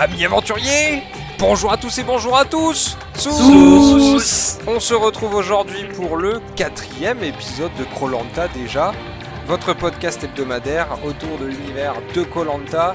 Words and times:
Amis 0.00 0.24
aventuriers, 0.24 1.02
bonjour 1.40 1.72
à 1.72 1.76
tous 1.76 1.98
et 1.98 2.04
bonjour 2.04 2.38
à 2.38 2.44
tous. 2.44 2.96
Tous. 3.20 4.58
On 4.68 4.78
se 4.78 4.94
retrouve 4.94 5.34
aujourd'hui 5.34 5.86
pour 5.96 6.16
le 6.16 6.40
quatrième 6.54 7.24
épisode 7.24 7.74
de 7.76 7.82
Krolanta 7.82 8.46
déjà, 8.46 8.92
votre 9.48 9.74
podcast 9.74 10.22
hebdomadaire 10.22 10.86
autour 11.04 11.36
de 11.38 11.46
l'univers 11.46 11.94
de 12.14 12.22
Kolanta. 12.22 12.92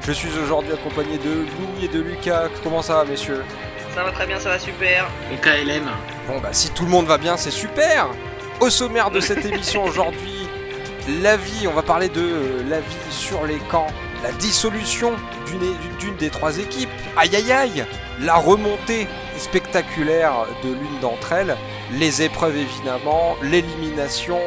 Je 0.00 0.10
suis 0.10 0.30
aujourd'hui 0.42 0.72
accompagné 0.72 1.18
de 1.18 1.30
Louis 1.34 1.84
et 1.84 1.88
de 1.88 2.00
Lucas. 2.00 2.48
Comment 2.64 2.80
ça 2.80 2.94
va, 2.94 3.04
messieurs? 3.04 3.44
Ça 3.94 4.02
va 4.02 4.10
très 4.10 4.26
bien, 4.26 4.40
ça 4.40 4.48
va 4.48 4.58
super. 4.58 5.06
Mon 5.30 5.36
KLM. 5.36 5.90
Bon 6.28 6.38
bah 6.40 6.48
si 6.52 6.70
tout 6.70 6.86
le 6.86 6.90
monde 6.90 7.04
va 7.04 7.18
bien, 7.18 7.36
c'est 7.36 7.50
super. 7.50 8.06
Au 8.60 8.70
sommaire 8.70 9.10
de 9.10 9.20
cette 9.20 9.44
émission 9.52 9.84
aujourd'hui, 9.84 10.48
la 11.22 11.36
vie, 11.36 11.68
on 11.68 11.74
va 11.74 11.82
parler 11.82 12.08
de 12.08 12.22
euh, 12.22 12.62
la 12.70 12.80
vie 12.80 13.10
sur 13.10 13.44
les 13.44 13.58
camps, 13.70 13.88
la 14.22 14.32
dissolution 14.32 15.14
d'une 15.46 16.16
des 16.16 16.30
trois 16.30 16.58
équipes, 16.58 16.90
aïe 17.16 17.34
aïe 17.36 17.52
aïe, 17.52 17.84
la 18.20 18.34
remontée 18.36 19.06
spectaculaire 19.36 20.46
de 20.64 20.72
l'une 20.72 21.00
d'entre 21.00 21.32
elles, 21.32 21.56
les 21.92 22.22
épreuves 22.22 22.56
évidemment, 22.56 23.36
l'élimination, 23.42 24.38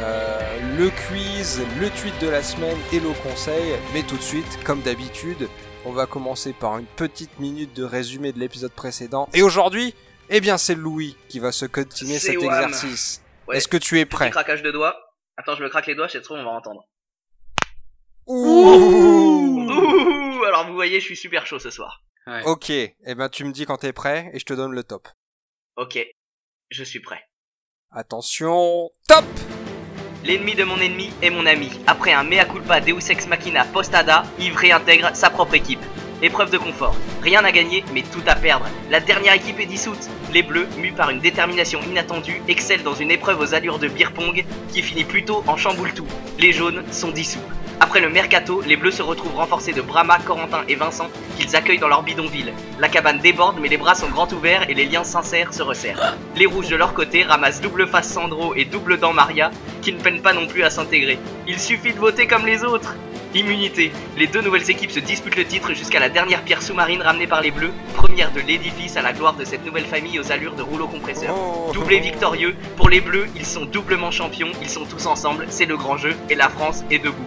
euh, 0.00 0.38
le 0.76 0.90
quiz, 0.90 1.60
le 1.80 1.90
tweet 1.90 2.18
de 2.20 2.28
la 2.28 2.42
semaine 2.42 2.76
et 2.92 3.00
le 3.00 3.10
conseil, 3.22 3.74
mais 3.94 4.02
tout 4.02 4.16
de 4.16 4.22
suite, 4.22 4.58
comme 4.64 4.80
d'habitude, 4.82 5.48
on 5.84 5.92
va 5.92 6.06
commencer 6.06 6.52
par 6.52 6.78
une 6.78 6.86
petite 6.86 7.38
minute 7.38 7.74
de 7.74 7.84
résumé 7.84 8.32
de 8.32 8.38
l'épisode 8.38 8.72
précédent. 8.72 9.28
Et 9.34 9.42
aujourd'hui, 9.42 9.94
eh 10.30 10.40
bien 10.40 10.58
c'est 10.58 10.74
Louis 10.74 11.16
qui 11.28 11.38
va 11.38 11.52
se 11.52 11.66
continuer 11.66 12.18
C'est 12.18 12.32
cet 12.32 12.42
Wham. 12.42 12.64
exercice. 12.64 13.22
Ouais. 13.48 13.56
Est-ce 13.58 13.68
que 13.68 13.76
tu 13.76 13.98
es 14.00 14.04
Petit 14.04 14.16
prêt? 14.16 14.30
craquage 14.30 14.62
de 14.62 14.70
doigts. 14.72 14.96
Attends, 15.36 15.54
je 15.54 15.62
me 15.62 15.68
craque 15.68 15.86
les 15.86 15.94
doigts, 15.94 16.08
je 16.08 16.12
sais 16.14 16.20
trop, 16.22 16.34
on 16.34 16.44
va 16.44 16.50
entendre. 16.50 16.84
Ouh 18.26 19.66
Ouh, 19.68 20.44
alors 20.44 20.66
vous 20.66 20.74
voyez, 20.74 21.00
je 21.00 21.04
suis 21.04 21.16
super 21.16 21.46
chaud 21.46 21.58
ce 21.58 21.70
soir. 21.70 22.02
Ouais. 22.26 22.42
Ok, 22.44 22.70
eh 22.70 22.94
ben 23.14 23.28
tu 23.28 23.44
me 23.44 23.52
dis 23.52 23.66
quand 23.66 23.76
t'es 23.76 23.92
prêt 23.92 24.30
et 24.32 24.38
je 24.40 24.44
te 24.44 24.52
donne 24.52 24.72
le 24.72 24.82
top. 24.82 25.08
Ok, 25.76 25.98
je 26.70 26.84
suis 26.84 27.00
prêt. 27.00 27.20
Attention, 27.92 28.90
top 29.08 29.24
L'ennemi 30.24 30.56
de 30.56 30.64
mon 30.64 30.78
ennemi 30.78 31.12
est 31.22 31.30
mon 31.30 31.46
ami. 31.46 31.70
Après 31.86 32.12
un 32.12 32.24
mea 32.24 32.44
culpa 32.44 32.80
Deus 32.80 33.10
Ex 33.10 33.28
Machina 33.28 33.64
Postada, 33.64 34.24
Yves 34.40 34.56
réintègre 34.56 35.14
sa 35.14 35.30
propre 35.30 35.54
équipe. 35.54 35.84
Épreuve 36.20 36.50
de 36.50 36.58
confort. 36.58 36.96
Rien 37.22 37.44
à 37.44 37.52
gagner, 37.52 37.84
mais 37.94 38.02
tout 38.02 38.22
à 38.26 38.34
perdre. 38.34 38.66
La 38.90 38.98
dernière 38.98 39.34
équipe 39.34 39.60
est 39.60 39.66
dissoute. 39.66 40.08
Les 40.32 40.42
Bleus, 40.42 40.66
mus 40.78 40.92
par 40.92 41.10
une 41.10 41.20
détermination 41.20 41.80
inattendue, 41.82 42.42
excellent 42.48 42.82
dans 42.82 42.94
une 42.94 43.12
épreuve 43.12 43.38
aux 43.38 43.54
allures 43.54 43.78
de 43.78 43.86
beer 43.86 44.12
pong 44.12 44.44
qui 44.72 44.82
finit 44.82 45.04
plutôt 45.04 45.44
en 45.46 45.56
chamboule 45.56 45.94
tout. 45.94 46.08
Les 46.38 46.52
jaunes 46.52 46.82
sont 46.92 47.12
dissous. 47.12 47.38
Après 47.78 48.00
le 48.00 48.08
mercato, 48.08 48.62
les 48.66 48.76
Bleus 48.76 48.92
se 48.92 49.02
retrouvent 49.02 49.36
renforcés 49.36 49.72
de 49.72 49.82
Brahma, 49.82 50.18
Corentin 50.18 50.62
et 50.68 50.74
Vincent 50.74 51.08
qu'ils 51.38 51.54
accueillent 51.56 51.78
dans 51.78 51.88
leur 51.88 52.02
bidonville. 52.02 52.52
La 52.78 52.88
cabane 52.88 53.18
déborde, 53.18 53.58
mais 53.60 53.68
les 53.68 53.76
bras 53.76 53.94
sont 53.94 54.08
grands 54.08 54.28
ouverts 54.32 54.68
et 54.70 54.74
les 54.74 54.86
liens 54.86 55.04
sincères 55.04 55.52
se 55.52 55.62
resserrent. 55.62 56.16
Les 56.36 56.46
rouges 56.46 56.68
de 56.68 56.76
leur 56.76 56.94
côté 56.94 57.22
ramassent 57.22 57.60
double 57.60 57.86
face 57.86 58.10
Sandro 58.10 58.54
et 58.54 58.64
double 58.64 58.98
dent 58.98 59.12
Maria, 59.12 59.50
qui 59.82 59.92
ne 59.92 60.00
peinent 60.00 60.22
pas 60.22 60.32
non 60.32 60.46
plus 60.46 60.62
à 60.62 60.70
s'intégrer. 60.70 61.18
Il 61.46 61.60
suffit 61.60 61.92
de 61.92 61.98
voter 61.98 62.26
comme 62.26 62.46
les 62.46 62.64
autres. 62.64 62.94
Immunité. 63.34 63.92
Les 64.16 64.26
deux 64.26 64.40
nouvelles 64.40 64.70
équipes 64.70 64.90
se 64.90 65.00
disputent 65.00 65.36
le 65.36 65.44
titre 65.44 65.74
jusqu'à 65.74 66.00
la 66.00 66.08
dernière 66.08 66.42
pierre 66.42 66.62
sous-marine 66.62 67.02
ramenée 67.02 67.26
par 67.26 67.42
les 67.42 67.50
Bleus, 67.50 67.72
première 67.94 68.32
de 68.32 68.40
l'édifice 68.40 68.96
à 68.96 69.02
la 69.02 69.12
gloire 69.12 69.34
de 69.34 69.44
cette 69.44 69.66
nouvelle 69.66 69.84
famille 69.84 70.18
aux 70.18 70.32
allures 70.32 70.54
de 70.54 70.62
rouleau 70.62 70.86
compresseur. 70.86 71.34
Oh. 71.36 71.70
Doublé 71.74 72.00
victorieux, 72.00 72.56
pour 72.76 72.88
les 72.88 73.02
Bleus, 73.02 73.26
ils 73.36 73.44
sont 73.44 73.66
doublement 73.66 74.10
champions, 74.10 74.52
ils 74.62 74.70
sont 74.70 74.86
tous 74.86 75.04
ensemble, 75.04 75.44
c'est 75.50 75.66
le 75.66 75.76
grand 75.76 75.98
jeu, 75.98 76.14
et 76.30 76.34
la 76.34 76.48
France 76.48 76.82
est 76.90 76.98
debout. 76.98 77.26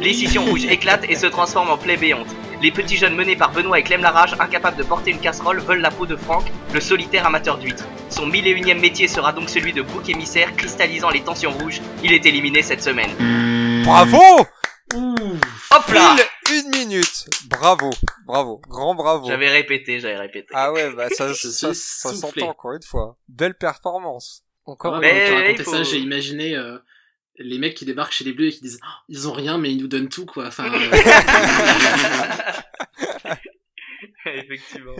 Les 0.00 0.14
scissions 0.14 0.44
rouges 0.44 0.64
éclatent 0.64 1.04
et 1.08 1.16
se 1.16 1.26
transforment 1.26 1.70
en 1.70 1.78
plaie 1.78 1.96
béante. 1.96 2.28
Les 2.62 2.70
petits 2.70 2.96
jeunes 2.96 3.14
menés 3.14 3.36
par 3.36 3.52
Benoît 3.52 3.78
et 3.78 3.82
Clem 3.82 4.00
Larage, 4.02 4.34
incapables 4.38 4.76
de 4.76 4.82
porter 4.82 5.10
une 5.10 5.20
casserole, 5.20 5.60
veulent 5.60 5.80
la 5.80 5.90
peau 5.90 6.06
de 6.06 6.16
Franck, 6.16 6.44
le 6.72 6.80
solitaire 6.80 7.26
amateur 7.26 7.58
d'huîtres. 7.58 7.84
Son 8.10 8.26
mille 8.26 8.46
et 8.46 8.50
unième 8.52 8.80
métier 8.80 9.08
sera 9.08 9.32
donc 9.32 9.48
celui 9.48 9.72
de 9.72 9.82
bouc 9.82 10.08
émissaire, 10.08 10.54
cristallisant 10.56 11.10
les 11.10 11.20
tensions 11.22 11.50
rouges. 11.52 11.80
Il 12.02 12.12
est 12.12 12.24
éliminé 12.26 12.62
cette 12.62 12.82
semaine. 12.82 13.10
Bravo 13.84 14.20
Hop 14.94 15.88
là 15.92 16.14
Pile 16.16 16.24
une 16.64 16.70
minute 16.70 17.28
Bravo, 17.46 17.90
bravo, 18.24 18.60
grand 18.68 18.94
bravo. 18.94 19.28
J'avais 19.28 19.50
répété, 19.50 20.00
j'avais 20.00 20.16
répété. 20.16 20.46
Ah 20.54 20.72
ouais, 20.72 20.90
bah 20.90 21.08
ça, 21.10 21.32
Je 21.32 21.48
ça, 21.48 21.74
s'entend 21.74 22.48
encore 22.48 22.72
une 22.72 22.82
fois. 22.82 23.14
Belle 23.28 23.54
performance. 23.54 24.44
Encore 24.64 24.92
Quand 24.92 24.96
une 24.96 25.02
Mais- 25.02 25.28
tu 25.28 25.34
racontais 25.34 25.64
faut- 25.64 25.72
ça, 25.72 25.82
j'ai 25.82 25.98
imaginé 25.98 26.56
euh, 26.56 26.78
les 27.38 27.58
mecs 27.58 27.76
qui 27.76 27.84
débarquent 27.84 28.12
chez 28.12 28.24
les 28.24 28.32
Bleus 28.32 28.48
et 28.48 28.52
qui 28.52 28.60
disent 28.62 28.80
Ah, 28.82 29.02
ils 29.08 29.28
ont 29.28 29.32
rien 29.32 29.58
mais 29.58 29.70
ils 29.72 29.80
nous 29.80 29.88
donnent 29.88 30.08
tout 30.08 30.26
quoi. 30.26 30.46
Enfin, 30.48 30.72
euh, 30.72 30.90
Effectivement. 34.26 34.96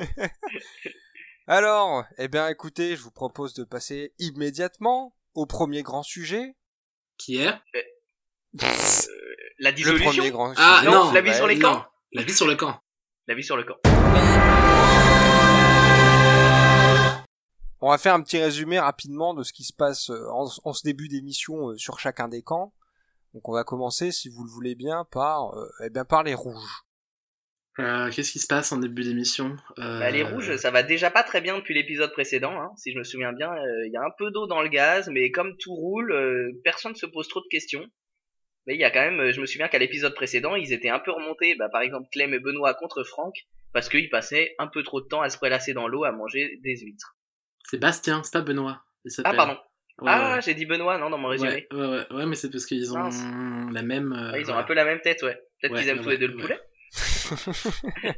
Alors, 1.47 2.05
eh 2.19 2.29
bien 2.29 2.49
écoutez, 2.49 2.97
je 2.97 3.03
vous 3.03 3.11
propose 3.11 3.55
de 3.55 3.65
passer 3.65 4.13
immédiatement 4.19 5.15
au 5.35 5.47
premier 5.47 5.83
grand 5.83 6.03
sujet. 6.03 6.57
qui 7.17 7.37
est? 7.39 7.53
La 8.55 9.71
Le 9.71 9.73
dissolution 9.73 10.11
premier 10.13 10.31
grand 10.31 10.53
Ah 10.57 10.79
sujet. 10.81 10.91
non, 10.91 11.13
la 11.13 11.21
vie 11.21 11.35
sur 11.35 11.47
les 11.47 11.57
non. 11.57 11.73
camps 11.75 11.87
La 12.13 12.23
vie 12.23 12.35
sur 12.35 12.47
le 12.47 12.57
camp. 12.57 12.81
La 13.27 13.35
vie 13.35 13.45
sur 13.45 13.57
le 13.57 13.65
camp. 13.65 13.77
On 17.81 17.91
va 17.91 17.99
faire 17.99 18.15
un 18.15 18.23
petit 18.23 18.39
résumé 18.39 18.79
rapidement 18.79 19.35
de 19.35 19.43
ce 19.43 19.53
qui 19.53 19.65
se 19.65 19.73
passe 19.73 20.11
euh, 20.11 20.27
en, 20.33 20.49
en 20.65 20.73
ce 20.73 20.83
début 20.83 21.09
d'émission 21.09 21.71
euh, 21.71 21.77
sur 21.77 22.01
chacun 22.01 22.29
des 22.29 22.43
camps. 22.43 22.73
Donc 23.35 23.49
on 23.49 23.53
va 23.53 23.63
commencer, 23.63 24.11
si 24.11 24.29
vous 24.29 24.43
le 24.45 24.51
voulez 24.51 24.75
bien, 24.75 25.05
par, 25.13 25.57
euh, 25.57 25.69
eh 25.85 25.91
bien, 25.91 26.05
par 26.05 26.23
les 26.25 26.35
rouges. 26.35 26.83
Euh, 27.79 28.11
Qu'est-ce 28.11 28.33
qui 28.33 28.41
se 28.41 28.49
passe 28.49 28.73
en 28.73 28.79
début 28.79 29.05
d'émission? 29.05 29.57
Euh, 29.79 30.01
Bah, 30.01 30.11
les 30.11 30.25
rouges, 30.25 30.57
ça 30.57 30.73
va 30.73 30.83
déjà 30.83 31.13
pas 31.13 31.23
très 31.23 31.41
bien 31.41 31.57
depuis 31.57 31.75
l'épisode 31.75 32.11
précédent, 32.11 32.61
hein, 32.61 32.71
si 32.77 32.91
je 32.93 32.99
me 32.99 33.05
souviens 33.05 33.33
bien. 33.33 33.53
euh, 33.53 33.87
Il 33.87 33.93
y 33.93 33.97
a 33.97 34.03
un 34.03 34.11
peu 34.19 34.33
d'eau 34.33 34.49
dans 34.49 34.63
le 34.63 34.69
gaz, 34.69 35.09
mais 35.13 35.31
comme 35.31 35.57
tout 35.59 35.75
roule, 35.75 36.11
euh, 36.11 36.51
personne 36.65 36.97
se 36.97 37.07
pose 37.07 37.29
trop 37.29 37.41
de 37.41 37.47
questions. 37.49 37.85
Mais 38.67 38.75
il 38.75 38.81
y 38.81 38.85
a 38.85 38.91
quand 38.91 39.01
même, 39.09 39.31
je 39.31 39.41
me 39.41 39.47
souviens 39.47 39.69
qu'à 39.69 39.79
l'épisode 39.79 40.15
précédent, 40.15 40.57
ils 40.57 40.73
étaient 40.73 40.89
un 40.89 40.99
peu 40.99 41.13
remontés, 41.13 41.55
bah, 41.55 41.69
par 41.71 41.83
exemple 41.83 42.09
Clem 42.11 42.35
et 42.35 42.41
Benoît 42.41 42.75
contre 42.75 43.05
Franck, 43.05 43.35
parce 43.73 43.89
qu'ils 43.89 44.11
passaient 44.11 44.57
un 44.59 44.67
peu 44.67 44.83
trop 44.83 45.01
de 45.01 45.07
temps 45.07 45.21
à 45.23 45.29
se 45.31 45.37
prélasser 45.39 45.73
dans 45.73 45.87
l'eau 45.87 46.03
à 46.03 46.11
manger 46.11 46.59
des 46.65 46.77
huîtres. 46.79 47.15
C'est 47.65 47.79
Bastien, 47.79 48.23
c'est 48.25 48.33
pas 48.33 48.41
Benoît. 48.43 48.83
il 49.05 49.13
Ah 49.25 49.35
pardon. 49.35 49.57
Ouais, 50.01 50.11
ah, 50.13 50.35
ouais. 50.37 50.43
j'ai 50.43 50.55
dit 50.55 50.65
Benoît, 50.65 50.97
non, 50.99 51.11
dans 51.11 51.19
mon 51.19 51.29
résumé. 51.29 51.67
Ouais, 51.73 51.79
ouais, 51.79 51.87
ouais, 51.89 52.07
ouais, 52.17 52.27
mais 52.27 52.37
c'est 52.37 52.51
parce 52.51 52.67
qu'ils 52.67 52.93
ont 52.93 52.99
Mince. 52.99 53.21
la 53.73 53.83
même. 53.83 54.13
euh, 54.13 54.39
ils 54.39 54.43
ont 54.43 54.47
voilà. 54.47 54.61
un 54.61 54.65
peu 54.65 54.75
la 54.75 54.85
même 54.85 55.01
tête, 55.01 55.23
ouais. 55.23 55.35
Peut-être 55.61 55.73
Ouais, 55.75 55.81
qu'ils 55.81 55.89
aiment 55.89 56.03
tous 56.03 56.09
les 56.11 56.19
deux 56.19 56.29
le 56.29 56.37
poulet. 56.37 56.61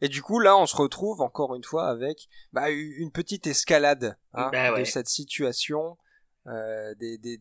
Et 0.00 0.08
du 0.08 0.22
coup, 0.22 0.38
là, 0.40 0.56
on 0.56 0.66
se 0.66 0.76
retrouve 0.76 1.20
encore 1.20 1.54
une 1.54 1.64
fois 1.64 1.88
avec 1.88 2.28
bah, 2.52 2.70
une 2.70 3.12
petite 3.12 3.46
escalade 3.46 4.16
hein, 4.34 4.48
Bah 4.52 4.72
ouais. 4.72 4.80
de 4.80 4.84
cette 4.84 5.08
situation, 5.08 5.96
euh, 6.46 6.94
des, 6.96 7.18
des, 7.18 7.40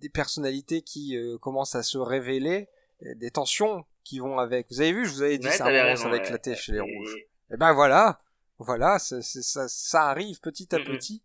des 0.00 0.08
personnalités 0.08 0.82
qui 0.82 1.16
euh, 1.16 1.38
commencent 1.38 1.74
à 1.74 1.82
se 1.82 1.98
révéler, 1.98 2.68
des 3.02 3.30
tensions 3.30 3.84
qui 4.02 4.18
vont 4.18 4.38
avec. 4.38 4.66
Vous 4.70 4.80
avez 4.80 4.92
vu, 4.92 5.04
je 5.06 5.12
vous 5.12 5.22
avais 5.22 5.38
dit, 5.38 5.46
Ouais, 5.46 5.52
ça, 5.52 5.64
t'avais 5.64 5.78
va 5.78 5.84
raison, 5.84 6.10
ouais. 6.10 6.18
éclater 6.18 6.54
chez 6.56 6.72
les 6.72 6.80
rouges. 6.80 7.16
Et 7.52 7.56
ben 7.56 7.72
voilà, 7.74 8.20
voilà, 8.58 8.98
c'est- 8.98 9.22
ça, 9.22 9.68
ça 9.68 10.08
arrive 10.10 10.40
petit 10.40 10.74
à 10.74 10.80
petit, 10.80 11.22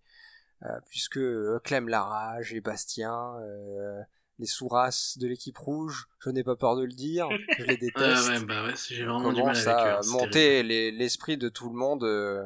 euh, 0.65 0.79
puisque 0.89 1.17
euh, 1.17 1.59
Clem 1.63 1.89
Larage 1.89 2.53
et 2.53 2.61
Bastien, 2.61 3.37
euh, 3.41 4.01
les 4.39 4.47
sous-races 4.47 5.17
de 5.19 5.27
l'équipe 5.27 5.57
rouge, 5.57 6.07
je 6.19 6.29
n'ai 6.31 6.43
pas 6.43 6.55
peur 6.57 6.75
de 6.77 6.83
le 6.83 6.93
dire, 6.93 7.37
je 7.57 7.65
les 7.65 7.77
Ouais, 7.95 8.19
déteste 8.19 8.27
ouais, 8.27 8.39
bah 8.41 8.63
ouais, 8.65 8.73
j'ai 8.89 9.03
vraiment 9.05 9.33
du 9.33 9.43
mal 9.43 9.57
commence 9.57 9.57
avec 9.57 9.85
eux. 9.85 9.89
à 9.89 10.01
hein, 10.01 10.05
monter 10.05 10.63
les- 10.63 10.91
l'esprit 10.91 11.37
de 11.37 11.49
tout 11.49 11.69
le 11.69 11.75
monde 11.75 12.03
euh, 12.03 12.43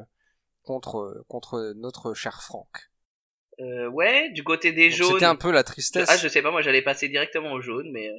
contre 0.64 1.26
contre 1.30 1.74
notre 1.78 2.14
cher 2.16 2.44
Franck. 2.44 2.92
Euh, 3.60 3.88
ouais, 3.90 4.30
du 4.32 4.44
côté 4.44 4.72
des 4.72 4.92
Donc, 4.92 5.04
jaunes. 5.04 5.04
C'était 5.04 5.26
un 5.26 5.36
peu 5.36 5.52
la 5.52 5.66
tristesse. 5.66 6.08
Ah, 6.08 6.18
je 6.18 6.28
sais 6.28 6.42
pas, 6.44 6.52
moi 6.52 6.62
j'allais 6.62 6.82
passer 6.84 7.10
directement 7.10 7.54
aux 7.54 7.62
jaunes, 7.62 7.92
mais. 7.92 8.10
euh, 8.10 8.18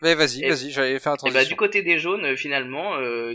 Mais 0.00 0.14
vas-y, 0.14 0.42
vas-y, 0.42 0.70
j'allais 0.70 0.98
faire 0.98 1.12
la 1.12 1.18
Et 1.24 1.30
bah, 1.30 1.44
transition. 1.44 1.54
du 1.54 1.56
côté 1.56 1.82
des 1.82 1.98
jaunes, 1.98 2.24
euh, 2.24 2.36
finalement, 2.36 2.96
euh, 2.96 3.34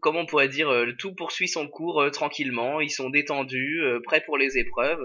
comment 0.00 0.20
on 0.20 0.26
pourrait 0.26 0.48
dire, 0.48 0.70
euh, 0.70 0.92
tout 0.98 1.14
poursuit 1.14 1.48
son 1.48 1.68
cours 1.68 2.02
euh, 2.02 2.10
tranquillement. 2.10 2.80
Ils 2.80 2.90
sont 2.90 3.10
détendus, 3.10 3.80
euh, 3.82 4.00
prêts 4.04 4.22
pour 4.24 4.38
les 4.38 4.58
épreuves. 4.58 5.00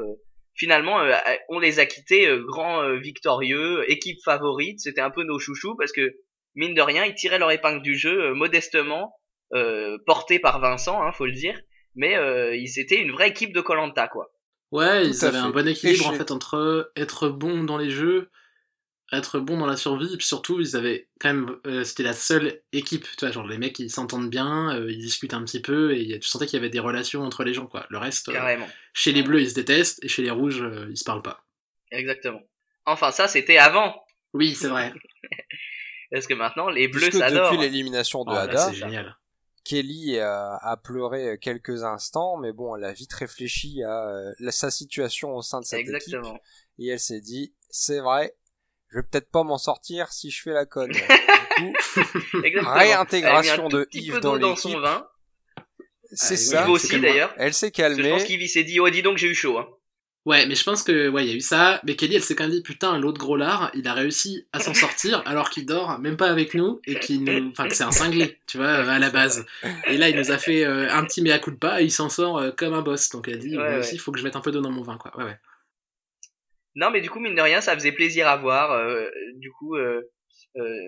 Finalement, 0.53 1.01
euh, 1.01 1.13
on 1.49 1.59
les 1.59 1.79
a 1.79 1.85
quittés 1.85 2.27
euh, 2.27 2.43
grands 2.45 2.81
euh, 2.81 2.97
victorieux, 2.97 3.89
équipe 3.91 4.19
favorite. 4.23 4.79
C'était 4.79 5.01
un 5.01 5.11
peu 5.11 5.23
nos 5.23 5.39
chouchous 5.39 5.75
parce 5.75 5.91
que 5.91 6.15
mine 6.55 6.73
de 6.73 6.81
rien, 6.81 7.05
ils 7.05 7.15
tiraient 7.15 7.39
leur 7.39 7.51
épingle 7.51 7.81
du 7.81 7.95
jeu 7.97 8.29
euh, 8.29 8.33
modestement, 8.33 9.13
euh, 9.53 9.97
portés 10.05 10.39
par 10.39 10.59
Vincent, 10.59 11.01
hein, 11.01 11.11
faut 11.11 11.25
le 11.25 11.33
dire. 11.33 11.59
Mais 11.95 12.15
euh, 12.17 12.55
ils 12.55 12.79
étaient 12.79 13.01
une 13.01 13.11
vraie 13.11 13.29
équipe 13.29 13.53
de 13.53 13.61
Colanta, 13.61 14.07
quoi. 14.07 14.31
Ouais, 14.71 15.05
ils 15.07 15.23
avaient 15.23 15.37
fait. 15.37 15.43
un 15.43 15.49
bon 15.51 15.67
équilibre 15.67 16.07
en 16.07 16.13
fait 16.13 16.31
entre 16.31 16.91
être 16.95 17.29
bon 17.29 17.63
dans 17.63 17.77
les 17.77 17.89
jeux, 17.89 18.29
être 19.11 19.39
bon 19.39 19.57
dans 19.57 19.65
la 19.67 19.77
survie, 19.77 20.11
et 20.13 20.17
puis 20.17 20.25
surtout 20.25 20.59
ils 20.59 20.75
avaient 20.75 21.07
quand 21.19 21.29
même, 21.33 21.55
euh, 21.67 21.83
c'était 21.83 22.03
la 22.03 22.13
seule 22.13 22.61
équipe, 22.73 23.03
tu 23.17 23.25
vois, 23.25 23.31
genre 23.31 23.45
les 23.47 23.57
mecs 23.59 23.77
ils 23.79 23.91
s'entendent 23.91 24.29
bien, 24.29 24.75
euh, 24.75 24.91
ils 24.91 24.97
discutent 24.99 25.33
un 25.35 25.43
petit 25.43 25.61
peu, 25.61 25.93
et 25.95 26.01
il 26.01 26.09
y 26.09 26.13
a- 26.13 26.19
tu 26.19 26.27
sentais 26.27 26.47
qu'il 26.47 26.57
y 26.57 26.59
avait 26.59 26.69
des 26.71 26.79
relations 26.79 27.21
entre 27.23 27.43
les 27.43 27.53
gens 27.53 27.67
quoi. 27.67 27.85
Le 27.89 27.97
reste, 27.99 28.29
euh, 28.29 28.33
Carrément. 28.33 28.67
chez 28.93 29.11
les 29.11 29.21
bleus 29.21 29.41
ils 29.41 29.49
se 29.51 29.55
détestent, 29.55 30.03
et 30.03 30.07
chez 30.07 30.23
les 30.23 30.31
rouges 30.31 30.61
euh, 30.63 30.87
ils 30.89 30.97
se 30.97 31.03
parlent 31.03 31.21
pas. 31.21 31.45
Exactement. 31.91 32.41
Enfin, 32.87 33.11
ça, 33.11 33.27
c'était 33.27 33.57
avant. 33.57 33.95
Oui, 34.33 34.53
c'est 34.55 34.67
vrai. 34.67 34.91
Parce 36.11 36.27
que 36.27 36.33
maintenant, 36.33 36.69
les 36.69 36.87
bleus 36.87 37.01
Puisque 37.09 37.17
s'adorent. 37.17 37.51
depuis 37.51 37.63
l'élimination 37.63 38.23
de 38.25 38.31
Oh, 38.31 38.57
c'est 38.69 38.73
génial. 38.75 39.17
Kelly 39.63 40.19
a, 40.19 40.57
a 40.61 40.77
pleuré 40.77 41.39
quelques 41.41 41.83
instants, 41.83 42.37
mais 42.37 42.51
bon, 42.53 42.75
elle 42.75 42.83
a 42.83 42.93
vite 42.93 43.13
réfléchi 43.13 43.81
à 43.83 44.07
euh, 44.09 44.33
sa 44.51 44.69
situation 44.69 45.35
au 45.35 45.41
sein 45.41 45.59
de 45.61 45.65
cette 45.65 45.79
équipe 45.79 45.95
Exactement. 45.95 46.39
et 46.77 46.87
elle 46.89 46.99
s'est 46.99 47.21
dit, 47.21 47.55
c'est 47.71 47.99
vrai, 47.99 48.35
je 48.95 48.99
vais 49.01 49.05
peut-être 49.11 49.29
pas 49.29 49.43
m'en 49.43 49.57
sortir 49.57 50.11
si 50.13 50.31
je 50.31 50.41
fais 50.41 50.51
la 50.53 50.65
conne. 50.65 50.91
du 50.93 50.99
coup, 51.01 51.73
Exactement. 52.43 52.73
réintégration 52.73 53.67
de 53.67 53.87
Yves 53.91 54.19
dans 54.21 54.37
dans 54.37 54.55
son 54.55 54.79
vin. 54.79 55.05
c'est 56.13 56.35
Ah, 56.35 56.37
ça. 56.37 56.63
Yves 56.63 56.69
aussi 56.69 56.87
c'est 56.87 56.93
comme 56.93 57.01
moi. 57.01 57.09
d'ailleurs. 57.09 57.33
Elle 57.37 57.53
s'est 57.53 57.71
que 57.71 57.77
je 57.77 57.81
calmée. 57.81 58.09
pense 58.09 58.23
qu'Yves 58.23 58.47
s'est 58.47 58.63
dit, 58.63 58.79
oh 58.79 58.89
dis 58.89 59.01
donc 59.01 59.17
j'ai 59.17 59.27
eu 59.27 59.35
chaud. 59.35 59.57
Hein. 59.57 59.67
Ouais, 60.25 60.47
mais 60.47 60.55
je 60.55 60.63
pense 60.63 60.81
que 60.81 61.07
ouais, 61.09 61.23
il 61.25 61.29
y 61.29 61.33
a 61.33 61.35
eu 61.35 61.41
ça. 61.41 61.79
Mais 61.85 61.95
Kelly, 61.95 62.15
elle 62.15 62.23
s'est 62.23 62.33
quand 62.35 62.45
même 62.45 62.51
dit 62.53 62.63
putain, 62.63 62.97
l'autre 62.97 63.19
gros 63.19 63.35
lard, 63.37 63.69
il 63.75 63.87
a 63.87 63.93
réussi 63.93 64.47
à 64.53 64.59
s'en 64.59 64.73
sortir 64.73 65.21
alors 65.27 65.51
qu'il 65.51 65.65
dort 65.67 65.99
même 65.99 66.17
pas 66.17 66.29
avec 66.29 66.55
nous 66.55 66.79
et 66.87 66.97
qu'il 66.97 67.23
nous, 67.25 67.51
enfin 67.51 67.67
que 67.67 67.75
c'est 67.75 67.83
un 67.83 67.91
cinglé, 67.91 68.39
tu 68.47 68.57
vois, 68.57 68.69
à 68.71 68.97
la 68.97 69.09
base. 69.11 69.45
Et 69.87 69.97
là, 69.97 70.09
il 70.09 70.15
nous 70.15 70.31
a 70.31 70.39
fait 70.39 70.65
euh, 70.65 70.89
un 70.91 71.03
petit 71.05 71.21
mea 71.21 71.37
culpa 71.37 71.79
et 71.81 71.83
il 71.85 71.91
s'en 71.91 72.09
sort 72.09 72.39
euh, 72.39 72.49
comme 72.49 72.73
un 72.73 72.81
boss. 72.81 73.09
Donc 73.09 73.27
elle 73.27 73.35
a 73.35 73.37
dit, 73.37 73.49
Ouais, 73.55 73.63
moi 73.63 73.73
ouais. 73.73 73.79
aussi, 73.79 73.95
il 73.95 73.99
faut 73.99 74.11
que 74.11 74.17
je 74.17 74.23
mette 74.23 74.35
un 74.35 74.41
peu 74.41 74.51
d'eau 74.51 74.61
dans 74.61 74.71
mon 74.71 74.81
vin, 74.81 74.97
quoi. 74.97 75.15
Ouais, 75.15 75.25
ouais. 75.25 75.37
Non, 76.75 76.91
mais 76.91 77.01
du 77.01 77.09
coup, 77.09 77.19
mine 77.19 77.35
de 77.35 77.41
rien, 77.41 77.61
ça 77.61 77.73
faisait 77.73 77.91
plaisir 77.93 78.27
à 78.27 78.35
voir. 78.37 78.71
euh, 78.73 79.09
du 79.37 79.49
coup, 79.51 79.75
euh, 79.75 80.01
euh, 80.57 80.79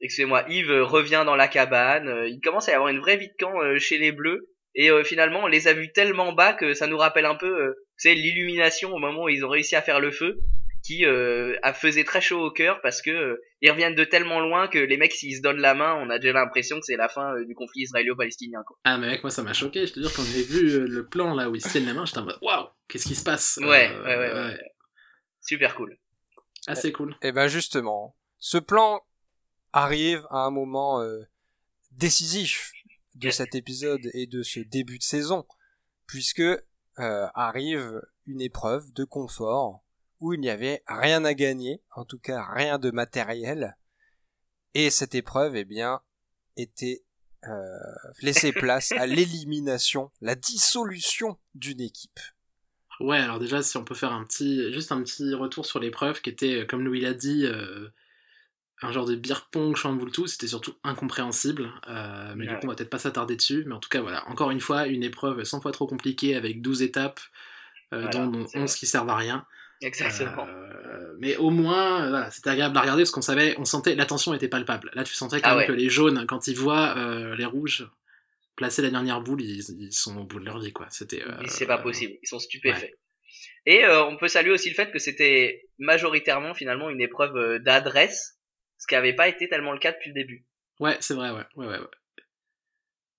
excusez-moi, 0.00 0.44
Yves 0.48 0.70
euh, 0.70 0.84
revient 0.84 1.22
dans 1.26 1.36
la 1.36 1.48
cabane. 1.48 2.08
euh, 2.08 2.28
il 2.28 2.40
commence 2.40 2.68
à 2.68 2.72
y 2.72 2.74
avoir 2.74 2.88
une 2.90 3.00
vraie 3.00 3.16
vie 3.16 3.28
de 3.28 3.34
camp 3.38 3.60
euh, 3.62 3.78
chez 3.78 3.98
les 3.98 4.12
Bleus. 4.12 4.48
Et 4.74 4.90
euh, 4.90 5.04
finalement, 5.04 5.40
on 5.44 5.46
les 5.46 5.68
a 5.68 5.72
vus 5.72 5.90
tellement 5.92 6.32
bas 6.32 6.52
que 6.52 6.74
ça 6.74 6.86
nous 6.86 6.98
rappelle 6.98 7.24
un 7.24 7.34
peu, 7.34 7.46
euh, 7.62 7.72
tu 7.98 8.08
sais, 8.10 8.14
l'illumination 8.14 8.92
au 8.92 8.98
moment 8.98 9.24
où 9.24 9.28
ils 9.28 9.44
ont 9.44 9.48
réussi 9.48 9.74
à 9.74 9.80
faire 9.82 10.00
le 10.00 10.10
feu, 10.10 10.38
qui 10.84 11.04
euh, 11.06 11.56
a 11.62 11.72
faisait 11.72 12.04
très 12.04 12.20
chaud 12.20 12.40
au 12.44 12.50
cœur 12.52 12.80
parce 12.82 13.00
que 13.02 13.10
euh, 13.10 13.42
ils 13.62 13.70
reviennent 13.70 13.94
de 13.96 14.04
tellement 14.04 14.38
loin 14.38 14.68
que 14.68 14.78
les 14.78 14.96
mecs, 14.98 15.12
s'ils 15.14 15.36
se 15.38 15.40
donnent 15.42 15.60
la 15.62 15.74
main, 15.74 15.94
on 16.00 16.10
a 16.10 16.18
déjà 16.18 16.34
l'impression 16.34 16.76
que 16.78 16.84
c'est 16.84 16.96
la 16.96 17.08
fin 17.08 17.32
du 17.48 17.54
conflit 17.54 17.82
israélo-palestinien. 17.82 18.60
quoi. 18.66 18.76
Ah, 18.84 18.98
mais 18.98 19.08
mec, 19.08 19.24
moi, 19.24 19.30
ça 19.30 19.42
m'a 19.42 19.54
choqué. 19.54 19.86
Je 19.86 19.94
te 19.94 20.00
dis, 20.00 20.08
quand 20.14 20.22
j'ai 20.22 20.42
vu 20.44 20.86
le 20.86 21.06
plan 21.08 21.34
là 21.34 21.48
où 21.48 21.56
ils 21.56 21.60
se 21.62 21.70
tiennent 21.70 21.86
la 21.86 21.94
main, 21.94 22.04
j'étais 22.04 22.18
en 22.18 22.24
mode, 22.24 22.38
waouh, 22.42 22.66
qu'est-ce 22.88 23.06
qui 23.08 23.14
se 23.16 23.24
passe? 23.24 23.58
Ouais, 23.62 23.66
ouais, 23.68 24.16
ouais, 24.16 24.32
ouais. 24.32 24.58
Super 25.46 25.74
cool. 25.76 25.98
C'est 26.74 26.92
cool. 26.92 27.16
Et 27.22 27.30
ben 27.30 27.46
justement, 27.46 28.16
ce 28.38 28.58
plan 28.58 29.00
arrive 29.72 30.26
à 30.30 30.40
un 30.40 30.50
moment 30.50 31.00
euh, 31.00 31.22
décisif 31.92 32.72
de 33.14 33.30
cet 33.30 33.54
épisode 33.54 34.10
et 34.12 34.26
de 34.26 34.42
ce 34.42 34.60
début 34.60 34.98
de 34.98 35.04
saison, 35.04 35.46
puisque 36.06 36.40
euh, 36.40 36.60
arrive 37.34 38.02
une 38.26 38.40
épreuve 38.40 38.92
de 38.92 39.04
confort 39.04 39.84
où 40.18 40.32
il 40.32 40.40
n'y 40.40 40.50
avait 40.50 40.82
rien 40.88 41.24
à 41.24 41.34
gagner, 41.34 41.82
en 41.94 42.04
tout 42.04 42.18
cas 42.18 42.44
rien 42.52 42.78
de 42.78 42.90
matériel, 42.90 43.76
et 44.74 44.90
cette 44.90 45.14
épreuve, 45.14 45.56
eh 45.56 45.64
bien, 45.64 46.02
était 46.56 47.04
euh, 47.44 47.78
laissée 48.20 48.52
place 48.52 48.92
à 48.92 49.06
l'élimination, 49.06 50.10
la 50.20 50.34
dissolution 50.34 51.38
d'une 51.54 51.80
équipe. 51.80 52.20
Ouais, 53.00 53.18
alors 53.18 53.38
déjà, 53.38 53.62
si 53.62 53.76
on 53.76 53.84
peut 53.84 53.94
faire 53.94 54.12
un 54.12 54.24
petit, 54.24 54.72
juste 54.72 54.90
un 54.92 55.02
petit 55.02 55.34
retour 55.34 55.66
sur 55.66 55.78
l'épreuve 55.80 56.20
qui 56.22 56.30
était, 56.30 56.62
euh, 56.62 56.64
comme 56.66 56.84
Louis 56.84 57.00
l'a 57.00 57.12
dit, 57.14 57.44
euh, 57.44 57.88
un 58.82 58.92
genre 58.92 59.04
de 59.06 59.14
beer 59.16 59.48
pong 59.50 59.76
chamboule 59.76 60.10
tout, 60.12 60.26
c'était 60.26 60.46
surtout 60.46 60.74
incompréhensible. 60.84 61.70
euh, 61.88 62.34
mais 62.36 62.46
du 62.46 62.54
coup, 62.54 62.60
on 62.64 62.68
va 62.68 62.74
peut-être 62.74 62.90
pas 62.90 62.98
s'attarder 62.98 63.36
dessus. 63.36 63.64
Mais 63.66 63.74
en 63.74 63.80
tout 63.80 63.88
cas, 63.88 64.00
voilà, 64.00 64.26
encore 64.28 64.50
une 64.50 64.60
fois, 64.60 64.86
une 64.86 65.02
épreuve 65.02 65.44
100 65.44 65.60
fois 65.60 65.72
trop 65.72 65.86
compliquée 65.86 66.34
avec 66.36 66.62
12 66.62 66.82
étapes, 66.82 67.20
euh, 67.92 68.02
Voilà, 68.02 68.10
dont, 68.10 68.26
dont 68.26 68.46
c'est 68.46 68.58
11 68.58 68.70
vrai. 68.70 68.78
qui 68.78 68.86
servent 68.86 69.10
à 69.10 69.16
rien. 69.16 69.44
Exactement. 69.82 70.46
Mais 71.18 71.36
au 71.36 71.50
moins, 71.50 72.08
voilà, 72.08 72.30
c'était 72.30 72.50
agréable 72.50 72.76
à 72.76 72.80
regarder 72.80 73.02
parce 73.02 73.10
qu'on 73.10 73.22
savait, 73.22 73.54
on 73.58 73.64
sentait, 73.64 73.94
la 73.94 74.06
tension 74.06 74.32
était 74.34 74.48
palpable. 74.48 74.90
Là, 74.94 75.04
tu 75.04 75.14
sentais 75.14 75.40
quand 75.40 75.48
Ah 75.50 75.50
même 75.50 75.58
ouais. 75.60 75.66
que 75.66 75.72
les 75.72 75.88
jaunes, 75.90 76.24
quand 76.26 76.46
ils 76.46 76.56
voient 76.56 76.94
les 77.36 77.44
rouges 77.44 77.86
placer 78.56 78.82
la 78.82 78.90
dernière 78.90 79.20
boule, 79.20 79.42
ils, 79.42 79.62
ils 79.80 79.92
sont 79.92 80.16
au 80.18 80.24
bout 80.24 80.40
de 80.40 80.44
leur 80.46 80.58
vie, 80.58 80.72
quoi. 80.72 80.86
C'était. 80.90 81.22
euh, 81.22 81.36
c'est 81.46 81.66
pas 81.66 81.78
possible, 81.78 82.14
ils 82.22 82.26
sont 82.28 82.38
stupéfaits. 82.38 82.92
Et 83.66 83.84
euh, 83.84 84.04
on 84.04 84.16
peut 84.16 84.28
saluer 84.28 84.52
aussi 84.52 84.68
le 84.70 84.74
fait 84.74 84.90
que 84.90 84.98
c'était 84.98 85.68
majoritairement 85.78 86.54
finalement 86.54 86.88
une 86.90 87.00
épreuve 87.00 87.36
euh, 87.36 87.58
d'adresse, 87.58 88.38
ce 88.78 88.86
qui 88.86 88.94
n'avait 88.94 89.12
pas 89.14 89.28
été 89.28 89.48
tellement 89.48 89.72
le 89.72 89.78
cas 89.78 89.92
depuis 89.92 90.08
le 90.10 90.14
début. 90.14 90.46
Ouais, 90.80 90.96
c'est 91.00 91.14
vrai, 91.14 91.30
ouais, 91.30 91.44
ouais, 91.56 91.66
ouais. 91.66 91.78
ouais. 91.78 91.86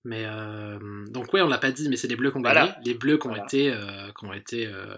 Mais 0.04 0.24
euh, 0.26 0.78
donc 1.08 1.32
ouais, 1.32 1.42
on 1.42 1.48
l'a 1.48 1.58
pas 1.58 1.70
dit, 1.72 1.88
mais 1.88 1.96
c'est 1.96 2.08
les 2.08 2.16
bleus 2.16 2.30
qui 2.30 2.38
ont 2.38 2.40
Voilà. 2.42 2.66
gagné, 2.68 2.74
les 2.84 2.94
bleus 2.94 3.18
qui 3.18 3.26
ont 3.26 3.30
Voilà. 3.30 3.44
été, 3.44 3.70
euh, 3.72 4.10
qui 4.18 4.24
ont 4.24 4.32
été 4.32 4.66
euh, 4.66 4.96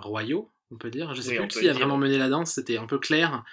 royaux, 0.00 0.50
on 0.70 0.76
peut 0.78 0.90
dire. 0.90 1.14
Je 1.14 1.20
sais 1.20 1.38
Oui, 1.38 1.46
plus 1.46 1.60
qui 1.60 1.68
a 1.68 1.72
dire. 1.72 1.74
vraiment 1.74 1.96
mené 1.96 2.18
la 2.18 2.28
danse. 2.28 2.54
C'était 2.54 2.76
un 2.78 2.86
peu 2.86 2.98
Claire, 2.98 3.44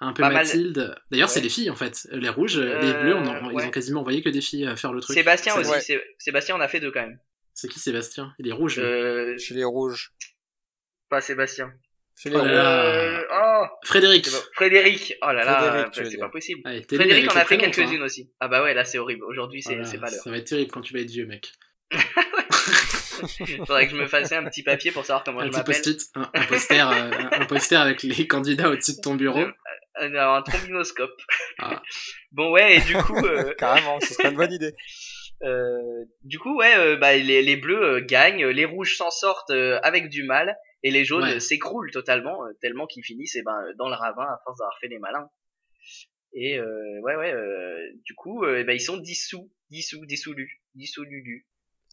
un 0.00 0.12
peu 0.12 0.22
Pas 0.22 0.28
mal. 0.30 0.44
Mathilde. 0.44 0.94
D'ailleurs, 1.10 1.30
c'est 1.30 1.40
les 1.40 1.48
filles 1.48 1.70
en 1.70 1.76
fait. 1.76 2.06
Les 2.12 2.28
rouges, 2.28 2.58
Euh, 2.58 2.78
les 2.80 2.92
bleus, 2.92 3.14
on 3.16 3.26
en- 3.26 3.52
ouais. 3.52 3.62
ils 3.62 3.66
ont 3.66 3.70
quasiment 3.70 4.00
envoyé 4.00 4.22
que 4.22 4.28
des 4.28 4.40
filles 4.40 4.66
euh, 4.66 4.76
faire 4.76 4.92
le 4.92 5.00
truc. 5.00 5.16
Sébastien 5.16 5.54
C'est- 5.54 5.60
aussi, 5.76 5.92
Ouais. 5.94 6.04
Sébastien 6.18 6.54
en 6.56 6.60
a 6.60 6.68
fait 6.68 6.80
deux 6.80 6.90
quand 6.90 7.00
même. 7.02 7.18
C'est 7.54 7.68
qui 7.68 7.80
Sébastien? 7.80 8.34
Il 8.38 8.48
est 8.48 8.52
rouge. 8.52 8.78
Euh, 8.78 9.36
Chez 9.38 9.54
les 9.54 9.64
rouges. 9.64 10.12
pas 11.08 11.20
Sébastien. 11.22 11.72
Les 12.24 12.32
Oh 12.34 12.40
rouges. 12.40 12.50
Euh, 12.50 13.22
oh, 13.30 13.64
Frédéric. 13.84 14.26
c'est 14.26 14.32
pas- 14.38 14.46
Frédéric. 14.54 15.14
Oh 15.22 15.26
là 15.32 15.44
là, 15.44 15.90
veux 15.94 16.04
c'est 16.10 16.16
pas 16.18 16.28
possible. 16.30 16.60
Allez, 16.64 16.78
nul 16.80 16.86
Frédéric 16.98 17.30
en 17.32 17.36
a 17.36 17.44
fait 17.44 17.58
quelques-unes 17.58 18.02
aussi. 18.02 18.30
Ah 18.40 18.48
bah 18.48 18.62
ouais, 18.62 18.72
là 18.74 18.84
c'est 18.84 18.98
horrible. 18.98 19.24
Aujourd'hui 19.24 19.62
c'est 19.62 19.74
Voilà, 19.74 19.84
c'est 19.84 19.98
pas 19.98 20.10
l'heure. 20.10 20.22
Ça 20.22 20.30
va 20.30 20.36
être 20.38 20.46
terrible 20.46 20.70
quand 20.70 20.80
tu 20.82 20.92
vas 20.94 21.00
être 21.00 21.10
vieux, 21.10 21.26
mec. 21.26 21.52
Faudrait 23.66 23.86
que 23.86 23.92
je 23.92 23.96
me 24.00 24.06
fasse 24.06 24.32
un 24.32 24.44
petit 24.44 24.62
papier 24.62 24.90
pour 24.92 25.04
savoir 25.04 25.24
comment 25.24 25.40
un 25.40 25.46
je 25.46 25.52
m'appelle. 25.52 25.76
un, 26.14 26.30
un 26.34 26.44
poster, 26.46 26.90
euh, 26.90 27.10
un, 27.12 27.40
un 27.42 27.46
poster 27.46 27.80
avec 27.80 28.02
les 28.02 28.26
candidats 28.26 28.68
au-dessus 28.70 28.96
de 28.96 29.00
ton 29.00 29.14
bureau. 29.14 29.44
Un, 29.98 30.14
un 30.14 30.42
trombinoscope. 30.42 31.20
Ah. 31.58 31.82
Bon 32.32 32.50
ouais, 32.52 32.76
et 32.76 32.80
du 32.80 32.94
coup, 32.96 33.16
euh, 33.24 33.54
Carrément, 33.58 33.98
ce 34.00 34.12
serait 34.14 34.30
une 34.30 34.36
bonne 34.36 34.52
idée. 34.52 34.72
Euh, 35.42 36.04
du 36.24 36.38
coup, 36.38 36.56
ouais, 36.56 36.78
euh, 36.78 36.96
bah, 36.96 37.14
les, 37.14 37.42
les 37.42 37.56
bleus 37.58 38.00
gagnent, 38.00 38.46
les 38.46 38.64
rouges 38.64 38.96
s'en 38.96 39.10
sortent 39.10 39.50
avec 39.82 40.08
du 40.08 40.22
mal, 40.24 40.56
et 40.82 40.90
les 40.90 41.04
jaunes 41.04 41.24
Ouais. 41.24 41.40
s'écroulent 41.40 41.90
totalement, 41.90 42.38
tellement 42.62 42.86
qu'ils 42.86 43.04
finissent 43.04 43.36
eh 43.36 43.42
ben, 43.42 43.62
dans 43.76 43.90
le 43.90 43.94
ravin 43.96 44.22
à 44.22 44.40
force 44.44 44.56
d'avoir 44.58 44.78
fait 44.80 44.88
les 44.88 44.98
malins. 44.98 45.28
Et 46.32 46.58
euh, 46.58 47.00
ouais, 47.02 47.16
ouais, 47.16 47.34
euh, 47.34 47.78
du 48.06 48.14
coup, 48.14 48.46
eh 48.46 48.64
ben, 48.64 48.72
ils 48.72 48.80
sont 48.80 48.96
dissous, 48.96 49.52
dissous, 49.68 50.06
dissolus, 50.06 50.62
dissolus. 50.74 51.46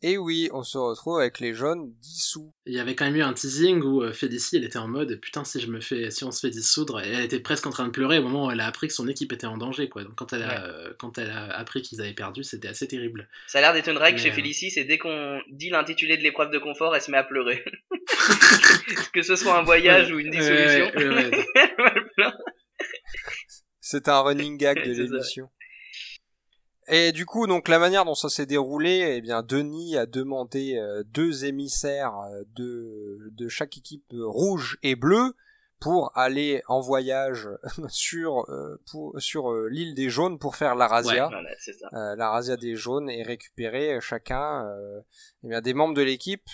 Et 0.05 0.17
oui, 0.17 0.49
on 0.51 0.63
se 0.63 0.77
retrouve 0.77 1.21
avec 1.21 1.39
les 1.39 1.53
jaunes 1.53 1.93
dissous. 2.01 2.53
Il 2.65 2.73
y 2.73 2.79
avait 2.81 2.93
quand 2.93 3.05
même 3.05 3.15
eu 3.15 3.21
un 3.21 3.31
teasing 3.31 3.81
où 3.81 4.03
euh, 4.03 4.11
Félicie, 4.11 4.57
elle 4.57 4.65
était 4.65 4.77
en 4.77 4.89
mode 4.89 5.17
putain 5.21 5.45
si 5.45 5.61
je 5.61 5.67
me 5.67 5.79
fais, 5.79 6.11
si 6.11 6.25
on 6.25 6.31
se 6.31 6.41
fait 6.45 6.49
dissoudre, 6.49 6.99
et 6.99 7.07
elle 7.07 7.23
était 7.23 7.39
presque 7.39 7.65
en 7.67 7.69
train 7.69 7.85
de 7.85 7.91
pleurer 7.91 8.19
au 8.19 8.23
moment 8.23 8.47
où 8.47 8.51
elle 8.51 8.59
a 8.59 8.67
appris 8.67 8.89
que 8.89 8.93
son 8.93 9.07
équipe 9.07 9.31
était 9.31 9.47
en 9.47 9.57
danger 9.57 9.87
quoi. 9.87 10.03
Donc 10.03 10.15
quand 10.15 10.33
elle 10.33 10.43
a, 10.43 10.65
euh, 10.65 10.93
quand 10.99 11.17
elle 11.17 11.29
a 11.29 11.45
appris 11.57 11.81
qu'ils 11.81 12.01
avaient 12.01 12.13
perdu, 12.13 12.43
c'était 12.43 12.67
assez 12.67 12.85
terrible. 12.85 13.29
Ça 13.47 13.59
a 13.59 13.61
l'air 13.61 13.73
d'être 13.73 13.87
une 13.87 13.97
règle 13.97 14.17
Mais, 14.17 14.23
chez 14.23 14.31
euh, 14.31 14.35
Félicie, 14.35 14.71
c'est 14.71 14.83
dès 14.83 14.97
qu'on 14.97 15.39
dit 15.49 15.69
l'intitulé 15.69 16.17
de 16.17 16.21
l'épreuve 16.21 16.51
de 16.51 16.59
confort, 16.59 16.93
elle 16.93 17.01
se 17.01 17.09
met 17.09 17.17
à 17.17 17.23
pleurer. 17.23 17.63
que 19.13 19.21
ce 19.21 19.37
soit 19.37 19.57
un 19.57 19.63
voyage 19.63 20.11
ou 20.11 20.19
une 20.19 20.31
dissolution. 20.31 20.91
Ouais. 20.97 21.31
C'est 23.79 24.07
un 24.07 24.21
running 24.21 24.57
gag 24.57 24.83
de 24.83 24.91
l'émission. 24.91 25.49
Et 26.87 27.11
du 27.11 27.25
coup, 27.25 27.47
donc 27.47 27.67
la 27.67 27.79
manière 27.79 28.05
dont 28.05 28.15
ça 28.15 28.29
s'est 28.29 28.45
déroulé, 28.45 29.15
eh 29.17 29.21
bien, 29.21 29.41
Denis 29.41 29.95
a 29.97 30.05
demandé 30.05 30.75
euh, 30.77 31.03
deux 31.05 31.45
émissaires 31.45 32.17
euh, 32.19 32.43
de, 32.55 33.29
de 33.31 33.47
chaque 33.47 33.77
équipe 33.77 34.03
euh, 34.13 34.25
rouge 34.25 34.77
et 34.83 34.95
bleue 34.95 35.33
pour 35.79 36.11
aller 36.17 36.61
en 36.67 36.79
voyage 36.81 37.49
sur 37.89 38.49
euh, 38.49 38.81
pour, 38.91 39.19
sur 39.21 39.51
euh, 39.51 39.67
l'île 39.69 39.95
des 39.95 40.09
jaunes 40.09 40.39
pour 40.39 40.55
faire 40.55 40.75
la 40.75 40.87
razzia, 40.87 41.27
Voilà, 41.27 41.49
c'est 41.59 41.73
ça. 41.73 41.87
euh, 41.93 42.15
la 42.15 42.29
razzia 42.29 42.55
des 42.57 42.75
jaunes 42.75 43.09
et 43.09 43.21
récupérer 43.23 43.99
chacun 44.01 44.65
euh, 44.65 45.01
eh 45.43 45.47
bien, 45.49 45.61
des 45.61 45.73
membres 45.73 45.93
de 45.93 46.01
l'équipe 46.01 46.47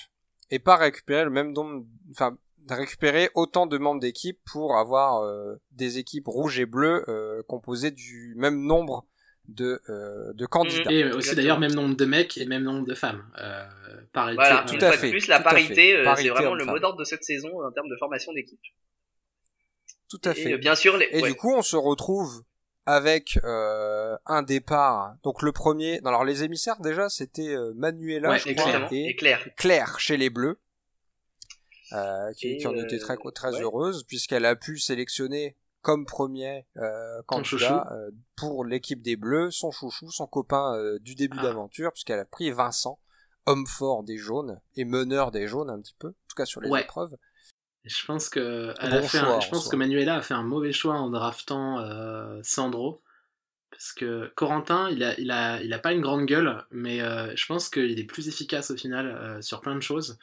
et 0.50 0.57
pas 0.59 0.77
récupérer 0.77 1.24
le 1.25 1.29
même 1.29 1.53
nombre, 1.53 1.86
enfin 2.12 2.38
récupérer 2.69 3.29
autant 3.36 3.65
de 3.67 3.77
membres 3.77 4.01
d'équipe 4.01 4.39
pour 4.51 4.77
avoir 4.77 5.24
euh, 5.24 5.55
des 5.71 5.98
équipes 6.00 6.27
rouges 6.27 6.59
et 6.59 6.65
bleues 6.65 7.03
euh, 7.07 7.41
composées 7.48 7.91
du 7.91 8.33
même 8.38 8.62
nombre 8.62 9.05
de, 9.50 9.82
euh, 9.89 10.34
de 10.34 10.46
candidats. 10.46 10.91
Et 10.91 11.03
aussi 11.12 11.36
d'ailleurs 11.36 11.60
même 11.60 11.74
nombre 11.74 11.96
de 11.96 12.06
mecs 12.06 12.38
et 12.38 12.46
même 12.46 12.63
nombre 12.63 12.86
de 12.86 12.94
femmes. 12.96 13.24
Euh, 13.38 13.65
parité, 14.13 14.36
Voilà, 14.36 14.65
tout 14.68 14.77
à 14.82 14.91
fait, 14.94 15.08
de 15.08 15.12
plus, 15.12 15.27
la 15.27 15.39
parité, 15.39 15.96
euh, 15.96 16.03
Parité 16.03 16.29
c'est 16.29 16.34
vraiment 16.34 16.56
le 16.56 16.65
mot 16.65 16.79
d'ordre 16.79 16.98
de 17.00 17.03
cette 17.03 17.24
saison 17.24 17.50
en 17.63 17.72
termes 17.72 17.89
de 17.89 17.96
formation 17.98 18.34
d'équipe. 18.34 18.60
Tout 20.10 20.22
à 20.25 20.32
Et 20.32 20.36
fait. 20.36 20.53
euh, 20.53 20.58
bien 20.58 20.75
sûr, 20.75 20.98
les... 20.98 21.08
Et 21.12 21.22
ouais. 21.22 21.29
du 21.29 21.36
coup, 21.36 21.53
on 21.53 21.62
se 21.62 21.75
retrouve 21.75 22.44
avec 22.86 23.39
euh, 23.44 24.18
un 24.25 24.41
départ. 24.41 25.13
Donc 25.24 25.41
le 25.44 25.51
premier, 25.51 26.00
non, 26.01 26.10
alors 26.10 26.25
les 26.25 26.44
émissaires 26.44 26.79
déjà, 26.79 27.10
c'était 27.10 27.50
euh, 27.56 27.74
Manuela, 27.75 28.29
Ouais, 28.32 28.39
je 28.39 28.50
et 28.50 28.56
crois, 28.56 28.72
exactement, 28.72 29.00
et 29.06 29.10
et 29.10 29.15
Claire. 29.15 29.48
Claire 29.58 30.00
chez 30.00 30.18
les 30.18 30.29
Bleus, 30.32 30.60
euh, 31.94 32.32
qui, 32.34 32.58
qui 32.58 32.65
en 32.68 32.75
était 32.75 32.98
très 32.98 33.18
très 33.36 33.53
ouais. 33.56 33.62
heureuse 33.62 34.03
puisqu'elle 34.08 34.46
a 34.46 34.56
pu 34.56 34.79
sélectionner 34.79 35.56
comme 35.81 36.05
premier 36.05 36.65
euh, 36.77 37.21
candidat 37.25 37.88
euh, 37.91 38.12
pour 38.36 38.65
l'équipe 38.65 39.01
des 39.01 39.15
Bleus 39.15 39.51
son 39.51 39.71
chouchou, 39.71 40.12
son 40.12 40.27
copain 40.27 40.75
euh, 40.75 41.00
du 41.00 41.15
début 41.15 41.38
Ah. 41.39 41.43
d'aventure, 41.43 41.91
puisqu'elle 41.91 42.19
a 42.19 42.25
pris 42.25 42.51
Vincent, 42.51 43.00
homme 43.45 43.65
fort 43.65 44.03
des 44.03 44.17
jaunes 44.17 44.59
et 44.75 44.86
meneur 44.86 45.31
des 45.31 45.48
jaunes 45.48 45.69
un 45.69 45.79
petit 45.79 45.95
peu, 45.98 46.09
en 46.09 46.27
tout 46.27 46.36
cas 46.36 46.45
sur 46.45 46.62
les 46.62 46.69
Ouais. 46.69 46.83
épreuves. 46.83 47.15
Je 47.86 48.05
pense 48.05 48.27
que 48.29 48.74
elle 48.79 48.89
Bon 48.91 48.98
a 48.98 49.01
fait 49.03 49.19
un- 49.19 49.39
je 49.39 49.48
en 49.48 49.51
pense 49.51 49.69
que 49.69 49.75
Manuela 49.77 50.15
a 50.17 50.21
fait 50.21 50.33
un 50.33 50.43
mauvais 50.43 50.74
choix 50.74 50.95
en 50.95 51.09
draftant 51.09 51.77
Sandro 52.43 53.01
Parce 53.71 53.93
que 53.93 54.31
Corentin, 54.36 54.89
il 54.89 55.01
a, 55.03 55.17
il 55.19 55.31
a, 55.31 55.62
il 55.63 55.71
a 55.74 55.79
pas 55.79 55.93
une 55.93 56.01
grande 56.01 56.25
gueule, 56.25 56.65
mais 56.71 57.00
je 57.00 57.45
pense 57.45 57.69
qu'il 57.69 57.98
est 57.98 58.03
plus 58.03 58.27
efficace 58.27 58.71
au 58.71 58.75
final 58.75 59.41
sur 59.41 59.62
plein 59.62 59.75
de 59.75 59.79
choses. 59.81 60.19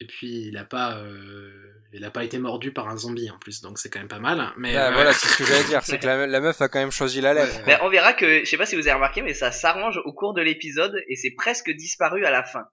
Et 0.00 0.06
puis 0.06 0.46
il 0.48 0.56
a 0.56 0.64
pas, 0.64 0.98
euh, 0.98 1.50
il 1.92 2.04
a 2.04 2.10
pas 2.10 2.24
été 2.24 2.38
mordu 2.38 2.72
par 2.72 2.88
un 2.88 2.96
zombie 2.96 3.30
en 3.30 3.38
plus, 3.38 3.60
donc 3.60 3.78
c'est 3.78 3.88
quand 3.90 4.00
même 4.00 4.08
pas 4.08 4.18
mal. 4.18 4.52
Mais 4.58 4.74
Ah, 4.76 4.88
euh, 4.88 4.92
Voilà, 4.92 5.12
c'est 5.12 5.28
ce 5.28 5.38
que 5.38 5.44
j'allais 5.44 5.64
dire, 5.68 5.82
c'est 5.82 5.98
que 5.98 6.06
la, 6.06 6.26
la 6.26 6.40
meuf 6.40 6.60
a 6.60 6.68
quand 6.68 6.80
même 6.80 6.90
choisi 6.90 7.20
la 7.20 7.32
lettre. 7.32 7.60
Mais 7.66 7.76
on 7.82 7.88
verra 7.88 8.12
que, 8.12 8.40
je 8.40 8.44
sais 8.44 8.56
pas 8.56 8.66
si 8.66 8.74
vous 8.74 8.82
avez 8.88 8.94
remarqué, 8.94 9.22
mais 9.22 9.34
ça 9.34 9.52
s'arrange 9.52 10.00
au 10.04 10.12
cours 10.12 10.34
de 10.34 10.42
l'épisode 10.42 10.94
et 11.08 11.14
c'est 11.16 11.30
presque 11.36 11.70
disparu 11.70 12.24
à 12.26 12.30
la 12.32 12.42
fin. 12.42 12.64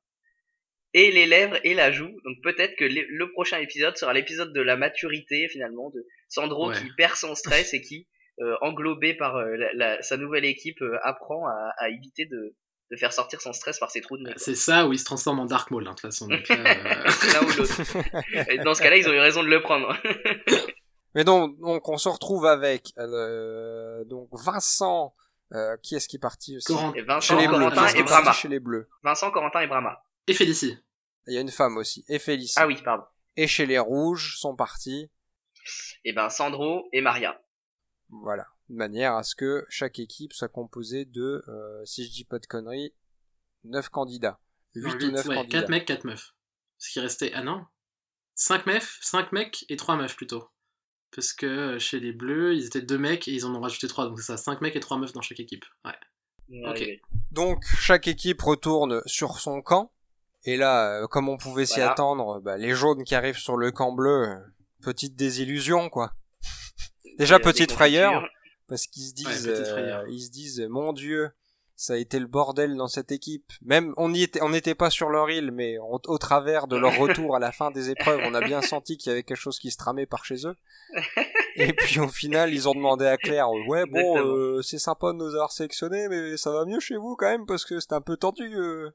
Et 0.94 1.12
les 1.12 1.25
lèvres 1.25 1.58
et 1.63 1.74
la 1.74 1.92
joue. 1.92 2.10
Donc 2.25 2.38
peut-être 2.44 2.75
que 2.75 2.84
le 2.86 3.06
le 3.08 3.32
prochain 3.32 3.60
épisode 3.60 3.96
sera 3.98 4.13
l'épisode 4.13 4.51
de 4.54 4.62
la 4.62 4.75
maturité 4.75 5.48
finalement 5.48 5.90
de 5.92 6.06
Sandro 6.28 6.70
Ouais. 6.70 6.75
qui 6.78 6.90
perd 6.98 7.16
son 7.16 7.34
stress 7.36 7.74
et 7.74 7.82
qui, 7.82 8.08
euh, 8.42 8.56
englobé 8.62 9.13
par 9.13 9.38
euh, 9.38 9.56
la- 9.56 9.74
la- 9.74 10.01
sa 10.01 10.18
nouvelle 10.18 10.44
équipe, 10.44 10.82
euh, 10.82 10.98
apprend 11.04 11.46
à, 11.48 11.72
à 11.78 11.90
éviter 11.90 12.25
de, 12.25 12.56
de 12.92 12.98
faire 12.98 13.14
sortir 13.14 13.40
son 13.42 13.54
stress 13.54 13.80
par 13.80 13.90
ses 13.90 14.02
trous 14.02 14.18
de 14.18 14.24
nez. 14.24 14.34
c'est 14.36 14.56
ça 14.56 14.86
où 14.86 14.92
il 14.94 15.00
se 15.00 15.06
transforme 15.06 15.40
en 15.40 15.46
Dark 15.46 15.72
Maul, 15.72 15.88
hein, 15.88 15.92
de 15.92 15.96
toute 15.96 16.02
façon. 16.02 16.28
Donc, 16.28 16.48
là, 16.50 16.56
euh, 16.58 16.64
L'un 17.34 17.48
ou 17.48 17.58
l'autre. 17.58 18.52
Et 18.52 18.58
Dans 18.60 18.74
ce 18.74 18.82
cas-là, 18.82 18.98
ils 18.98 19.08
ont 19.08 19.14
eu 19.14 19.20
raison 19.20 19.42
de 19.44 19.48
le 19.48 19.62
prendre. 19.62 19.96
Mais 21.16 21.24
donc, 21.24 21.58
donc 21.60 21.88
on 21.90 21.98
se 21.98 22.08
retrouve 22.10 22.46
avec 22.46 22.94
euh, 22.98 24.04
donc 24.06 24.30
Vincent, 24.32 25.14
euh, 25.54 25.76
qui 25.84 25.96
est-ce 25.96 26.08
qui 26.08 26.16
est 26.18 26.20
parti 26.20 26.56
aussi 26.58 26.68
Corentin. 26.68 26.94
Et 26.96 27.00
Chez 27.00 27.06
Vincent, 27.06 27.38
les 27.38 27.48
bleus, 27.48 27.58
Corentin 27.60 27.88
est 27.88 28.00
et 28.00 28.04
Brahma. 28.04 28.32
chez 28.34 28.48
les 28.48 28.60
bleus. 28.60 28.90
Vincent, 29.04 29.32
Corentin 29.32 29.60
et 29.62 29.68
Brahma. 29.68 30.04
Et 30.28 30.34
Félicie. 30.34 30.78
Il 31.28 31.34
y 31.34 31.38
a 31.38 31.42
une 31.42 31.52
femme 31.52 31.78
aussi, 31.78 32.04
et 32.08 32.18
Félicie. 32.20 32.56
Ah 32.58 32.66
oui, 32.68 32.78
pardon. 32.84 33.04
Et 33.38 33.48
chez 33.48 33.66
les 33.66 33.78
rouges 33.80 34.38
sont 34.38 34.56
partis, 34.56 35.10
Et 36.06 36.14
ben 36.14 36.30
Sandro 36.30 36.88
et 36.94 37.02
Maria. 37.02 37.40
voilà, 38.10 38.48
de 38.72 38.78
manière 38.78 39.16
à 39.16 39.24
ce 39.24 39.36
que 39.36 39.66
chaque 39.70 40.00
équipe 40.00 40.34
soit 40.34 40.48
composée 40.48 41.04
de, 41.06 41.44
euh, 41.48 41.86
si 41.86 42.06
je 42.06 42.12
dis 42.12 42.24
pas 42.24 42.40
de 42.40 42.46
conneries, 42.48 42.94
9 43.66 43.90
candidats. 43.90 44.40
8 44.75 44.82
Non, 44.84 44.90
ou 44.96 45.00
huit, 45.00 45.12
9 45.12 45.28
ouais, 45.28 45.36
candidats. 45.36 45.60
4 45.60 45.70
mecs, 45.70 45.86
4 45.86 46.06
meufs. 46.06 46.34
Ce 46.78 46.92
qui 46.92 47.00
restait. 47.01 47.32
Ah 47.36 47.44
non 47.44 47.66
5 48.36 48.66
mecs, 48.66 48.84
5 49.01 49.34
mecs 49.34 49.66
et 49.70 49.75
3 49.75 49.98
meufs 49.98 50.16
plutôt. 50.16 50.50
Parce 51.13 51.34
que 51.34 51.46
euh, 51.46 51.80
chez 51.80 52.00
les 52.00 52.13
bleus, 52.13 52.56
ils 52.56 52.66
étaient 52.66 52.82
2 52.82 52.98
mecs 52.98 53.28
et 53.28 53.32
ils 53.34 53.46
en 53.46 53.54
ont 53.54 53.60
rajouté 53.60 53.88
3. 53.88 54.08
Donc 54.08 54.20
c'est 54.20 54.25
ça, 54.28 54.38
5 54.38 54.62
mecs 54.62 54.75
et 54.75 54.80
3 54.80 54.98
meufs 54.98 55.12
dans 55.12 55.22
chaque 55.22 55.42
équipe. 55.42 55.66
Ouais. 55.86 56.63
Ok. 56.70 56.84
Donc 57.32 57.63
chaque 57.78 58.08
équipe 58.08 58.42
retourne 58.42 59.01
sur 59.06 59.40
son 59.40 59.62
camp. 59.62 59.92
Et 60.46 60.56
là, 60.56 61.01
euh, 61.04 61.08
comme 61.08 61.28
on 61.30 61.38
pouvait 61.38 61.66
s'y 61.66 61.75
Voilà. 61.75 61.92
attendre, 61.92 62.40
bah, 62.40 62.58
les 62.58 62.74
jaunes 62.74 63.04
qui 63.04 63.16
arrivent 63.16 63.38
sur 63.38 63.58
le 63.58 63.72
camp 63.72 63.92
bleu, 63.92 64.30
euh, 64.30 64.40
petite 64.82 65.16
désillusion 65.16 65.90
quoi. 65.90 66.13
Déjà 67.18 67.38
petite 67.38 67.72
frayeur. 67.74 68.28
Parce 68.72 68.88
qu'ils 68.88 69.04
se 69.04 69.13
disent, 69.13 69.48
euh, 69.50 70.06
ils 70.10 70.22
se 70.24 70.32
disent, 70.32 70.62
mon 70.70 70.94
Dieu, 70.94 71.30
ça 71.75 71.94
a 71.94 71.98
été 71.98 72.20
le 72.20 72.28
bordel 72.28 72.78
dans 72.78 72.88
cette 72.88 73.12
équipe. 73.12 73.51
Même 73.62 73.94
on 73.98 74.13
y 74.13 74.24
était, 74.24 74.42
on 74.42 74.50
n'était 74.50 74.75
pas 74.75 74.90
sur 74.90 75.10
leur 75.10 75.30
île, 75.30 75.51
mais 75.51 75.78
au, 75.80 76.00
au 76.08 76.18
travers 76.18 76.68
de 76.68 76.78
leur 76.78 76.98
retour 77.00 77.36
à 77.36 77.40
la 77.40 77.51
fin 77.51 77.70
des 77.70 77.90
épreuves, 77.90 78.22
on 78.24 78.34
a 78.34 78.40
bien 78.40 78.62
senti 78.62 78.98
qu'il 78.98 79.10
y 79.10 79.13
avait 79.13 79.24
quelque 79.24 79.36
chose 79.38 79.60
qui 79.60 79.72
se 79.72 79.78
tramait 79.78 80.06
par 80.06 80.24
chez 80.24 80.48
eux. 80.48 80.56
Et 81.58 81.74
puis 81.74 82.00
au 82.00 82.08
final, 82.08 82.54
ils 82.54 82.70
ont 82.70 82.74
demandé 82.74 83.06
à 83.06 83.18
Claire, 83.18 83.51
ouais 83.51 83.86
bon, 83.86 84.20
euh, 84.25 84.62
c'est 84.62 84.80
sympa 84.80 85.12
de 85.12 85.18
nous 85.18 85.34
avoir 85.34 85.51
sélectionnés, 85.51 86.08
mais 86.08 86.38
ça 86.38 86.50
va 86.51 86.63
mieux 86.63 86.80
chez 86.80 86.96
vous 86.96 87.18
quand 87.18 87.30
même 87.30 87.46
parce 87.46 87.66
que 87.66 87.82
c'est 87.82 87.92
un 87.92 88.00
peu 88.01 88.16
tendu. 88.16 88.56
euh. 88.56 88.90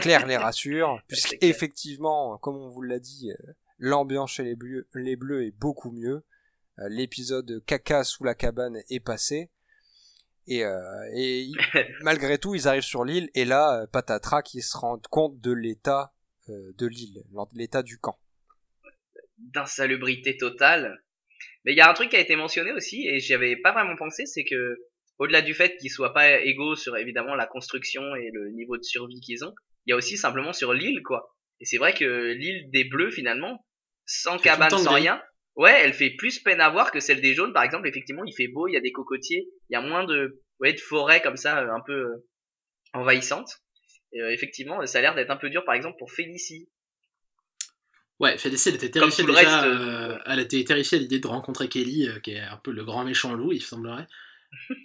Claire 0.00 0.26
les 0.26 0.36
rassure, 0.38 0.88
C'est 1.08 1.38
clair. 1.38 1.38
puisqu'effectivement, 1.38 2.38
comme 2.38 2.56
on 2.56 2.68
vous 2.70 2.82
l'a 2.82 2.98
dit, 2.98 3.32
euh, 3.32 3.52
l'ambiance 3.78 4.30
chez 4.30 4.44
les 4.44 4.54
bleus, 4.56 4.86
les 4.94 5.16
bleus 5.16 5.44
est 5.44 5.50
beaucoup 5.58 5.90
mieux. 5.90 6.24
Euh, 6.78 6.88
L'épisode 6.88 7.64
caca 7.66 8.04
sous 8.04 8.24
la 8.24 8.34
cabane 8.34 8.82
est 8.90 9.00
passé. 9.00 9.50
Et, 10.46 10.64
euh, 10.64 10.80
et 11.14 11.50
malgré 12.02 12.38
tout, 12.38 12.54
ils 12.54 12.68
arrivent 12.68 12.82
sur 12.82 13.04
l'île 13.04 13.30
et 13.34 13.44
là, 13.44 13.82
euh, 13.82 13.86
patatras, 13.86 14.42
qui 14.42 14.62
se 14.62 14.76
rendent 14.76 15.06
compte 15.08 15.40
de 15.40 15.52
l'état 15.52 16.12
euh, 16.48 16.72
de 16.78 16.86
l'île, 16.86 17.24
l'état 17.54 17.82
du 17.82 17.98
camp. 17.98 18.18
d'insalubrité 19.38 20.36
totale. 20.36 21.02
Mais 21.64 21.72
il 21.72 21.76
y 21.76 21.80
a 21.80 21.90
un 21.90 21.94
truc 21.94 22.10
qui 22.10 22.16
a 22.16 22.20
été 22.20 22.36
mentionné 22.36 22.72
aussi, 22.72 23.08
et 23.08 23.18
j'y 23.18 23.34
avais 23.34 23.56
pas 23.56 23.72
vraiment 23.72 23.96
pensé, 23.96 24.24
c'est 24.26 24.44
que, 24.44 24.78
au-delà 25.18 25.42
du 25.42 25.52
fait 25.52 25.76
qu'ils 25.78 25.90
soient 25.90 26.14
pas 26.14 26.40
égaux 26.40 26.76
sur 26.76 26.96
évidemment 26.96 27.34
la 27.34 27.46
construction 27.46 28.14
et 28.14 28.30
le 28.32 28.50
niveau 28.50 28.76
de 28.76 28.84
survie 28.84 29.20
qu'ils 29.20 29.44
ont, 29.44 29.52
il 29.84 29.90
y 29.90 29.92
a 29.92 29.96
aussi 29.96 30.16
simplement 30.16 30.52
sur 30.52 30.72
l'île, 30.72 31.02
quoi. 31.02 31.34
Et 31.60 31.64
c'est 31.64 31.78
vrai 31.78 31.92
que 31.92 32.32
l'île 32.32 32.70
des 32.70 32.84
bleus, 32.84 33.10
finalement, 33.10 33.66
sans 34.04 34.38
cabane, 34.38 34.70
sans 34.70 34.92
rien, 34.92 35.20
ouais, 35.56 35.80
elle 35.82 35.92
fait 35.92 36.10
plus 36.10 36.38
peine 36.38 36.60
à 36.60 36.70
voir 36.70 36.90
que 36.90 37.00
celle 37.00 37.20
des 37.20 37.34
jaunes, 37.34 37.52
par 37.52 37.64
exemple, 37.64 37.88
effectivement, 37.88 38.24
il 38.24 38.34
fait 38.34 38.48
beau, 38.48 38.68
il 38.68 38.74
y 38.74 38.76
a 38.76 38.80
des 38.80 38.92
cocotiers, 38.92 39.48
il 39.68 39.72
y 39.72 39.76
a 39.76 39.80
moins 39.80 40.04
de, 40.04 40.42
ouais, 40.60 40.72
de 40.72 40.80
forêts 40.80 41.22
comme 41.22 41.36
ça, 41.36 41.60
euh, 41.60 41.72
un 41.72 41.80
peu 41.84 41.92
euh, 41.92 42.26
envahissantes. 42.92 43.50
Et 44.12 44.20
euh, 44.20 44.30
effectivement, 44.30 44.86
ça 44.86 44.98
a 44.98 45.00
l'air 45.00 45.14
d'être 45.14 45.30
un 45.30 45.36
peu 45.36 45.50
dur, 45.50 45.64
par 45.64 45.74
exemple, 45.74 45.96
pour 45.98 46.12
Félicie. 46.12 46.68
Ouais, 48.20 48.38
Félicie, 48.38 48.70
elle 48.70 48.76
était 48.76 48.90
terrifiée 48.90 49.24
déjà. 49.24 49.60
reste, 49.60 49.66
euh, 49.66 50.18
elle 50.26 50.40
était 50.40 50.62
terrifiée 50.64 50.98
à 50.98 51.00
l'idée 51.00 51.18
de 51.18 51.26
rencontrer 51.26 51.68
Kelly, 51.68 52.08
qui 52.22 52.32
est 52.32 52.40
un 52.40 52.56
peu 52.56 52.72
le 52.72 52.84
grand 52.84 53.04
méchant 53.04 53.34
loup, 53.34 53.52
il 53.52 53.62
semblerait. 53.62 54.06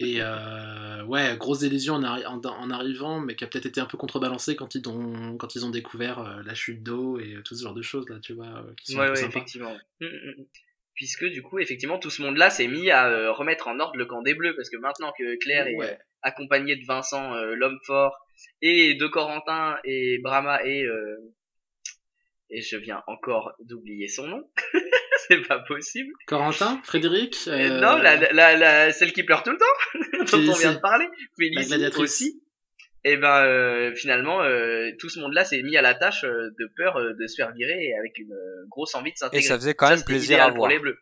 Et 0.00 0.16
euh, 0.20 1.04
ouais, 1.04 1.36
grosse 1.38 1.60
délusion 1.60 1.94
en, 1.94 2.02
arri- 2.02 2.26
en, 2.26 2.40
en 2.44 2.70
arrivant, 2.70 3.20
mais 3.20 3.36
qui 3.36 3.44
a 3.44 3.46
peut-être 3.46 3.66
été 3.66 3.80
un 3.80 3.86
peu 3.86 3.96
contrebalancée 3.98 4.56
quand 4.56 4.74
ils 4.74 4.88
ont, 4.88 5.36
quand 5.38 5.54
ils 5.54 5.64
ont 5.64 5.70
découvert 5.70 6.18
euh, 6.20 6.42
la 6.44 6.54
chute 6.54 6.82
d'eau 6.82 7.18
et 7.18 7.34
euh, 7.34 7.42
tout 7.42 7.54
ce 7.54 7.62
genre 7.62 7.74
de 7.74 7.82
choses, 7.82 8.08
là, 8.08 8.18
tu 8.20 8.32
vois, 8.32 8.46
euh, 8.46 8.74
qui 8.82 8.92
sont 8.92 8.98
Ouais, 8.98 9.04
un 9.06 9.12
peu 9.12 9.20
ouais, 9.20 9.26
effectivement. 9.26 9.76
Mm, 10.00 10.06
mm, 10.06 10.30
mm. 10.40 10.44
Puisque 10.94 11.24
du 11.26 11.42
coup, 11.42 11.58
effectivement, 11.58 11.98
tout 11.98 12.10
ce 12.10 12.20
monde-là 12.22 12.50
s'est 12.50 12.68
mis 12.68 12.90
à 12.90 13.08
euh, 13.08 13.32
remettre 13.32 13.68
en 13.68 13.78
ordre 13.80 13.96
le 13.96 14.06
camp 14.06 14.22
des 14.22 14.34
Bleus, 14.34 14.54
parce 14.56 14.68
que 14.70 14.76
maintenant 14.76 15.12
que 15.18 15.36
Claire 15.38 15.66
est 15.66 15.74
Ouais. 15.76 15.98
accompagnée 16.22 16.76
de 16.76 16.84
Vincent, 16.86 17.34
l'homme 17.34 17.78
fort, 17.86 18.14
et 18.60 18.94
de 18.94 19.06
Corentin 19.06 19.76
et 19.84 20.18
Brahma 20.22 20.64
et 20.64 20.84
euh, 20.84 21.16
et 22.50 22.60
je 22.60 22.76
viens 22.76 23.02
encore 23.06 23.52
d'oublier 23.64 24.08
son 24.08 24.26
nom, 24.26 24.44
c'est 25.28 25.46
pas 25.46 25.58
possible. 25.60 26.12
Corentin, 26.26 26.80
Frédéric, 26.84 27.36
Euh, 27.48 27.80
non, 27.80 27.96
la, 27.96 28.16
la, 28.32 28.56
la, 28.56 28.92
celle 28.92 29.12
qui 29.12 29.22
pleure 29.22 29.42
tout 29.42 29.50
le 29.50 29.58
temps, 29.58 30.32
dont 30.38 30.52
on 30.52 30.56
vient 30.56 30.72
de 30.74 30.78
parler, 30.78 31.06
la 31.06 31.62
Félicie 31.62 31.98
aussi. 31.98 32.42
Et 33.04 33.16
ben 33.16 33.44
euh, 33.44 33.94
finalement, 33.96 34.42
euh, 34.42 34.90
tout 35.00 35.08
ce 35.08 35.18
monde-là 35.18 35.44
s'est 35.44 35.60
mis 35.64 35.76
à 35.76 35.82
la 35.82 35.94
tâche 35.94 36.22
euh, 36.22 36.50
de 36.60 36.70
peur 36.76 36.96
euh, 36.98 37.14
de 37.18 37.26
se 37.26 37.34
faire 37.34 37.50
virer 37.52 37.76
et 37.86 37.98
avec 37.98 38.16
une 38.18 38.32
euh, 38.32 38.64
grosse 38.68 38.94
envie 38.94 39.10
de 39.10 39.14
Et 39.14 39.18
s'intégrer. 39.18 39.42
ça 39.48 39.56
faisait 39.56 39.74
quand 39.74 39.86
Ça, 39.86 39.90
même 39.90 39.98
c'était 39.98 40.12
plaisir 40.12 40.40
à 40.42 40.48
pour 40.48 40.58
voir. 40.58 40.70
les 40.70 40.78
bleus. 40.78 40.98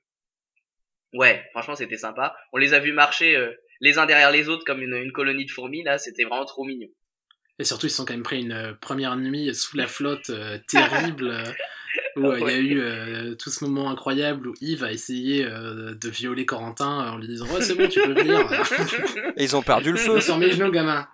Ouais, 1.13 1.45
franchement, 1.51 1.75
c'était 1.75 1.99
sympa. 1.99 2.35
On 2.53 2.57
les 2.59 2.73
a 2.73 2.79
vus 2.79 2.93
marcher 2.93 3.37
euh, 3.37 3.53
les 3.81 3.99
uns 3.99 4.07
derrière 4.07 4.31
les 4.31 4.49
autres 4.49 4.65
comme 4.65 4.81
une, 4.81 4.95
une 4.95 5.13
colonie 5.13 5.45
de 5.45 5.51
fourmis. 5.51 5.83
Là, 5.83 5.99
c'était 5.99 6.25
vraiment 6.25 6.47
trop 6.47 6.65
mignon. 6.65 6.89
Et 7.59 7.65
surtout, 7.65 7.87
ils 7.87 7.91
se 7.91 7.97
sont 7.97 8.07
quand 8.07 8.15
même 8.15 8.23
pris 8.23 8.41
une 8.41 8.77
première 8.81 9.17
nuit 9.17 9.55
sous 9.55 9.77
la 9.77 9.87
flotte 9.87 10.31
euh, 10.31 10.59
terrible, 10.69 11.35
où 12.17 12.27
euh, 12.27 12.39
il 12.41 12.47
y 12.47 12.51
a 12.51 12.59
eu 12.59 12.81
euh, 12.81 13.35
tout 13.35 13.51
ce 13.51 13.65
moment 13.65 13.91
incroyable 13.91 14.49
où 14.49 14.55
Yves 14.61 14.85
a 14.85 14.93
essayé 14.93 15.45
euh, 15.45 15.95
de 15.95 16.09
violer 16.09 16.47
Corentin 16.47 17.05
euh, 17.07 17.11
en 17.11 17.19
lui 17.19 17.27
disant 17.29 17.47
Ouais, 17.47 17.63
c'est 17.63 17.75
bon, 17.75 17.89
tu 17.89 18.01
peux 18.03 18.13
venir. 18.15 18.41
Et 19.37 19.45
ils 19.45 19.57
ont 19.57 19.63
perdu 19.63 19.93
le 19.93 19.99
feu. 19.99 20.21
sur 20.21 20.37
mes 20.39 20.51
genoux, 20.51 20.71
gamin. 20.73 21.07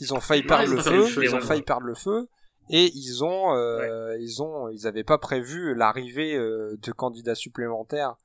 Ils 0.00 0.12
ont 0.14 0.20
failli 0.20 0.42
Ouais, 0.42 0.48
perdre 0.48 0.64
ils 0.64 0.70
le 0.70 0.76
feu. 0.78 0.82
perdu 0.90 0.98
le 0.98 1.06
feu, 1.06 1.24
Ils 1.24 1.34
ont 1.34 1.40
failli 1.40 1.62
perdre 1.62 1.86
le 1.86 1.94
feu. 1.94 2.28
Et 2.70 2.90
ils 2.94 3.22
ont, 3.22 3.54
euh, 3.54 4.16
ils 4.20 4.42
ont, 4.42 4.70
ils 4.70 4.86
avaient 4.86 5.04
pas 5.04 5.18
prévu 5.18 5.74
l'arrivée 5.74 6.34
euh, 6.34 6.76
de 6.80 6.92
candidats 6.92 7.34
supplémentaires 7.34 8.16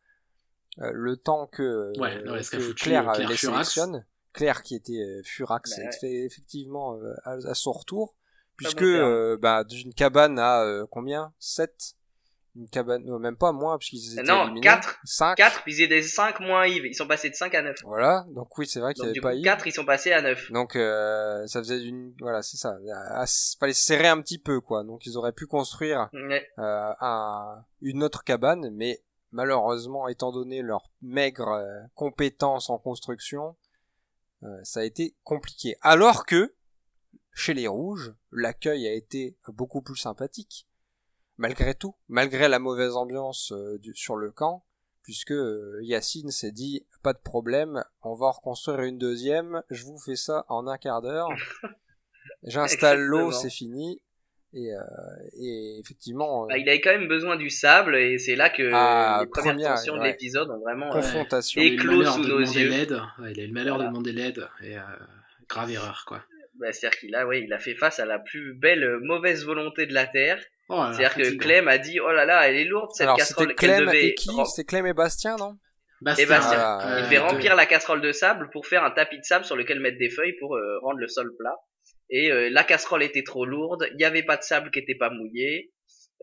euh, 0.82 0.92
le 0.94 1.18
temps 1.18 1.48
que, 1.48 1.62
euh, 1.62 1.92
non, 2.26 2.38
Claire, 2.76 3.12
Claire 3.12 3.30
les 3.30 3.36
Furax. 3.36 3.70
sélectionne. 3.74 4.06
Claire 4.32 4.64
qui 4.64 4.76
était 4.76 4.94
euh, 4.94 5.22
Furax, 5.26 5.76
Bah 5.76 5.84
ouais. 5.84 5.92
fait 6.00 6.26
effectivement 6.26 6.96
euh, 6.96 7.14
à, 7.26 7.32
à 7.50 7.54
son 7.54 7.74
retour, 7.74 8.16
puisque 8.64 8.82
euh, 8.84 9.38
bah, 9.42 9.64
d'une 9.64 9.94
cabane 9.94 10.38
à 10.40 10.62
euh, 10.64 10.86
combien? 10.90 11.34
7 11.40 11.96
Une 12.56 12.68
cabane, 12.70 13.04
non, 13.06 13.20
même 13.20 13.38
pas 13.38 13.52
moins, 13.52 13.78
puisqu'ils 13.78 14.14
étaient 14.14 14.24
non, 14.24 14.44
éliminés. 14.46 14.62
4. 14.62 15.00
5 15.06 15.36
4, 15.36 15.64
puis 15.64 15.76
ils 15.76 15.82
étaient 15.84 16.02
5 16.02 16.40
moins 16.42 16.66
Yves. 16.68 16.86
Ils 16.86 16.96
sont 16.96 17.08
passés 17.08 17.30
de 17.30 17.36
5 17.36 17.54
à 17.56 17.62
9. 17.62 17.78
Voilà, 17.86 18.26
donc 18.30 18.58
oui, 18.58 18.68
c'est 18.68 18.80
vrai 18.80 18.94
qu'il 18.94 19.02
Donc 19.04 19.08
avait 19.10 19.14
du 19.14 19.22
pas 19.22 19.32
coup, 19.32 19.38
Yves. 19.38 19.44
4, 19.46 19.68
ils 19.68 19.72
sont 19.74 19.86
passés 19.86 20.12
à 20.12 20.22
9. 20.22 20.52
Donc 20.52 20.76
euh, 20.76 21.46
ça 21.48 21.60
faisait 21.60 21.82
une 21.84 22.14
voilà 22.20 22.42
c'est 22.42 22.58
ça 22.58 22.76
À- 23.14 23.26
fallait 23.60 23.74
serrer 23.74 24.08
un 24.08 24.20
petit 24.22 24.40
peu 24.40 24.60
quoi 24.62 24.84
donc 24.84 25.06
ils 25.06 25.16
auraient 25.18 25.32
pu 25.32 25.46
construire 25.46 26.10
Ouais. 26.14 26.48
euh, 26.58 26.92
un, 27.00 27.64
une 27.82 28.04
autre 28.04 28.24
cabane 28.24 28.70
mais 28.74 29.02
malheureusement 29.32 30.08
étant 30.08 30.32
donné 30.32 30.62
leur 30.64 30.90
maigre 31.02 31.48
euh, 31.50 31.80
compétence 31.96 32.70
en 32.72 32.78
construction 32.80 33.56
euh, 34.44 34.48
ça 34.64 34.80
a 34.80 34.84
été 34.84 35.16
compliqué 35.24 35.76
alors 35.82 36.26
que 36.26 36.54
chez 37.40 37.54
les 37.54 37.68
rouges 37.68 38.14
l'accueil 38.32 38.88
a 38.88 38.94
été 38.94 39.36
beaucoup 39.48 39.82
plus 39.82 39.96
sympathique 39.98 40.68
malgré 41.38 41.74
tout 41.74 41.96
malgré 42.08 42.48
la 42.50 42.60
mauvaise 42.60 42.96
ambiance 42.96 43.52
euh, 43.54 43.78
du- 43.80 43.96
sur 43.96 44.16
le 44.18 44.32
camp 44.32 44.66
puisque 45.04 45.32
euh, 45.32 45.80
Yacine 45.82 46.30
s'est 46.32 46.52
dit 46.52 46.86
pas 47.02 47.14
de 47.14 47.20
problème, 47.20 47.84
on 48.04 48.14
va 48.14 48.28
en 48.28 48.32
reconstruire 48.32 48.82
une 48.82 48.98
deuxième, 49.00 49.64
je 49.72 49.84
vous 49.86 49.98
fais 49.98 50.16
ça 50.18 50.46
en 50.50 50.68
un 50.68 50.78
quart 50.78 51.02
d'heure. 51.02 51.30
J'installe 52.44 53.02
l'eau, 53.02 53.32
c'est 53.32 53.50
fini. 53.50 54.02
Et, 54.54 54.74
euh, 54.74 54.82
et 55.40 55.80
effectivement. 55.80 56.48
Bah, 56.48 56.58
il 56.58 56.68
avait 56.68 56.82
quand 56.82 56.90
même 56.92 57.08
besoin 57.08 57.38
du 57.38 57.50
sable 57.50 57.96
et 57.96 58.18
c'est 58.18 58.36
là 58.36 58.50
que 58.50 58.70
Ah, 58.74 59.20
les 59.22 59.28
premières 59.30 59.54
première, 59.54 59.76
tensions 59.76 59.98
de 59.98 60.04
l'épisode 60.04 60.50
ont 60.50 60.60
vraiment. 60.60 60.88
euh, 60.88 61.02
confrontation. 61.02 61.62
Et 61.62 61.68
Il 61.68 61.72
a 61.72 61.74
eu 61.74 61.78
le 61.78 61.84
clos 61.84 61.98
malheur 61.98 62.14
sous 62.14 62.24
de 62.24 62.28
nos 62.30 62.40
demander 62.40 62.60
yeux. 62.60 62.70
l'aide. 62.70 63.02
Ouais, 63.20 63.32
il 63.32 63.40
a 63.40 63.44
eu 63.44 63.48
le 63.48 63.54
malheur 63.54 63.76
Voilà. 63.76 63.90
de 63.90 63.94
demander 63.94 64.12
l'aide. 64.12 64.48
Et 64.64 64.78
euh, 64.78 64.82
grave 65.48 65.72
erreur, 65.72 66.04
quoi. 66.08 66.24
Bah, 66.60 66.72
C'est-à-dire 66.72 67.00
qu'il 67.00 67.16
a, 67.16 67.26
ouais, 67.26 67.42
il 67.42 67.54
a 67.54 67.60
fait 67.60 67.76
face 67.76 68.00
à 68.00 68.06
la 68.06 68.20
plus 68.20 68.54
belle 68.54 68.84
euh, 68.84 69.00
mauvaise 69.02 69.46
volonté 69.46 69.86
de 69.86 69.94
la 69.94 70.06
Terre. 70.06 70.44
Oh, 70.70 70.84
C'est-à-dire 70.94 71.16
que. 71.16 71.38
Clem 71.38 71.68
a 71.68 71.78
dit 71.78 72.00
oh 72.00 72.12
là 72.12 72.26
là, 72.26 72.48
elle 72.48 72.56
est 72.58 72.66
lourde 72.66 72.90
cette 72.94 73.06
Alors 73.06 73.18
casserole 73.18 73.56
Clem 73.56 73.86
devait. 73.86 74.08
et 74.10 74.14
qui 74.16 74.30
C'est 74.56 74.66
Clem 74.66 74.86
et 74.86 74.94
Bastien, 74.94 75.36
non? 75.38 75.58
Bastien, 76.02 76.26
Et 76.26 76.28
Bastien. 76.30 76.80
Il 76.82 76.88
euh, 76.92 77.02
devait 77.04 77.16
de- 77.16 77.22
remplir 77.22 77.56
la 77.56 77.66
casserole 77.66 78.02
de 78.02 78.12
sable 78.12 78.50
pour 78.52 78.68
faire 78.68 78.84
un 78.84 78.92
tapis 78.92 79.18
de 79.18 79.24
sable 79.24 79.44
sur 79.46 79.56
lequel 79.56 79.80
mettre 79.80 79.98
des 79.98 80.10
feuilles 80.10 80.36
pour 80.40 80.56
euh, 80.56 80.80
rendre 80.82 81.00
le 81.00 81.08
sol 81.08 81.32
plat. 81.38 81.56
Et 82.12 82.32
euh, 82.32 82.50
la 82.52 82.64
casserole 82.64 83.04
était 83.04 83.24
trop 83.24 83.46
lourde, 83.46 83.86
il 83.92 83.98
n'y 83.98 84.04
avait 84.06 84.24
pas 84.24 84.38
de 84.38 84.44
sable 84.44 84.72
qui 84.72 84.80
était 84.80 84.96
pas 84.96 85.10
mouillé. 85.10 85.72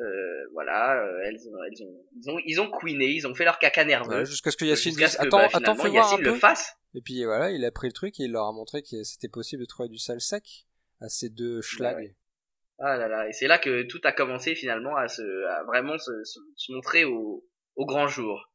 Euh, 0.00 0.04
voilà, 0.52 0.94
euh, 1.02 1.20
elles 1.24 1.36
ont, 1.48 1.56
elles 1.64 1.82
ont, 1.86 1.94
ils 2.20 2.30
ont, 2.30 2.38
ils 2.44 2.60
ont 2.60 2.70
couiné, 2.70 3.06
ils 3.06 3.26
ont 3.26 3.34
fait 3.34 3.44
leur 3.44 3.58
caca 3.58 3.84
nerveux. 3.84 4.24
Jusqu'à 4.24 4.50
ce 4.50 4.56
que 4.56 4.64
Yacine 4.66 4.92
jusqu'à 4.92 5.06
dise 5.06 5.16
Attends, 5.20 5.38
bah, 5.38 5.48
attends, 5.54 5.74
fais 5.74 5.88
voir 5.88 6.06
un 6.06 6.10
Yacine 6.10 6.24
peu. 6.24 6.30
le 6.32 6.34
fasse. 6.38 6.72
Et 6.96 7.00
puis 7.02 7.24
voilà, 7.24 7.50
il 7.52 7.64
a 7.64 7.70
pris 7.70 7.86
le 7.88 7.92
truc 7.92 8.18
et 8.18 8.24
il 8.24 8.32
leur 8.32 8.46
a 8.46 8.52
montré 8.52 8.82
que 8.82 9.02
c'était 9.04 9.28
possible 9.28 9.60
de 9.62 9.66
trouver 9.68 9.88
du 9.88 9.98
sale 9.98 10.20
sec 10.20 10.66
à 11.00 11.08
ces 11.08 11.28
deux 11.28 11.60
schlags. 11.62 11.96
ouais. 11.96 12.16
Ah 12.78 12.96
là 12.98 13.06
là, 13.08 13.26
et 13.28 13.32
c'est 13.32 13.46
là 13.46 13.58
que 13.58 13.84
tout 13.84 14.00
a 14.04 14.12
commencé 14.12 14.54
finalement 14.54 14.96
à 14.96 15.08
se, 15.08 15.22
à 15.46 15.62
vraiment 15.64 15.96
se, 15.98 16.24
se, 16.24 16.38
se 16.56 16.72
montrer 16.72 17.04
au, 17.04 17.42
au 17.76 17.86
grand 17.86 18.06
jour. 18.08 18.50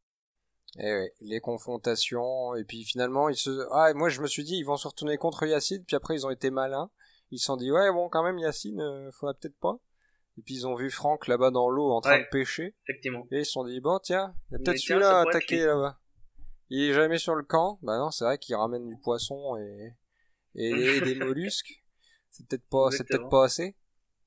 Et 0.77 0.83
Eh 0.87 0.93
ouais, 0.93 1.13
les 1.21 1.39
confrontations, 1.39 2.55
et 2.55 2.63
puis 2.63 2.83
finalement, 2.83 3.29
ils 3.29 3.35
se... 3.35 3.67
Ah, 3.71 3.89
et 3.89 3.93
moi 3.93 4.09
je 4.09 4.21
me 4.21 4.27
suis 4.27 4.43
dit, 4.43 4.57
ils 4.57 4.63
vont 4.63 4.77
se 4.77 4.87
retourner 4.87 5.17
contre 5.17 5.45
Yacine, 5.45 5.83
puis 5.85 5.95
après 5.95 6.15
ils 6.15 6.25
ont 6.25 6.29
été 6.29 6.49
malins. 6.51 6.89
Ils 7.31 7.39
se 7.39 7.45
sont 7.45 7.57
dit, 7.57 7.71
ouais, 7.71 7.91
bon, 7.91 8.09
quand 8.09 8.23
même, 8.23 8.37
Yacine, 8.39 8.79
euh, 8.81 9.09
faudra 9.11 9.33
peut-être 9.33 9.57
pas. 9.59 9.77
Et 10.37 10.41
puis 10.43 10.53
ils 10.55 10.67
ont 10.67 10.75
vu 10.75 10.89
Franck 10.91 11.27
là-bas 11.27 11.49
dans 11.51 11.69
l'eau 11.69 11.91
en 11.91 12.01
train 12.01 12.17
Ouais. 12.17 12.23
de 12.23 12.29
pêcher, 12.31 12.75
Effectivement. 12.87 13.25
et 13.31 13.39
ils 13.39 13.45
se 13.45 13.51
sont 13.53 13.63
dit, 13.65 13.79
bon, 13.79 13.99
tiens, 13.99 14.33
il 14.49 14.53
y 14.53 14.55
a 14.55 14.59
peut-être 14.59 14.77
celui-là 14.77 15.23
lui? 15.49 15.57
là-bas. 15.57 15.99
Il 16.73 16.89
est 16.89 16.93
jamais 16.93 17.17
sur 17.17 17.35
le 17.35 17.43
camp. 17.43 17.79
Bah 17.83 17.97
non, 17.97 18.11
c'est 18.11 18.23
vrai 18.23 18.37
qu'il 18.37 18.55
ramène 18.55 18.87
du 18.87 18.95
poisson 19.03 19.57
et, 19.57 19.91
des 20.55 21.15
mollusques. 21.19 21.83
C'est 22.29 22.47
peut-être 22.47 22.67
pas, 22.69 22.89
c'est 22.91 23.05
peut-être 23.05 23.27
pas 23.29 23.43
assez. 23.43 23.75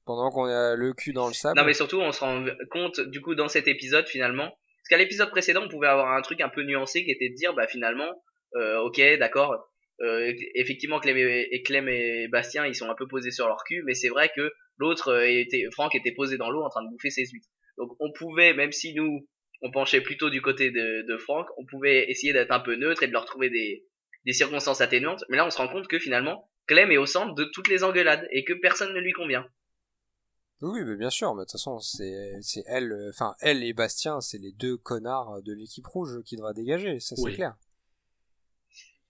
Pendant 0.05 0.31
qu'on 0.31 0.45
a 0.45 0.77
le 0.77 0.93
cul 0.93 1.15
dans 1.15 1.27
le 1.27 1.33
sable. 1.33 1.59
Non 1.59 1.65
mais 1.65 1.73
surtout 1.73 1.99
on 1.99 2.13
se 2.13 2.21
rend 2.21 2.45
compte 2.71 3.01
du 3.01 3.23
coup 3.23 3.35
dans 3.35 3.49
cet 3.49 3.67
épisode 3.67 4.07
finalement 4.07 4.49
parce 4.49 4.89
qu'à 4.91 4.99
l'épisode 4.99 5.31
précédent 5.31 5.63
on 5.65 5.69
pouvait 5.71 5.87
avoir 5.87 6.15
un 6.15 6.21
truc 6.21 6.43
un 6.43 6.51
peu 6.51 6.63
nuancé 6.63 7.03
qui 7.05 7.11
était 7.11 7.31
de 7.31 7.35
dire 7.35 7.55
bah 7.55 7.67
finalement 7.67 8.23
euh, 8.57 8.81
ok 8.81 9.01
d'accord 9.19 9.67
euh, 10.03 10.31
effectivement 10.55 11.01
Clem 11.01 11.17
et, 11.17 11.49
et 11.51 11.63
Clem 11.63 11.89
et 11.89 12.29
Bastien 12.29 12.67
ils 12.67 12.75
sont 12.75 12.91
un 12.91 12.95
peu 12.95 13.09
posés 13.09 13.31
sur 13.31 13.47
leur 13.47 13.65
cul 13.65 13.83
mais 13.87 13.95
c'est 13.95 14.11
vrai 14.11 14.31
que 14.37 14.53
l'autre 14.77 15.09
euh, 15.09 15.27
était 15.27 15.65
Franck 15.73 15.95
était 15.95 16.13
posé 16.13 16.37
dans 16.37 16.51
l'eau 16.51 16.63
en 16.63 16.69
train 16.69 16.85
de 16.85 16.91
bouffer 16.91 17.09
ses 17.09 17.25
huîtres 17.25 17.49
donc 17.79 17.97
on 17.99 18.13
pouvait 18.13 18.53
même 18.53 18.73
si 18.73 18.93
nous 18.93 19.27
on 19.65 19.73
penchait 19.73 20.01
plutôt 20.01 20.31
du 20.31 20.41
côté 20.41 20.71
de, 20.71 21.03
de 21.09 21.17
Franck 21.19 21.49
on 21.57 21.67
pouvait 21.67 22.09
essayer 22.09 22.33
d'être 22.33 22.53
un 22.53 22.61
peu 22.61 22.77
neutre 22.77 23.03
et 23.03 23.09
de 23.09 23.13
leur 23.13 23.25
trouver 23.25 23.51
des 23.51 23.85
des 24.25 24.33
circonstances 24.33 24.81
atténuantes 24.81 25.25
mais 25.29 25.37
là 25.37 25.45
on 25.47 25.51
se 25.51 25.59
rend 25.59 25.69
compte 25.69 25.89
que 25.89 25.99
finalement 25.99 26.49
Clem 26.67 26.91
est 26.93 26.97
au 26.97 27.07
centre 27.07 27.35
de 27.35 27.45
toutes 27.45 27.69
les 27.69 27.83
engueulades 27.85 28.27
et 28.31 28.45
que 28.45 28.53
personne 28.55 28.95
ne 28.95 29.01
lui 29.01 29.13
convient 29.13 29.47
Oui, 30.63 30.83
mais 30.85 30.97
bien 30.97 31.11
sûr, 31.11 31.35
mais 31.35 31.41
de 31.41 31.45
toute 31.45 31.53
façon, 31.53 31.79
c'est, 31.79 32.39
c'est 32.41 32.65
elle, 32.67 32.91
euh, 32.93 33.11
enfin, 33.11 33.35
elle 33.41 33.63
et 33.63 33.75
Bastien, 33.75 34.21
c'est 34.23 34.39
les 34.39 34.53
deux 34.53 34.77
connards 34.79 35.43
de 35.43 35.53
l'équipe 35.53 35.87
rouge 35.87 36.23
qui 36.25 36.37
devra 36.37 36.55
dégager, 36.55 37.01
ça 37.01 37.17
c'est 37.17 37.23
Oui. 37.23 37.35
clair. 37.35 37.55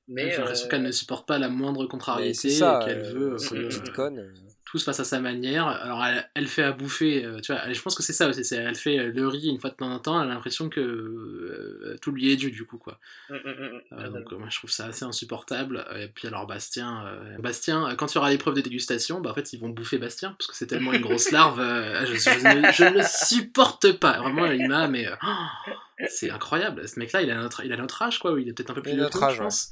mais 0.09 0.31
J'ai 0.31 0.39
l'impression 0.39 0.67
euh, 0.67 0.71
qu'elle 0.71 0.83
ne 0.83 0.91
supporte 0.91 1.29
pas 1.29 1.39
la 1.39 1.49
moindre 1.49 1.87
contrariété 1.87 2.35
c'est 2.35 2.51
ça, 2.51 2.81
et 2.83 2.85
qu'elle 2.87 3.05
euh, 3.05 3.13
veut 3.13 3.39
c'est 3.39 3.55
une 3.55 3.69
petite 3.69 3.93
conne. 3.93 4.33
Tout 4.65 4.79
se 4.79 4.85
passe 4.85 4.99
à 5.01 5.05
sa 5.05 5.21
manière. 5.21 5.67
Alors 5.67 6.05
elle, 6.05 6.29
elle 6.35 6.47
fait 6.47 6.63
à 6.63 6.73
bouffer, 6.73 7.25
euh, 7.25 7.41
tu 7.41 7.53
vois, 7.53 7.63
elle- 7.65 7.75
je 7.75 7.83
pense 7.83 7.95
que 7.95 8.03
c'est 8.03 8.13
ça 8.13 8.29
aussi, 8.29 8.45
c'est 8.45 8.57
elle 8.57 8.75
fait 8.75 8.99
euh, 8.99 9.13
le 9.15 9.29
riz 9.29 9.49
une 9.49 9.61
fois 9.61 9.71
de 9.71 9.75
temps 9.77 9.91
en 9.93 9.99
temps, 9.99 10.21
elle 10.23 10.31
a 10.31 10.35
l'impression 10.35 10.69
que 10.69 10.81
euh, 10.81 11.97
tout 12.01 12.11
lui 12.13 12.31
est 12.33 12.37
dû 12.37 12.51
du 12.51 12.65
coup 12.65 12.79
quoi. 12.79 12.99
mm, 13.31 13.35
mm, 13.35 13.39
mm, 13.39 13.45
Euh, 13.45 13.81
totalement. 13.91 14.19
donc 14.19 14.33
euh, 14.33 14.37
moi 14.39 14.49
je 14.51 14.57
trouve 14.59 14.71
ça 14.71 14.87
assez 14.87 15.05
insupportable. 15.05 15.85
Et 15.97 16.09
puis 16.09 16.27
alors 16.29 16.47
Bastien, 16.47 17.07
euh, 17.07 17.37
Bastien, 17.39 17.95
quand 17.97 18.13
il 18.13 18.17
y 18.17 18.19
aura 18.19 18.31
l'épreuve 18.31 18.55
de 18.55 18.61
dégustation, 18.61 19.21
bah 19.21 19.31
en 19.31 19.35
fait 19.35 19.53
ils 19.53 19.61
vont 19.61 19.69
bouffer 19.69 19.99
Bastien 19.99 20.35
parce 20.39 20.47
que 20.49 20.57
c'est 20.57 20.67
tellement 20.67 20.93
une 20.93 21.03
grosse 21.03 21.31
larve, 21.31 21.61
euh, 21.61 22.07
je, 22.07 22.15
je 22.15 22.31
ne, 22.59 22.73
je 22.73 22.85
ne 22.85 23.03
supporte 23.03 23.93
pas. 23.99 24.19
Vraiment 24.19 24.47
il 24.47 24.69
m'a 24.69 24.89
mais 24.89 25.07
euh, 25.07 25.15
oh, 25.27 25.73
c'est 26.09 26.31
incroyable. 26.31 26.89
Ce 26.89 26.99
mec-là 26.99 27.23
il 27.23 27.31
a 27.31 27.37
notre, 27.37 27.65
il 27.65 27.73
a 27.73 27.77
notre 27.77 28.01
âge 28.03 28.19
quoi, 28.19 28.35
il 28.41 28.49
est 28.49 28.53
peut-être 28.53 28.71
un 28.71 28.75
peu 28.75 28.83
plus 28.83 28.93
Il 28.93 29.01
a 29.01 29.05
notre 29.05 29.23
âge, 29.23 29.37
je 29.37 29.43
pense. 29.43 29.71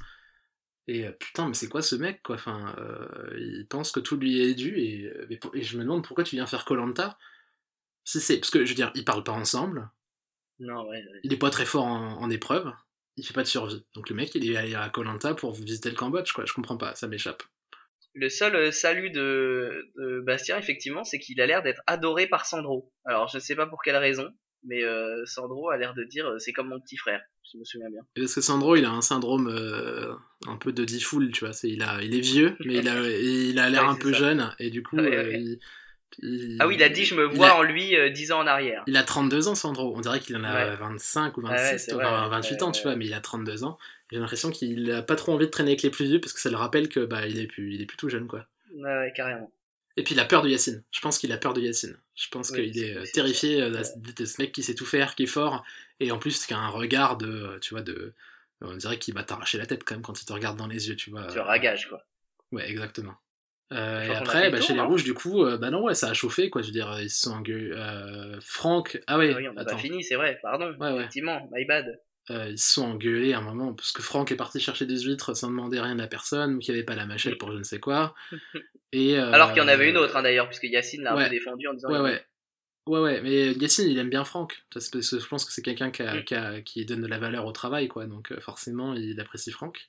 Et 0.87 1.07
euh, 1.07 1.11
putain 1.13 1.47
mais 1.47 1.53
c'est 1.53 1.69
quoi 1.69 1.81
ce 1.81 1.95
mec 1.95 2.21
quoi? 2.23 2.35
Enfin 2.35 2.75
euh, 2.77 3.37
il 3.37 3.65
pense 3.67 3.91
que 3.91 3.99
tout 4.01 4.17
lui 4.17 4.41
est 4.41 4.53
dû 4.53 4.77
et, 4.79 5.05
euh, 5.05 5.27
et 5.53 5.61
je 5.63 5.77
me 5.77 5.83
demande 5.83 6.05
pourquoi 6.05 6.23
tu 6.25 6.35
viens 6.35 6.45
faire 6.45 6.65
Colanta? 6.65 7.17
Si 8.03 8.19
c'est 8.19 8.37
parce 8.37 8.49
que 8.49 8.65
je 8.65 8.69
veux 8.71 8.75
dire 8.75 8.91
ils 8.95 9.05
parlent 9.05 9.23
pas 9.23 9.31
ensemble, 9.31 9.89
Non, 10.59 10.83
ouais, 10.89 10.97
ouais. 10.97 11.19
il 11.23 11.31
est 11.33 11.37
pas 11.37 11.49
très 11.49 11.65
fort 11.65 11.85
en, 11.85 12.21
en 12.21 12.29
épreuve, 12.29 12.71
il 13.17 13.25
fait 13.25 13.33
pas 13.33 13.43
de 13.43 13.47
survie. 13.47 13.85
Donc 13.95 14.09
le 14.09 14.15
mec, 14.15 14.33
il 14.35 14.49
est 14.51 14.57
allé 14.57 14.75
à 14.75 14.89
Colanta 14.89 15.33
pour 15.35 15.53
visiter 15.53 15.89
le 15.89 15.95
Cambodge, 15.95 16.33
quoi. 16.33 16.45
Je 16.45 16.53
comprends 16.53 16.77
pas, 16.77 16.95
ça 16.95 17.07
m'échappe. 17.07 17.43
Le 18.13 18.29
seul 18.29 18.55
euh, 18.55 18.71
salut 18.71 19.09
de, 19.09 19.91
de 19.97 20.19
Bastien, 20.21 20.57
effectivement, 20.57 21.03
c'est 21.03 21.17
qu'il 21.19 21.39
a 21.41 21.45
l'air 21.47 21.63
d'être 21.63 21.81
adoré 21.87 22.27
par 22.27 22.45
Sandro. 22.45 22.93
Alors, 23.05 23.27
je 23.29 23.37
ne 23.37 23.41
sais 23.41 23.55
pas 23.55 23.67
pour 23.67 23.81
quelle 23.83 23.95
raison, 23.97 24.29
mais 24.63 24.83
euh, 24.83 25.25
Sandro 25.25 25.69
a 25.69 25.77
l'air 25.77 25.93
de 25.93 26.03
dire 26.03 26.29
c'est 26.39 26.53
comme 26.53 26.69
mon 26.69 26.79
petit 26.79 26.97
frère, 26.97 27.21
si 27.43 27.57
je 27.57 27.59
me 27.59 27.65
souviens 27.65 27.89
bien. 27.89 28.01
Et 28.15 28.21
Parce 28.21 28.35
que 28.35 28.41
Sandro, 28.41 28.75
il 28.75 28.85
a 28.85 28.91
un 28.91 29.01
syndrome 29.01 29.47
euh, 29.49 30.13
un 30.47 30.57
peu 30.57 30.71
de 30.71 30.83
difool, 30.85 31.31
tu 31.31 31.45
vois. 31.45 31.53
Il, 31.63 31.81
a, 31.83 32.01
il 32.01 32.15
est 32.15 32.19
vieux, 32.21 32.55
mais 32.65 32.75
il 32.75 32.87
a, 32.87 32.95
il 33.09 33.59
a 33.59 33.69
l'air 33.69 33.83
Ouais, 33.83 33.89
un 33.89 33.95
peu 33.95 34.11
ça. 34.11 34.17
jeune, 34.19 34.53
et 34.59 34.69
du 34.69 34.83
coup, 34.83 34.97
Ouais, 34.97 35.07
euh, 35.07 35.31
ouais. 35.31 35.39
il, 35.39 35.59
il- 36.21 36.57
Ah 36.59 36.67
oui, 36.67 36.75
il 36.75 36.83
a 36.83 36.89
dit 36.89 37.05
je 37.05 37.15
me 37.15 37.25
vois 37.25 37.49
a- 37.49 37.55
en 37.55 37.63
lui 37.63 37.95
euh, 37.95 38.09
10 38.09 38.31
ans 38.31 38.39
en 38.39 38.47
arrière. 38.47 38.83
Il 38.87 38.97
a 38.97 39.03
32 39.03 39.47
ans, 39.47 39.55
Sandro. 39.55 39.93
On 39.95 40.01
dirait 40.01 40.19
qu'il 40.19 40.37
en 40.37 40.43
a 40.43 40.53
Ouais. 40.65 40.75
25 40.75 41.37
ou 41.37 41.41
Ouais, 41.41 41.49
26, 41.49 41.71
ouais, 41.73 41.77
c'est 41.79 41.93
enfin, 41.93 42.27
vrai, 42.27 42.29
28 42.29 42.55
ouais, 42.55 42.63
ans, 42.63 42.71
tu 42.71 42.83
vois, 42.83 42.95
mais 42.95 43.05
il 43.07 43.13
a 43.13 43.21
32 43.21 43.63
ans. 43.63 43.77
J'ai 44.11 44.19
l'impression 44.19 44.51
qu'il 44.51 44.91
a 44.91 45.01
pas 45.01 45.15
trop 45.15 45.33
envie 45.33 45.45
de 45.47 45.51
traîner 45.51 45.71
avec 45.71 45.81
les 45.81 45.89
plus 45.89 46.05
vieux 46.05 46.19
parce 46.21 46.33
que 46.33 46.39
ça 46.39 46.49
le 46.51 46.55
rappelle 46.57 46.87
que 46.87 46.99
bah 47.05 47.25
il 47.27 47.39
est 47.39 47.47
plus, 47.47 47.73
il 47.73 47.81
est 47.81 47.85
plus 47.87 47.97
tout 47.97 48.09
jeune, 48.09 48.27
quoi. 48.27 48.45
Ouais, 48.73 48.81
ouais, 48.97 49.13
carrément. 49.15 49.51
Et 49.95 50.03
puis 50.03 50.15
il 50.15 50.19
a 50.19 50.25
peur 50.25 50.41
de 50.41 50.49
Yacine. 50.49 50.83
Je 50.91 50.99
pense 51.01 51.17
qu'il 51.19 51.31
a 51.31 51.37
peur 51.37 51.53
de 51.53 51.61
Yacine. 51.61 51.97
Je 52.15 52.27
pense 52.29 52.49
Oui, 52.51 52.71
qu'il 52.71 52.73
c'est 52.73 52.79
est 52.87 52.91
euh, 52.95 52.99
possible. 53.01 53.13
terrifié 53.13 53.61
euh, 53.61 53.71
Ouais. 53.71 54.13
de, 54.17 54.25
ce 54.25 54.41
mec 54.41 54.51
qui 54.51 54.63
sait 54.63 54.73
tout 54.75 54.85
faire, 54.85 55.13
qui 55.15 55.23
est 55.23 55.27
fort, 55.27 55.63
et 55.99 56.11
en 56.11 56.17
plus 56.17 56.45
qui 56.45 56.53
a 56.53 56.57
un 56.57 56.69
regard 56.69 57.17
de, 57.17 57.27
euh, 57.27 57.59
tu 57.59 57.73
vois, 57.75 57.83
de, 57.83 58.13
on 58.61 58.75
dirait 58.75 58.97
qu'il 58.97 59.13
va 59.13 59.23
t'arracher 59.23 59.57
la 59.57 59.65
tête 59.67 59.83
quand 59.83 59.93
même 59.95 60.01
quand 60.01 60.19
il 60.21 60.25
te 60.25 60.33
regarde 60.33 60.57
dans 60.57 60.67
les 60.67 60.89
yeux, 60.89 60.95
tu 60.95 61.11
vois. 61.11 61.27
Tu 61.27 61.37
ragages, 61.39 61.87
quoi. 61.89 62.03
Ouais, 62.51 62.67
exactement. 62.69 63.13
Euh, 63.71 64.03
et 64.03 64.09
a 64.13 64.19
après, 64.19 64.49
bah, 64.51 64.57
tour, 64.59 64.67
chez 64.67 64.73
les 64.73 64.81
rouges, 64.81 65.03
du 65.03 65.13
coup, 65.15 65.43
euh, 65.43 65.57
bah 65.57 65.71
non, 65.71 65.83
ouais, 65.83 65.95
ça 65.95 66.09
a 66.09 66.13
chauffé, 66.13 66.49
quoi. 66.49 66.61
Je 66.61 66.67
veux 66.67 66.73
dire, 66.73 66.99
ils 67.01 67.09
se 67.09 67.21
sont 67.21 67.31
engueulés. 67.33 67.71
Euh, 67.73 68.39
Franck, 68.41 69.01
ah 69.07 69.17
ouais, 69.17 69.31
Ah 69.33 69.37
oui, 69.37 69.47
on 69.47 69.53
n'a 69.53 69.61
attends. 69.61 69.75
pas 69.75 69.81
fini, 69.81 70.03
c'est 70.03 70.15
vrai, 70.15 70.39
pardon. 70.43 70.75
Ouais, 70.79 70.91
ouais. 70.91 70.99
Effectivement, 71.01 71.49
my 71.51 71.65
bad. 71.65 71.99
Euh, 72.29 72.49
ils 72.49 72.57
se 72.57 72.73
sont 72.73 72.83
engueulés 72.85 73.33
à 73.33 73.39
un 73.39 73.41
moment 73.41 73.73
parce 73.73 73.91
que 73.91 74.01
Franck 74.01 74.31
est 74.31 74.37
parti 74.37 74.59
chercher 74.61 74.85
des 74.85 75.01
huîtres 75.01 75.33
sans 75.33 75.49
demander 75.49 75.79
rien 75.81 75.99
à 75.99 76.07
personne, 76.07 76.55
ou 76.55 76.59
qu'il 76.59 76.73
n'y 76.73 76.79
avait 76.79 76.85
pas 76.85 76.95
la 76.95 77.05
machette 77.05 77.37
pour 77.37 77.51
je 77.51 77.57
ne 77.57 77.63
sais 77.63 77.79
quoi. 77.79 78.15
Et, 78.93 79.17
euh, 79.17 79.31
Alors 79.33 79.49
qu'il 79.53 79.61
y 79.61 79.65
en 79.65 79.67
avait 79.67 79.89
une 79.89 79.97
autre, 79.97 80.15
hein, 80.15 80.21
d'ailleurs, 80.23 80.47
puisque 80.47 80.63
Yacine 80.63 81.01
l'a 81.03 81.13
un 81.15 81.23
peu 81.25 81.29
défendu 81.29 81.67
en 81.67 81.73
disant 81.73 81.89
Ouais, 81.91 81.99
ouais. 81.99 82.25
Ouais, 82.85 82.99
ouais, 82.99 83.21
mais 83.21 83.53
Yacine, 83.53 83.89
il 83.89 83.97
aime 83.97 84.09
bien 84.09 84.23
Franck. 84.23 84.63
Parce 84.73 84.89
que 84.89 85.01
je 85.01 85.25
pense 85.27 85.45
que 85.45 85.51
c'est 85.53 85.61
quelqu'un 85.61 85.89
qui, 85.91 86.01
a- 86.03 86.15
Mm. 86.15 86.23
qui, 86.25 86.35
a- 86.35 86.61
qui 86.61 86.85
donne 86.85 87.01
de 87.01 87.07
la 87.07 87.17
valeur 87.17 87.45
au 87.45 87.51
travail, 87.51 87.87
quoi. 87.87 88.05
Donc 88.05 88.31
euh, 88.31 88.39
forcément, 88.39 88.93
il 88.93 89.19
apprécie 89.19 89.51
Franck. 89.51 89.87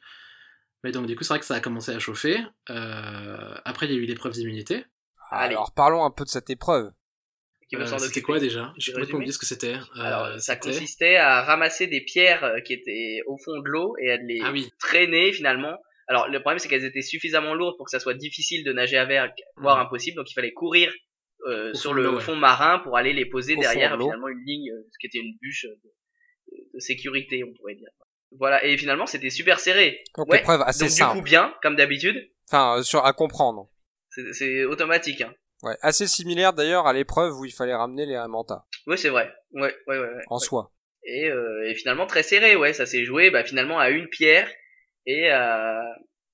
Mais 0.85 0.93
donc, 0.93 1.07
du 1.07 1.17
coup, 1.17 1.23
c'est 1.25 1.33
vrai 1.35 1.41
que 1.41 1.47
ça 1.47 1.55
a 1.55 1.61
commencé 1.61 1.93
à 1.93 1.99
chauffer. 1.99 2.39
Euh, 2.71 3.55
après, 3.65 3.87
il 3.87 3.93
y 3.93 3.95
a 3.95 3.99
eu 3.99 4.05
l'épreuve 4.07 4.33
d'immunité. 4.33 4.85
Alors 5.31 5.73
parlons 5.75 6.05
un 6.05 6.11
peu 6.11 6.25
de 6.25 6.29
cette 6.29 6.51
épreuve. 6.51 6.91
Qui 7.69 7.77
Euh, 7.77 7.99
c'était 7.99 8.21
quoi 8.23 8.39
déjà? 8.39 8.73
J'ai 8.79 8.93
complètement 8.93 9.17
oublié 9.19 9.33
ce 9.33 9.39
que 9.39 9.47
c'était. 9.47 9.75
Euh, 9.75 10.01
Alors, 10.01 10.41
ça 10.41 10.55
c'était- 10.55 10.71
consistait 10.71 11.17
à 11.17 11.43
ramasser 11.43 11.87
des 11.87 12.01
pierres 12.03 12.45
euh, 12.45 12.61
qui 12.61 12.73
étaient 12.73 13.21
au 13.27 13.37
fond 13.39 13.59
de 13.61 13.69
l'eau 13.69 13.95
et 14.01 14.11
à 14.11 14.17
les 14.17 14.41
Ah 14.43 14.51
oui. 14.53 14.71
traîner 14.79 15.33
finalement. 15.33 15.77
Alors, 16.07 16.29
le 16.29 16.39
problème, 16.41 16.59
c'est 16.59 16.69
qu'elles 16.69 16.85
étaient 16.85 17.01
suffisamment 17.03 17.55
lourdes 17.55 17.77
pour 17.77 17.87
que 17.87 17.91
ça 17.91 17.99
soit 18.01 18.15
difficile 18.15 18.63
de 18.65 18.73
nager 18.73 18.99
avec, 18.99 19.33
voire 19.57 19.79
Mm. 19.79 19.87
impossible. 19.87 20.17
Donc, 20.17 20.31
il 20.31 20.35
fallait 20.35 20.53
courir 20.53 20.93
euh, 21.47 21.75
sur 21.75 21.93
le 21.93 22.09
ouais. 22.11 22.21
fond 22.23 22.37
marin 22.37 22.79
pour 22.79 22.97
aller 22.97 23.13
les 23.13 23.27
poser 23.27 23.55
Au 23.57 23.61
derrière 23.61 23.91
fond 23.91 23.97
de 23.97 24.01
l'eau. 24.01 24.07
finalement 24.07 24.29
une 24.29 24.45
ligne, 24.47 24.71
euh, 24.71 24.83
ce 24.93 24.99
qui 24.99 25.07
était 25.09 25.19
une 25.19 25.37
bûche 25.43 25.67
euh, 25.67 25.75
de, 25.85 26.59
de 26.75 26.79
sécurité, 26.79 27.45
on 27.45 27.53
pourrait 27.53 27.75
dire. 27.75 27.89
Voilà, 28.39 28.65
et 28.65 28.77
finalement, 28.79 29.05
c'était 29.07 29.29
super 29.31 29.61
serré. 29.61 29.99
Donc 30.17 30.29
Ouais, 30.31 30.39
l'épreuve 30.39 30.63
assez 30.63 30.81
Donc, 30.81 30.89
du 30.89 30.95
simple. 30.95 31.17
coup, 31.19 31.23
bien, 31.23 31.55
comme 31.63 31.77
d'habitude. 31.77 32.31
Enfin, 32.51 32.79
euh, 32.79 32.83
sur, 32.83 33.05
à 33.05 33.13
comprendre. 33.13 33.69
C'est- 34.11 34.33
C'est 34.33 34.65
automatique. 34.65 35.21
Hein. 35.21 35.35
Ouais, 35.65 35.77
assez 35.83 36.07
similaire 36.07 36.53
d'ailleurs 36.53 36.87
à 36.87 36.93
l'épreuve 36.93 37.39
où 37.39 37.45
il 37.45 37.53
fallait 37.53 37.75
ramener 37.75 38.07
les 38.07 38.19
Raymanta 38.19 38.65
Ouais, 38.87 38.97
c'est 38.97 39.09
vrai. 39.09 39.33
Ouais, 39.53 39.75
ouais, 39.87 39.99
ouais. 39.99 40.09
ouais. 40.15 40.23
en 40.29 40.39
soi. 40.39 40.71
et, 41.05 41.29
euh, 41.31 41.69
et 41.69 41.75
finalement 41.75 42.07
très 42.07 42.23
serré 42.23 42.55
ouais 42.57 42.73
ça 42.75 42.87
s'est 42.87 43.05
joué 43.05 43.31
bah, 43.31 43.45
finalement 43.45 43.79
à 43.79 43.91
une 43.91 44.09
pierre 44.09 44.51
et 45.07 45.31
à, 45.31 45.81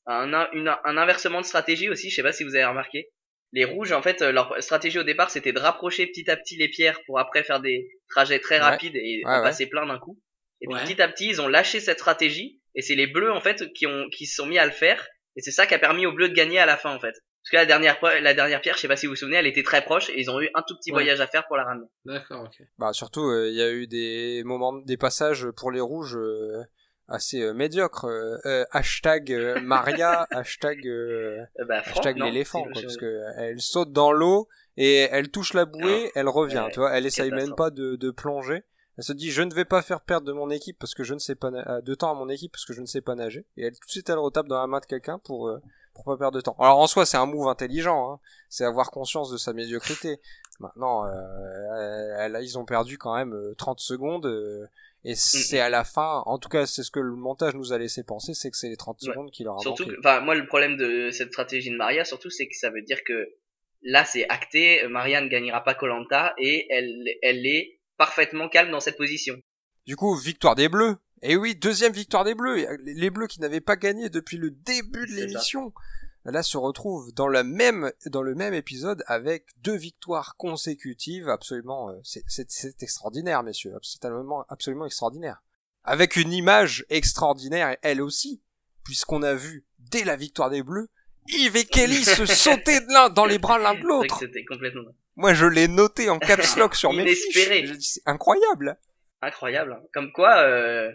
à 0.06 0.22
un, 0.22 0.50
une- 0.52 0.74
un 0.84 0.96
inversement 0.96 1.40
de 1.40 1.46
stratégie 1.46 1.88
aussi 1.88 2.10
je 2.10 2.16
sais 2.16 2.22
pas 2.22 2.32
si 2.32 2.44
vous 2.44 2.54
avez 2.54 2.64
remarqué 2.64 3.08
les 3.52 3.64
rouges 3.64 3.92
en 3.92 4.00
fait 4.02 4.22
euh, 4.22 4.30
leur 4.32 4.54
stratégie 4.62 4.98
au 4.98 5.02
départ 5.04 5.30
c'était 5.30 5.52
de 5.52 5.58
rapprocher 5.58 6.06
petit 6.06 6.30
à 6.30 6.36
petit 6.36 6.56
les 6.56 6.68
pierres 6.68 7.00
pour 7.06 7.18
après 7.18 7.42
faire 7.44 7.60
des 7.60 7.88
trajets 8.08 8.38
très 8.40 8.56
Ouais. 8.56 8.62
rapides 8.62 8.94
et 8.96 9.22
Ouais, 9.24 9.30
en 9.30 9.38
ouais. 9.38 9.42
passer 9.42 9.66
plein 9.66 9.86
d'un 9.86 9.98
coup 9.98 10.18
et 10.60 10.66
puis 10.68 10.76
petit 10.84 11.02
à 11.02 11.08
petit 11.08 11.28
ils 11.28 11.40
ont 11.40 11.48
lâché 11.48 11.80
cette 11.80 11.98
stratégie 11.98 12.60
et 12.76 12.82
c'est 12.82 12.94
les 12.94 13.06
bleus 13.08 13.32
en 13.32 13.40
fait 13.40 13.72
qui 13.72 13.86
ont 13.86 14.08
qui 14.10 14.26
se 14.26 14.36
sont 14.36 14.46
mis 14.46 14.58
à 14.58 14.66
le 14.66 14.72
faire 14.72 15.04
et 15.36 15.40
c'est 15.42 15.50
ça 15.52 15.66
qui 15.66 15.74
a 15.74 15.78
permis 15.80 16.06
aux 16.06 16.12
bleus 16.12 16.28
de 16.28 16.34
gagner 16.34 16.58
à 16.60 16.66
la 16.66 16.76
fin 16.76 16.94
en 16.94 17.00
fait 17.00 17.14
Parce 17.42 17.50
que 17.53 17.57
la 17.57 17.66
dernière, 17.66 17.98
la 18.20 18.35
dernière 18.35 18.61
pierre, 18.61 18.76
je 18.76 18.81
sais 18.81 18.88
pas 18.88 18.96
si 18.96 19.07
vous 19.07 19.12
vous 19.12 19.16
souvenez, 19.16 19.37
elle 19.37 19.46
était 19.46 19.62
très 19.62 19.83
proche 19.83 20.11
et 20.11 20.20
ils 20.20 20.31
ont 20.31 20.40
eu 20.40 20.48
un 20.55 20.62
tout 20.62 20.76
petit 20.76 20.90
Ouais. 20.90 20.96
voyage 20.96 21.20
à 21.20 21.26
faire 21.26 21.46
pour 21.46 21.57
la 21.57 21.64
ramener. 21.64 21.87
D'accord, 22.05 22.42
ok. 22.44 22.66
Bah 22.79 22.92
surtout, 22.92 23.24
euh, 23.29 23.48
il 23.48 23.55
y 23.57 23.62
a 23.62 23.70
eu 23.70 23.87
des 23.87 24.42
moments, 24.44 24.74
des 24.74 24.96
passages 24.98 25.48
pour 25.57 25.70
les 25.70 25.81
rouges 25.81 26.16
euh, 26.16 26.62
assez 27.09 27.40
euh, 27.42 27.55
médiocres. 27.55 28.07
Hashtag 28.72 29.33
euh, 29.33 29.61
Maria, 29.61 30.26
hashtag 30.31 30.87
euh, 30.87 31.38
Euh, 31.59 31.64
bah, 31.64 31.83
Franck, 31.83 31.96
hashtag 31.96 32.16
non, 32.18 32.26
l'éléphant, 32.26 32.62
quoi, 32.64 32.72
parce 32.83 32.96
que 32.96 33.07
euh, 33.07 33.31
elle 33.38 33.61
saute 33.61 33.92
dans 33.92 34.12
l'eau 34.12 34.48
et 34.76 35.09
elle 35.11 35.31
touche 35.31 35.55
la 35.55 35.64
bouée, 35.64 36.11
elle 36.14 36.29
revient. 36.29 36.59
Ouais, 36.66 36.70
tu 36.72 36.81
vois, 36.81 36.92
elle 36.96 37.07
essaye 37.07 37.31
même 37.31 37.55
pas 37.55 37.70
de, 37.70 37.96
de 37.96 38.11
plonger. 38.11 38.62
Elle 38.98 39.05
se 39.05 39.12
dit, 39.12 39.31
je 39.31 39.42
ne 39.42 39.55
vais 39.55 39.64
pas 39.64 39.81
faire 39.83 40.03
perdre 40.03 40.26
de 40.26 40.33
mon 40.33 40.50
équipe 40.50 40.79
parce 40.79 40.94
que 40.94 41.05
je 41.05 41.14
ne 41.14 41.18
sais 41.18 41.35
pas 41.35 41.50
na- 41.50 41.66
euh, 41.76 41.81
de 41.81 41.94
temps 41.94 42.11
à 42.11 42.14
mon 42.14 42.29
équipe 42.29 42.53
parce 42.53 42.66
que 42.66 42.74
je 42.74 42.81
ne 42.83 42.87
sais 42.87 43.00
pas 43.00 43.14
nager. 43.14 43.46
Et 43.57 43.64
elle 43.64 43.72
tout 43.72 43.87
de 43.87 43.90
suite 43.90 44.11
elle 44.11 44.18
retape 44.18 44.46
dans 44.46 44.61
la 44.61 44.66
main 44.66 44.79
de 44.81 44.85
quelqu'un 44.87 45.18
pour 45.18 45.48
euh, 45.48 45.59
pour 46.04 46.14
pas 46.14 46.18
perdre 46.18 46.36
de 46.36 46.40
temps. 46.42 46.56
Alors 46.58 46.78
en 46.78 46.86
soi, 46.86 47.06
c'est 47.06 47.16
un 47.16 47.26
move 47.26 47.48
intelligent. 47.48 48.12
Hein. 48.12 48.20
C'est 48.48 48.64
avoir 48.64 48.90
conscience 48.90 49.30
de 49.30 49.36
sa 49.36 49.52
médiocrité. 49.52 50.18
Maintenant, 50.58 51.06
euh, 51.06 51.10
euh, 51.10 52.28
là, 52.28 52.42
ils 52.42 52.58
ont 52.58 52.64
perdu 52.64 52.98
quand 52.98 53.14
même 53.16 53.32
euh, 53.34 53.54
30 53.56 53.80
secondes. 53.80 54.26
euh, 54.26 54.66
et 55.04 55.14
c'est 55.14 55.60
à 55.60 55.70
la 55.70 55.82
fin, 55.84 56.22
en 56.26 56.38
tout 56.38 56.50
cas, 56.50 56.66
c'est 56.66 56.82
ce 56.82 56.90
que 56.90 57.00
le 57.00 57.14
montage 57.14 57.54
nous 57.54 57.72
a 57.72 57.78
laissé 57.78 58.02
penser, 58.02 58.34
c'est 58.34 58.50
que 58.50 58.56
c'est 58.58 58.68
les 58.68 58.76
30 58.76 58.98
Ouais. 59.02 59.08
secondes 59.08 59.30
qui 59.30 59.44
leur 59.44 59.56
a 59.56 59.60
Surtout, 59.60 59.84
manqué. 59.86 59.96
enfin, 60.00 60.20
moi, 60.20 60.34
le 60.34 60.46
problème 60.46 60.76
de 60.76 61.10
cette 61.10 61.28
stratégie 61.30 61.70
de 61.70 61.76
Maria, 61.76 62.04
surtout, 62.04 62.28
c'est 62.28 62.46
que 62.46 62.54
ça 62.54 62.68
veut 62.68 62.82
dire 62.82 63.02
que 63.06 63.30
là, 63.82 64.04
c'est 64.04 64.28
acté, 64.28 64.86
Maria 64.88 65.22
ne 65.22 65.28
gagnera 65.28 65.64
pas 65.64 65.72
Colanta 65.72 66.34
et 66.36 66.66
elle, 66.70 67.02
elle 67.22 67.46
est 67.46 67.80
parfaitement 67.96 68.50
calme 68.50 68.70
dans 68.72 68.80
cette 68.80 68.98
position. 68.98 69.36
Du 69.86 69.96
coup, 69.96 70.14
victoire 70.16 70.54
des 70.54 70.68
Bleus. 70.68 70.96
Et 71.22 71.37
oui, 71.37 71.54
deuxième 71.54 71.92
victoire 71.92 72.24
des 72.24 72.35
Bleus. 72.35 72.66
Les 72.83 73.11
Bleus 73.11 73.26
qui 73.26 73.40
n'avaient 73.40 73.61
pas 73.61 73.76
gagné 73.76 74.09
depuis 74.09 74.38
le 74.38 74.50
début 74.50 75.06
de 75.06 75.12
l'émission. 75.12 75.72
Là, 76.24 76.42
se 76.42 76.59
retrouvent 76.59 77.12
dans 77.14 77.28
la 77.28 77.44
même, 77.44 77.92
dans 78.06 78.22
le 78.22 78.35
même 78.35 78.52
épisode 78.52 79.02
avec 79.06 79.46
deux 79.62 79.76
victoires 79.76 80.37
consécutives. 80.37 81.28
Absolument, 81.28 81.90
euh, 81.90 81.94
c'est, 82.04 82.83
extraordinaire, 82.83 83.42
messieurs. 83.42 83.72
C'est 83.83 84.04
absolument, 84.04 84.44
absolument 84.48 84.87
extraordinaire. 84.87 85.42
Avec 85.83 86.16
une 86.16 86.33
image 86.33 86.85
extraordinaire, 86.90 87.76
elle 87.80 88.02
aussi, 88.02 88.42
puisqu'on 88.85 89.22
a 89.22 89.35
vu, 89.35 89.64
dès 89.78 90.04
la 90.04 90.16
victoire 90.16 90.50
des 90.50 90.62
Bleus, 90.62 90.88
Yves 91.28 91.56
et 91.56 91.64
Kelly 91.64 92.04
se 92.04 92.26
sauter 92.26 92.80
de 92.80 92.92
l'un, 92.92 93.09
dans 93.09 93.24
les 93.24 93.38
bras 93.38 93.59
l'un 93.59 93.74
de 93.74 93.85
l'autre. 93.85 94.18
c'était 94.20 94.44
complètement 94.44 94.90
Moi, 95.16 95.33
je 95.33 95.46
l'ai 95.46 95.68
noté 95.68 96.11
en 96.11 96.18
caps 96.18 96.56
lock 96.56 96.74
sur 96.74 96.92
mes. 96.92 97.02
Inespéré. 97.02 97.66
C'est 97.80 98.02
incroyable. 98.04 98.78
incroyable. 99.22 99.72
hein. 99.72 99.87
Comme 99.94 100.12
quoi, 100.12 100.37
euh, 100.42 100.92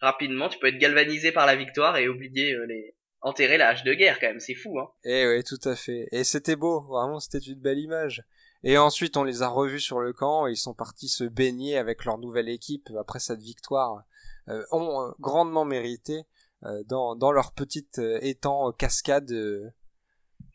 rapidement, 0.00 0.48
tu 0.48 0.58
peux 0.58 0.68
être 0.68 0.78
galvanisé 0.78 1.32
par 1.32 1.46
la 1.46 1.56
victoire 1.56 1.96
et 1.96 2.08
oublier 2.08 2.54
euh, 2.54 2.66
les 2.66 2.94
enterrer 3.20 3.58
la 3.58 3.68
hache 3.70 3.84
de 3.84 3.94
guerre 3.94 4.20
quand 4.20 4.28
même. 4.28 4.40
C'est 4.40 4.54
fou, 4.54 4.78
hein. 4.78 4.88
Eh 5.04 5.26
oui, 5.26 5.42
tout 5.42 5.60
à 5.68 5.74
fait. 5.74 6.06
Et 6.12 6.24
c'était 6.24 6.56
beau, 6.56 6.80
vraiment, 6.82 7.18
c'était 7.20 7.38
une 7.38 7.60
belle 7.60 7.78
image. 7.78 8.22
Et 8.64 8.78
ensuite, 8.78 9.16
on 9.16 9.24
les 9.24 9.42
a 9.42 9.48
revus 9.48 9.80
sur 9.80 10.00
le 10.00 10.12
camp 10.12 10.46
et 10.46 10.52
ils 10.52 10.56
sont 10.56 10.74
partis 10.74 11.08
se 11.08 11.24
baigner 11.24 11.76
avec 11.78 12.04
leur 12.04 12.18
nouvelle 12.18 12.48
équipe 12.48 12.88
après 12.98 13.20
cette 13.20 13.40
victoire, 13.40 14.04
euh, 14.48 14.64
ont 14.72 15.02
euh, 15.02 15.10
grandement 15.20 15.64
mérité 15.64 16.22
euh, 16.64 16.82
dans, 16.86 17.14
dans 17.14 17.30
leur 17.30 17.52
petite 17.52 17.98
euh, 17.98 18.18
étang 18.20 18.68
euh, 18.68 18.72
cascade 18.72 19.30
euh, 19.30 19.68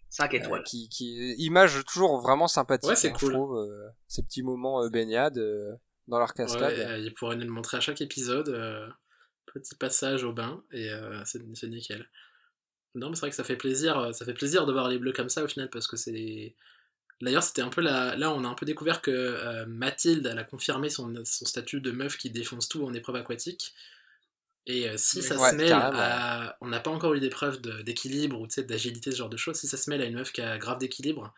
5 0.10 0.34
euh, 0.34 0.38
étoiles. 0.38 0.64
qui, 0.64 0.90
qui 0.90 1.34
image 1.38 1.84
toujours 1.86 2.20
vraiment 2.22 2.48
sympathique. 2.48 2.90
Ouais, 2.90 2.96
c'est 2.96 3.10
hein, 3.10 3.16
cool. 3.18 3.32
Je 3.32 3.34
trouve 3.38 3.58
euh, 3.58 3.88
ces 4.08 4.24
petits 4.24 4.44
moments 4.44 4.84
euh, 4.84 4.90
baignade 4.90 5.38
euh, 5.38 5.74
dans 6.08 6.20
leur 6.20 6.34
cascade. 6.34 6.62
Ouais, 6.62 6.86
euh, 6.86 6.98
il 6.98 7.14
pourrait 7.14 7.38
nous 7.38 7.46
le 7.46 7.52
montrer 7.52 7.78
à 7.78 7.80
chaque 7.80 8.02
épisode. 8.02 8.50
Petit 9.48 9.76
passage 9.76 10.24
au 10.24 10.34
bain, 10.34 10.64
et 10.72 10.90
euh, 10.92 11.24
c'est 11.26 11.42
c'est 11.56 11.68
nickel. 11.68 12.08
Non, 12.96 13.10
mais 13.10 13.16
c'est 13.16 13.22
vrai 13.22 13.30
que 13.32 13.36
ça 13.36 13.44
fait 13.44 13.58
plaisir, 13.58 13.98
euh, 14.00 14.12
ça 14.14 14.26
fait 14.26 14.34
plaisir 14.36 14.66
de 14.66 14.74
voir 14.74 14.90
les 14.90 15.00
bleus 15.00 15.14
comme 15.14 15.30
ça 15.30 15.44
au 15.44 15.48
final, 15.48 15.70
parce 15.70 15.88
que 15.88 15.98
c'est. 15.98 16.56
D'ailleurs, 17.22 17.44
c'était 17.44 17.62
un 17.64 17.70
peu 17.70 17.82
la... 17.82 18.16
là, 18.18 18.32
on 18.34 18.44
a 18.46 18.48
un 18.50 18.56
peu 18.56 18.66
découvert 18.66 19.02
que 19.02 19.12
euh, 19.12 19.66
Mathilde, 19.68 20.28
elle 20.28 20.40
a 20.40 20.44
confirmé 20.46 20.90
son, 20.90 21.14
son 21.26 21.46
statut 21.46 21.82
de 21.82 21.92
meuf 21.92 22.18
qui 22.18 22.30
défonce 22.32 22.70
tout 22.70 22.86
en 22.86 22.94
épreuve 22.94 23.18
aquatique. 23.18 23.74
Et 24.66 24.90
euh, 24.90 24.98
si 24.98 25.22
ça 25.24 25.38
Ouais, 25.38 25.52
se 25.52 25.56
mêle 25.56 25.74
à. 25.74 26.58
On 26.62 26.68
n'a 26.70 26.80
pas 26.80 26.92
encore 26.92 27.14
eu 27.16 27.20
d'épreuve 27.20 27.62
de- 27.62 27.82
d'équilibre 27.82 28.40
ou 28.40 28.48
d'agilité, 28.48 29.12
ce 29.12 29.18
genre 29.18 29.30
de 29.30 29.38
choses. 29.38 29.58
Si 29.58 29.68
ça 29.68 29.78
se 29.78 29.90
mêle 29.90 30.02
à 30.02 30.06
une 30.06 30.16
meuf 30.16 30.32
qui 30.34 30.42
a 30.42 30.58
grave 30.58 30.80
d'équilibre, 30.80 31.34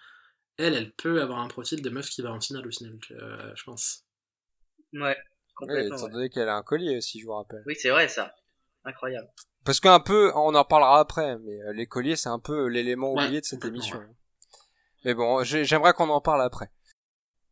elle, 0.58 0.76
elle 0.76 0.92
peut 0.94 1.22
avoir 1.22 1.40
un 1.40 1.48
profil 1.50 1.82
de 1.82 1.90
meuf 1.92 2.10
qui 2.10 2.22
va 2.24 2.32
en 2.34 2.42
finale 2.42 2.68
au 2.68 2.72
final, 2.72 3.00
euh, 3.12 3.54
je 3.56 3.64
pense. 3.66 4.06
Ouais, 4.94 5.18
complètement. 5.56 5.96
étant 5.96 6.06
ouais. 6.06 6.12
donné 6.12 6.30
qu'elle 6.30 6.50
a 6.50 6.56
un 6.56 6.64
collier, 6.64 7.02
si 7.02 7.20
je 7.20 7.26
vous 7.26 7.34
rappelle. 7.34 7.64
Oui, 7.66 7.76
c'est 7.80 7.90
vrai 7.90 8.08
ça. 8.08 8.36
Incroyable. 8.84 9.30
Parce 9.64 9.80
qu'un 9.80 10.00
peu, 10.00 10.32
on 10.36 10.54
en 10.54 10.64
parlera 10.64 11.00
après, 11.00 11.38
mais 11.40 11.60
euh, 11.64 11.74
les 11.74 11.88
colliers, 11.88 12.16
c'est 12.16 12.30
un 12.30 12.40
peu 12.40 12.68
l'élément 12.68 13.14
Ouais, 13.14 13.24
oublié 13.26 13.42
de 13.42 13.46
cette 13.46 13.66
émission. 13.66 14.00
Mais 15.04 15.14
bon, 15.16 15.44
j'ai- 15.44 15.66
j'aimerais 15.66 15.94
qu'on 15.94 16.10
en 16.10 16.22
parle 16.22 16.42
après. 16.44 16.70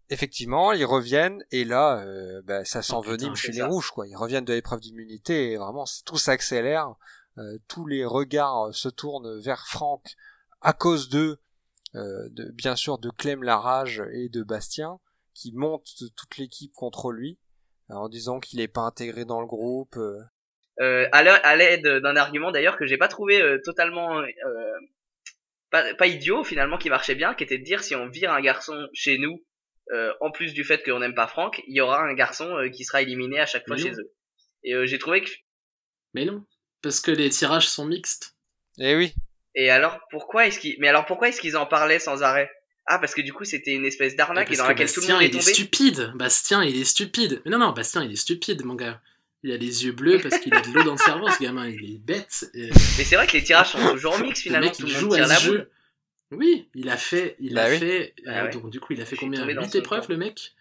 Effectivement, 0.10 0.74
ils 0.74 0.86
reviennent, 0.86 1.44
et 1.52 1.66
là, 1.66 2.00
euh, 2.06 2.42
bah, 2.44 2.66
ça 2.66 2.82
s'envenime 2.84 3.34
putain, 3.34 3.36
chez 3.36 3.52
les 3.52 3.60
ça. 3.60 3.68
rouges, 3.68 3.89
quoi. 3.92 4.08
Ils 4.08 4.16
reviennent 4.16 4.46
de 4.46 4.54
l'épreuve 4.54 4.80
d'immunité, 4.80 5.52
et 5.54 5.58
vraiment, 5.58 5.86
tout 6.06 6.18
s'accélère. 6.18 6.94
Euh, 7.39 7.58
tous 7.68 7.88
les 7.88 8.06
regards 8.06 8.74
se 8.76 8.89
tournent 8.89 9.39
vers 9.39 9.66
Franck 9.66 10.16
à 10.62 10.74
cause 10.74 11.10
d'eux, 11.10 11.39
euh, 11.96 12.28
de, 12.30 12.52
bien 12.52 12.76
sûr, 12.76 13.00
de 13.00 13.10
Clem 13.10 13.42
Larage 13.42 14.04
et 14.13 14.30
de 14.30 14.44
Bastien, 14.44 15.00
qui 15.34 15.52
montent 15.52 15.96
toute 16.16 16.38
l'équipe 16.38 16.74
contre 16.74 17.12
lui, 17.12 17.39
en 17.89 18.10
disant 18.10 18.39
qu'il 18.39 18.60
est 18.62 18.67
pas 18.67 18.82
intégré 18.82 19.26
dans 19.26 19.41
le 19.41 19.48
groupe. 19.48 19.98
euh, 19.98 20.19
Euh, 20.80 21.08
à 21.12 21.56
l'aide 21.56 21.88
d'un 21.88 22.15
argument 22.15 22.52
d'ailleurs 22.52 22.78
que 22.78 22.86
j'ai 22.88 22.98
pas 22.98 23.08
trouvé 23.08 23.41
euh, 23.41 23.60
totalement 23.63 24.19
euh, 24.22 24.26
pas, 25.69 25.93
pas 25.96 26.08
idiot 26.08 26.43
finalement 26.43 26.78
qui 26.78 26.89
marchait 26.89 27.15
bien, 27.15 27.34
qui 27.34 27.43
était 27.43 27.58
de 27.58 27.63
dire 27.63 27.84
si 27.84 27.96
on 27.96 28.08
vire 28.08 28.32
un 28.32 28.41
garçon 28.41 28.88
chez 28.93 29.17
nous, 29.17 29.43
euh, 29.91 30.13
en 30.22 30.32
plus 30.32 30.54
du 30.54 30.63
fait 30.63 30.84
qu'on 30.84 31.00
n'aime 31.00 31.15
pas 31.15 31.28
Franck, 31.28 31.62
il 31.67 31.76
y 31.76 31.82
aura 31.82 32.02
un 32.02 32.13
garçon 32.13 32.50
euh, 32.58 32.69
qui 32.69 32.86
sera 32.86 33.02
éliminé 33.02 33.39
à 33.39 33.46
chaque 33.46 33.67
fois 33.67 33.78
chez 33.78 33.91
eux. 33.91 34.13
Et 34.63 34.74
euh, 34.74 34.86
j'ai 34.86 34.98
trouvé 34.98 35.22
que 35.22 35.30
Mais 36.13 36.26
non, 36.26 36.46
parce 36.82 37.02
que 37.02 37.12
les 37.12 37.30
tirages 37.30 37.67
sont 37.67 37.86
mixtes. 37.86 38.36
Eh 38.80 38.96
oui, 38.96 39.13
et 39.56 39.69
alors 39.69 40.00
pourquoi 40.10 40.48
est-ce 40.48 40.60
qu'ils 40.60 40.76
mais 40.80 40.88
alors 40.88 41.06
pourquoi 41.06 41.30
est-ce 41.30 41.39
qu'ils 41.41 41.58
en 41.58 41.65
parlaient 41.67 42.00
sans 42.00 42.24
arrêt? 42.24 42.50
Ah 42.86 43.00
parce 43.00 43.15
que 43.15 43.22
du 43.22 43.32
coup 43.34 43.46
c'était 43.46 43.72
une 43.74 43.86
espèce 43.86 44.15
d'arnaque 44.15 44.52
et 44.52 44.56
dans 44.58 44.63
que 44.63 44.69
laquelle 44.69 44.91
tout 44.91 45.00
le 45.00 45.08
Bastien, 45.08 45.15
monde 45.15 45.24
est 45.24 45.28
il 45.30 45.38
est 45.38 45.41
stupide. 45.41 46.12
Bastien, 46.15 46.63
il 46.63 46.78
est 46.78 46.84
stupide. 46.84 47.41
Mais 47.46 47.52
non, 47.52 47.58
non, 47.60 47.72
Bastien, 47.72 48.04
il 48.04 48.12
est 48.12 48.15
stupide, 48.17 48.65
mon 48.65 48.76
gars. 48.76 49.02
Il 49.46 49.52
a 49.52 49.58
les 49.58 49.86
yeux 49.86 49.91
bleus 49.91 50.19
parce 50.22 50.39
qu'il 50.39 50.54
a 50.54 50.62
de 50.62 50.72
l'eau 50.72 50.84
dans 50.84 50.93
le 50.93 50.98
cerveau, 50.98 51.30
ce 51.30 51.41
gamin. 51.41 51.67
Il 51.69 51.96
est 51.96 51.98
bête. 51.98 52.50
Et 52.54 52.69
Mais 52.98 53.04
c'est 53.04 53.15
vrai 53.15 53.28
que 53.28 53.34
les 53.34 53.43
tirages 53.43 53.72
sont 53.72 53.91
toujours 53.91 54.17
mix 54.19 54.39
le 54.39 54.41
finalement, 54.43 54.67
mec, 54.67 54.78
tout 54.78 54.86
il 54.88 54.93
le 54.93 55.00
joue 55.00 55.10
tire 55.10 55.24
à 55.26 55.28
la 55.28 55.36
ce 55.36 55.43
jeu. 55.46 55.69
Oui, 56.32 56.67
il 56.76 56.89
a 56.89 56.98
fait. 56.98 57.36
Il 57.39 57.54
Bah 57.54 57.65
a 57.65 57.69
oui. 57.69 57.78
fait. 57.80 58.13
Ah 58.26 58.30
euh, 58.30 58.43
ouais. 58.46 58.52
Donc, 58.52 58.69
du 58.69 58.80
coup, 58.80 58.93
il 58.93 59.02
a 59.02 59.06
fait 59.06 59.15
Je 59.15 59.22
combien? 59.22 59.41
tombé 59.41 59.54
dans 59.54 59.63
8 59.63 59.72
son 59.72 59.78
épreuves, 59.80 60.06
le 60.10 60.17
mec? 60.17 60.54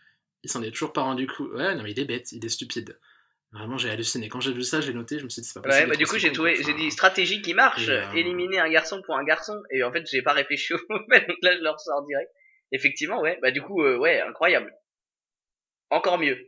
Il 0.45 0.51
s'en 0.51 0.63
est 0.63 0.71
toujours 0.73 0.93
pas 0.93 1.03
rendu 1.03 1.27
coup. 1.29 1.47
Ouais, 1.53 1.75
non, 1.77 1.83
mais 1.85 1.93
il 1.93 1.99
est 2.01 2.05
bête. 2.05 2.33
Il 2.33 2.45
est 2.45 2.49
stupide. 2.49 2.99
Vraiment, 3.53 3.77
j'ai 3.77 3.91
halluciné. 3.91 4.29
Quand 4.29 4.41
j'ai 4.41 4.53
vu 4.53 4.63
ça, 4.63 4.81
j'ai 4.81 4.95
noté. 4.95 5.19
Je 5.19 5.25
me 5.25 5.29
suis 5.29 5.43
dit, 5.43 5.49
c'est 5.49 5.55
pas 5.55 5.69
possible. 5.69 5.85
Ouais, 5.85 5.91
bah 5.91 5.97
du 5.97 6.07
coup 6.07 6.19
j'ai 6.19 6.33
trouvé, 6.33 6.57
j'ai 6.63 6.73
dit 6.73 6.91
stratégie 6.91 7.43
qui 7.43 7.53
marche, 7.53 7.89
euh, 7.89 8.11
éliminer 8.13 8.59
un 8.59 8.71
garçon 8.71 9.03
pour 9.05 9.17
un 9.17 9.25
garçon, 9.25 9.63
et 9.71 9.83
en 9.83 9.93
fait 9.93 10.05
j'ai 10.11 10.23
pas 10.23 10.33
réfléchi 10.33 10.73
au 10.75 10.79
mauvais, 10.89 11.21
donc 11.27 11.37
là 11.43 11.55
je 11.57 11.63
le 11.63 11.71
ressors 11.71 12.07
direct. 12.07 12.31
Effectivement, 12.73 13.21
ouais, 13.21 13.39
bah 13.43 13.51
du 13.51 13.61
coup, 13.61 13.83
euh, 13.83 13.99
ouais, 13.99 14.21
incroyable. 14.23 14.73
Encore 15.91 16.19
mieux. 16.19 16.39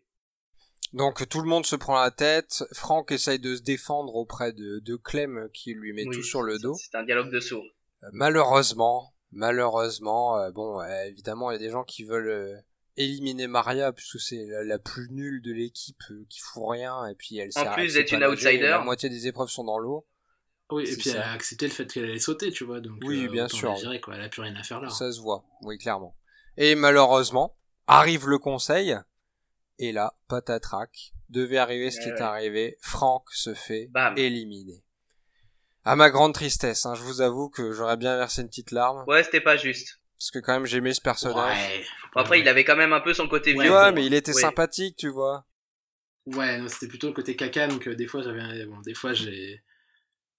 Donc 0.95 1.29
tout 1.29 1.43
le 1.43 1.49
monde 1.49 1.67
se 1.67 1.77
prend 1.77 2.01
la 2.01 2.11
tête. 2.11 2.65
Franck 2.73 3.13
essaye 3.13 3.39
de 3.39 3.57
se 3.57 3.63
défendre 3.63 4.15
auprès 4.15 4.53
de, 4.53 4.79
de 4.79 4.97
Clem 4.97 5.51
qui 5.53 5.75
lui 5.75 5.93
met 5.93 6.07
Oui, 6.07 6.17
tout 6.17 6.23
sur 6.23 6.41
le 6.41 6.59
dos. 6.59 6.75
C'est 6.75 6.97
un 6.97 7.03
dialogue 7.03 7.31
de 7.31 7.41
sourds. 7.41 7.67
Euh, 8.05 8.09
Malheureusement, 8.13 9.15
malheureusement, 9.33 10.39
euh, 10.39 10.51
bon, 10.51 10.81
euh, 10.81 11.05
évidemment, 11.05 11.51
il 11.51 11.55
y 11.55 11.57
a 11.57 11.59
des 11.59 11.71
gens 11.71 11.85
qui 11.85 12.05
veulent 12.05 12.31
euh, 12.31 12.57
éliminer 12.97 13.47
Maria 13.47 13.93
puisque 13.93 14.21
c'est 14.21 14.45
la, 14.47 14.65
la 14.65 14.79
plus 14.79 15.09
nulle 15.11 15.43
de 15.43 15.53
l'équipe 15.53 16.01
euh, 16.11 16.25
qui 16.29 16.41
fout 16.41 16.63
rien 16.69 17.07
et 17.07 17.15
puis 17.15 17.39
elle 17.39 17.51
En 17.57 17.73
plus 17.75 17.95
d'être 17.95 18.13
une 18.13 18.25
outsider. 18.25 18.59
La 18.59 18.79
moitié 18.81 19.09
des 19.09 19.27
épreuves 19.27 19.49
sont 19.49 19.65
dans 19.65 19.79
l'eau. 19.79 20.07
Oui, 20.71 20.85
et 20.91 20.97
puis 20.97 21.11
elle 21.11 21.19
a 21.19 21.33
accepté 21.33 21.67
le 21.67 21.73
fait 21.73 21.87
qu'elle 21.87 22.05
allait 22.05 22.19
sauter, 22.19 22.51
tu 22.51 22.65
vois. 22.65 22.81
Donc, 22.81 22.99
Oui, 23.05 23.27
euh, 23.27 23.31
bien 23.31 23.49
sûr. 23.49 23.69
la 23.71 23.77
virer, 23.77 24.01
quoi. 24.01 24.15
Elle 24.17 24.23
a 24.23 24.29
plus 24.29 24.41
rien 24.43 24.57
à 24.57 24.63
faire 24.63 24.81
là. 24.81 24.89
Ça 24.89 25.13
se 25.13 25.21
voit, 25.21 25.45
oui, 25.63 25.77
clairement. 25.79 26.17
Et 26.57 26.75
malheureusement, 26.75 27.57
arrive 27.87 28.27
le 28.29 28.39
conseil 28.39 28.97
et 29.79 29.93
là, 29.93 30.15
patatrac, 30.29 31.13
devait 31.29 31.59
arriver 31.59 31.91
ce 31.91 31.99
qui 32.01 32.07
Ouais, 32.07 32.13
est 32.13 32.15
ouais. 32.15 32.23
arrivé. 32.23 32.77
Franck 32.81 33.25
se 33.33 33.53
fait 33.55 33.89
Bam. 33.91 34.17
éliminé. 34.17 34.83
À 35.85 35.97
ma 35.97 36.09
grande 36.11 36.33
tristesse, 36.33 36.87
hein, 36.87 36.95
je 36.95 37.03
vous 37.03 37.21
avoue 37.21 37.51
que 37.51 37.73
j'aurais 37.73 37.99
bien 37.99 38.17
versé 38.17 38.41
une 38.41 38.49
petite 38.49 38.71
larme. 38.71 39.05
Ouais, 39.07 39.23
c'était 39.23 39.43
pas 39.43 39.57
juste. 39.59 40.01
Parce 40.19 40.31
que 40.31 40.39
quand 40.39 40.55
même 40.55 40.65
j'aimais 40.65 40.95
ce 40.95 41.03
personnage. 41.03 41.59
Ouais. 41.59 41.85
Bon, 42.15 42.21
après, 42.21 42.41
il 42.41 42.49
avait 42.49 42.65
quand 42.65 42.77
même 42.77 42.93
un 42.93 43.01
peu 43.01 43.13
son 43.15 43.29
côté 43.29 43.53
vieux. 43.53 43.71
Ouais, 43.73 43.93
mais 43.93 44.05
il 44.07 44.15
était 44.15 44.33
sympathique, 44.33 44.97
tu 44.97 45.09
vois. 45.09 45.45
Ouais, 46.27 46.59
non, 46.59 46.69
c'était 46.69 46.89
plutôt 46.89 47.09
le 47.09 47.13
côté 47.13 47.37
caca, 47.37 47.67
donc 47.67 47.87
euh, 47.87 47.95
des 47.95 48.07
fois 48.07 48.23
j'avais. 48.23 48.65
Bon, 48.67 48.81
des 48.81 48.95
fois 48.95 49.13
j'ai. 49.13 49.63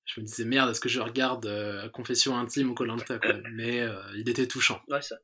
Je 0.06 0.20
me 0.22 0.26
disais 0.26 0.46
merde, 0.46 0.70
est-ce 0.72 0.82
que 0.82 0.90
je 0.90 1.00
regarde 1.00 1.46
euh, 1.48 1.90
Confession 1.90 2.38
intime 2.38 2.72
ou 2.72 2.74
Colanta 2.76 3.20
quoi. 3.20 3.34
Mais 3.54 3.82
euh, 3.82 3.96
il 4.16 4.28
était 4.30 4.48
touchant, 4.48 4.80
Ouais, 4.88 5.02
ça. 5.02 5.16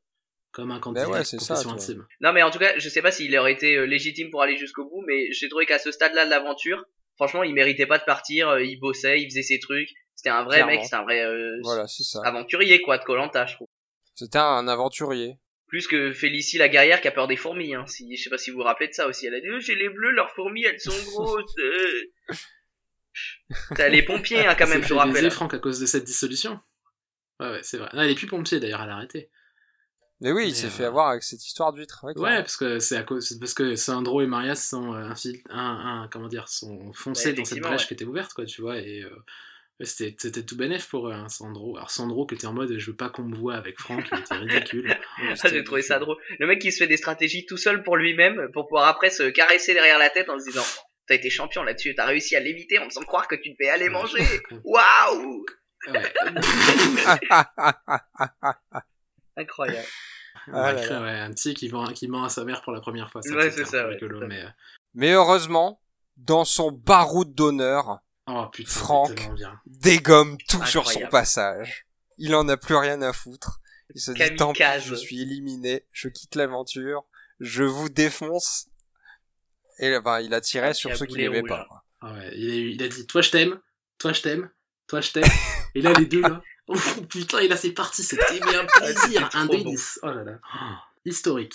comme 0.52 0.70
un 0.72 0.78
candidat 0.80 1.06
Ben 1.06 1.12
ouais, 1.12 1.24
c'est 1.24 1.40
ça, 1.40 1.54
Confession 1.54 1.72
intime. 1.72 2.06
Non, 2.20 2.32
mais 2.32 2.42
en 2.42 2.50
tout 2.50 2.58
cas, 2.58 2.78
je 2.78 2.88
sais 2.88 3.02
pas 3.02 3.10
s'il 3.12 3.36
aurait 3.38 3.52
été 3.52 3.86
légitime 3.86 4.30
pour 4.30 4.42
aller 4.42 4.56
jusqu'au 4.56 4.84
bout, 4.84 5.02
mais 5.06 5.32
j'ai 5.32 5.48
trouvé 5.48 5.66
qu'à 5.66 5.78
ce 5.80 5.90
stade-là 5.92 6.24
de 6.26 6.30
l'aventure, 6.30 6.84
franchement, 7.16 7.42
il 7.44 7.54
méritait 7.54 7.86
pas 7.86 7.98
de 7.98 8.04
partir, 8.04 8.58
il 8.60 8.78
bossait, 8.78 9.20
il 9.20 9.26
faisait 9.30 9.42
ses 9.42 9.58
trucs. 9.60 9.88
C'était 10.14 10.30
un 10.30 10.44
vrai 10.44 10.56
Clairement. 10.58 10.72
mec, 10.72 10.84
c'était 10.84 10.96
un 10.96 11.02
vrai 11.02 11.24
euh, 11.24 11.58
Voilà, 11.62 11.86
c'est 11.88 12.04
ça. 12.04 12.20
aventurier, 12.24 12.82
quoi, 12.82 12.98
de 12.98 13.04
Colanta, 13.04 13.46
je 13.46 13.54
trouve. 13.54 13.68
C'était 14.14 14.38
un 14.38 14.68
aventurier. 14.68 15.38
Plus 15.72 15.86
que 15.86 16.12
Félicie 16.12 16.58
la 16.58 16.68
guerrière 16.68 17.00
qui 17.00 17.08
a 17.08 17.12
peur 17.12 17.26
des 17.28 17.36
fourmis. 17.36 17.74
Hein. 17.74 17.86
Si, 17.86 18.14
je 18.14 18.22
sais 18.22 18.28
pas 18.28 18.36
si 18.36 18.50
vous 18.50 18.58
vous 18.58 18.62
rappelez 18.62 18.88
de 18.88 18.92
ça 18.92 19.06
aussi. 19.08 19.26
Elle 19.26 19.34
a 19.34 19.40
dit 19.40 19.48
oh, 19.50 19.58
j'ai 19.58 19.74
les 19.74 19.88
bleus, 19.88 20.10
leurs 20.10 20.30
fourmis, 20.34 20.64
elles 20.64 20.78
sont 20.78 20.90
grosses. 21.12 21.54
euh. 21.58 22.34
T'as 23.74 23.88
les 23.88 24.02
pompiers 24.02 24.46
hein, 24.46 24.54
quand 24.54 24.66
même, 24.68 24.82
C'est 24.82 24.88
je 24.88 24.94
rappelle. 24.94 25.30
Franck 25.30 25.54
à 25.54 25.58
cause 25.58 25.80
de 25.80 25.86
cette 25.86 26.04
dissolution. 26.04 26.60
Ouais, 27.40 27.48
ouais, 27.50 27.60
c'est 27.62 27.78
vrai. 27.78 27.88
Non, 27.94 28.02
elle 28.02 28.10
est 28.10 28.14
plus 28.14 28.26
pompier 28.26 28.60
d'ailleurs, 28.60 28.82
elle 28.82 28.90
a 28.90 28.96
arrêté. 28.96 29.30
Mais 30.20 30.30
oui, 30.30 30.48
il 30.48 30.54
s'est 30.54 30.66
euh, 30.66 30.70
fait 30.70 30.84
avoir 30.84 31.08
avec 31.08 31.22
cette 31.22 31.44
histoire 31.46 31.72
d'huître. 31.72 32.04
Ouais, 32.04 32.12
Ouais, 32.18 32.36
parce 32.42 32.56
que 32.58 32.78
c'est 32.78 32.96
à 32.96 33.02
cause, 33.02 33.36
parce 33.40 33.54
que 33.54 33.74
Sandro 33.74 34.20
et 34.20 34.26
Maria 34.26 34.54
sont 34.54 34.94
euh, 34.94 35.08
un, 35.48 36.02
un- 36.04 36.08
comment 36.12 36.28
dire, 36.28 36.48
sont 36.48 36.92
foncés 36.92 37.30
Ouais, 37.30 37.34
dans 37.34 37.44
cette 37.44 37.58
brèche 37.60 37.80
ouais. 37.82 37.86
qui 37.88 37.94
était 37.94 38.04
ouverte, 38.04 38.32
quoi, 38.34 38.44
tu 38.44 38.60
vois, 38.60 38.76
et 38.78 39.02
euh, 39.02 39.10
c'était, 39.84 40.14
c'était 40.18 40.42
tout 40.42 40.56
bénef 40.56 40.88
pour 40.88 41.08
eux, 41.08 41.12
hein, 41.12 41.28
Sandro. 41.28 41.76
Alors 41.76 41.90
Sandro 41.90 42.26
qui 42.26 42.34
était 42.34 42.46
en 42.46 42.52
mode, 42.52 42.76
je 42.76 42.90
veux 42.90 42.96
pas 42.96 43.10
qu'on 43.10 43.22
me 43.22 43.36
voit 43.36 43.54
avec 43.54 43.78
Franck, 43.80 44.04
il 44.12 44.18
était 44.18 44.34
ridicule. 44.34 44.96
Ah, 45.44 45.48
j'ai 45.48 45.64
trouvé 45.64 45.82
ça 45.82 45.98
drôle. 45.98 46.16
Le 46.38 46.46
mec 46.46 46.60
qui 46.60 46.72
se 46.72 46.78
fait 46.78 46.86
des 46.86 46.96
stratégies 46.96 47.46
tout 47.46 47.56
seul 47.56 47.82
pour 47.82 47.96
lui-même, 47.96 48.48
pour 48.52 48.68
pouvoir 48.68 48.88
après 48.88 49.10
se 49.10 49.24
caresser 49.24 49.74
derrière 49.74 49.98
la 49.98 50.10
tête 50.10 50.28
en 50.28 50.38
se 50.38 50.44
disant 50.44 50.64
T'as 51.06 51.16
été 51.16 51.30
champion 51.30 51.62
là-dessus, 51.62 51.94
t'as 51.94 52.06
réussi 52.06 52.36
à 52.36 52.40
l'éviter 52.40 52.78
en 52.78 52.84
me 52.84 52.90
faisant 52.90 53.02
croire 53.02 53.28
que 53.28 53.34
tu 53.34 53.50
devais 53.50 53.70
aller 53.70 53.88
manger. 53.88 54.24
Waouh 54.64 55.44
Ouais, 55.88 56.12
Incroyable. 59.36 59.86
Ah 60.46 60.72
là 60.72 60.80
ouais, 60.80 60.88
là. 60.88 61.02
ouais, 61.02 61.10
un 61.10 61.32
petit 61.32 61.54
qui 61.54 61.68
ment, 61.68 61.86
qui 61.86 62.08
ment 62.08 62.24
à 62.24 62.28
sa 62.28 62.44
mère 62.44 62.62
pour 62.62 62.72
la 62.72 62.80
première 62.80 63.10
fois. 63.10 63.20
Ouais, 63.24 63.50
c'est 63.50 63.64
ça, 63.64 63.88
ouais, 63.88 63.98
mais, 64.26 64.44
euh, 64.44 64.48
Mais 64.94 65.12
heureusement, 65.12 65.80
dans 66.16 66.44
son 66.44 66.70
baroud 66.70 67.34
d'honneur, 67.34 68.00
oh 68.26 68.46
putain, 68.52 68.70
Franck. 68.70 69.30
dégomme 69.66 70.36
tout 70.48 70.64
sur 70.66 70.90
son 70.90 71.06
passage. 71.08 71.86
Il 72.18 72.34
en 72.34 72.48
a 72.48 72.56
plus 72.56 72.76
rien 72.76 73.00
à 73.02 73.12
foutre. 73.12 73.60
Il 73.94 74.00
se 74.00 74.12
dit 74.12 74.36
tant 74.36 74.52
pis, 74.52 74.62
je 74.84 74.94
suis 74.94 75.20
éliminé, 75.22 75.86
je 75.92 76.08
quitte 76.08 76.34
l'aventure, 76.34 77.04
je 77.40 77.62
vous 77.64 77.88
défonce. 77.88 78.68
Et 79.78 79.90
là, 79.90 80.00
ben, 80.00 80.20
il 80.20 80.32
a 80.34 80.40
tiré 80.40 80.68
Ah, 80.68 80.74
sur 80.74 80.96
ceux 80.96 81.06
qui 81.06 81.26
rouge. 81.28 81.48
pas. 81.48 81.66
Ah 82.00 82.12
ouais, 82.14 82.30
il 82.36 82.50
a, 82.50 82.54
eu- 82.54 82.70
il 82.70 82.82
a 82.82 82.88
dit, 82.88 83.06
toi 83.06 83.22
je 83.22 83.30
t'aime, 83.30 83.60
toi 83.98 84.12
je 84.12 84.22
t'aime, 84.22 84.50
toi 84.86 85.00
je 85.00 85.12
t'aime. 85.12 85.28
Et 85.74 85.82
là, 85.82 85.92
les 85.94 86.06
deux, 86.06 86.20
là. 86.22 86.40
Oh 86.68 86.76
putain, 87.08 87.40
et 87.40 87.48
là, 87.48 87.56
c'est 87.56 87.72
parti, 87.72 88.04
c'était 88.04 88.38
mais 88.46 88.54
un 88.54 88.64
plaisir, 88.66 89.24
c'était 89.24 89.36
un 89.36 89.46
délice. 89.46 89.98
Oh 90.04 90.06
là 90.12 90.22
là. 90.22 90.38
Oh, 90.54 90.74
historique. 91.04 91.54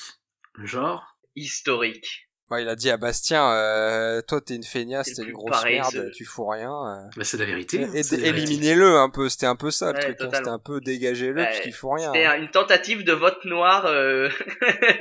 Genre, 0.63 1.17
Historique. 1.35 2.26
Ouais, 2.49 2.61
il 2.63 2.69
a 2.69 2.75
dit 2.77 2.89
à 2.89 2.95
Bastien, 2.95 3.45
euh, 3.51 4.21
toi 4.25 4.39
t'es 4.39 4.55
une 4.55 4.63
feignasse, 4.63 5.13
t'es 5.13 5.21
une 5.23 5.33
grosse 5.33 5.51
pareil, 5.51 5.75
merde, 5.75 5.91
ce- 5.91 6.11
tu 6.15 6.23
fous 6.23 6.47
rien. 6.47 6.71
euh. 6.71 7.09
bah, 7.17 7.23
c'est 7.25 7.35
la 7.37 7.43
vérité. 7.43 7.83
hein, 7.83 7.89
Et- 7.93 8.03
c'est 8.03 8.15
la 8.17 8.31
vérité. 8.31 8.43
Éliminez-le 8.53 8.95
un 8.97 9.09
peu, 9.09 9.27
c'était 9.27 9.47
un 9.47 9.57
peu 9.57 9.69
ça 9.69 9.91
le 9.91 9.99
truc. 9.99 10.17
hein. 10.21 10.29
C'était 10.33 10.47
un 10.49 10.57
peu 10.59 10.79
dégagez-le 10.79 11.35
Ouais, 11.41 11.43
parce 11.45 11.59
qu'il 11.59 11.73
faut 11.73 11.89
rien. 11.91 12.13
C'était 12.13 12.25
un- 12.25 12.37
une 12.41 12.49
tentative 12.49 13.03
de 13.03 13.11
vote 13.11 13.43
noir 13.43 13.85
euh, 13.87 14.29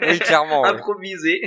Oui, 0.02 0.18
clairement. 0.18 0.64
improvisé. 0.64 1.40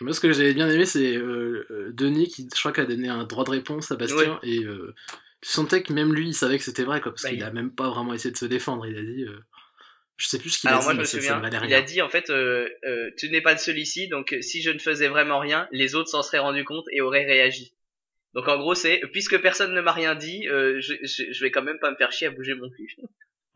Moi, 0.00 0.12
ce 0.14 0.20
que 0.20 0.32
j'avais 0.32 0.54
bien 0.54 0.68
aimé, 0.68 0.86
c'est 0.86 1.14
euh, 1.14 1.66
euh, 1.70 1.90
Denis 1.92 2.26
qui, 2.28 2.48
je 2.52 2.58
crois, 2.58 2.72
qui 2.72 2.80
a 2.80 2.86
donné 2.86 3.08
un 3.08 3.24
droit 3.24 3.44
de 3.44 3.50
réponse 3.50 3.92
à 3.92 3.96
Bastien. 3.96 4.40
Et 4.42 4.64
euh, 4.64 4.94
tu 5.42 5.50
sentais 5.50 5.82
que 5.82 5.92
même 5.92 6.14
lui, 6.14 6.28
il 6.28 6.34
savait 6.34 6.56
que 6.58 6.64
c'était 6.64 6.84
vrai, 6.84 7.00
quoi, 7.02 7.12
parce 7.12 7.22
Bah, 7.24 7.28
qu'il 7.28 7.38
il- 7.38 7.44
a 7.44 7.50
même 7.52 7.70
pas 7.70 7.90
vraiment 7.90 8.14
essayé 8.14 8.32
de 8.32 8.36
se 8.38 8.46
défendre. 8.46 8.86
Il 8.86 8.96
a 8.96 9.02
dit, 9.02 9.24
euh, 9.24 9.38
je 10.20 10.26
sais 10.26 10.38
plus 10.38 10.50
ce 10.50 10.60
qu'il 10.60 10.68
a 10.68 10.78
dit, 10.78 10.84
moi 10.84 10.92
je 10.92 10.98
me 10.98 11.04
souviens, 11.04 11.42
il 11.64 11.74
a 11.74 11.80
dit 11.80 12.02
en 12.02 12.10
fait 12.10 12.28
euh, 12.28 12.68
euh, 12.84 13.10
tu 13.16 13.30
n'es 13.30 13.40
pas 13.40 13.52
le 13.52 13.58
seul 13.58 13.78
ici 13.78 14.06
donc 14.06 14.34
euh, 14.34 14.42
si 14.42 14.60
je 14.60 14.70
ne 14.70 14.78
faisais 14.78 15.08
vraiment 15.08 15.38
rien, 15.38 15.66
les 15.72 15.94
autres 15.94 16.10
s'en 16.10 16.22
seraient 16.22 16.38
rendus 16.38 16.64
compte 16.64 16.84
et 16.92 17.00
auraient 17.00 17.24
réagi. 17.24 17.74
Donc 18.34 18.46
en 18.46 18.58
gros 18.58 18.74
c'est 18.74 19.00
puisque 19.12 19.40
personne 19.40 19.74
ne 19.74 19.80
m'a 19.80 19.92
rien 19.92 20.14
dit, 20.14 20.46
euh, 20.48 20.78
je, 20.80 20.94
je, 21.02 21.32
je 21.32 21.40
vais 21.42 21.50
quand 21.50 21.62
même 21.62 21.78
pas 21.78 21.90
me 21.90 21.96
faire 21.96 22.12
chier 22.12 22.26
à 22.26 22.30
bouger 22.30 22.54
mon 22.54 22.70
cul. 22.70 22.94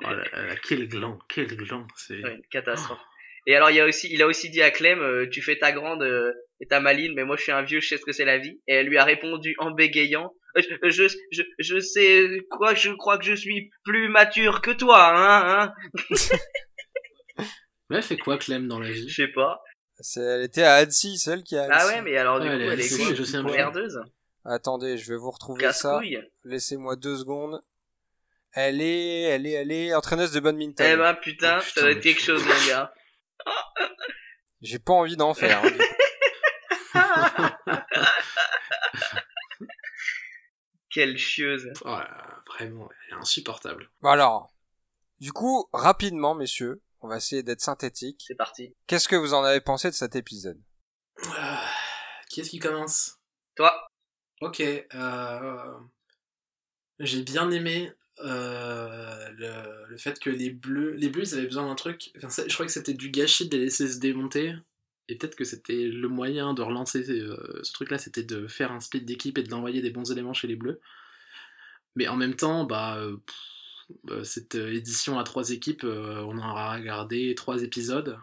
Oh 0.03 0.11
là 0.11 0.25
là, 0.33 0.57
quel 0.57 0.89
gland, 0.89 1.21
quel 1.29 1.47
gland. 1.57 1.87
C'est... 1.95 2.21
Ouais, 2.21 2.35
une 2.35 2.43
catastrophe. 2.51 2.99
Et 3.47 3.55
alors 3.55 3.71
il 3.71 3.81
a 3.81 3.87
aussi 3.87 4.09
il 4.13 4.23
a 4.23 4.27
aussi 4.27 4.51
dit 4.51 4.61
à 4.61 4.71
Clem 4.73 5.01
euh, 5.01 5.29
tu 5.29 5.41
fais 5.41 5.57
ta 5.57 5.71
grande 5.71 6.03
euh, 6.03 6.33
et 6.61 6.67
ta 6.67 6.81
maline 6.81 7.15
mais 7.15 7.25
moi 7.25 7.37
je 7.37 7.43
suis 7.43 7.53
un 7.53 7.63
vieux 7.63 7.81
je 7.81 7.89
sais 7.89 7.97
ce 7.97 8.05
que 8.05 8.13
c'est 8.13 8.25
la 8.25 8.39
vie 8.39 8.61
et 8.67 8.75
elle 8.75 8.89
lui 8.89 8.99
a 8.99 9.05
répondu 9.05 9.55
en 9.59 9.71
bégayant 9.71 10.35
je, 10.57 11.09
je, 11.33 11.43
je 11.59 11.81
sais 11.81 12.27
quoi 12.51 12.75
je 12.75 12.91
crois 12.91 13.19
que 13.19 13.25
je 13.25 13.35
suis 13.35 13.71
plus 13.85 14.09
mature 14.09 14.61
que 14.63 14.71
toi 14.71 15.13
hein, 15.15 15.73
hein 15.73 15.75
Ouais, 17.91 17.97
elle 17.99 18.03
fait 18.03 18.17
quoi 18.17 18.39
Clem 18.39 18.67
dans 18.67 18.81
la 18.81 18.91
vie? 18.91 19.09
Je 19.09 19.15
sais 19.15 19.29
pas 19.29 19.63
C'est- 20.01 20.21
Elle 20.21 20.43
était 20.45 20.63
à 20.63 20.77
Annecy, 20.77 21.19
celle 21.19 21.43
qui 21.43 21.57
a. 21.57 21.69
ah 21.71 21.87
ouais 21.87 22.01
mais 22.03 22.17
alors 22.17 22.41
du 22.41 22.49
Ouais, 22.49 22.55
coup 22.55 22.61
elle 22.63 22.69
est 22.69 22.73
elle 22.73 22.81
est 22.81 22.97
quoi 22.97 23.15
je 23.15 23.23
sais 23.25 23.37
un 23.37 23.45
peu. 23.45 23.53
merdeuse? 23.53 24.01
Attendez, 24.47 24.99
je 24.99 25.11
vais 25.13 25.19
vous 25.19 25.31
retrouver 25.31 25.73
ça. 25.73 26.01
Laissez-moi 26.45 26.97
deux 26.97 27.17
secondes. 27.17 27.63
Elle 28.53 28.81
est, 28.83 29.23
elle 29.23 29.47
est, 29.47 29.53
elle 29.53 29.73
est 29.73 29.95
entraîneuse 29.95 30.33
de 30.33 30.39
badminton. 30.41 30.87
Eh 30.89 30.97
ben 30.97 31.15
putain, 31.15 31.59
Oh, 31.59 31.63
ça 31.75 31.81
doit 31.81 31.91
être 31.91 31.97
mais 31.97 32.03
quelque 32.03 32.21
chose 32.23 32.45
mon 32.45 32.69
gars. 32.69 32.93
J'ai 34.63 34.79
pas 34.79 34.93
envie 34.93 35.17
d'en 35.17 35.35
faire. 35.35 35.63
hein. 35.65 35.71
Quelle 40.95 41.19
chieuse. 41.19 41.71
Oh 41.85 41.99
vraiment, 42.47 42.89
elle 43.09 43.17
est 43.17 43.21
insupportable. 43.21 43.91
Bon, 44.01 44.11
alors, 44.11 44.55
du 45.19 45.33
coup, 45.33 45.69
rapidement, 45.73 46.37
messieurs, 46.37 46.81
on 47.01 47.09
va 47.09 47.17
essayer 47.17 47.43
d'être 47.43 47.61
synthétique. 47.61 48.23
C'est 48.29 48.37
parti. 48.37 48.73
Qu'est-ce 48.87 49.09
que 49.09 49.17
vous 49.17 49.35
en 49.35 49.43
avez 49.43 49.61
pensé 49.61 49.89
de 49.91 49.95
cet 49.95 50.15
épisode? 50.15 50.61
Ah, 51.37 51.69
qui 52.31 52.41
est-ce 52.41 52.51
qui 52.51 52.61
commence? 52.61 53.19
Toi, 53.57 53.75
Ok, 54.41 54.61
euh, 54.61 55.79
j'ai 56.99 57.23
bien 57.23 57.51
aimé 57.51 57.93
euh, 58.25 59.29
le, 59.31 59.87
le 59.89 59.97
fait 59.99 60.19
que 60.21 60.31
les 60.31 60.51
bleus, 60.51 60.93
les 60.93 61.09
bleus, 61.09 61.25
ils 61.33 61.35
avaient 61.35 61.47
besoin 61.47 61.67
d'un 61.67 61.75
truc. 61.75 62.13
Enfin, 62.17 62.31
ça- 62.31 62.47
je 62.47 62.55
crois 62.55 62.67
que 62.67 62.73
c'était 62.73 62.95
du 62.95 63.11
gâchis 63.11 63.49
de 63.49 63.57
les 63.57 63.65
laisser 63.65 63.89
se 63.89 63.99
démonter. 63.99 64.55
Et 65.09 65.17
peut-être 65.17 65.37
que 65.37 65.45
c'était 65.45 65.89
le 65.89 66.09
moyen 66.09 66.55
de 66.55 66.63
relancer 66.63 67.09
euh, 67.11 67.61
ce 67.63 67.73
truc-là, 67.73 67.99
c'était 67.99 68.23
de 68.23 68.47
faire 68.47 68.73
un 68.73 68.81
split 68.81 69.03
d'équipe 69.03 69.37
et 69.39 69.43
de 69.43 69.51
l'envoyer 69.51 69.83
des 69.83 69.91
bons 69.91 70.11
éléments 70.11 70.33
chez 70.33 70.49
les 70.49 70.57
bleus. 70.57 70.81
Mais 71.97 72.09
en 72.09 72.17
même 72.17 72.35
temps, 72.35 72.65
bah, 72.65 72.97
euh, 72.97 73.17
pff, 73.19 73.37
euh, 74.11 74.25
cette 74.25 74.55
édition 74.55 75.19
à 75.19 75.25
trois 75.25 75.51
équipes, 75.51 75.85
euh, 75.85 76.23
on 76.27 76.39
en 76.39 76.57
a 76.57 76.75
regardé 76.75 77.35
trois 77.37 77.63
épisodes 77.63 78.19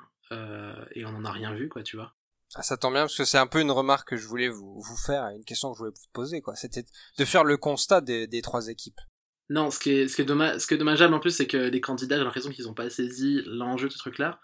et 0.95 1.03
on 1.05 1.09
en 1.09 1.25
a 1.25 1.31
rien 1.31 1.53
vu, 1.53 1.67
quoi, 1.67 1.83
tu 1.83 1.97
vois. 1.97 2.15
ah, 2.55 2.63
Ça 2.63 2.77
tombe 2.77 2.93
bien 2.93 3.01
parce 3.01 3.17
que 3.17 3.25
c'est 3.25 3.37
un 3.37 3.47
peu 3.47 3.59
une 3.59 3.71
remarque 3.71 4.11
que 4.11 4.15
je 4.15 4.25
voulais 4.27 4.47
vous, 4.47 4.79
vous 4.81 4.95
faire, 4.95 5.25
une 5.25 5.43
question 5.43 5.71
que 5.71 5.75
je 5.75 5.79
voulais 5.79 5.93
vous 5.93 6.07
poser, 6.13 6.39
quoi. 6.39 6.55
C'était 6.55 6.85
de 7.17 7.25
faire 7.25 7.43
le 7.43 7.57
constat 7.57 7.99
des, 7.99 8.27
des 8.27 8.41
trois 8.41 8.69
équipes. 8.69 9.01
Non, 9.49 9.69
ce 9.69 9.79
qui 9.79 9.91
est, 9.91 10.07
ce 10.07 10.15
qui 10.15 10.21
est, 10.21 10.25
dommage, 10.25 10.59
ce 10.59 10.67
qui 10.67 10.75
est 10.75 10.77
dommageable 10.77 11.13
en 11.13 11.19
plus, 11.19 11.31
c'est 11.31 11.47
que 11.47 11.57
les 11.57 11.81
candidats, 11.81 12.17
j'ai 12.17 12.23
l'impression 12.23 12.49
qu'ils 12.49 12.63
n'ont 12.63 12.73
pas 12.73 12.89
saisi 12.89 13.41
l'enjeu 13.45 13.89
de 13.89 13.93
ce 13.93 13.97
truc-là. 13.97 14.39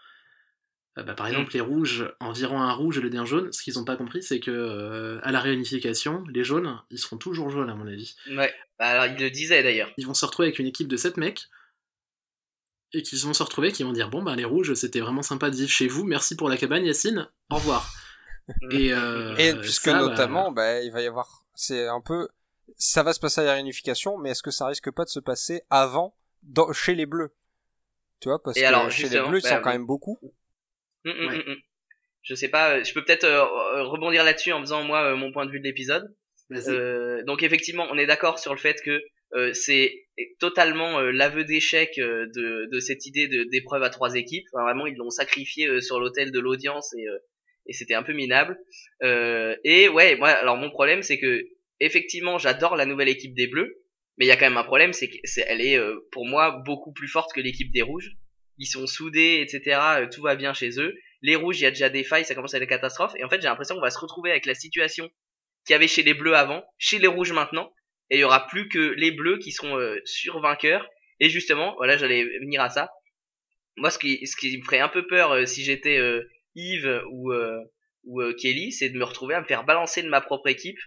Euh, 0.98 1.04
bah, 1.04 1.14
par 1.14 1.28
exemple, 1.28 1.54
les 1.54 1.62
rouges, 1.62 2.12
environ 2.20 2.62
un 2.62 2.74
rouge 2.74 2.98
et 2.98 3.02
le 3.02 3.10
d'un 3.10 3.26
jaune, 3.26 3.52
ce 3.52 3.62
qu'ils 3.62 3.76
n'ont 3.76 3.86
pas 3.86 3.98
compris, 3.98 4.24
c'est 4.24 4.40
que 4.40 4.52
euh, 4.52 5.20
à 5.24 5.32
la 5.32 5.40
réunification, 5.40 6.24
les 6.30 6.44
jaunes, 6.44 6.80
ils 6.90 6.98
seront 6.98 7.18
toujours 7.18 7.50
jaunes, 7.50 7.70
à 7.70 7.76
mon 7.76 7.88
avis. 7.88 8.16
ouais. 8.32 8.54
Bah, 8.80 8.90
alors 8.90 9.06
il 9.08 9.20
le 9.22 9.32
disait 9.32 9.64
d'ailleurs. 9.64 9.92
Ils 9.98 10.06
vont 10.06 10.14
se 10.14 10.26
retrouver 10.26 10.50
avec 10.50 10.60
une 10.60 10.68
équipe 10.68 10.88
de 10.88 10.98
7 10.98 11.18
mecs, 11.18 11.48
et 12.94 13.02
qu'ils 13.02 13.20
vont 13.20 13.34
se 13.34 13.44
retrouver, 13.44 13.72
qui 13.72 13.84
vont 13.84 13.92
dire 13.92 14.10
Bon, 14.10 14.24
bah, 14.24 14.36
les 14.36 14.46
rouges, 14.46 14.74
c'était 14.74 15.00
vraiment 15.00 15.22
sympa 15.24 15.50
de 15.50 15.56
vivre 15.56 15.70
chez 15.70 15.88
vous, 15.88 16.04
merci 16.04 16.36
pour 16.36 16.50
la 16.50 16.58
cabane, 16.58 16.86
Yacine, 16.86 17.30
au 17.50 17.56
revoir. 17.56 17.92
et 18.72 18.94
euh, 18.94 19.36
Et 19.38 19.54
puisque 19.56 19.86
ça, 19.86 19.94
bah, 19.94 20.00
notamment, 20.00 20.52
bah, 20.52 20.82
il 20.82 20.92
va 20.92 21.02
y 21.02 21.08
avoir, 21.08 21.46
c'est 21.54 21.88
un 21.88 22.02
peu, 22.02 22.30
ça 22.78 23.04
va 23.04 23.14
se 23.14 23.20
passer 23.20 23.42
à 23.42 23.46
la 23.46 23.54
réunification, 23.54 24.18
mais 24.18 24.32
est-ce 24.32 24.44
que 24.44 24.52
ça 24.52 24.68
risque 24.68 24.92
pas 24.92 25.04
de 25.04 25.10
se 25.10 25.20
passer 25.20 25.62
avant, 25.70 26.16
dans, 26.44 26.72
chez 26.72 26.96
les 26.96 27.06
bleus? 27.06 27.34
Tu 28.20 28.30
vois, 28.30 28.42
parce 28.42 28.58
Et 28.58 28.62
que 28.62 28.66
alors, 28.66 28.90
chez 28.90 29.10
les 29.10 29.20
bleus, 29.20 29.40
ils 29.40 29.44
bah, 29.44 29.50
sont 29.58 29.62
quand 29.62 29.72
même 29.72 29.86
beaucoup. 29.86 30.18
Ouais. 31.12 31.36
hum, 31.36 31.44
hum. 31.48 31.58
Je 32.28 32.36
sais 32.36 32.50
pas, 32.50 32.78
euh, 32.78 32.84
je 32.84 32.94
peux 32.94 33.04
peut-être 33.04 33.24
euh, 33.24 33.42
euh, 33.42 33.84
rebondir 33.84 34.24
là-dessus 34.24 34.52
en 34.52 34.60
faisant 34.60 34.84
moi 34.84 35.02
euh, 35.04 35.16
mon 35.16 35.32
point 35.32 35.46
de 35.46 35.52
vue 35.52 35.60
de 35.60 35.64
l'épisode. 35.64 36.14
donc 37.26 37.42
effectivement, 37.42 37.88
on 37.90 37.98
est 37.98 38.06
d'accord 38.06 38.40
sur 38.40 38.54
le 38.54 38.60
fait 38.60 38.82
que 38.84 39.02
c'est 39.54 40.08
totalement 40.40 41.02
l'aveu 41.02 41.44
d'échec 41.44 41.92
de, 41.98 42.70
de 42.72 42.80
cette 42.80 43.06
idée 43.06 43.28
d'épreuve 43.52 43.84
à 43.84 43.90
trois 43.90 44.16
équipes. 44.16 44.46
Enfin, 44.54 44.64
vraiment, 44.64 44.88
ils 44.88 44.96
l'ont 44.96 45.10
sacrifié 45.10 45.82
sur 45.82 46.00
l'autel 46.00 46.32
de 46.32 46.40
l'audience 46.40 46.94
et, 46.94 47.06
et 47.66 47.74
c'était 47.74 47.94
un 47.94 48.04
peu 48.04 48.14
minable. 48.14 48.58
Et 49.02 49.90
ouais, 49.90 50.16
moi, 50.16 50.30
alors 50.30 50.56
mon 50.56 50.70
problème, 50.70 51.04
c'est 51.04 51.20
que 51.20 51.46
effectivement, 51.82 52.38
j'adore 52.38 52.78
la 52.78 52.86
nouvelle 52.86 53.10
équipe 53.10 53.36
des 53.36 53.48
Bleus, 53.48 53.84
mais 54.18 54.24
il 54.26 54.30
y 54.30 54.32
a 54.32 54.38
quand 54.38 54.48
même 54.50 54.58
un 54.58 54.64
problème, 54.64 54.94
c'est 54.94 55.10
qu'elle 55.10 55.60
est, 55.60 55.78
pour 56.14 56.26
moi 56.26 56.62
beaucoup 56.66 56.94
plus 56.94 57.10
forte 57.10 57.34
que 57.34 57.42
l'équipe 57.42 57.72
des 57.74 57.82
Rouges. 57.82 58.12
Ils 58.58 58.66
sont 58.66 58.88
soudés, 58.88 59.40
etc. 59.42 59.80
euh, 60.00 60.08
tout 60.12 60.22
va 60.22 60.36
bien 60.36 60.54
chez 60.54 60.80
eux. 60.80 60.96
Les 61.22 61.36
Rouges, 61.36 61.60
il 61.60 61.64
y 61.64 61.68
a 61.68 61.72
déjà 61.72 61.90
des 61.90 62.04
failles, 62.04 62.26
ça 62.26 62.36
commence 62.36 62.54
à 62.54 62.58
être 62.58 62.64
des 62.64 62.68
catastrophes. 62.68 63.14
Et 63.18 63.24
en 63.24 63.30
fait, 63.30 63.42
j'ai 63.42 63.48
l'impression 63.48 63.76
qu'on 63.76 63.82
va 63.82 63.90
se 63.90 64.00
retrouver 64.00 64.32
avec 64.32 64.46
la 64.46 64.56
situation 64.56 65.10
qu'il 65.66 65.74
y 65.74 65.76
avait 65.76 65.88
chez 65.88 66.04
les 66.04 66.14
Bleus 66.14 66.36
avant, 66.36 66.64
chez 66.78 67.00
les 67.00 67.08
Rouges 67.08 67.34
maintenant 67.34 67.72
et 68.10 68.18
il 68.18 68.20
y 68.20 68.24
aura 68.24 68.48
plus 68.48 68.70
que 68.70 68.80
les 68.80 69.12
bleus 69.12 69.38
qui 69.38 69.52
seront 69.52 69.78
euh, 69.78 70.00
survainqueurs 70.06 70.88
et 71.20 71.30
justement 71.30 71.76
voilà 71.78 71.98
j'allais 71.98 72.24
venir 72.40 72.62
à 72.62 72.70
ça 72.70 72.90
moi 73.76 73.92
ce 73.92 73.98
qui 74.00 74.58
me 74.58 74.64
ferait 74.64 74.80
un 74.80 74.90
peu 74.90 75.06
peur 75.08 75.32
euh, 75.32 75.46
si 75.46 75.64
j'étais 75.64 75.98
euh, 75.98 76.30
Yves 76.56 77.02
ou 77.12 77.32
ou 78.06 78.22
Kelly 78.40 78.72
c'est 78.72 78.90
de 78.90 78.98
me 78.98 79.04
retrouver 79.04 79.36
à 79.36 79.42
me 79.42 79.46
faire 79.46 79.64
balancer 79.64 80.02
de 80.02 80.10
ma 80.10 80.22
propre 80.22 80.48
équipe 80.48 80.80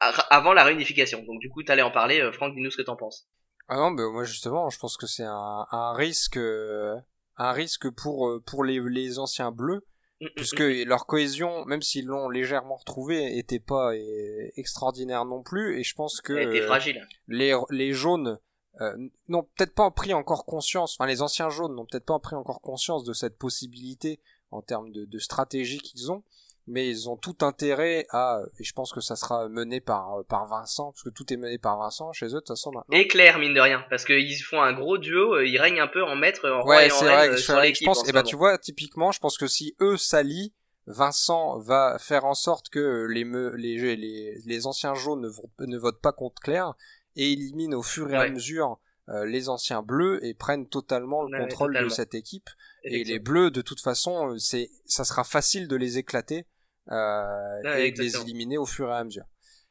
avant 0.00 0.52
la 0.52 0.64
réunification 0.64 1.22
donc 1.24 1.40
du 1.40 1.50
coup 1.50 1.62
t'allais 1.62 1.82
en 1.82 1.90
parler 1.90 2.30
Franck 2.32 2.54
dis-nous 2.54 2.70
ce 2.70 2.76
que 2.76 2.82
t'en 2.82 2.96
penses 2.96 3.28
Ah 3.68 3.76
non, 3.76 3.90
mais 3.90 4.02
moi 4.04 4.24
justement, 4.24 4.70
je 4.70 4.78
pense 4.78 4.96
que 4.96 5.06
c'est 5.06 5.24
un, 5.24 5.66
un 5.70 5.92
risque 5.92 6.36
euh, 6.36 6.96
un 7.36 7.52
risque 7.52 7.90
pour 7.90 8.28
euh, 8.28 8.42
pour 8.44 8.64
les, 8.64 8.80
les 8.80 9.18
anciens 9.18 9.50
bleus 9.50 9.84
Mm, 10.20 10.26
mm, 10.26 10.28
puisque 10.36 10.60
mm. 10.60 10.84
leur 10.84 11.06
cohésion, 11.06 11.64
même 11.66 11.82
s'ils 11.82 12.06
l'ont 12.06 12.28
légèrement 12.28 12.76
retrouvée, 12.76 13.38
était 13.38 13.60
pas 13.60 13.92
euh, 13.94 14.48
extraordinaire 14.56 15.24
non 15.24 15.42
plus. 15.42 15.78
Et 15.78 15.82
je 15.82 15.94
pense 15.94 16.20
que 16.20 16.32
Elle 16.32 16.48
était 16.56 16.66
fragile. 16.66 17.06
les, 17.28 17.54
les 17.70 17.92
jaunes 17.92 18.38
euh, 18.80 18.96
n'ont 19.28 19.42
peut-être 19.42 19.74
pas 19.74 19.90
pris 19.90 20.14
encore 20.14 20.44
conscience, 20.44 20.96
enfin 20.98 21.06
les 21.06 21.22
anciens 21.22 21.48
jaunes 21.48 21.74
n'ont 21.74 21.86
peut-être 21.86 22.04
pas 22.04 22.18
pris 22.18 22.36
encore 22.36 22.60
conscience 22.60 23.04
de 23.04 23.12
cette 23.14 23.38
possibilité 23.38 24.20
en 24.50 24.60
termes 24.62 24.92
de, 24.92 25.04
de 25.06 25.18
stratégie 25.18 25.78
qu'ils 25.78 26.12
ont, 26.12 26.22
mais 26.68 26.88
ils 26.88 27.08
ont 27.08 27.16
tout 27.16 27.36
intérêt 27.42 28.06
à, 28.10 28.40
et 28.58 28.64
je 28.64 28.72
pense 28.72 28.92
que 28.92 29.00
ça 29.00 29.14
sera 29.16 29.48
mené 29.48 29.80
par, 29.80 30.24
par 30.28 30.46
Vincent, 30.46 30.92
parce 30.92 31.02
que 31.02 31.10
tout 31.10 31.32
est 31.32 31.36
mené 31.36 31.58
par 31.58 31.78
Vincent 31.78 32.12
chez 32.12 32.26
eux 32.26 32.30
de 32.30 32.34
toute 32.38 32.48
façon 32.48 32.72
maintenant. 32.72 32.96
Et 32.98 33.06
Claire, 33.06 33.38
mine 33.38 33.54
de 33.54 33.60
rien, 33.60 33.84
parce 33.90 34.04
qu'ils 34.04 34.42
font 34.42 34.60
un 34.60 34.72
gros 34.72 34.98
duo, 34.98 35.34
euh, 35.36 35.46
ils 35.46 35.58
règnent 35.58 35.80
un 35.80 35.86
peu 35.86 36.02
en 36.04 36.16
maître, 36.16 36.48
en 36.48 36.62
roi 36.62 36.76
Ouais, 36.76 36.88
et 36.88 36.92
en 36.92 36.98
reine 36.98 37.08
vrai, 37.08 37.28
euh, 37.28 37.36
je, 37.36 37.42
sur 37.42 37.56
je 37.56 37.60
l'équipe. 37.62 37.86
en 37.88 37.92
pense, 37.92 38.04
ce 38.04 38.08
et 38.08 38.12
ben 38.12 38.20
moment. 38.20 38.28
tu 38.28 38.36
vois, 38.36 38.58
typiquement, 38.58 39.12
je 39.12 39.20
pense 39.20 39.38
que 39.38 39.46
si 39.46 39.76
eux 39.80 39.96
s'allient, 39.96 40.52
Vincent 40.88 41.58
va 41.58 41.98
faire 41.98 42.24
en 42.24 42.34
sorte 42.34 42.68
que 42.68 43.06
les, 43.10 43.24
me- 43.24 43.54
les, 43.56 43.96
les, 43.96 44.38
les 44.44 44.66
anciens 44.66 44.94
jaunes 44.94 45.20
ne, 45.22 45.28
vont- 45.28 45.50
ne 45.60 45.78
votent 45.78 46.00
pas 46.00 46.12
contre 46.12 46.40
Claire 46.40 46.74
et 47.16 47.32
éliminent 47.32 47.76
au 47.78 47.82
fur 47.82 48.08
et 48.10 48.16
à 48.16 48.28
mesure 48.28 48.78
euh, 49.08 49.24
les 49.24 49.48
anciens 49.48 49.82
bleus 49.82 50.24
et 50.24 50.34
prennent 50.34 50.68
totalement 50.68 51.22
le 51.22 51.30
Ouais, 51.32 51.38
contrôle 51.42 51.72
totalement. 51.72 51.88
de 51.88 51.92
cette 51.94 52.14
équipe. 52.14 52.48
Et 52.84 53.02
les 53.04 53.18
bleus, 53.18 53.50
de 53.50 53.62
toute 53.62 53.80
façon, 53.80 54.32
euh, 54.34 54.38
c'est, 54.38 54.70
ça 54.84 55.04
sera 55.04 55.24
facile 55.24 55.66
de 55.68 55.74
les 55.76 55.98
éclater 55.98 56.46
euh, 56.90 57.62
Ouais, 57.62 57.88
et 57.88 57.92
de 57.92 58.00
les 58.02 58.16
éliminer 58.16 58.58
au 58.58 58.66
fur 58.66 58.88
et 58.90 58.94
à 58.94 59.04
mesure. 59.04 59.24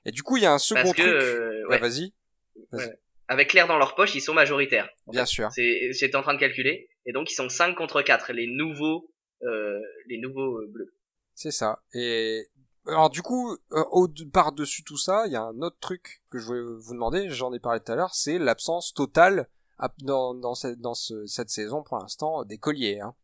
Et 0.06 0.12
du 0.12 0.21
coup, 0.23 0.38
il 0.38 0.43
y 0.43 0.45
a 0.45 0.54
un 0.54 0.60
second 0.60 0.82
Parce 0.84 0.95
truc. 0.95 1.08
euh, 1.08 1.63
Ouais, 1.67 1.75
ouais, 1.75 1.78
vas-y. 1.80 2.13
Ouais. 2.73 2.99
avec 3.28 3.49
Claire 3.49 3.67
dans 3.67 3.78
leur 3.78 3.95
poche, 3.95 4.13
ils 4.15 4.21
sont 4.21 4.34
majoritaires. 4.34 4.89
en 5.08 5.12
Bien 5.12 5.21
fait. 5.25 5.32
sûr. 5.32 5.49
C'est, 5.51 5.91
j'étais 5.93 6.15
en 6.15 6.21
train 6.21 6.34
de 6.36 6.39
calculer, 6.39 6.89
et 7.06 7.12
donc 7.12 7.32
ils 7.32 7.36
sont 7.36 7.49
5 7.49 7.75
contre 7.75 8.01
4, 8.01 8.32
les 8.34 8.47
nouveaux, 8.47 9.10
euh, 9.43 9.80
les 10.08 10.17
nouveaux 10.19 10.58
euh, 10.60 10.67
bleus. 10.69 10.93
C'est 11.34 11.51
ça. 11.51 11.82
Et 11.93 12.47
alors 12.88 13.10
du 13.10 13.21
coup, 13.23 13.58
euh, 13.71 13.84
au 13.91 14.08
par 14.32 14.51
dessus 14.51 14.84
tout 14.84 14.97
ça, 14.97 15.23
il 15.25 15.34
y 15.34 15.36
a 15.36 15.41
un 15.41 15.60
autre 15.62 15.78
truc 15.82 16.21
que 16.30 16.38
je 16.38 16.45
voulais 16.45 16.62
vous 16.62 16.93
demander. 16.93 17.30
J'en 17.30 17.51
ai 17.54 17.60
parlé 17.60 17.80
tout 17.80 17.91
à 17.91 17.95
l'heure, 17.95 18.13
c'est 18.13 18.38
l'absence 18.38 18.93
totale 18.93 19.47
dans, 19.99 20.34
dans, 20.36 20.54
cette, 20.56 20.80
dans 20.80 20.93
ce- 20.93 21.25
cette 21.25 21.49
saison 21.49 21.84
pour 21.84 21.97
l'instant 21.97 22.45
des 22.45 22.58
colliers. 22.58 22.99
Hein. 23.01 23.15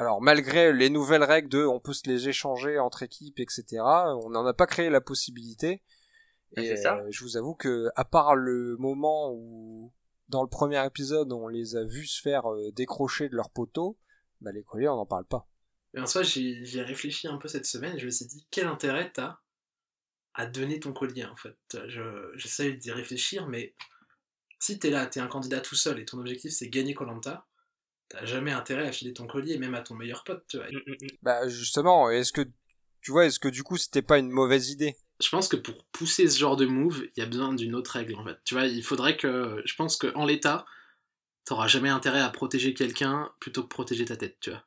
Alors 0.00 0.22
malgré 0.22 0.72
les 0.72 0.90
nouvelles 0.90 1.24
règles 1.24 1.48
de 1.48 1.64
on 1.64 1.80
peut 1.80 1.92
se 1.92 2.08
les 2.08 2.28
échanger 2.28 2.78
entre 2.78 3.02
équipes, 3.02 3.40
etc. 3.40 3.82
On 4.24 4.30
n'en 4.30 4.46
a 4.46 4.54
pas 4.54 4.66
créé 4.66 4.90
la 4.90 5.00
possibilité. 5.00 5.82
Ah, 6.56 6.62
Et 6.62 6.76
ça. 6.76 6.96
euh, 6.98 7.08
je 7.10 7.24
vous 7.24 7.36
avoue 7.36 7.54
que 7.54 7.88
à 7.96 8.04
part 8.04 8.36
le 8.36 8.76
moment 8.78 9.32
où 9.34 9.92
dans 10.28 10.42
le 10.42 10.48
premier 10.48 10.84
épisode 10.86 11.32
on 11.32 11.48
les 11.48 11.74
a 11.76 11.84
vus 11.84 12.06
se 12.06 12.22
faire 12.22 12.50
euh, 12.50 12.70
décrocher 12.72 13.28
de 13.28 13.34
leur 13.34 13.50
poteau, 13.50 13.98
bah 14.40 14.52
les 14.52 14.62
colliers 14.62 14.88
on 14.88 14.96
n'en 14.96 15.04
parle 15.06 15.24
pas. 15.24 15.48
Et 15.94 16.00
en 16.00 16.06
soi, 16.06 16.22
j'ai 16.22 16.82
réfléchi 16.82 17.26
un 17.26 17.38
peu 17.38 17.48
cette 17.48 17.66
semaine 17.66 17.98
je 17.98 18.06
me 18.06 18.10
suis 18.10 18.26
dit, 18.26 18.46
quel 18.52 18.68
intérêt 18.68 19.10
t'as 19.12 19.38
à 20.34 20.46
donner 20.46 20.78
ton 20.78 20.92
collier 20.92 21.24
en 21.24 21.34
fait? 21.34 21.56
Je- 21.88 22.30
J'essaye 22.36 22.78
d'y 22.78 22.92
réfléchir, 22.92 23.48
mais 23.48 23.74
si 24.60 24.78
t'es 24.78 24.90
là, 24.90 25.06
t'es 25.06 25.18
un 25.18 25.26
candidat 25.26 25.60
tout 25.60 25.74
seul 25.74 25.98
et 25.98 26.04
ton 26.04 26.18
objectif 26.18 26.52
c'est 26.52 26.68
gagner 26.68 26.94
Colanta, 26.94 27.47
t'as 28.08 28.24
jamais 28.24 28.52
intérêt 28.52 28.86
à 28.86 28.92
filer 28.92 29.12
ton 29.12 29.26
collier, 29.26 29.58
même 29.58 29.74
à 29.74 29.80
ton 29.80 29.94
meilleur 29.94 30.24
pote, 30.24 30.44
tu 30.48 30.56
vois. 30.56 30.66
Mm, 30.66 30.82
mm, 30.86 30.92
mm. 30.92 31.08
Bah 31.22 31.48
justement, 31.48 32.10
est-ce 32.10 32.32
que 32.32 32.42
tu 33.00 33.10
vois, 33.10 33.26
est-ce 33.26 33.38
que 33.38 33.48
du 33.48 33.62
coup 33.62 33.76
c'était 33.76 34.02
pas 34.02 34.18
une 34.18 34.30
mauvaise 34.30 34.70
idée? 34.70 34.96
Je 35.20 35.28
pense 35.28 35.48
que 35.48 35.56
pour 35.56 35.84
pousser 35.86 36.28
ce 36.28 36.38
genre 36.38 36.56
de 36.56 36.66
move, 36.66 37.04
il 37.16 37.20
y 37.20 37.22
a 37.22 37.26
besoin 37.26 37.52
d'une 37.52 37.74
autre 37.74 37.92
règle 37.92 38.14
en 38.16 38.24
fait. 38.24 38.36
Tu 38.44 38.54
vois, 38.54 38.66
il 38.66 38.82
faudrait 38.82 39.16
que. 39.16 39.60
Je 39.64 39.74
pense 39.74 39.96
qu'en 39.96 40.24
l'état, 40.24 40.64
t'auras 41.44 41.66
jamais 41.66 41.88
intérêt 41.88 42.20
à 42.20 42.28
protéger 42.28 42.74
quelqu'un 42.74 43.32
plutôt 43.40 43.62
que 43.62 43.68
protéger 43.68 44.04
ta 44.04 44.16
tête, 44.16 44.38
tu 44.40 44.50
vois. 44.50 44.64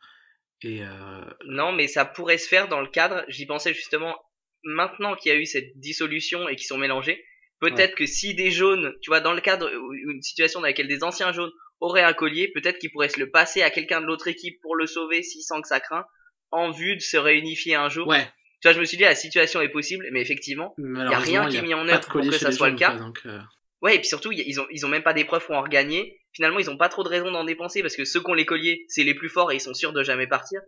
Et 0.63 0.83
euh, 0.83 1.23
Non, 1.45 1.71
mais 1.71 1.87
ça 1.87 2.05
pourrait 2.05 2.37
se 2.37 2.47
faire 2.47 2.67
dans 2.67 2.81
le 2.81 2.87
cadre, 2.87 3.23
j'y 3.27 3.45
pensais 3.45 3.73
justement, 3.73 4.15
maintenant 4.63 5.15
qu'il 5.15 5.31
y 5.31 5.35
a 5.35 5.37
eu 5.37 5.45
cette 5.45 5.79
dissolution 5.79 6.47
et 6.49 6.55
qu'ils 6.55 6.67
sont 6.67 6.77
mélangés, 6.77 7.23
peut-être 7.59 7.95
que 7.95 8.05
si 8.05 8.35
des 8.35 8.51
jaunes, 8.51 8.93
tu 9.01 9.09
vois, 9.09 9.21
dans 9.21 9.33
le 9.33 9.41
cadre, 9.41 9.69
une 9.71 10.21
situation 10.21 10.59
dans 10.59 10.67
laquelle 10.67 10.87
des 10.87 11.03
anciens 11.03 11.31
jaunes 11.31 11.51
auraient 11.81 12.03
un 12.03 12.13
collier, 12.13 12.49
peut-être 12.53 12.79
qu'ils 12.79 12.91
pourraient 12.91 13.09
se 13.09 13.19
le 13.19 13.29
passer 13.29 13.61
à 13.61 13.69
quelqu'un 13.69 13.99
de 14.01 14.05
l'autre 14.05 14.27
équipe 14.27 14.61
pour 14.61 14.75
le 14.75 14.87
sauver 14.87 15.23
s'ils 15.23 15.43
sentent 15.43 15.63
que 15.63 15.67
ça 15.67 15.79
craint, 15.79 16.05
en 16.51 16.71
vue 16.71 16.95
de 16.95 17.01
se 17.01 17.17
réunifier 17.17 17.75
un 17.75 17.89
jour. 17.89 18.07
ouais, 18.07 18.25
Tu 18.61 18.67
vois, 18.67 18.73
je 18.73 18.79
me 18.79 18.85
suis 18.85 18.97
dit, 18.97 19.03
la 19.03 19.15
situation 19.15 19.61
est 19.61 19.69
possible, 19.69 20.07
mais 20.11 20.21
effectivement, 20.21 20.73
malheureusement, 20.77 21.23
rien 21.23 21.43
il 21.43 21.49
qui 21.49 21.55
y 21.55 21.57
est 21.57 21.59
a 21.59 21.63
mis 21.63 21.73
en 21.73 21.85
pas 21.85 21.95
œuvre 21.95 22.07
pour 22.07 22.21
que 22.21 22.31
ça 22.31 22.51
soit 22.51 22.69
le 22.69 22.75
cas. 22.77 22.91
quoi, 22.91 22.99
donc, 22.99 23.19
euh, 23.25 23.39
Ouais, 23.81 23.95
et 23.95 23.99
puis 23.99 24.07
surtout, 24.07 24.31
ils 24.31 24.59
ont, 24.59 24.67
ils 24.69 24.85
ont 24.85 24.89
même 24.89 25.01
pas 25.01 25.13
des 25.13 25.25
preuves 25.25 25.45
pour 25.45 25.55
en 25.55 25.63
regagner. 25.63 26.19
Finalement, 26.33 26.59
ils 26.59 26.69
ont 26.69 26.77
pas 26.77 26.87
trop 26.87 27.03
de 27.03 27.09
raison 27.09 27.31
d'en 27.31 27.43
dépenser 27.43 27.81
parce 27.81 27.95
que 27.95 28.05
ceux 28.05 28.19
qui 28.21 28.29
ont 28.29 28.35
les 28.35 28.45
colliers, 28.45 28.85
c'est 28.87 29.03
les 29.03 29.15
plus 29.15 29.27
forts 29.27 29.51
et 29.51 29.55
ils 29.55 29.61
sont 29.61 29.73
sûrs 29.73 29.91
de 29.91 30.03
jamais 30.03 30.27
partir. 30.27 30.61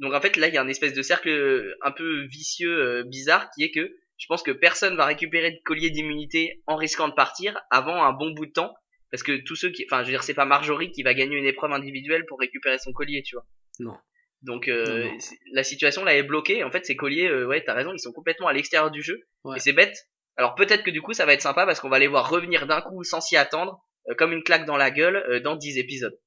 Donc 0.00 0.12
en 0.12 0.20
fait, 0.20 0.36
là, 0.36 0.48
il 0.48 0.54
y 0.54 0.58
a 0.58 0.62
un 0.62 0.68
espèce 0.68 0.92
de 0.92 1.00
cercle 1.00 1.30
euh, 1.30 1.74
un 1.82 1.92
peu 1.92 2.26
vicieux, 2.26 2.78
euh, 2.78 3.04
bizarre, 3.04 3.48
qui 3.56 3.64
est 3.64 3.70
que 3.70 3.90
je 4.18 4.26
pense 4.28 4.42
que 4.42 4.50
personne 4.50 4.96
va 4.96 5.06
récupérer 5.06 5.52
de 5.52 5.58
collier 5.64 5.88
d'immunité 5.88 6.62
en 6.66 6.76
risquant 6.76 7.08
de 7.08 7.14
partir 7.14 7.58
avant 7.70 8.04
un 8.04 8.12
bon 8.12 8.30
bout 8.32 8.46
de 8.46 8.52
temps. 8.52 8.74
Parce 9.10 9.22
que 9.22 9.36
tous 9.44 9.56
ceux 9.56 9.70
qui, 9.70 9.84
enfin, 9.88 10.02
je 10.02 10.06
veux 10.08 10.12
dire, 10.12 10.22
c'est 10.24 10.34
pas 10.34 10.44
Marjorie 10.44 10.90
qui 10.90 11.02
va 11.02 11.14
gagner 11.14 11.36
une 11.36 11.46
épreuve 11.46 11.72
individuelle 11.72 12.24
pour 12.26 12.38
récupérer 12.40 12.78
son 12.78 12.92
collier, 12.92 13.22
tu 13.22 13.36
vois. 13.36 13.46
Non. 13.78 13.96
Donc 14.42 14.68
euh, 14.68 15.04
Non, 15.04 15.12
non. 15.12 15.20
c'est- 15.20 15.38
la 15.52 15.64
situation 15.64 16.04
là 16.04 16.14
est 16.16 16.22
bloquée. 16.22 16.62
En 16.64 16.70
fait, 16.70 16.84
ces 16.84 16.96
colliers, 16.96 17.28
euh, 17.28 17.46
ouais, 17.46 17.62
t'as 17.64 17.74
raison, 17.74 17.92
ils 17.92 17.98
sont 18.00 18.12
complètement 18.12 18.48
à 18.48 18.52
l'extérieur 18.52 18.90
du 18.90 19.02
jeu. 19.02 19.20
Ouais. 19.44 19.56
Et 19.56 19.60
c'est 19.60 19.72
bête. 19.72 19.96
Alors 20.36 20.54
peut-être 20.54 20.82
que 20.84 20.90
du 20.90 21.00
coup, 21.00 21.14
ça 21.14 21.24
va 21.24 21.32
être 21.32 21.40
sympa 21.42 21.64
parce 21.66 21.80
qu'on 21.80 21.88
va 21.88 21.98
les 21.98 22.08
voir 22.08 22.28
revenir 22.28 22.66
d'un 22.66 22.80
coup 22.82 23.02
sans 23.04 23.20
s'y 23.20 23.36
attendre, 23.36 23.80
euh, 24.10 24.14
comme 24.14 24.32
une 24.32 24.42
claque 24.42 24.66
dans 24.66 24.76
la 24.76 24.90
gueule, 24.90 25.16
euh, 25.28 25.40
dans 25.40 25.56
10 25.56 25.78
épisodes. 25.78 26.18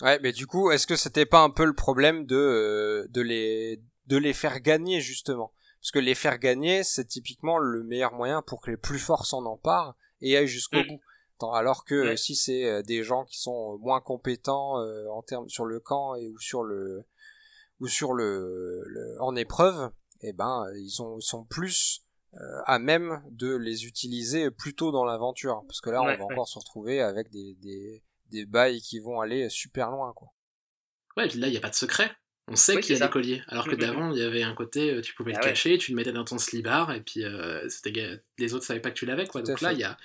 Ouais, 0.00 0.18
mais 0.22 0.32
du 0.32 0.46
coup, 0.46 0.70
est-ce 0.70 0.86
que 0.86 0.96
c'était 0.96 1.26
pas 1.26 1.40
un 1.40 1.50
peu 1.50 1.64
le 1.64 1.74
problème 1.74 2.24
de 2.26 2.36
euh, 2.36 3.06
de 3.10 3.20
les 3.20 3.80
de 4.06 4.16
les 4.16 4.32
faire 4.32 4.60
gagner 4.60 5.00
justement? 5.00 5.52
Parce 5.80 5.90
que 5.92 5.98
les 5.98 6.14
faire 6.14 6.38
gagner, 6.38 6.82
c'est 6.82 7.04
typiquement 7.04 7.58
le 7.58 7.82
meilleur 7.84 8.12
moyen 8.14 8.40
pour 8.42 8.62
que 8.62 8.70
les 8.70 8.76
plus 8.78 8.98
forts 8.98 9.26
s'en 9.26 9.44
emparent 9.44 9.94
et 10.22 10.36
aillent 10.36 10.46
jusqu'au 10.48 10.78
Mm. 10.78 10.86
bout. 10.86 11.00
Tant- 11.38 11.52
Alors 11.52 11.84
que 11.84 11.94
Ouais. 11.94 12.12
euh, 12.12 12.16
si 12.16 12.34
c'est 12.36 12.64
euh, 12.64 12.82
des 12.82 13.02
gens 13.02 13.24
qui 13.24 13.40
sont 13.40 13.78
moins 13.78 14.00
compétents 14.00 14.78
euh, 14.80 15.06
en 15.08 15.22
termes 15.22 15.48
sur 15.48 15.64
le 15.64 15.80
camp 15.80 16.14
et 16.14 16.28
ou 16.28 16.38
sur 16.38 16.62
le 16.62 17.04
ou 17.80 17.88
sur 17.88 18.12
le, 18.14 18.82
le- 18.86 19.16
en 19.20 19.34
épreuve, 19.34 19.90
eh 20.20 20.32
ben 20.32 20.66
ils 20.76 20.90
sont 20.90 21.18
ils 21.18 21.22
sont 21.26 21.44
plus 21.44 22.02
euh, 22.34 22.60
à 22.66 22.78
même 22.78 23.22
de 23.30 23.54
les 23.56 23.84
utiliser 23.86 24.50
plus 24.50 24.74
tôt 24.74 24.92
dans 24.92 25.04
l'aventure 25.04 25.62
parce 25.66 25.80
que 25.80 25.90
là 25.90 26.02
Ouais, 26.02 26.14
on 26.14 26.18
va 26.18 26.24
ouais. 26.24 26.32
encore 26.32 26.48
se 26.48 26.58
retrouver 26.58 27.00
avec 27.00 27.30
des 27.30 27.54
des 27.60 28.02
des 28.30 28.46
bails 28.46 28.80
qui 28.80 29.00
vont 29.00 29.20
aller 29.20 29.48
super 29.48 29.90
loin 29.90 30.12
quoi. 30.14 30.28
Ouais, 31.16 31.26
et 31.26 31.28
puis 31.28 31.38
là, 31.38 31.46
il 31.46 31.50
n'y 31.52 31.56
a 31.56 31.60
pas 31.60 31.70
de 31.70 31.74
secret. 31.76 32.10
On 32.48 32.56
sait 32.56 32.74
Oui, 32.76 32.82
qu'il 32.82 32.96
y 32.98 33.02
a 33.02 33.06
des 33.06 33.12
colliers. 33.12 33.42
Alors 33.48 33.64
que 33.66 33.70
Mhm. 33.74 33.80
d'avant, 33.80 34.10
il 34.12 34.18
y 34.18 34.22
avait 34.22 34.42
un 34.42 34.54
côté, 34.54 34.90
euh, 34.92 35.00
tu 35.00 35.14
pouvais 35.14 35.30
le 35.32 35.38
Ah 35.38 35.44
ouais. 35.44 35.50
cacher, 35.50 35.78
tu 35.78 35.92
le 35.92 35.96
mettais 35.96 36.12
dans 36.12 36.24
ton 36.24 36.38
slibard, 36.38 36.92
et 36.92 37.00
puis 37.00 37.24
euh, 37.24 37.66
c'était 37.68 38.20
les 38.38 38.54
autres 38.54 38.64
savaient 38.64 38.80
pas 38.80 38.90
que 38.90 38.96
tu 38.96 39.06
l'avais, 39.06 39.26
quoi. 39.26 39.40
Tout 39.40 39.46
Donc 39.48 39.60
là, 39.60 39.72
il 39.72 39.78
y 39.78 39.84
a. 39.84 39.96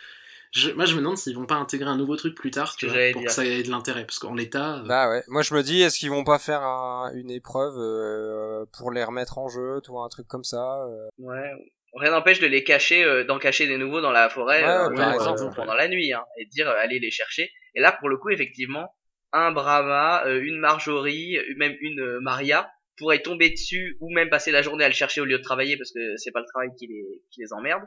Je- 0.51 0.71
Moi, 0.71 0.85
je 0.85 0.93
me 0.95 0.99
demande 0.99 1.17
s'ils 1.17 1.35
vont 1.35 1.45
pas 1.45 1.55
intégrer 1.55 1.89
un 1.89 1.97
nouveau 1.97 2.15
truc 2.15 2.35
plus 2.35 2.49
tard, 2.51 2.75
tu 2.75 2.87
que 2.87 2.91
vois, 2.91 3.11
pour 3.11 3.21
dire. 3.21 3.27
que 3.27 3.33
ça 3.33 3.45
ait 3.45 3.61
de 3.63 3.69
l'intérêt. 3.69 4.05
Parce 4.05 4.19
qu'en 4.19 4.33
l'état, 4.33 4.77
euh, 4.79 4.83
Bah 4.83 5.09
ouais, 5.09 5.23
moi 5.27 5.41
je 5.43 5.53
me 5.53 5.61
dis, 5.61 5.81
est-ce 5.81 5.99
qu'ils 5.99 6.09
vont 6.09 6.23
pas 6.23 6.39
faire 6.39 6.61
un- 6.63 7.11
une 7.13 7.29
épreuve 7.31 7.75
euh, 7.77 8.65
pour 8.77 8.91
les 8.91 9.03
remettre 9.03 9.37
en 9.37 9.47
jeu, 9.47 9.79
tu 9.83 9.91
vois, 9.91 10.03
un 10.05 10.09
truc 10.09 10.27
comme 10.27 10.43
ça 10.43 10.83
euh. 10.87 11.07
Ouais. 11.19 11.51
Rien 11.95 12.11
n'empêche 12.11 12.39
de 12.39 12.45
les 12.47 12.63
cacher, 12.63 13.03
euh, 13.03 13.23
d'en 13.23 13.39
cacher 13.39 13.65
des 13.67 13.77
nouveaux 13.77 14.01
dans 14.01 14.11
la 14.11 14.29
forêt 14.29 14.61
Ouais, 14.63 14.87
ouais, 14.89 14.95
par 14.95 15.13
exemple, 15.13 15.55
pendant 15.55 15.73
la 15.73 15.87
nuit, 15.87 16.13
hein, 16.13 16.23
et 16.39 16.45
de 16.45 16.49
dire 16.51 16.69
euh, 16.69 16.75
allez 16.79 16.99
les 16.99 17.09
chercher. 17.11 17.49
Et 17.75 17.81
là, 17.81 17.91
pour 17.99 18.09
le 18.09 18.17
coup, 18.17 18.29
effectivement, 18.29 18.93
un 19.33 19.51
Brahma, 19.51 20.23
euh, 20.25 20.39
une 20.41 20.57
Marjorie, 20.59 21.37
même 21.57 21.75
une 21.81 21.99
euh, 21.99 22.19
Maria 22.21 22.69
pourraient 22.97 23.21
tomber 23.21 23.49
dessus 23.49 23.97
ou 24.01 24.11
même 24.13 24.29
passer 24.29 24.51
la 24.51 24.61
journée 24.61 24.83
à 24.83 24.87
le 24.87 24.93
chercher 24.93 25.21
au 25.21 25.25
lieu 25.25 25.37
de 25.37 25.43
travailler 25.43 25.77
parce 25.77 25.91
que 25.91 26.15
c'est 26.17 26.31
pas 26.31 26.41
le 26.41 26.45
travail 26.47 26.69
qui 26.77 26.85
les, 26.87 27.05
qui 27.31 27.41
les 27.41 27.53
emmerde. 27.53 27.81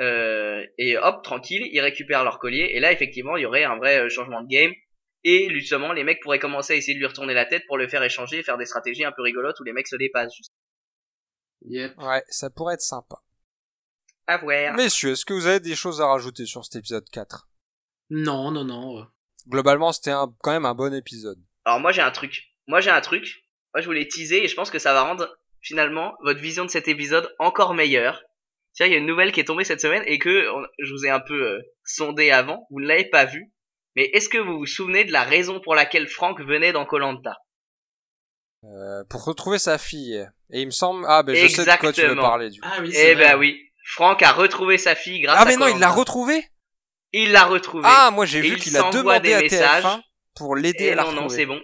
Euh, 0.00 0.64
et 0.78 0.96
hop, 0.96 1.22
tranquille, 1.22 1.68
ils 1.72 1.80
récupèrent 1.80 2.24
leur 2.24 2.38
collier. 2.38 2.70
Et 2.72 2.80
là, 2.80 2.92
effectivement, 2.92 3.36
il 3.36 3.42
y 3.42 3.46
aurait 3.46 3.64
un 3.64 3.76
vrai 3.76 4.00
euh, 4.00 4.08
changement 4.08 4.42
de 4.42 4.48
game. 4.48 4.72
Et 5.24 5.48
justement, 5.50 5.92
les 5.92 6.04
mecs 6.04 6.20
pourraient 6.22 6.38
commencer 6.38 6.74
à 6.74 6.76
essayer 6.76 6.94
de 6.94 7.00
lui 7.00 7.06
retourner 7.06 7.34
la 7.34 7.44
tête 7.44 7.64
pour 7.66 7.76
le 7.76 7.88
faire 7.88 8.02
échanger 8.02 8.38
et 8.38 8.42
faire 8.42 8.58
des 8.58 8.66
stratégies 8.66 9.04
un 9.04 9.12
peu 9.12 9.22
rigolotes 9.22 9.58
où 9.60 9.64
les 9.64 9.72
mecs 9.72 9.88
se 9.88 9.96
dépassent. 9.96 10.34
Juste. 10.36 10.52
yep. 11.62 11.92
Ouais, 11.98 12.22
ça 12.28 12.50
pourrait 12.50 12.74
être 12.74 12.80
sympa. 12.80 13.16
À 14.28 14.38
voir. 14.38 14.74
Messieurs, 14.74 15.12
est-ce 15.12 15.24
que 15.24 15.32
vous 15.32 15.46
avez 15.46 15.60
des 15.60 15.74
choses 15.74 16.00
à 16.00 16.06
rajouter 16.06 16.46
sur 16.46 16.64
cet 16.64 16.76
épisode 16.76 17.08
4 17.10 17.48
Non, 18.10 18.50
non, 18.50 18.64
non. 18.64 19.06
Globalement, 19.48 19.92
c'était 19.92 20.10
un, 20.10 20.32
quand 20.42 20.52
même 20.52 20.66
un 20.66 20.74
bon 20.74 20.94
épisode. 20.94 21.38
Alors 21.64 21.80
moi 21.80 21.92
j'ai 21.92 22.02
un 22.02 22.10
truc. 22.10 22.54
Moi 22.66 22.80
j'ai 22.80 22.90
un 22.90 23.00
truc. 23.00 23.44
Moi 23.74 23.80
je 23.80 23.86
voulais 23.86 24.06
teaser 24.06 24.44
et 24.44 24.48
je 24.48 24.54
pense 24.54 24.70
que 24.70 24.78
ça 24.78 24.92
va 24.92 25.02
rendre 25.02 25.38
finalement 25.60 26.14
votre 26.22 26.40
vision 26.40 26.64
de 26.64 26.70
cet 26.70 26.88
épisode 26.88 27.34
encore 27.38 27.74
meilleure. 27.74 28.22
Tiens, 28.78 28.86
il 28.86 28.92
y 28.92 28.94
a 28.94 28.98
une 28.98 29.06
nouvelle 29.06 29.32
qui 29.32 29.40
est 29.40 29.44
tombée 29.44 29.64
cette 29.64 29.80
semaine 29.80 30.04
et 30.06 30.20
que 30.20 30.48
on- 30.54 30.64
je 30.78 30.92
vous 30.92 31.04
ai 31.04 31.10
un 31.10 31.18
peu 31.18 31.34
euh, 31.34 31.60
sondé 31.84 32.30
avant. 32.30 32.64
Vous 32.70 32.78
ne 32.80 32.86
l'avez 32.86 33.06
pas 33.06 33.24
vu. 33.24 33.50
Mais 33.96 34.04
est-ce 34.12 34.28
que 34.28 34.38
vous 34.38 34.56
vous 34.58 34.66
souvenez 34.66 35.04
de 35.04 35.10
la 35.12 35.24
raison 35.24 35.58
pour 35.60 35.74
laquelle 35.74 36.06
Franck 36.06 36.40
venait 36.40 36.70
dans 36.72 36.86
Colanta? 36.86 37.34
Euh, 38.64 39.02
pour 39.10 39.24
retrouver 39.24 39.58
sa 39.58 39.78
fille. 39.78 40.24
Et 40.52 40.60
il 40.60 40.66
me 40.66 40.70
semble... 40.70 41.04
Ah, 41.08 41.24
ben 41.24 41.34
je 41.34 41.46
sais 41.48 41.64
de 41.64 41.76
quoi 41.78 41.92
tu 41.92 42.00
veux 42.00 42.06
Exactement. 42.06 42.22
parler, 42.22 42.50
du 42.50 42.60
coup. 42.60 42.68
Ah 42.70 42.78
oui, 42.80 42.92
c'est 42.92 43.10
Eh 43.10 43.14
vrai. 43.14 43.24
ben 43.32 43.38
oui. 43.38 43.60
Franck 43.84 44.22
a 44.22 44.30
retrouvé 44.32 44.78
sa 44.78 44.94
fille 44.94 45.20
grâce 45.22 45.36
Ah, 45.38 45.42
à 45.42 45.44
mais 45.46 45.56
non, 45.56 45.66
il 45.66 45.78
l'a 45.80 45.86
Koh-Lanta. 45.88 45.98
retrouvé 45.98 46.44
Il 47.12 47.32
l'a 47.32 47.44
retrouvée. 47.46 47.84
Ah, 47.88 48.10
moi 48.12 48.26
j'ai 48.26 48.38
Et 48.38 48.42
vu 48.42 48.48
il 48.48 48.58
qu'il 48.62 48.76
a 48.76 48.90
demandé 48.90 49.28
des 49.28 49.34
à 49.34 49.40
messages. 49.40 49.82
TF1 49.84 50.00
pour 50.36 50.54
l'aider 50.56 50.84
Et 50.84 50.92
à 50.92 50.94
la 50.94 51.04
non, 51.04 51.12
non, 51.12 51.28
c'est 51.28 51.46
bon. 51.46 51.60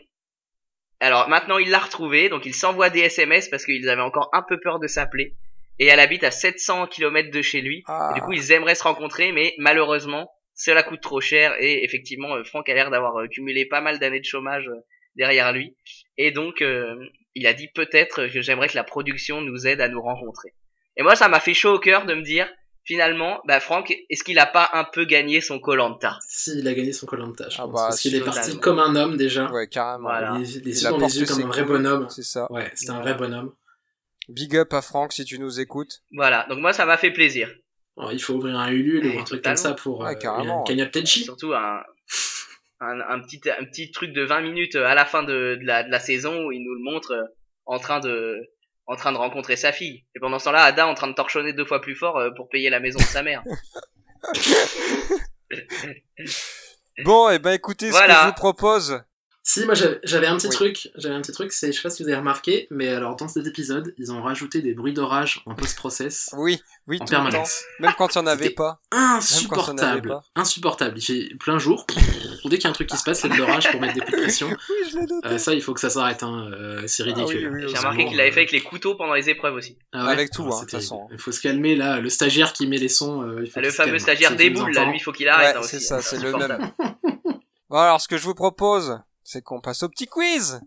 Alors 1.01 1.29
maintenant 1.29 1.59
il 1.59 1.69
l'a 1.71 1.79
retrouvée, 1.81 2.29
donc 2.31 2.47
il 2.47 2.55
s'envoie 2.55 2.89
des 2.91 3.01
SMS 3.01 3.49
parce 3.51 3.65
qu'ils 3.67 3.89
avaient 3.91 4.01
encore 4.03 4.31
un 4.33 4.43
peu 4.43 4.59
peur 4.59 4.79
de 4.81 4.87
s'appeler. 4.87 5.37
Et 5.79 5.87
elle 5.87 6.01
habite 6.01 6.22
à 6.25 6.31
700 6.31 6.87
km 6.87 7.31
de 7.31 7.43
chez 7.43 7.61
lui. 7.61 7.83
Ah. 7.87 8.11
Et 8.11 8.14
du 8.14 8.20
coup 8.20 8.33
ils 8.33 8.53
aimeraient 8.53 8.75
se 8.75 8.83
rencontrer, 8.85 9.33
mais 9.33 9.55
malheureusement 9.59 10.31
cela 10.55 10.83
coûte 10.83 11.01
trop 11.01 11.20
cher. 11.20 11.55
Et 11.61 11.85
effectivement 11.85 12.35
euh, 12.37 12.45
Franck 12.45 12.68
a 12.68 12.75
l'air 12.75 12.91
d'avoir 12.91 13.16
euh, 13.18 13.27
cumulé 13.29 13.66
pas 13.66 13.81
mal 13.81 13.99
d'années 13.99 14.20
de 14.20 14.25
chômage 14.25 14.68
euh, 14.68 14.81
derrière 15.16 15.53
lui. 15.53 15.77
Et 16.16 16.31
donc 16.31 16.62
euh, 16.62 16.95
il 17.35 17.47
a 17.47 17.53
dit 17.55 17.68
peut-être 17.75 18.29
que 18.29 18.41
j'aimerais 18.41 18.68
que 18.68 18.77
la 18.77 18.85
production 18.85 19.41
nous 19.41 19.66
aide 19.66 19.81
à 19.81 19.89
nous 19.89 20.01
rencontrer. 20.01 20.55
Et 20.97 21.03
moi 21.03 21.16
ça 21.16 21.29
m'a 21.29 21.41
fait 21.41 21.55
chaud 21.55 21.75
au 21.75 21.79
cœur 21.81 22.07
de 22.07 22.14
me 22.14 22.22
dire 22.22 22.49
finalement, 22.87 23.41
bah 23.47 23.61
Franck, 23.61 23.91
est-ce 24.11 24.22
qu'il 24.22 24.39
a 24.39 24.45
pas 24.45 24.68
un 24.75 24.85
peu 24.85 25.07
gagné 25.07 25.41
son 25.41 25.59
Colanta 25.59 26.18
Si, 26.20 26.59
il 26.59 26.68
a 26.68 26.75
gagné 26.75 26.93
son 26.93 27.07
Colanta, 27.07 27.49
je 27.49 27.57
Ah 27.59 27.62
pense. 27.62 27.72
bah, 27.72 27.81
parce 27.89 28.01
qu'il 28.01 28.14
est 28.14 28.20
parti 28.20 28.59
comme 28.61 28.79
un 28.79 28.95
homme 28.95 29.16
déjà. 29.16 29.51
Ouais, 29.51 29.66
carrément. 29.68 30.11
Voilà. 30.11 30.37
Les, 30.39 30.45
les 30.45 30.59
Il 30.61 30.66
yeux 30.85 30.91
dans 30.91 30.97
apporte 30.97 31.12
les 31.14 31.20
yeux 31.20 31.27
comme 31.27 31.43
un 31.45 31.47
vrai 31.47 31.64
bonhomme. 31.64 32.07
C'est 32.11 32.22
ça. 32.22 32.47
Ouais, 32.53 32.70
c'était 32.75 32.93
un 32.93 33.01
vrai 33.01 33.14
bonhomme. 33.14 33.53
Big 34.29 34.57
up 34.57 34.72
à 34.72 34.83
Franck 34.83 35.12
si 35.12 35.25
tu 35.25 35.39
nous 35.39 35.61
écoutes. 35.61 36.03
Voilà, 36.12 36.47
donc 36.49 36.59
moi 36.61 36.72
ça 36.72 36.87
m'a 36.87 36.97
fait 36.97 37.11
plaisir. 37.11 37.51
Alors, 37.97 38.12
il 38.12 38.20
faut 38.20 38.35
ouvrir 38.35 38.59
un 38.59 38.70
Ulule 38.72 39.07
ou 39.07 39.11
Ouais, 39.11 39.18
un 39.20 39.25
truc 39.25 39.43
comme 39.45 39.57
ça 39.57 39.72
pour 39.75 40.01
Ouais, 40.01 40.11
euh, 40.12 40.14
carrément, 40.18 40.61
une 40.61 40.64
cagnotte 40.66 40.91
Tenchi. 40.93 41.22
Surtout 41.25 41.53
un, 41.55 41.81
un, 42.81 43.01
un 43.01 43.20
petit 43.20 43.41
un 43.57 43.64
petit 43.64 43.91
truc 43.93 44.12
de 44.12 44.22
20 44.25 44.41
minutes 44.41 44.75
à 44.77 44.95
la 44.95 45.05
fin 45.05 45.22
de, 45.22 45.57
de, 45.61 45.64
la, 45.64 45.85
de 45.85 45.91
la 45.91 46.01
saison 46.01 46.47
où 46.47 46.53
il 46.53 46.62
nous 46.64 46.75
le 46.75 46.83
montre 46.93 47.12
euh, 47.12 47.25
en 47.66 47.79
train 47.79 48.01
de 48.01 48.37
en 48.87 48.97
train 48.97 49.12
de 49.12 49.16
rencontrer 49.16 49.57
sa 49.57 49.72
fille. 49.72 50.05
Et 50.16 50.20
pendant 50.20 50.39
ce 50.39 50.45
temps-là, 50.47 50.62
Ada 50.64 50.87
en 50.89 50.95
train 50.95 51.07
de 51.07 51.14
torchonner 51.14 51.53
deux 51.53 51.64
fois 51.64 51.81
plus 51.81 51.95
fort 51.95 52.18
euh, 52.18 52.31
pour 52.37 52.49
payer 52.49 52.68
la 52.68 52.81
maison 52.81 52.99
de 52.99 53.05
sa 53.05 53.22
mère. 53.22 53.43
Bon, 57.05 57.29
et 57.29 57.39
ben 57.41 57.51
écoutez, 57.53 57.87
ce 57.89 57.93
Voilà. 57.93 58.14
que 58.14 58.20
je 58.20 58.27
vous 58.29 58.33
propose. 58.35 59.03
Si, 59.47 59.62
moi 59.66 59.74
j'avais 59.74 60.01
j'avais 60.05 60.26
un 60.26 60.36
petit 60.38 60.47
Oui. 60.47 60.53
truc, 60.55 60.88
j'avais 60.97 61.14
un 61.14 61.20
petit 61.20 61.32
truc, 61.32 61.53
c'est, 61.53 61.70
je 61.70 61.76
sais 61.76 61.82
pas 61.82 61.90
si 61.90 62.03
vous 62.03 62.09
avez 62.09 62.16
remarqué, 62.16 62.66
mais 62.70 62.88
alors 62.88 63.14
dans 63.14 63.28
cet 63.28 63.47
épisode, 63.47 63.92
ils 63.99 64.11
ont 64.11 64.22
rajouté 64.22 64.62
des 64.62 64.72
bruits 64.72 64.95
d'orage 64.95 65.42
en 65.45 65.55
post-process 65.55 66.30
Oui, 66.38 66.62
oui, 66.86 66.97
en 66.97 67.05
tout 67.05 67.12
le 67.12 67.16
temps. 67.18 67.24
permanence. 67.24 67.62
Même 67.78 67.92
quand 67.99 68.14
il 68.14 68.18
n'y 68.18 68.24
en 68.24 68.26
avait 68.26 68.49
pas. 68.51 68.80
Insupportable, 68.90 70.09
pas. 70.09 70.22
insupportable. 70.34 70.97
Il 70.97 71.03
fait 71.05 71.34
plein 71.38 71.59
jour. 71.59 71.86
Dès 72.47 72.57
qu'il 72.57 72.64
y 72.64 72.66
a 72.66 72.70
un 72.70 72.72
truc 72.72 72.88
qui 72.88 72.97
se 72.97 73.05
passe, 73.05 73.20
c'est 73.20 73.28
de 73.28 73.34
l'orage 73.34 73.70
pour 73.70 73.82
mettre 73.82 73.92
des 73.95 74.01
coups 74.01 74.12
de 74.16 74.22
pression. 74.22 74.49
Oui, 74.70 74.90
je 74.90 74.97
l'ai 74.99 75.07
noté. 75.07 75.28
Euh, 75.28 75.36
ça, 75.36 75.53
il 75.53 75.61
faut 75.61 75.74
que 75.74 75.80
ça 75.80 75.90
s'arrête, 75.90 76.22
hein. 76.22 76.49
euh, 76.51 76.82
c'est 76.86 77.03
Ah 77.03 77.07
oui, 77.09 77.12
ridicule. 77.12 77.51
oui, 77.53 77.64
J'ai 77.68 77.76
remarqué 77.76 78.07
qu'il 78.07 78.16
l'avait 78.16 78.32
fait 78.32 78.40
avec 78.40 78.53
les 78.53 78.62
couteaux 78.62 78.95
pendant 78.95 79.12
les 79.12 79.28
épreuves 79.28 79.55
aussi. 79.57 79.76
Ah 79.92 80.07
ouais 80.07 80.12
Avec 80.12 80.30
tout, 80.30 80.42
Ah, 80.51 80.55
hein, 80.55 80.57
de 80.57 80.61
toute 80.62 80.70
façon. 80.70 81.07
Il 81.12 81.18
faut 81.18 81.32
se 81.32 81.42
calmer 81.42 81.76
là. 81.76 82.01
Le 82.01 82.09
stagiaire 82.09 82.55
qui 82.55 82.66
met 82.66 82.78
les 82.78 82.88
sons. 82.88 83.20
euh, 83.22 83.42
il 83.45 83.51
faut 83.51 83.59
Ah, 83.59 83.61
le 83.62 83.70
fameux 83.70 83.88
calme. 83.90 83.99
stagiaire 83.99 84.36
des 84.36 84.49
boules, 84.49 84.72
là, 84.72 84.86
lui, 84.86 84.97
il 84.97 85.01
faut 85.03 85.12
qu'il 85.12 85.28
arrête. 85.28 85.57
Hein, 85.57 85.62
c'est 85.64 85.80
ça, 85.80 86.01
c'est 86.01 86.18
le 86.18 86.32
même. 86.32 86.70
Bon, 87.68 87.76
alors, 87.78 88.01
ce 88.01 88.09
que 88.09 88.16
je 88.16 88.22
vous 88.24 88.34
propose, 88.34 88.99
c'est 89.25 89.43
qu'on 89.43 89.61
passe 89.61 89.83
au 89.83 89.89
petit 89.89 90.07
quiz. 90.07 90.61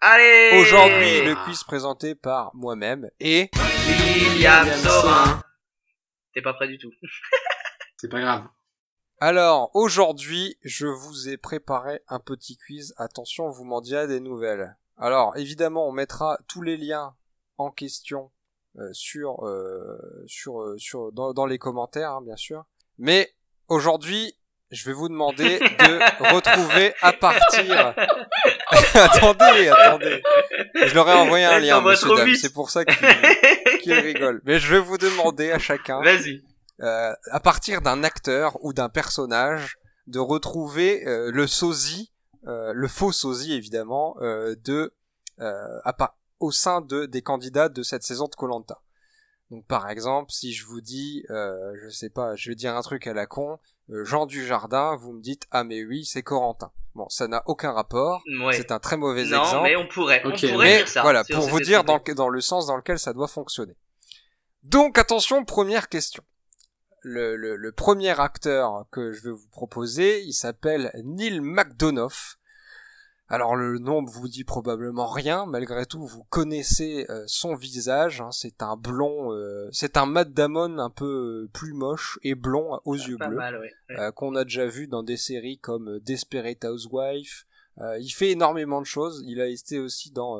Allez 0.00 0.60
Aujourd'hui, 0.60 1.22
le 1.22 1.34
quiz 1.44 1.64
présenté 1.64 2.14
par 2.14 2.54
moi-même 2.54 3.10
et 3.18 3.50
William. 3.88 4.68
Sorin. 4.68 5.42
T'es 6.34 6.42
pas 6.42 6.54
prêt 6.54 6.68
du 6.68 6.78
tout. 6.78 6.90
C'est 7.96 8.08
pas 8.08 8.20
grave. 8.20 8.44
Alors, 9.20 9.70
aujourd'hui, 9.74 10.56
je 10.62 10.86
vous 10.86 11.28
ai 11.28 11.36
préparé 11.36 12.00
un 12.08 12.18
petit 12.18 12.56
quiz. 12.56 12.94
Attention, 12.96 13.48
vous 13.50 13.64
m'en 13.64 13.80
direz 13.80 14.08
des 14.08 14.18
nouvelles. 14.18 14.76
Alors, 14.96 15.36
évidemment, 15.36 15.88
on 15.88 15.92
mettra 15.92 16.38
tous 16.48 16.62
les 16.62 16.76
liens 16.76 17.14
en 17.58 17.70
question 17.70 18.32
euh, 18.78 18.88
sur 18.92 19.46
euh, 19.46 20.24
sur 20.26 20.62
euh, 20.62 20.76
sur 20.78 21.12
dans, 21.12 21.32
dans 21.32 21.46
les 21.46 21.58
commentaires, 21.58 22.10
hein, 22.10 22.22
bien 22.22 22.36
sûr. 22.36 22.64
Mais 22.98 23.32
aujourd'hui, 23.68 24.34
je 24.72 24.86
vais 24.86 24.94
vous 24.94 25.08
demander 25.10 25.58
de 25.58 26.32
retrouver 26.32 26.94
à 27.02 27.12
partir. 27.12 27.94
attendez, 28.94 29.68
attendez. 29.68 30.22
Je 30.86 30.94
leur 30.94 31.08
ai 31.10 31.12
envoyé 31.12 31.44
un 31.44 31.58
lien, 31.58 31.80
monsieur 31.82 32.16
dame. 32.16 32.34
C'est 32.34 32.52
pour 32.52 32.70
ça 32.70 32.84
qu'il 32.84 32.96
qu'il 33.82 33.92
rigole. 33.92 34.40
Mais 34.44 34.58
je 34.58 34.74
vais 34.74 34.80
vous 34.80 34.96
demander 34.96 35.52
à 35.52 35.58
chacun 35.58 36.00
Vas-y. 36.00 36.42
euh, 36.80 37.12
à 37.30 37.40
partir 37.40 37.82
d'un 37.82 38.02
acteur 38.02 38.56
ou 38.64 38.72
d'un 38.72 38.88
personnage, 38.88 39.76
de 40.06 40.18
retrouver 40.18 41.06
euh, 41.06 41.30
le 41.30 41.46
sosie, 41.46 42.10
euh, 42.46 42.72
le 42.74 42.88
faux 42.88 43.12
sosie 43.12 43.52
évidemment, 43.52 44.16
de 44.20 44.92
à 45.38 45.94
au 46.40 46.50
sein 46.50 46.80
de 46.80 47.06
des 47.06 47.22
candidats 47.22 47.68
de 47.68 47.82
cette 47.82 48.04
saison 48.04 48.24
de 48.26 48.34
Colanta. 48.34 48.80
Donc 49.52 49.66
par 49.66 49.90
exemple, 49.90 50.32
si 50.32 50.54
je 50.54 50.64
vous 50.64 50.80
dis, 50.80 51.26
euh, 51.28 51.74
je 51.84 51.90
sais 51.90 52.08
pas, 52.08 52.34
je 52.36 52.48
vais 52.48 52.54
dire 52.54 52.74
un 52.74 52.80
truc 52.80 53.06
à 53.06 53.12
la 53.12 53.26
con, 53.26 53.58
euh, 53.90 54.02
Jean 54.02 54.24
Dujardin, 54.24 54.96
vous 54.96 55.12
me 55.12 55.20
dites 55.20 55.46
ah 55.50 55.62
mais 55.62 55.84
oui 55.84 56.06
c'est 56.06 56.22
Corentin. 56.22 56.72
Bon, 56.94 57.06
ça 57.10 57.28
n'a 57.28 57.42
aucun 57.44 57.72
rapport. 57.72 58.22
Ouais. 58.42 58.54
C'est 58.54 58.72
un 58.72 58.78
très 58.78 58.96
mauvais 58.96 59.24
Non, 59.24 59.42
exemple. 59.42 59.62
mais 59.64 59.76
on 59.76 59.86
pourrait. 59.86 60.22
Ok, 60.24 60.40
on 60.44 60.48
pourrait 60.52 60.66
Mais 60.66 60.76
dire 60.78 60.88
ça. 60.88 61.02
voilà, 61.02 61.22
pour 61.24 61.46
vous 61.46 61.60
dire 61.60 61.84
dans, 61.84 62.28
le 62.30 62.40
sens 62.40 62.66
dans 62.66 62.76
lequel 62.76 62.98
ça 62.98 63.12
doit 63.12 63.28
fonctionner. 63.28 63.76
Donc 64.62 64.96
attention, 64.96 65.44
première 65.44 65.90
question. 65.90 66.22
Le, 67.02 67.36
le, 67.36 67.56
le 67.56 67.72
premier 67.72 68.18
acteur 68.18 68.86
que 68.90 69.12
je 69.12 69.22
vais 69.22 69.32
vous 69.32 69.48
proposer, 69.50 70.22
il 70.22 70.32
s'appelle 70.32 70.92
Neil 71.04 71.40
McDonough. 71.40 72.38
Alors 73.28 73.56
le 73.56 73.78
nom 73.78 74.04
vous 74.04 74.28
dit 74.28 74.44
probablement 74.44 75.06
rien, 75.06 75.46
malgré 75.46 75.86
tout 75.86 76.04
vous 76.06 76.24
connaissez 76.24 77.06
euh, 77.08 77.24
son 77.26 77.54
visage. 77.54 78.20
hein, 78.20 78.28
c'est 78.30 78.62
un 78.62 78.76
blond, 78.76 79.32
euh, 79.32 79.68
c'est 79.72 79.96
un 79.96 80.04
Matt 80.06 80.32
Damon 80.34 80.78
un 80.78 80.90
peu 80.90 81.44
euh, 81.46 81.50
plus 81.52 81.72
moche 81.72 82.18
et 82.22 82.34
blond 82.34 82.78
aux 82.84 82.94
yeux 82.94 83.16
Pas 83.16 83.28
bleus 83.28 83.36
mal, 83.38 83.58
ouais. 83.58 83.72
Ouais. 83.88 83.98
euh, 84.00 84.10
qu'on 84.12 84.34
a 84.34 84.44
déjà 84.44 84.66
vu 84.66 84.86
dans 84.86 85.02
des 85.02 85.16
séries 85.16 85.58
comme 85.58 85.98
Desperate 86.00 86.62
Housewife. 86.64 87.46
Euh, 87.80 87.96
il 88.00 88.10
fait 88.10 88.32
énormément 88.32 88.82
de 88.82 88.86
choses. 88.86 89.24
Il 89.26 89.40
a 89.40 89.46
été 89.46 89.78
aussi 89.78 90.10
dans 90.10 90.38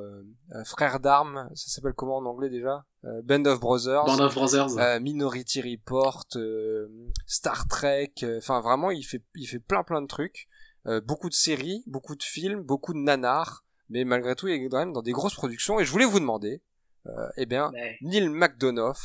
Frères 0.66 1.01
d'armes. 1.01 1.49
Ça 1.55 1.70
s'appelle 1.70 1.95
comment 1.95 2.18
en 2.18 2.26
anglais 2.26 2.51
déjà? 2.51 2.85
Euh, 3.07 3.22
Band 3.22 3.47
of 3.47 3.59
Brothers. 3.59 4.05
Band 4.05 4.18
of 4.18 4.35
Brothers. 4.35 4.76
euh, 4.78 5.01
Minority 5.01 5.62
Report, 5.62 6.26
euh, 6.37 6.89
Star 7.26 7.66
Trek. 7.68 8.12
euh, 8.22 8.37
Enfin 8.37 8.61
vraiment, 8.61 8.91
il 8.91 9.03
fait 9.03 9.22
il 9.35 9.47
fait 9.47 9.61
plein 9.61 9.83
plein 9.83 10.03
de 10.03 10.07
trucs. 10.09 10.47
Euh, 10.87 11.01
beaucoup 11.01 11.28
de 11.28 11.35
séries, 11.35 11.83
beaucoup 11.87 12.16
de 12.16 12.22
films, 12.22 12.62
beaucoup 12.62 12.93
de 12.93 12.99
nanars. 12.99 13.64
Mais 13.91 14.05
malgré 14.05 14.35
tout, 14.35 14.49
il 14.49 14.55
est 14.55 14.68
quand 14.68 14.78
même 14.78 14.93
dans 14.93 15.03
des 15.03 15.12
grosses 15.12 15.35
productions. 15.35 15.78
Et 15.80 15.85
je 15.85 15.91
voulais 15.91 16.05
vous 16.05 16.18
demander, 16.20 16.61
euh, 17.07 17.11
eh 17.37 17.47
bien, 17.47 17.70
Ouais. 17.72 17.99
Neil 18.03 18.28
McDonough, 18.28 18.97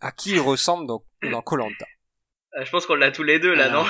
à 0.00 0.10
qui 0.12 0.32
il 0.32 0.40
ressemble 0.40 0.86
dans 0.86 1.04
dans 1.30 1.42
Colanta. 1.42 1.86
Euh, 2.58 2.64
Je 2.64 2.70
pense 2.70 2.86
qu'on 2.86 2.94
l'a 2.96 3.10
tous 3.10 3.22
les 3.22 3.38
deux 3.38 3.54
là, 3.54 3.66
Alors, 3.66 3.88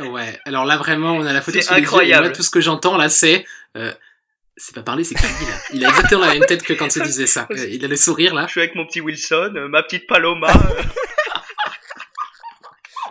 non 0.00 0.12
Ouais, 0.12 0.38
alors 0.46 0.64
là 0.64 0.76
vraiment, 0.78 1.12
on 1.12 1.24
a 1.26 1.32
la 1.32 1.40
photo 1.42 1.60
C'est 1.60 1.70
yeux, 1.74 1.78
et 1.80 1.82
incroyable. 1.82 2.26
moi, 2.26 2.34
tout 2.34 2.42
ce 2.42 2.50
que 2.50 2.60
j'entends 2.60 2.96
là, 2.96 3.08
c'est. 3.08 3.44
euh, 3.76 3.92
c'est 4.56 4.74
pas 4.74 4.82
parler, 4.82 5.02
c'est 5.04 5.14
crier 5.14 5.30
là. 5.48 5.56
Il 5.72 5.84
a 5.84 5.88
exactement 5.88 6.22
la 6.26 6.32
même 6.34 6.44
tête 6.46 6.62
que 6.62 6.72
quand 6.74 6.94
il 6.96 7.02
disait 7.02 7.26
ça. 7.26 7.46
Euh, 7.50 7.68
Il 7.70 7.84
a 7.84 7.88
le 7.88 7.96
sourire 7.96 8.34
là. 8.34 8.46
Je 8.46 8.52
suis 8.52 8.60
avec 8.60 8.74
mon 8.74 8.86
petit 8.86 9.00
Wilson, 9.00 9.52
euh, 9.56 9.68
ma 9.68 9.82
petite 9.82 10.06
Paloma. 10.06 10.52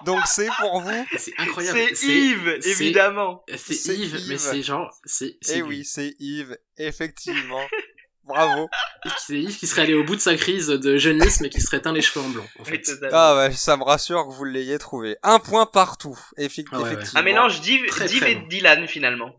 Donc 0.05 0.19
c'est 0.25 0.49
pour 0.59 0.81
vous. 0.81 1.05
C'est 1.17 1.33
incroyable. 1.37 1.79
c'est 1.93 2.07
Yves, 2.07 2.59
évidemment. 2.65 3.43
C'est 3.55 3.95
Yves, 3.95 4.25
mais 4.29 4.37
c'est 4.37 4.61
genre. 4.63 4.89
C'est 5.05 5.37
c'est 5.41 5.59
Eh 5.59 5.61
oui, 5.61 5.85
c'est 5.85 6.15
Yves, 6.19 6.57
effectivement. 6.77 7.61
Bravo. 8.23 8.69
C'est 9.17 9.39
Yves 9.39 9.57
qui 9.57 9.67
serait 9.67 9.81
allé 9.81 9.93
au 9.95 10.03
bout 10.03 10.15
de 10.15 10.21
sa 10.21 10.35
crise 10.35 10.67
de 10.67 10.97
jeunisme 10.97 11.45
et 11.45 11.49
qui 11.49 11.59
serait 11.59 11.81
teint 11.81 11.91
les 11.91 12.01
cheveux 12.01 12.23
en 12.23 12.29
blond. 12.29 12.45
En 12.59 12.63
fait. 12.63 12.81
Oui. 12.87 13.07
Ah 13.11 13.35
ouais, 13.35 13.51
ça 13.51 13.75
me 13.77 13.83
rassure 13.83 14.27
que 14.27 14.31
vous 14.33 14.45
l'ayez 14.45 14.77
trouvé. 14.77 15.17
Un 15.23 15.39
point 15.39 15.65
partout, 15.65 16.17
effi- 16.37 16.65
Ah 16.71 16.77
ouais, 16.77 16.83
ouais. 16.83 16.91
effectivement. 16.93 17.19
Un 17.19 17.23
mélange 17.23 17.61
d'Yves 17.61 17.85
et 18.27 18.35
bon. 18.35 18.47
Dylan 18.47 18.87
finalement. 18.87 19.35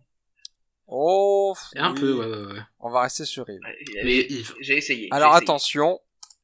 Oh, 0.86 1.54
Et 1.74 1.78
un 1.78 1.92
oui. 1.94 2.00
peu, 2.00 2.12
ouais, 2.12 2.26
ouais, 2.26 2.52
ouais. 2.54 2.60
On 2.80 2.90
va 2.90 3.02
rester 3.02 3.24
sur 3.24 3.48
Yves. 3.48 3.60
Mais 4.04 4.16
Yves. 4.28 4.54
J'ai 4.60 4.76
essayé. 4.76 5.08
Alors 5.10 5.30
essayé. 5.30 5.44
attention, 5.44 6.00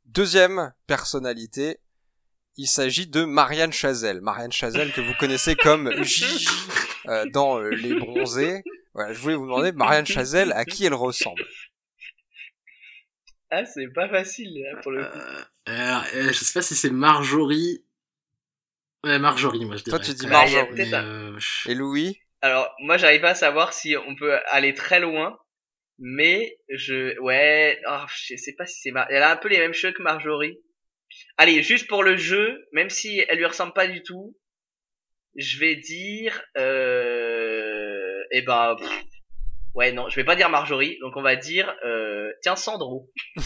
deuxième 0.06 0.72
personnalité, 0.86 1.80
il 2.58 2.66
s'agit 2.66 3.06
de 3.06 3.24
Marianne 3.24 3.72
Chazelle. 3.72 4.20
Marianne 4.20 4.52
Chazelle 4.52 4.92
que 4.92 5.00
vous 5.00 5.14
connaissez 5.14 5.54
comme 5.54 5.90
Gigi 6.02 6.46
euh, 7.06 7.24
dans 7.32 7.58
euh, 7.60 7.70
Les 7.70 7.94
Bronzés. 7.94 8.62
Voilà, 8.92 9.12
je 9.12 9.20
voulais 9.20 9.36
vous 9.36 9.46
demander, 9.46 9.70
Marianne 9.70 10.06
Chazelle, 10.06 10.52
à 10.52 10.64
qui 10.64 10.84
elle 10.84 10.94
ressemble? 10.94 11.44
Ah, 13.50 13.64
c'est 13.64 13.86
pas 13.94 14.08
facile 14.08 14.60
là, 14.60 14.80
pour 14.82 14.90
le 14.90 15.04
coup. 15.04 15.18
Euh, 15.18 15.42
euh, 15.68 16.00
euh, 16.14 16.32
je 16.32 16.44
sais 16.44 16.52
pas 16.52 16.62
si 16.62 16.74
c'est 16.74 16.90
Marjorie. 16.90 17.84
Ouais, 19.04 19.20
Marjorie, 19.20 19.64
moi 19.64 19.76
je 19.76 19.84
dirais. 19.84 19.96
Toi, 19.96 20.04
tu 20.04 20.12
dis 20.12 20.26
Marjorie. 20.26 20.68
Mais, 20.74 20.92
euh, 20.92 21.38
Et 21.66 21.74
Louis? 21.76 22.20
Alors, 22.42 22.68
moi, 22.80 22.96
j'arrive 22.96 23.20
pas 23.20 23.30
à 23.30 23.34
savoir 23.36 23.72
si 23.72 23.96
on 23.96 24.16
peut 24.16 24.36
aller 24.48 24.74
très 24.74 24.98
loin, 24.98 25.38
mais 25.98 26.58
je, 26.68 27.18
ouais, 27.20 27.80
oh, 27.88 28.04
je 28.08 28.34
sais 28.36 28.54
pas 28.54 28.66
si 28.66 28.80
c'est 28.80 28.90
Mar... 28.90 29.06
Elle 29.10 29.22
a 29.22 29.30
un 29.30 29.36
peu 29.36 29.48
les 29.48 29.58
mêmes 29.58 29.72
cheveux 29.72 29.92
que 29.92 30.02
Marjorie. 30.02 30.58
Allez, 31.38 31.62
juste 31.62 31.86
pour 31.88 32.02
le 32.02 32.16
jeu, 32.16 32.66
même 32.72 32.90
si 32.90 33.24
elle 33.28 33.38
lui 33.38 33.46
ressemble 33.46 33.72
pas 33.72 33.86
du 33.86 34.02
tout, 34.02 34.36
je 35.36 35.58
vais 35.60 35.76
dire, 35.76 36.42
euh, 36.56 38.18
eh 38.32 38.42
ben, 38.42 38.74
pff, 38.76 38.90
ouais, 39.74 39.92
non, 39.92 40.08
je 40.08 40.16
vais 40.16 40.24
pas 40.24 40.34
dire 40.34 40.50
Marjorie, 40.50 40.98
donc 41.00 41.16
on 41.16 41.22
va 41.22 41.36
dire, 41.36 41.72
euh, 41.86 42.30
tiens, 42.42 42.56
Sandro. 42.56 43.08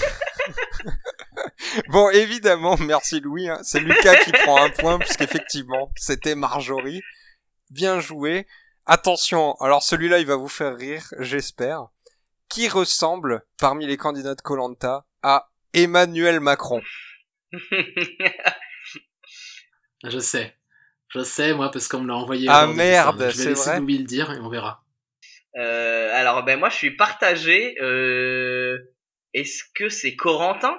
Bon, 1.88 2.10
évidemment, 2.10 2.76
merci 2.78 3.20
Louis. 3.20 3.48
hein. 3.48 3.58
C'est 3.62 3.80
Lucas 3.80 4.16
qui 4.24 4.32
prend 4.44 4.62
un 4.62 4.70
point, 4.70 4.98
puisqu'effectivement, 4.98 5.90
c'était 5.96 6.34
Marjorie. 6.34 7.00
Bien 7.70 8.00
joué. 8.00 8.46
Attention, 8.84 9.54
alors 9.60 9.82
celui-là, 9.82 10.18
il 10.18 10.26
va 10.26 10.36
vous 10.36 10.48
faire 10.48 10.76
rire, 10.76 11.04
j'espère. 11.18 11.86
qui 12.48 12.68
ressemble, 12.68 13.42
parmi 13.58 13.86
les 13.86 13.96
candidats 13.96 14.34
de 14.34 14.42
Colanta, 14.42 15.06
à 15.22 15.48
Emmanuel 15.72 16.40
Macron? 16.40 16.82
Je 20.04 20.18
sais. 20.18 20.56
Je 21.14 21.20
sais, 21.22 21.52
moi, 21.54 21.70
parce 21.70 21.88
qu'on 21.88 22.00
me 22.00 22.08
l'a 22.08 22.14
envoyé. 22.16 22.48
Ah, 22.50 22.66
merde. 22.66 23.26
Je 23.30 23.36
c'est 23.36 23.42
vais 23.44 23.50
laisser 23.50 23.78
Louis 23.78 23.98
le 23.98 24.04
dire 24.04 24.32
et 24.32 24.38
on 24.38 24.48
verra. 24.48 24.84
Euh, 25.58 26.10
alors 26.14 26.44
ben 26.44 26.58
moi 26.58 26.70
je 26.70 26.76
suis 26.76 26.96
partagé. 26.96 27.76
Euh... 27.82 28.78
Est-ce 29.34 29.64
que 29.74 29.88
c'est 29.90 30.16
Corentin? 30.16 30.74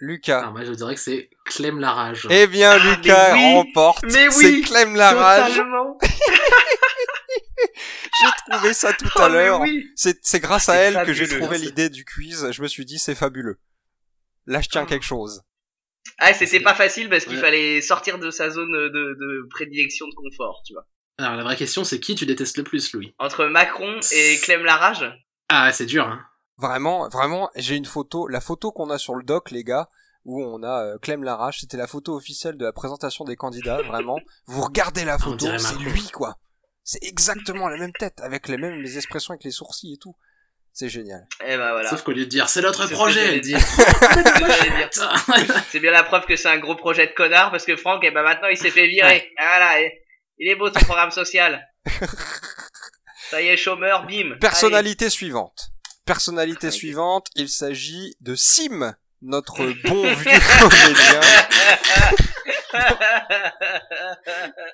Lucas. 0.00 0.40
Alors, 0.40 0.52
moi, 0.52 0.64
je 0.64 0.72
dirais 0.72 0.94
que 0.96 1.00
c'est 1.00 1.30
Clem 1.44 1.78
Larage. 1.78 2.26
Eh 2.28 2.48
bien, 2.48 2.72
Ah, 2.72 2.78
Lucas 2.78 3.32
mais 3.34 3.38
oui, 3.38 3.54
remporte. 3.54 4.02
mais 4.04 4.28
C'est 4.30 4.46
oui, 4.46 4.62
Clem 4.62 4.96
Larage. 4.96 5.52
J'ai 8.20 8.52
trouvé 8.52 8.72
ça 8.74 8.92
tout 8.92 9.08
Oh, 9.16 9.20
à 9.22 9.28
l'heure. 9.28 9.60
oui. 9.60 9.86
C'est 9.96 10.18
c'est 10.24 10.40
grâce 10.40 10.68
Ah, 10.68 10.72
à 10.72 10.74
c'est 10.76 10.82
elle 10.82 11.06
que 11.06 11.12
j'ai 11.12 11.28
trouvé 11.28 11.58
C'est- 11.58 11.64
l'idée 11.66 11.88
du 11.90 12.04
quiz. 12.04 12.48
Je 12.50 12.62
me 12.62 12.66
suis 12.68 12.84
dit, 12.84 12.98
c'est 12.98 13.14
fabuleux. 13.14 13.58
Là, 14.46 14.60
je 14.60 14.68
tiens 14.68 14.82
Ah. 14.84 14.86
quelque 14.86 15.04
chose. 15.04 15.42
Ah 16.18 16.34
c'était 16.34 16.60
pas 16.60 16.74
facile 16.74 17.08
parce 17.08 17.24
qu'il 17.24 17.36
Ouais. 17.36 17.40
fallait 17.40 17.80
sortir 17.80 18.18
de 18.18 18.30
sa 18.30 18.50
zone 18.50 18.70
de, 18.72 18.88
de 18.88 19.48
prédilection 19.50 20.06
de 20.06 20.14
confort, 20.14 20.62
tu 20.66 20.74
vois. 20.74 20.86
Alors, 21.18 21.36
la 21.36 21.44
vraie 21.44 21.56
question, 21.56 21.84
c'est 21.84 22.00
qui 22.00 22.14
tu 22.14 22.26
détestes 22.26 22.56
le 22.58 22.64
plus, 22.64 22.92
Louis? 22.92 23.14
Entre 23.18 23.46
Macron 23.46 24.00
et 24.12 24.36
Clem 24.42 24.64
Larage? 24.64 25.04
Ah, 25.48 25.72
c'est 25.72 25.86
dur, 25.86 26.06
hein. 26.06 26.24
Vraiment, 26.58 27.08
vraiment, 27.08 27.50
j'ai 27.56 27.76
une 27.76 27.84
photo. 27.86 28.28
La 28.28 28.40
photo 28.40 28.70
qu'on 28.72 28.90
a 28.90 28.98
sur 28.98 29.14
le 29.14 29.22
doc, 29.24 29.50
les 29.50 29.64
gars, 29.64 29.88
où 30.24 30.42
on 30.42 30.62
a 30.62 30.84
euh, 30.84 30.98
Clem 30.98 31.22
Larrache, 31.24 31.60
c'était 31.60 31.76
la 31.76 31.86
photo 31.86 32.14
officielle 32.16 32.56
de 32.56 32.64
la 32.64 32.72
présentation 32.72 33.24
des 33.24 33.36
candidats, 33.36 33.80
vraiment. 33.86 34.18
Vous 34.46 34.62
regardez 34.62 35.04
la 35.04 35.18
photo, 35.18 35.46
c'est 35.58 35.78
lui, 35.78 36.08
quoi. 36.12 36.36
C'est 36.82 37.02
exactement 37.02 37.68
la 37.68 37.78
même 37.78 37.92
tête, 37.92 38.20
avec 38.20 38.46
les 38.48 38.56
mêmes 38.58 38.80
les 38.82 38.96
expressions 38.98 39.32
avec 39.32 39.44
les 39.44 39.50
sourcils 39.50 39.94
et 39.94 39.98
tout. 39.98 40.16
C'est 40.76 40.88
génial. 40.88 41.24
Et 41.46 41.56
ben 41.56 41.70
voilà. 41.70 41.88
Sauf 41.88 42.02
qu'au 42.02 42.10
lieu 42.10 42.24
de 42.24 42.30
dire 42.30 42.48
c'est 42.48 42.60
notre 42.60 42.88
projet. 42.88 43.40
C'est 45.70 45.78
bien 45.80 45.92
la 45.92 46.02
preuve 46.02 46.26
que 46.26 46.34
c'est 46.34 46.48
un 46.48 46.58
gros 46.58 46.74
projet 46.74 47.06
de 47.06 47.12
connard 47.12 47.52
parce 47.52 47.64
que 47.64 47.76
Franck, 47.76 48.02
eh 48.04 48.10
ben 48.10 48.22
maintenant 48.24 48.48
il 48.48 48.56
s'est 48.56 48.72
fait 48.72 48.88
virer. 48.88 49.32
Ah, 49.38 49.44
Voilà, 49.46 49.80
et- 49.82 50.02
il 50.38 50.48
est 50.48 50.56
beau 50.56 50.70
ton 50.70 50.80
programme 50.80 51.12
social. 51.12 51.64
Ça 53.30 53.40
y 53.40 53.46
est, 53.48 53.56
chômeur, 53.56 54.04
bim. 54.06 54.36
Personnalité 54.40 55.10
suivante. 55.10 55.68
Personnalité 56.06 56.72
suivante, 56.72 57.28
il 57.36 57.48
s'agit 57.48 58.16
de 58.20 58.34
Sim, 58.34 58.94
notre 59.22 59.64
bon 59.88 60.12
vieux 60.12 60.40
comédien. 60.60 61.20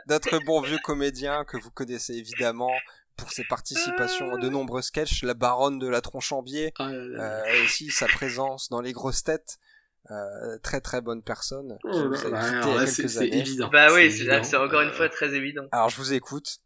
Notre 0.07 0.39
bon 0.45 0.63
vieux 0.63 0.79
comédien 0.83 1.45
que 1.45 1.59
vous 1.59 1.71
connaissez 1.71 2.15
évidemment 2.15 2.73
pour 3.21 3.33
ses 3.33 3.45
participations 3.45 4.35
à 4.35 4.39
de 4.39 4.49
nombreux 4.49 4.83
sketchs, 4.83 5.23
la 5.23 5.35
baronne 5.35 5.79
de 5.79 5.87
la 5.89 6.01
Tronchambier, 6.01 6.73
Oh 6.79 6.85
là 6.85 6.93
là. 6.93 7.23
euh, 7.47 7.65
aussi 7.65 7.91
sa 7.91 8.07
présence 8.07 8.69
dans 8.71 8.81
les 8.81 8.93
grosses 8.93 9.23
têtes. 9.23 9.59
Euh, 10.11 10.59
très 10.63 10.81
très 10.81 11.01
bonne 11.03 11.23
personne. 11.23 11.79
Oh 11.85 12.13
c'est 12.87 13.29
évident. 13.29 13.69
bah 13.69 13.93
oui, 13.93 14.11
c'est 14.11 14.57
encore 14.57 14.81
une 14.81 14.89
Euh, 14.89 14.93
fois 14.93 15.09
très 15.11 15.35
évident. 15.35 15.67
Alors 15.73 15.91
je 15.91 15.97
vous 15.97 16.13
écoute. 16.15 16.59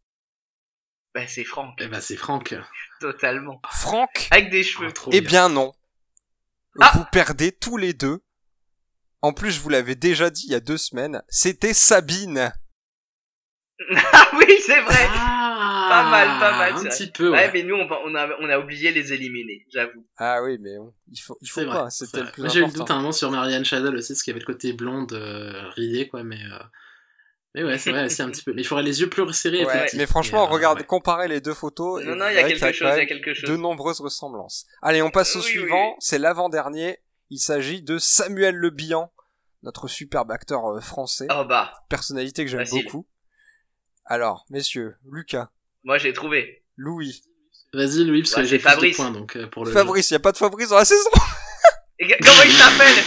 Bah 1.15 1.27
c'est 1.29 1.45
Franck, 1.45 1.75
Eh 1.81 1.89
ben, 1.89 2.01
c'est 2.01 2.17
Franck. 2.17 2.55
totalement. 3.01 3.61
Franck 3.71 4.29
Avec 4.31 4.51
des 4.51 4.63
cheveux. 4.63 4.87
Ah, 4.89 4.93
trop 4.93 5.11
Eh 5.13 5.21
bien. 5.21 5.29
bien 5.31 5.49
non. 5.49 5.73
Ah 6.81 6.93
vous 6.95 7.05
perdez 7.13 7.53
tous 7.53 7.77
les 7.77 7.93
deux. 7.93 8.21
En 9.21 9.33
plus, 9.33 9.51
je 9.53 9.61
vous 9.61 9.69
l'avais 9.69 9.95
déjà 9.95 10.31
dit 10.31 10.45
il 10.47 10.53
y 10.53 10.57
a 10.57 10.61
deux 10.61 10.77
semaines, 10.79 11.23
c'était 11.29 11.75
Sabine. 11.75 12.53
ah 13.97 14.31
oui, 14.39 14.47
c'est 14.65 14.81
vrai. 14.83 15.07
Ah, 15.11 15.74
Pas 15.89 16.11
mal, 16.11 16.41
pas 16.41 16.59
mal, 16.59 16.73
Un 16.75 16.77
c'est 16.79 16.89
petit 17.07 17.11
peu, 17.13 17.31
Ouais, 17.31 17.39
ouais. 17.47 17.51
mais 17.53 17.63
nous 17.63 17.75
on, 17.77 17.89
on 17.91 18.15
a 18.15 18.29
on 18.41 18.49
a 18.51 18.59
oublié 18.59 18.93
les 18.93 19.13
éliminer, 19.13 19.67
j'avoue. 19.73 20.05
Ah 20.19 20.43
oui, 20.43 20.59
mais 20.61 20.77
bon, 20.79 20.93
il 21.13 21.19
faut, 21.21 21.37
il 21.41 21.49
faut 21.49 21.61
C'est 21.61 21.67
pas, 21.67 21.91
c'était 21.91 22.19
c'est 22.19 22.25
le 22.25 22.31
plus 22.33 22.51
J'ai 22.53 22.61
eu 22.61 22.67
le 22.67 22.73
doute 22.73 22.91
un 22.91 22.97
moment 22.97 23.13
sur 23.13 23.31
Marianne 23.31 23.65
Chazal 23.65 23.95
aussi, 23.95 24.13
parce 24.13 24.23
qu'il 24.23 24.33
y 24.33 24.35
avait 24.37 24.45
le 24.47 24.53
côté 24.53 24.73
blonde, 24.73 25.13
euh, 25.13 25.69
ridée, 25.71 26.09
quoi, 26.09 26.23
mais. 26.25 26.37
euh, 26.43 26.59
Mais 27.55 27.63
ouais, 27.65 27.79
c'est 27.79 27.91
vrai, 27.93 28.05
aussi 28.07 28.21
un 28.23 28.31
petit 28.31 28.43
peu. 28.43 28.53
Mais 28.53 28.63
il 28.63 28.65
faudrait 28.65 28.83
les 28.85 29.01
yeux 29.01 29.09
plus 29.09 29.33
serrés. 29.33 29.61
et 29.61 29.67
Ouais, 29.67 29.87
mais 29.95 30.07
franchement, 30.07 30.43
euh, 30.45 30.51
regardez, 30.53 30.81
ouais. 30.81 30.87
comparez 30.87 31.29
les 31.29 31.41
deux 31.41 31.55
photos. 31.55 32.03
Non 32.05 32.17
non, 32.17 32.29
il 32.29 32.35
y 32.35 32.39
a 32.39 32.49
quelque 32.49 32.73
chose, 32.73 32.89
il 32.95 32.99
y 32.99 33.01
a 33.03 33.07
quelque 33.07 33.33
chose. 33.35 33.49
de 33.49 33.57
nombreuses 33.57 34.01
ressemblances. 34.01 34.67
Allez, 34.83 35.03
on 35.03 35.11
passe 35.11 35.37
au 35.37 35.41
Oui, 35.41 35.45
suivant. 35.45 35.91
oui. 35.91 35.97
C'est 36.01 36.19
l'avant-dernier. 36.19 36.99
Il 37.31 37.39
s'agit 37.39 37.81
de 37.83 37.97
Samuel 37.99 38.55
Le 38.57 38.71
Bihan, 38.71 39.11
notre 39.63 39.89
superbe 39.89 40.31
acteur 40.31 40.67
euh, 40.67 40.81
français, 40.81 41.27
Oh 41.31 41.45
bah, 41.45 41.73
personnalité 41.89 42.45
que 42.45 42.51
j'aime 42.51 42.67
beaucoup. 42.71 43.07
Alors, 44.05 44.45
messieurs, 44.51 44.97
Lucas, 45.11 45.49
moi 45.85 45.99
j'ai 45.99 46.13
trouvé. 46.13 46.65
Louis, 46.77 47.23
Vas-y, 47.73 48.05
Louis, 48.05 48.23
parce 48.23 48.35
Bah, 48.35 48.43
que 48.43 48.47
c'est 48.47 48.51
j'ai 48.51 48.59
plus 48.59 48.65
de 48.65 48.71
Fabrice. 48.71 48.97
points, 48.97 49.11
donc, 49.11 49.37
euh, 49.37 49.47
pour 49.49 49.65
le. 49.65 49.73
Fabrice, 49.73 50.11
il 50.11 50.15
y 50.15 50.17
a 50.17 50.21
pas 50.21 50.33
de 50.33 50.37
Fabrice 50.37 50.69
dans 50.69 50.77
la 50.79 50.85
saison. 50.85 51.11
Et 51.99 52.09
comment 52.23 52.43
il 52.45 52.53
s'appelle? 52.53 53.05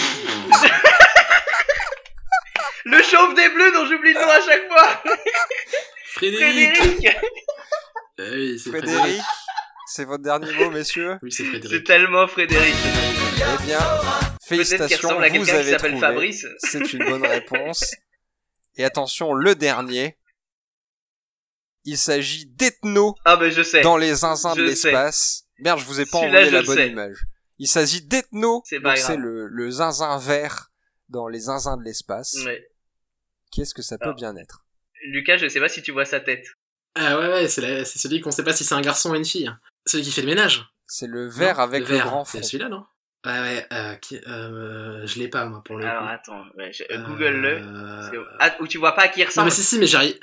Le 2.86 3.02
chauve 3.04 3.36
des 3.36 3.50
bleus 3.50 3.72
dont 3.74 3.86
j'oublie 3.86 4.14
le 4.14 4.22
nom 4.22 4.30
à 4.30 4.40
chaque 4.42 4.68
fois. 4.68 5.04
Frédéric 6.14 6.76
Frédéric. 6.78 7.08
Euh, 8.20 8.34
Oui, 8.36 8.60
c'est 8.60 8.70
Frédéric, 8.70 8.98
Frédéric. 9.00 9.22
c'est 9.88 10.06
votre 10.06 10.24
dernier 10.24 10.52
mot, 10.54 10.72
messieurs. 10.72 11.18
Oui, 11.22 11.32
c'est 11.32 11.44
C'est 11.44 11.50
Frédéric. 11.50 11.84
tellement 11.86 12.28
Frédéric. 12.28 12.76
Eh 12.76 13.66
bien, 13.66 13.78
Peut-être 13.78 14.38
qu'il 14.40 14.48
félicitations, 14.48 15.10
ressemble 15.10 15.24
à 15.26 15.30
qui 15.30 15.38
avez 15.38 15.72
s'appelle 15.72 15.92
trouvé. 15.92 16.00
Fabrice. 16.00 16.46
C'est 16.60 16.94
une 16.94 17.04
bonne 17.06 17.26
réponse. 17.26 17.94
Et 18.78 18.86
attention, 18.86 19.34
le 19.34 19.54
dernier. 19.56 20.18
Il 21.90 21.98
s'agit 21.98 22.46
d'Ethno 22.48 23.16
Ah 23.24 23.38
bah 23.38 23.50
je 23.50 23.62
sais. 23.64 23.80
dans 23.80 23.96
les 23.96 24.14
zinzins 24.14 24.56
de 24.56 24.60
Je 24.60 24.66
l'espace. 24.66 25.46
Merde, 25.60 25.80
je 25.80 25.86
vous 25.86 26.02
ai 26.02 26.06
pas 26.06 26.18
envoyé 26.18 26.52
la 26.52 26.62
bonne 26.62 26.76
sais. 26.76 26.90
image. 26.90 27.16
Il 27.60 27.68
s'agit 27.68 28.02
d'Ethno, 28.02 28.62
C'est 28.66 28.82
c'est 28.98 29.16
le, 29.16 29.48
le 29.48 29.72
zinzin 29.72 30.18
vert 30.18 30.70
dans 31.08 31.30
les 31.30 31.40
zinzins 31.40 31.78
de 31.78 31.84
l'espace. 31.84 32.36
Qu'est-ce 33.52 33.74
que 33.74 33.82
ça 33.82 33.98
peut 33.98 34.04
Alors. 34.04 34.16
bien 34.16 34.36
être? 34.36 34.66
Lucas, 35.06 35.38
je 35.38 35.48
sais 35.48 35.62
pas 35.62 35.70
si 35.70 35.82
tu 35.82 35.94
vois 35.94 36.04
sa 36.04 36.20
tête. 36.20 36.46
Ah 36.96 37.18
ouais, 37.20 37.28
ouais, 37.30 37.48
c'est 37.48 37.86
c'est 37.86 38.00
celui 38.00 38.20
qu'on 38.20 38.32
sait 38.32 38.44
pas 38.44 38.52
si 38.54 38.66
c'est 38.66 38.76
un 38.76 38.82
garçon 38.82 39.12
ou 39.12 39.16
une 39.16 39.24
fille. 39.24 39.50
Celui 39.86 40.04
qui 40.04 40.12
fait 40.12 40.22
le 40.22 40.28
ménage. 40.28 40.66
C'est 40.88 41.08
le 41.08 41.30
vert 41.30 41.56
Non, 41.58 41.64
avec 41.64 41.88
le, 41.88 41.96
vert. 41.96 42.06
grand 42.06 42.26
C'est 42.26 42.40
front. 42.40 42.48
celui-là, 42.48 42.68
non? 42.70 42.84
Ouais, 43.26 43.40
ouais, 43.40 43.66
euh, 43.72 43.96
qui- 43.96 44.20
euh, 44.28 45.06
je 45.08 45.20
l'ai 45.20 45.28
pas, 45.30 45.46
moi, 45.46 45.62
pour 45.64 45.78
le 45.78 45.86
Alors 45.86 46.04
coup. 46.04 46.10
attends, 46.10 46.44
ouais, 46.58 46.72
je- 46.74 46.84
Euh, 46.92 47.02
Google-le. 47.08 47.60
C'est- 48.12 48.18
Ah, 48.40 48.56
ou 48.62 48.68
tu 48.68 48.78
vois 48.78 48.94
pas 48.94 49.04
à 49.04 49.08
qui 49.08 49.20
il 49.22 49.24
Non, 49.24 49.28
ressemble 49.30 49.46
mais 49.46 49.52
si, 49.52 49.64
si, 49.64 49.80
mais 49.80 49.88
j'arrive. 49.88 50.18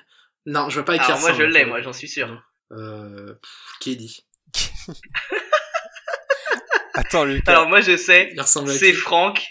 Non, 0.47 0.69
je 0.69 0.75
vois 0.77 0.85
pas 0.85 0.95
qui 0.99 1.05
Alors 1.05 1.21
moi 1.21 1.31
ressemble, 1.31 1.45
je 1.47 1.51
l'ai, 1.53 1.61
pour 1.63 1.69
moi 1.71 1.83
j'en 1.83 1.93
suis 1.93 2.09
sûr. 2.09 2.29
Euh, 2.73 3.35
pff, 3.35 3.51
Kelly. 3.81 4.27
Attends, 6.95 7.25
Lucas. 7.25 7.51
Alors 7.53 7.69
moi 7.69 7.81
je 7.81 7.97
sais, 7.97 8.31
Il 8.33 8.41
ressemble 8.41 8.71
à 8.71 8.75
c'est 8.75 8.93
qui 8.93 8.99
Franck 8.99 9.43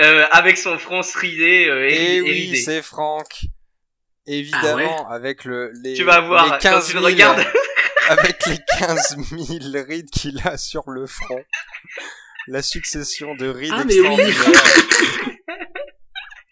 euh, 0.00 0.24
avec 0.30 0.56
son 0.56 0.78
front 0.78 1.02
ridé 1.16 1.66
euh, 1.68 1.86
et, 1.88 1.92
Eh 1.94 2.16
et 2.16 2.20
oui, 2.22 2.30
ridé. 2.32 2.56
c'est 2.62 2.80
Franck. 2.82 3.42
Évidemment, 4.26 5.08
avec 5.10 5.44
le, 5.44 5.72
les, 5.82 5.94
Tu 5.94 6.04
vas 6.04 6.20
voir 6.20 6.44
les 6.44 6.50
quand 6.52 6.58
15 6.58 6.86
tu 6.86 6.92
000, 6.92 7.00
le 7.04 7.10
regardes. 7.12 7.44
avec 8.08 8.46
les 8.46 8.56
15 8.78 9.16
000 9.18 9.84
rides 9.86 10.08
qu'il 10.10 10.40
a 10.46 10.56
sur 10.56 10.88
le 10.90 11.06
front. 11.06 11.44
La 12.46 12.62
succession 12.62 13.34
de 13.34 13.48
rides 13.48 13.72
Ah, 13.74 13.84
mais 13.84 14.00
oui. 14.00 14.06
extraordinaires. 14.20 14.62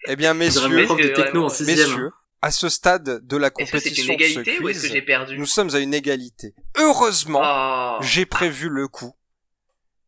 eh 0.08 0.16
bien, 0.16 0.34
dirait 0.34 0.46
messieurs, 0.46 0.86
techno 1.14 1.44
en 1.44 1.46
vraiment. 1.46 1.48
sixième. 1.48 1.76
messieurs, 1.88 2.10
à 2.42 2.50
ce 2.50 2.68
stade 2.68 3.26
de 3.26 3.36
la 3.36 3.48
Est-ce 3.58 3.70
que 3.72 3.78
c'est 3.78 3.88
compétition 3.90 4.12
une 4.14 4.18
de 4.18 4.24
ce 4.24 4.30
égalité 4.30 4.58
ou 4.60 4.68
est-ce 4.68 4.78
que 4.78 4.82
quiz, 4.86 4.92
j'ai 4.92 5.02
perdu? 5.02 5.38
Nous 5.38 5.46
sommes 5.46 5.74
à 5.74 5.78
une 5.78 5.92
égalité. 5.94 6.54
Heureusement, 6.76 7.42
Oh. 7.42 7.98
j'ai 8.02 8.26
prévu 8.26 8.68
le 8.68 8.88
coup. 8.88 9.14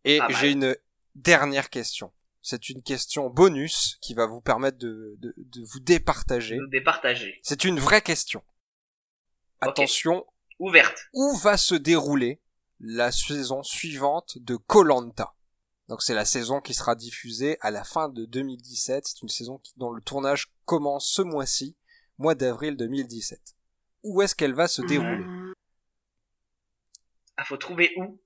Et 0.05 0.19
j'ai 0.41 0.51
une 0.53 0.77
dernière 1.15 1.69
question. 1.71 2.13
C'est 2.41 2.69
une 2.71 2.83
question 2.83 3.29
bonus 3.31 3.99
qui 4.01 4.15
va 4.15 4.27
vous 4.27 4.41
permettre 4.41 4.79
de, 4.79 5.15
de, 5.19 5.33
de 5.37 5.63
vous 5.65 5.79
départager. 5.79 6.59
C'est 7.43 7.65
une 7.65 7.79
vraie 7.79 8.03
question. 8.03 8.43
Attention, 9.61 10.27
Ouverte. 10.59 11.07
où 11.13 11.37
va 11.37 11.57
se 11.57 11.75
dérouler 11.75 12.41
la 12.81 13.13
saison 13.13 13.63
suivante 13.63 14.39
de 14.39 14.57
Colanta 14.57 15.35
Donc 15.89 16.03
c'est 16.03 16.15
la 16.15 16.25
saison 16.25 16.61
qui 16.61 16.75
sera 16.75 16.97
diffusée 16.97 17.59
à 17.61 17.71
la 17.71 17.85
fin 17.85 18.09
de 18.09 18.25
2017. 18.25 19.07
C'est 19.07 19.23
une 19.23 19.29
saison 19.29 19.61
dont 19.77 19.93
le 19.93 20.03
tournage 20.03 20.49
commence 20.65 21.09
ce 21.09 21.23
mois-ci, 21.23 21.77
mois 22.23 22.35
d'avril 22.35 22.77
2017. 22.77 23.41
Où 24.05 24.23
est-ce 24.23 24.35
qu'elle 24.35 24.55
va 24.55 24.69
se 24.69 24.81
dérouler? 24.83 25.25
Ah 27.37 27.45
faut 27.45 27.57
trouver 27.57 27.93
où? 27.97 28.21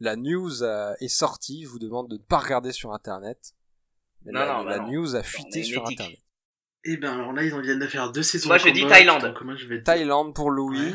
La 0.00 0.16
news 0.16 0.62
euh, 0.62 0.92
est 1.00 1.08
sortie. 1.08 1.62
Je 1.64 1.68
vous 1.68 1.78
demande 1.78 2.08
de 2.10 2.16
ne 2.16 2.22
pas 2.22 2.38
regarder 2.38 2.72
sur 2.72 2.92
Internet. 2.92 3.52
Mais 4.24 4.32
Non, 4.32 4.40
la, 4.40 4.46
non, 4.46 4.64
la 4.64 4.78
bah 4.78 4.84
non. 4.84 4.92
news 4.92 5.14
a 5.16 5.20
On 5.20 5.22
fuité 5.22 5.60
est 5.60 5.64
sur. 5.64 5.86
Internet. 5.86 6.18
Eh 6.84 6.96
ben, 6.96 7.14
alors 7.14 7.32
là, 7.32 7.42
ils 7.44 7.54
en 7.54 7.60
viennent 7.60 7.78
de 7.78 7.86
faire 7.86 8.10
deux 8.12 8.22
saisons. 8.22 8.48
Moi, 8.48 8.58
je 8.58 8.68
dis. 8.70 8.86
Thaïlande. 8.86 9.34
Comment 9.38 9.56
je 9.56 9.66
vais 9.66 9.76
dire 9.76 9.84
Thaïlande 9.84 10.34
pour 10.34 10.50
Louis. 10.50 10.90
Ouais. 10.90 10.94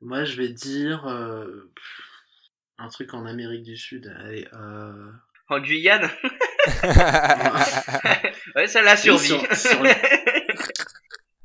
Moi, 0.00 0.24
je 0.24 0.36
vais 0.36 0.48
dire 0.48 1.06
euh, 1.06 1.70
pff, 1.76 2.00
un 2.78 2.88
truc 2.88 3.12
en 3.14 3.26
Amérique 3.26 3.62
du 3.64 3.76
Sud. 3.76 4.12
Allez, 4.18 4.48
euh... 4.54 5.12
En 5.48 5.60
Guyane 5.60 6.08
Ouais, 8.56 8.66
ça 8.66 8.82
l'a 8.82 8.96
survie. 8.96 9.26
sur- 9.28 9.56
sur- 9.56 9.82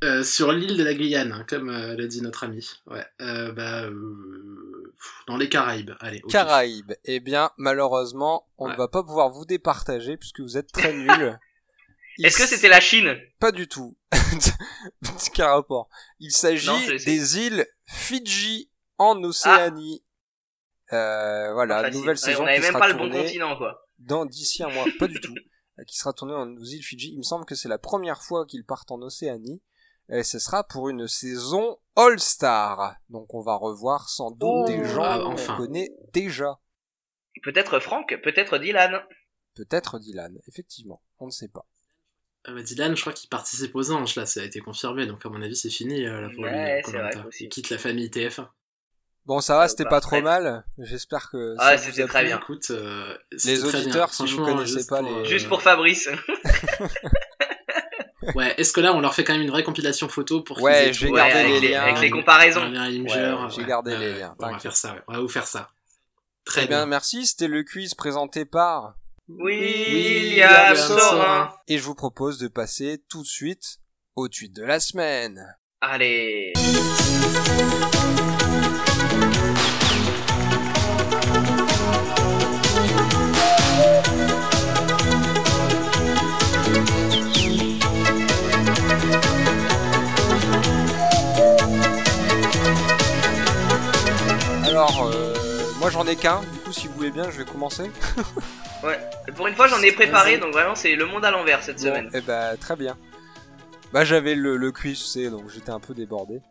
euh, 0.04 0.24
sur 0.24 0.52
l'île 0.52 0.78
de 0.78 0.84
la 0.84 0.93
Guyane, 0.93 1.32
hein, 1.32 1.46
comme 1.48 1.70
euh, 1.70 1.96
l'a 1.96 2.08
dit 2.08 2.22
notre 2.22 2.43
ami. 2.43 2.70
Ouais. 2.88 3.06
Euh, 3.22 3.52
bah, 3.54 3.84
euh, 3.86 4.93
Dans 5.28 5.38
les 5.38 5.50
Caraïbes, 5.50 5.91
allez. 6.00 6.22
Caraïbes. 6.30 6.93
Eh 7.06 7.20
bien, 7.20 7.52
malheureusement, 7.58 8.48
on 8.58 8.66
ne 8.68 8.72
Ouais. 8.72 8.78
va 8.78 8.88
pas 8.88 9.04
pouvoir 9.04 9.30
vous 9.32 9.46
départager 9.46 10.18
puisque 10.18 10.41
vous 10.41 10.58
êtes 10.58 10.72
très 10.72 10.93
nuls. 10.93 11.39
Il 12.18 12.26
Est-ce 12.26 12.38
que 12.38 12.46
c'était 12.48 12.70
la 12.70 12.80
Chine? 12.82 13.16
Pas 13.39 13.52
du 13.52 13.68
tout. 13.68 13.98
Quel 15.34 15.46
rapport 15.46 15.89
Il 16.20 16.32
s'agit 16.32 16.70
des 17.06 17.38
îles 17.39 17.66
Fidji 17.88 18.70
en 18.98 19.22
Océanie. 19.24 20.04
Euh, 20.93 21.52
voilà, 21.54 21.89
nouvelle 21.89 22.12
Ouais, 22.12 22.16
saison 22.16 22.43
On 22.43 22.46
avait 22.48 22.56
qui 22.58 22.62
même 22.62 22.70
sera 22.72 22.80
pas 22.80 22.88
le 22.88 22.93
bon 22.93 23.10
tournée 23.10 23.24
continent, 23.26 23.58
quoi. 23.58 23.88
dans 24.00 24.26
d'ici 24.26 24.64
un 24.64 24.70
mois. 24.70 24.86
Pas 25.00 25.08
du 25.08 25.20
tout. 25.22 25.34
Qui 25.88 25.98
sera 25.98 26.14
tournée 26.14 26.34
en- 26.34 26.56
aux 26.56 26.64
îles 26.64 26.84
Fidji. 26.84 27.12
Il 27.14 27.18
me 27.18 27.24
semble 27.24 27.46
que 27.46 27.56
c'est 27.56 27.68
la 27.68 27.78
première 27.80 28.22
fois 28.22 28.46
qu'ils 28.46 28.64
partent 28.66 28.91
en 28.91 29.02
Océanie. 29.02 29.62
Et 30.10 30.24
ce 30.24 30.38
sera 30.39 30.64
pour 30.64 30.89
une 30.89 31.08
saison 31.08 31.78
All-Star. 31.95 32.95
Donc 33.10 33.34
on 33.34 33.41
va 33.41 33.56
revoir 33.56 34.10
sans 34.10 34.32
doute 34.32 34.39
Oh, 34.43 34.66
des 34.68 34.84
gens 34.86 35.03
ah, 35.03 35.20
qu'on 35.20 35.34
enfin. 35.34 35.58
connaît 35.58 35.89
déjà. 36.14 36.60
Peut-être 37.43 37.80
Franck, 37.80 38.16
peut-être 38.24 38.58
Dylan. 38.58 39.01
Peut-être 39.56 39.99
Dylan, 39.99 40.38
effectivement. 40.47 41.01
On 41.20 41.26
ne 41.28 41.32
sait 41.32 41.47
pas. 41.47 41.66
Euh, 42.47 42.53
bah, 42.56 42.62
Dylan, 42.62 42.95
je 42.95 43.01
crois 43.01 43.14
qu'il 43.14 43.30
participe 43.30 43.76
aux 43.76 43.91
anges, 43.91 44.16
là, 44.16 44.26
ça 44.26 44.41
a 44.41 44.43
été 44.43 44.60
confirmé, 44.60 45.06
donc 45.08 45.26
à 45.26 45.30
mon 45.30 45.41
avis, 45.41 45.56
c'est 45.56 45.70
fini, 45.70 46.06
euh, 46.06 46.22
là, 46.22 46.30
pour 46.34 46.45
lui. 46.45 46.51
Ouais, 46.51 46.80
euh, 46.80 46.82
c'est 46.86 46.91
Koh-Lanta. 46.91 47.20
vrai. 47.22 47.30
Il 47.39 47.49
quitte 47.49 47.70
la 47.72 47.78
famille 47.80 48.10
TF1. 48.10 48.47
Bon, 49.26 49.39
ça 49.41 49.58
va, 49.58 49.64
Euh, 49.64 49.68
c'était 49.68 49.86
pas 49.86 50.01
trop 50.01 50.22
mal. 50.22 50.64
J'espère 50.78 51.32
que 51.32 51.56
Ah, 51.58 51.78
ça 51.78 51.84
vous 51.86 51.89
c'était 51.89 52.03
a 52.03 52.08
très 52.08 52.24
bien. 52.26 52.38
Écoute, 52.38 52.68
euh, 52.70 53.18
Les 53.32 53.58
très 53.60 53.70
bien. 53.72 53.80
auditeurs, 53.82 54.14
si 54.14 54.28
vous 54.28 54.45
connaissez 54.45 54.86
pas 54.86 54.99
pour, 54.99 55.10
les- 55.10 55.16
euh, 55.16 55.26
Juste 55.26 55.47
pour 55.47 55.64
Fabrice. 55.64 56.08
Ouais, 58.34 58.54
est-ce 58.58 58.74
que 58.74 58.82
là, 58.82 58.94
on 58.94 59.00
leur 59.02 59.14
fait 59.14 59.24
quand 59.24 59.34
même 59.34 59.42
une 59.42 59.52
vraie 59.52 59.64
compilation 59.64 60.08
photo 60.10 60.42
pour 60.42 60.58
qu'ils 60.58 60.66
Ouais, 60.66 60.88
aient 60.90 60.94
j'ai 60.94 61.08
tout, 61.08 61.14
Ouais, 61.14 61.20
gardé 61.20 61.34
avec, 61.40 61.52
les 61.54 61.60
les, 61.60 61.70
liens. 61.70 61.82
avec 61.84 62.00
les 62.02 62.10
comparaisons. 62.10 62.72
Ouais, 62.72 63.50
j'ai 63.56 63.64
gardé 63.66 63.98
les 63.98 64.14
ouais, 64.14 64.20
liens, 64.20 64.34
On 64.40 64.52
va 64.52 64.60
faire 64.60 64.76
ça, 64.76 64.94
ouais. 64.94 65.02
On 65.08 65.14
va 65.14 65.20
vous 65.20 65.28
faire 65.30 65.48
ça. 65.48 65.70
Très 66.46 66.62
Très 66.62 66.68
bien, 66.68 66.78
bien. 66.80 66.86
merci. 66.88 67.26
C'était 67.26 67.48
le 67.48 67.64
quiz 67.64 67.94
présenté 67.94 68.46
par 68.46 68.96
William. 69.28 70.76
Sorin. 70.76 71.52
Et 71.68 71.78
je 71.78 71.84
vous 71.84 71.96
propose 71.96 72.38
de 72.38 72.48
passer 72.48 73.04
tout 73.10 73.22
de 73.24 73.28
suite 73.28 73.80
au 74.16 74.28
tweet 74.28 74.54
de 74.56 74.64
la 74.64 74.80
semaine. 74.80 75.56
Allez. 75.82 76.54
Alors, 94.76 95.10
euh, 95.10 95.34
moi 95.80 95.90
j'en 95.90 96.06
ai 96.06 96.18
qu'un. 96.18 96.42
Du 96.42 96.60
coup, 96.60 96.74
si 96.74 96.88
vous 96.88 96.96
voulez 96.96 97.10
bien, 97.12 97.32
je 97.32 97.38
vais 97.38 97.46
commencer. 97.50 97.90
Pour 99.38 99.48
une 99.48 99.56
fois, 99.56 99.68
j'en 99.68 99.82
ai 99.82 99.94
préparé, 99.94 100.38
donc 100.38 100.52
vraiment, 100.52 100.76
c'est 100.76 100.96
le 100.96 101.06
monde 101.06 101.24
à 101.24 101.32
l'envers 101.32 101.64
cette 101.64 101.78
Bon, 101.78 101.84
semaine. 101.84 102.10
eh 102.14 102.20
ben, 102.20 102.58
très 102.58 102.76
bien. 102.76 102.98
Bah, 103.94 104.04
j'avais 104.04 104.36
le, 104.36 104.58
le 104.58 104.72
quiz, 104.74 105.18
donc 105.32 105.50
j'étais 105.50 105.70
un 105.70 105.80
peu 105.80 105.94
débordé. 105.94 106.42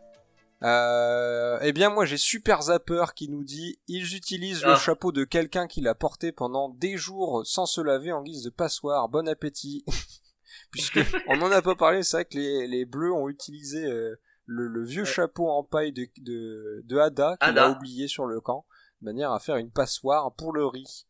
Euh, 0.62 1.58
eh 1.60 1.72
bien, 1.74 1.90
moi, 1.90 2.06
j'ai 2.06 2.16
Super 2.16 2.62
Zapper 2.62 3.04
qui 3.14 3.28
nous 3.28 3.44
dit 3.44 3.78
ils 3.88 4.16
utilisent 4.16 4.64
le 4.64 4.72
Ah. 4.72 4.76
chapeau 4.76 5.12
de 5.12 5.24
quelqu'un 5.24 5.66
qui 5.66 5.82
l'a 5.82 5.94
porté 5.94 6.32
pendant 6.32 6.70
des 6.70 6.96
jours 6.96 7.42
sans 7.44 7.66
se 7.66 7.82
laver 7.82 8.12
en 8.12 8.22
guise 8.22 8.42
de 8.44 8.50
passoire. 8.50 9.10
Bon 9.10 9.28
appétit. 9.28 9.84
Puisque 10.70 11.00
on 11.28 11.42
en 11.42 11.52
a 11.52 11.60
pas 11.60 11.74
parlé, 11.74 12.02
c'est 12.02 12.16
vrai 12.16 12.24
que 12.24 12.38
les, 12.38 12.66
les 12.68 12.84
bleus 12.86 13.12
ont 13.12 13.28
utilisé 13.28 13.84
euh, 13.84 14.18
le, 14.46 14.66
le 14.68 14.84
vieux 14.84 15.02
Ouais. 15.04 15.08
chapeau 15.08 15.48
en 15.50 15.64
paille 15.64 15.92
de, 15.92 16.06
de, 16.18 16.82
de 16.84 16.98
Ada 16.98 17.36
qu'il 17.40 17.58
a 17.58 17.70
oublié 17.70 18.08
sur 18.08 18.26
le 18.26 18.40
camp, 18.40 18.66
de 19.00 19.06
manière 19.06 19.32
à 19.32 19.40
faire 19.40 19.56
une 19.56 19.70
passoire 19.70 20.34
pour 20.34 20.52
le 20.52 20.66
riz. 20.66 21.06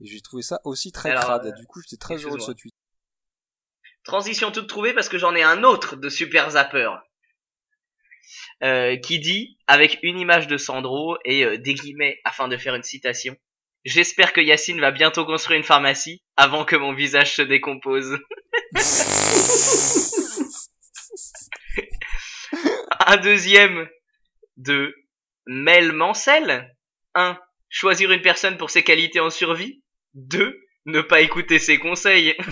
Et 0.00 0.06
j'ai 0.06 0.20
trouvé 0.20 0.42
ça 0.42 0.60
aussi 0.64 0.92
très 0.92 1.10
Alors, 1.10 1.24
crade. 1.24 1.46
euh, 1.46 1.52
du 1.52 1.66
coup, 1.66 1.80
j'étais 1.80 1.96
très 1.96 2.16
heureux 2.16 2.38
de 2.38 2.42
ce 2.42 2.52
tweet. 2.52 2.74
Transition 4.04 4.52
toute 4.52 4.68
trouvée 4.68 4.94
parce 4.94 5.08
que 5.08 5.18
j'en 5.18 5.34
ai 5.34 5.42
un 5.42 5.64
autre 5.64 5.96
de 5.96 6.08
Super 6.08 6.50
Zapper. 6.50 6.90
Euh, 8.62 8.96
qui 8.96 9.18
dit, 9.20 9.58
avec 9.66 9.98
une 10.02 10.18
image 10.18 10.46
de 10.46 10.56
Sandro 10.56 11.16
et 11.24 11.44
euh, 11.44 11.58
des 11.58 11.74
guillemets 11.74 12.18
afin 12.24 12.48
de 12.48 12.56
faire 12.56 12.74
une 12.74 12.82
citation, 12.82 13.36
J'espère 13.84 14.32
que 14.32 14.40
Yacine 14.40 14.80
va 14.80 14.90
bientôt 14.90 15.24
construire 15.24 15.58
une 15.58 15.64
pharmacie 15.64 16.20
avant 16.36 16.64
que 16.64 16.74
mon 16.74 16.92
visage 16.92 17.36
se 17.36 17.42
décompose. 17.42 18.18
Un 23.06 23.16
deuxième 23.18 23.88
de 24.56 24.94
Mel 25.46 25.92
Mancel. 25.92 26.74
1. 27.14 27.38
Choisir 27.68 28.12
une 28.12 28.22
personne 28.22 28.56
pour 28.56 28.70
ses 28.70 28.84
qualités 28.84 29.20
en 29.20 29.30
survie. 29.30 29.82
2. 30.14 30.58
Ne 30.86 31.00
pas 31.00 31.20
écouter 31.20 31.58
ses 31.58 31.78
conseils. 31.78 32.36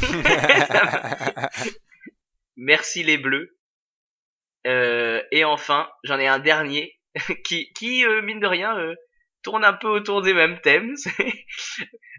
Merci 2.56 3.02
les 3.02 3.18
bleus. 3.18 3.56
Euh, 4.66 5.22
et 5.30 5.44
enfin, 5.44 5.88
j'en 6.04 6.18
ai 6.18 6.26
un 6.26 6.38
dernier 6.38 6.98
qui, 7.44 7.72
qui 7.74 8.04
euh, 8.04 8.22
mine 8.22 8.40
de 8.40 8.46
rien, 8.46 8.78
euh, 8.78 8.94
tourne 9.42 9.64
un 9.64 9.74
peu 9.74 9.88
autour 9.88 10.22
des 10.22 10.34
mêmes 10.34 10.60
thèmes. 10.60 10.94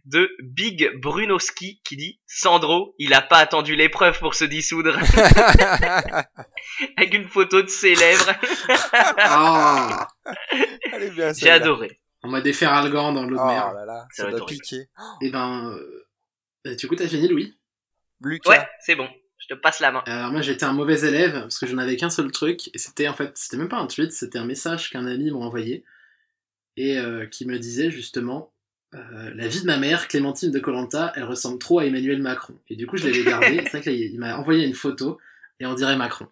de 0.05 0.29
Big 0.41 0.89
Brunoski 0.99 1.81
qui 1.83 1.97
dit 1.97 2.19
Sandro, 2.27 2.95
il 2.99 3.13
a 3.13 3.21
pas 3.21 3.37
attendu 3.37 3.75
l'épreuve 3.75 4.19
pour 4.19 4.35
se 4.35 4.45
dissoudre. 4.45 4.95
Avec 6.97 7.13
une 7.13 7.27
photo 7.27 7.61
de 7.61 7.67
ses 7.67 7.95
lèvres. 7.95 8.31
Ah 9.17 10.07
J'ai 11.37 11.49
adoré. 11.49 11.99
On 12.23 12.29
m'a 12.29 12.41
des 12.41 12.53
Feralgan 12.53 13.13
dans 13.13 13.23
l'eau 13.23 13.35
de 13.35 13.41
Oh 13.41 13.47
mer. 13.47 13.73
là 13.73 13.85
là, 13.85 14.07
Ça 14.11 14.23
ça 14.23 14.29
va 14.31 14.37
doit 14.37 14.47
piquer. 14.47 14.87
Et 15.21 15.29
ben, 15.29 15.71
euh, 15.71 16.07
euh, 16.67 16.75
du 16.75 16.87
coup, 16.87 16.95
t'as 16.95 17.07
fini, 17.07 17.27
Louis? 17.27 17.57
Lucas, 18.21 18.49
Ouais, 18.49 18.67
c'est 18.79 18.95
bon. 18.95 19.07
Je 19.37 19.53
te 19.53 19.59
passe 19.59 19.79
la 19.79 19.91
main. 19.91 20.01
Alors 20.07 20.31
moi 20.31 20.41
j'étais 20.41 20.63
un 20.63 20.73
mauvais 20.73 20.99
élève 21.01 21.41
parce 21.41 21.59
que 21.59 21.67
je 21.67 21.75
n'avais 21.75 21.97
qu'un 21.97 22.09
seul 22.09 22.31
truc 22.31 22.69
et 22.73 22.79
c'était 22.79 23.07
en 23.07 23.13
fait 23.13 23.37
c'était 23.37 23.57
même 23.57 23.69
pas 23.69 23.77
un 23.77 23.85
tweet 23.85 24.11
c'était 24.11 24.39
un 24.39 24.45
message 24.45 24.89
qu'un 24.89 25.05
ami 25.05 25.29
m'a 25.29 25.37
envoyé 25.37 25.85
et 26.77 26.97
euh, 26.97 27.27
qui 27.27 27.45
me 27.45 27.59
disait 27.59 27.91
justement 27.91 28.54
euh, 28.95 29.31
la 29.35 29.47
vie 29.47 29.61
de 29.61 29.65
ma 29.65 29.77
mère 29.77 30.07
Clémentine 30.07 30.51
de 30.51 30.59
Colanta 30.59 31.11
elle 31.15 31.23
ressemble 31.25 31.59
trop 31.59 31.79
à 31.79 31.85
Emmanuel 31.85 32.21
Macron 32.21 32.55
et 32.69 32.75
du 32.75 32.87
coup 32.87 32.97
je 32.97 33.05
l'avais 33.07 33.23
gardé 33.23 33.57
c'est 33.63 33.69
vrai 33.71 33.81
qu'il 33.81 33.93
il 33.95 34.19
m'a 34.19 34.37
envoyé 34.37 34.65
une 34.65 34.73
photo 34.75 35.17
et 35.59 35.65
on 35.65 35.73
dirait 35.73 35.95
Macron 35.97 36.27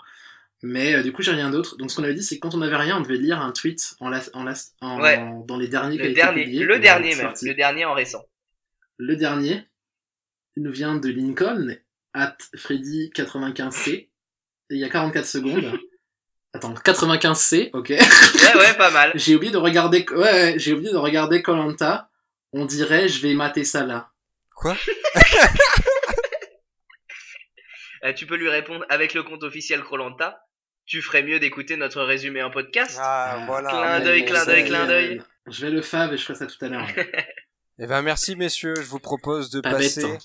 mais 0.62 0.96
euh, 0.96 1.04
du 1.04 1.12
coup 1.12 1.22
j'ai 1.22 1.32
rien 1.32 1.50
d'autre 1.50 1.76
donc 1.78 1.92
ce 1.92 1.98
qu'on 1.98 2.04
avait 2.04 2.14
dit 2.14 2.24
c'est 2.24 2.36
que 2.36 2.42
quand 2.42 2.56
on 2.56 2.62
avait 2.62 2.76
rien 2.78 2.98
on 2.98 3.02
devait 3.02 3.18
lire 3.18 3.42
un 3.42 3.52
tweet 3.52 3.96
en, 4.00 4.10
la- 4.10 4.22
en, 4.34 4.44
la- 4.44 4.54
en- 4.82 5.02
Ouais. 5.02 5.22
dans 5.46 5.58
les 5.58 5.68
derniers 5.68 5.98
Le 5.98 6.14
dernier, 6.14 6.44
publié. 6.46 6.64
le 6.64 6.80
dernier 6.80 7.16
même, 7.16 7.34
le 7.42 7.54
dernier 7.54 7.86
en 7.86 7.94
récent. 7.94 8.24
Le 8.98 9.16
dernier 9.16 9.66
il 10.56 10.64
nous 10.64 10.72
vient 10.72 10.96
de 10.96 11.10
Lincoln, 11.10 11.76
at 12.14 12.38
Freddy95C, 12.56 13.90
et 13.92 14.10
il 14.70 14.78
y 14.78 14.84
a 14.84 14.90
44 14.90 15.26
secondes. 15.26 15.80
Attends, 16.54 16.74
95C, 16.76 17.72
ok. 17.74 17.90
Ouais, 17.90 17.98
ouais, 18.60 18.74
pas 18.78 18.92
mal. 18.92 19.12
j'ai 19.16 19.36
oublié 19.36 19.52
de 19.52 19.58
regarder, 19.58 20.06
ouais, 20.12 20.18
ouais, 20.18 20.54
j'ai 20.58 20.74
oublié 20.74 20.92
de 20.92 20.98
regarder 20.98 21.42
Colanta. 21.42 22.12
On 22.54 22.66
dirait, 22.66 23.08
je 23.10 23.22
vais 23.22 23.34
mater 23.34 23.64
ça 23.64 23.84
là. 23.86 24.12
quoi? 24.56 24.76
Euh, 28.06 28.12
tu 28.12 28.26
peux 28.26 28.36
lui 28.36 28.50
répondre 28.50 28.84
avec 28.90 29.14
le 29.14 29.24
compte 29.24 29.44
officiel 29.44 29.82
Crolanta. 29.82 30.46
Tu 30.86 31.02
ferais 31.02 31.24
mieux 31.24 31.40
d'écouter 31.40 31.78
notre 31.78 32.02
résumé 32.04 32.44
en 32.44 32.52
podcast. 32.52 32.98
Ah, 33.00 33.44
voilà. 33.48 33.70
Clin 33.70 34.00
d'œil, 34.02 34.26
clin 34.26 34.46
d'œil, 34.46 34.66
clin 34.66 34.86
d'œil. 34.88 35.22
Je 35.48 35.66
vais 35.66 35.72
le 35.72 35.82
fave 35.82 36.14
et 36.14 36.18
je 36.18 36.24
ferai 36.26 36.36
ça 36.38 36.46
tout 36.48 36.64
à 36.66 36.68
l'heure. 36.68 36.88
Eh 37.80 37.88
ben, 37.88 38.02
merci, 38.02 38.36
messieurs. 38.36 38.76
Je 38.76 38.82
vous 38.90 39.00
propose 39.00 39.50
de 39.52 39.60
Pas 39.62 39.72
passer 39.72 40.04
bête. 40.04 40.22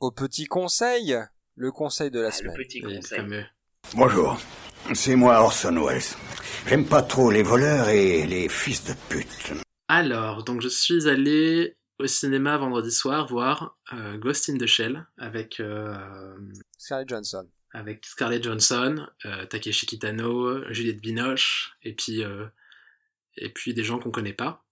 au 0.00 0.10
petit 0.10 0.46
conseil. 0.46 1.16
Le 1.54 1.70
conseil 1.72 2.10
de 2.10 2.18
la 2.20 2.26
Ah, 2.26 2.30
le 2.30 2.36
semaine. 2.36 2.56
petit 2.56 2.80
conseil. 2.80 3.18
fameux. 3.18 3.44
Bonjour, 3.94 4.38
c'est 4.92 5.14
moi 5.16 5.40
Orson 5.40 5.74
Welles. 5.86 6.02
J'aime 6.66 6.84
pas 6.86 7.02
trop 7.02 7.30
les 7.30 7.42
voleurs 7.44 7.88
et 7.88 8.26
les 8.26 8.48
fils 8.48 8.84
de 8.84 8.92
pute. 9.08 9.52
Alors, 9.96 10.42
donc 10.42 10.62
je 10.62 10.68
suis 10.68 11.06
allé 11.06 11.76
au 11.98 12.06
cinéma 12.06 12.56
vendredi 12.56 12.90
soir 12.90 13.26
voir 13.26 13.76
euh, 13.92 14.16
Ghost 14.16 14.48
in 14.48 14.56
the 14.56 14.64
Shell 14.64 15.06
avec 15.18 15.60
euh, 15.60 15.94
Scarlett 16.78 17.10
Johnson. 17.10 17.46
avec 17.72 18.06
Scarlett 18.06 18.42
Johansson, 18.42 19.06
euh, 19.26 19.44
Takeshi 19.44 19.84
Kitano, 19.84 20.64
Juliette 20.72 21.02
Binoche, 21.02 21.76
et 21.82 21.92
puis 21.92 22.24
euh, 22.24 22.46
et 23.36 23.50
puis 23.50 23.74
des 23.74 23.84
gens 23.84 23.98
qu'on 23.98 24.10
connaît 24.10 24.32
pas. 24.32 24.64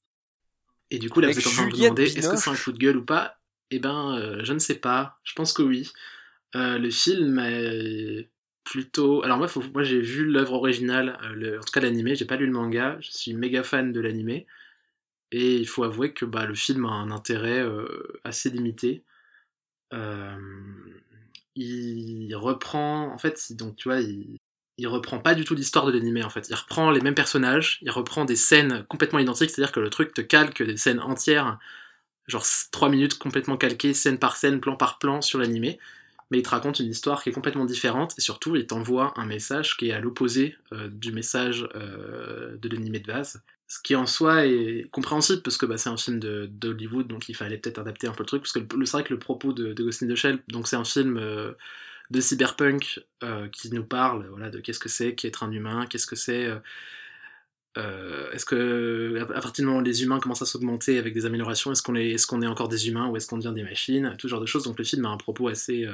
Et 0.90 0.98
du 0.98 1.10
coup, 1.10 1.20
là, 1.20 1.26
Avec 1.28 1.36
vous 1.36 1.42
êtes 1.42 1.46
en 1.48 1.50
train 1.54 1.66
de 1.66 1.70
vous 1.76 1.82
demander 1.82 2.04
est-ce 2.04 2.30
que 2.30 2.36
c'est 2.38 2.50
un 2.50 2.56
coup 2.56 2.72
de 2.72 2.78
gueule 2.78 2.96
ou 2.96 3.04
pas? 3.04 3.38
Eh 3.70 3.78
ben, 3.78 4.40
je 4.42 4.52
ne 4.54 4.58
sais 4.58 4.76
pas. 4.76 5.18
Je 5.22 5.34
pense 5.34 5.52
que 5.52 5.60
oui. 5.62 5.92
Le 6.54 6.88
film 6.90 7.38
est 7.40 8.30
plutôt. 8.64 9.22
Alors 9.22 9.36
moi, 9.36 9.48
faut- 9.48 9.62
moi 9.74 9.82
j'ai 9.82 10.00
vu 10.00 10.24
l'œuvre 10.24 10.54
originale, 10.54 11.18
le- 11.34 11.58
en 11.58 11.62
tout 11.62 11.72
cas 11.72 11.80
l'animé. 11.80 12.14
J'ai 12.16 12.24
pas 12.24 12.36
lu 12.36 12.46
le 12.46 12.52
manga. 12.52 12.96
Je 13.00 13.10
suis 13.10 13.34
méga 13.34 13.62
fan 13.62 13.92
de 13.92 14.00
l'animé. 14.00 14.46
Et 15.32 15.56
il 15.56 15.66
faut 15.66 15.84
avouer 15.84 16.12
que 16.12 16.24
bah, 16.24 16.46
le 16.46 16.54
film 16.54 16.86
a 16.86 16.90
un 16.90 17.10
intérêt 17.10 17.60
euh, 17.60 18.20
assez 18.24 18.50
limité. 18.50 19.04
Il 21.56 22.34
reprend, 22.36 23.12
en 23.12 23.18
fait, 23.18 23.52
donc 23.52 23.76
tu 23.76 23.88
vois, 23.88 24.00
il, 24.00 24.38
il 24.80 24.86
reprend 24.86 25.18
pas 25.18 25.34
du 25.34 25.44
tout 25.44 25.54
l'histoire 25.54 25.86
de 25.86 25.92
l'animé 25.92 26.24
en 26.24 26.30
fait. 26.30 26.48
Il 26.48 26.54
reprend 26.54 26.90
les 26.90 27.00
mêmes 27.00 27.14
personnages, 27.14 27.78
il 27.82 27.90
reprend 27.90 28.24
des 28.24 28.36
scènes 28.36 28.84
complètement 28.88 29.18
identiques, 29.18 29.50
c'est-à-dire 29.50 29.72
que 29.72 29.80
le 29.80 29.90
truc 29.90 30.14
te 30.14 30.22
calque 30.22 30.62
des 30.62 30.78
scènes 30.78 31.00
entières, 31.00 31.58
genre 32.28 32.44
3 32.72 32.88
minutes 32.88 33.18
complètement 33.18 33.58
calquées, 33.58 33.92
scène 33.92 34.18
par 34.18 34.36
scène, 34.36 34.60
plan 34.60 34.76
par 34.76 34.98
plan 34.98 35.20
sur 35.20 35.38
l'animé, 35.38 35.78
mais 36.30 36.38
il 36.38 36.42
te 36.42 36.48
raconte 36.48 36.80
une 36.80 36.88
histoire 36.88 37.22
qui 37.22 37.28
est 37.28 37.32
complètement 37.32 37.66
différente 37.66 38.14
et 38.16 38.22
surtout 38.22 38.56
il 38.56 38.66
t'envoie 38.66 39.12
un 39.16 39.26
message 39.26 39.76
qui 39.76 39.90
est 39.90 39.92
à 39.92 40.00
l'opposé 40.00 40.56
euh, 40.72 40.88
du 40.88 41.12
message 41.12 41.68
euh, 41.74 42.56
de 42.56 42.68
l'animé 42.70 43.00
de 43.00 43.06
base. 43.06 43.42
Ce 43.70 43.78
qui 43.80 43.94
en 43.94 44.04
soi 44.04 44.46
est 44.46 44.88
compréhensible 44.90 45.42
parce 45.42 45.56
que 45.56 45.64
bah, 45.64 45.78
c'est 45.78 45.90
un 45.90 45.96
film 45.96 46.18
d'Hollywood 46.18 47.06
donc 47.06 47.28
il 47.28 47.36
fallait 47.36 47.56
peut-être 47.56 47.78
adapter 47.78 48.08
un 48.08 48.12
peu 48.12 48.24
le 48.24 48.26
truc 48.26 48.42
parce 48.42 48.52
que 48.52 48.60
c'est 48.84 48.90
vrai 48.90 49.04
que 49.04 49.14
le 49.14 49.20
propos 49.20 49.52
de, 49.52 49.72
de 49.72 49.84
Ghost 49.84 50.02
in 50.02 50.08
the 50.08 50.16
Shell, 50.16 50.40
donc 50.48 50.66
c'est 50.66 50.74
un 50.74 50.84
film 50.84 51.16
euh, 51.16 51.52
de 52.10 52.20
cyberpunk 52.20 53.00
euh, 53.22 53.46
qui 53.46 53.70
nous 53.70 53.84
parle 53.84 54.26
voilà, 54.26 54.50
de 54.50 54.58
qu'est-ce 54.58 54.80
que 54.80 54.88
c'est 54.88 55.14
qu'être 55.14 55.44
un 55.44 55.52
humain, 55.52 55.86
qu'est-ce 55.88 56.08
que 56.08 56.16
c'est. 56.16 56.52
Euh, 57.78 58.32
est-ce 58.32 58.44
que 58.44 59.16
à 59.20 59.40
partir 59.40 59.62
du 59.62 59.66
moment 59.68 59.78
où 59.78 59.84
les 59.84 60.02
humains 60.02 60.18
commencent 60.18 60.42
à 60.42 60.46
s'augmenter 60.46 60.98
avec 60.98 61.14
des 61.14 61.24
améliorations, 61.24 61.70
est-ce 61.70 61.84
qu'on 61.84 61.94
est, 61.94 62.10
est, 62.10 62.46
encore 62.48 62.68
des 62.68 62.88
humains 62.88 63.06
ou 63.06 63.16
est-ce 63.16 63.28
qu'on 63.28 63.38
devient 63.38 63.54
des 63.54 63.62
machines, 63.62 64.16
tout 64.18 64.26
genre 64.26 64.40
de 64.40 64.46
choses. 64.46 64.64
Donc 64.64 64.78
le 64.78 64.84
film 64.84 65.04
a 65.04 65.10
un 65.10 65.16
propos 65.16 65.46
assez, 65.46 65.86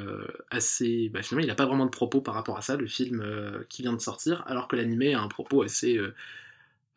assez, 0.49 1.09
bah, 1.09 1.21
finalement 1.21 1.45
il 1.45 1.47
n'a 1.47 1.53
pas 1.53 1.67
vraiment 1.67 1.85
de 1.85 1.91
propos 1.91 2.21
par 2.21 2.33
rapport 2.33 2.57
à 2.57 2.61
ça, 2.61 2.75
le 2.75 2.87
film 2.87 3.23
qui 3.69 3.83
vient 3.83 3.93
de 3.93 4.01
sortir, 4.01 4.43
alors 4.47 4.67
que 4.67 4.75
l'animé 4.75 5.13
a 5.13 5.21
un 5.21 5.27
propos 5.27 5.61
assez, 5.61 5.99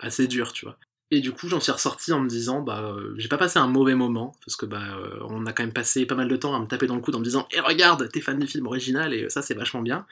assez 0.00 0.26
dur, 0.26 0.52
tu 0.52 0.64
vois. 0.64 0.76
Et 1.12 1.20
du 1.20 1.32
coup, 1.32 1.48
j'en 1.48 1.58
suis 1.58 1.72
ressorti 1.72 2.12
en 2.12 2.20
me 2.20 2.28
disant, 2.28 2.62
bah, 2.62 2.82
euh, 2.84 3.14
j'ai 3.16 3.28
pas 3.28 3.38
passé 3.38 3.58
un 3.58 3.66
mauvais 3.66 3.96
moment, 3.96 4.32
parce 4.44 4.56
que 4.56 4.64
bah, 4.64 4.96
euh, 4.96 5.18
on 5.28 5.44
a 5.46 5.52
quand 5.52 5.64
même 5.64 5.72
passé 5.72 6.06
pas 6.06 6.14
mal 6.14 6.28
de 6.28 6.36
temps 6.36 6.54
à 6.54 6.60
me 6.60 6.66
taper 6.66 6.86
dans 6.86 6.94
le 6.94 7.00
coude 7.00 7.16
en 7.16 7.18
me 7.18 7.24
disant, 7.24 7.48
et 7.50 7.56
eh, 7.56 7.60
regarde, 7.60 8.08
t'es 8.12 8.20
fan 8.20 8.38
du 8.38 8.46
film 8.46 8.66
original, 8.66 9.12
et 9.12 9.28
ça, 9.28 9.42
c'est 9.42 9.54
vachement 9.54 9.82
bien. 9.82 10.06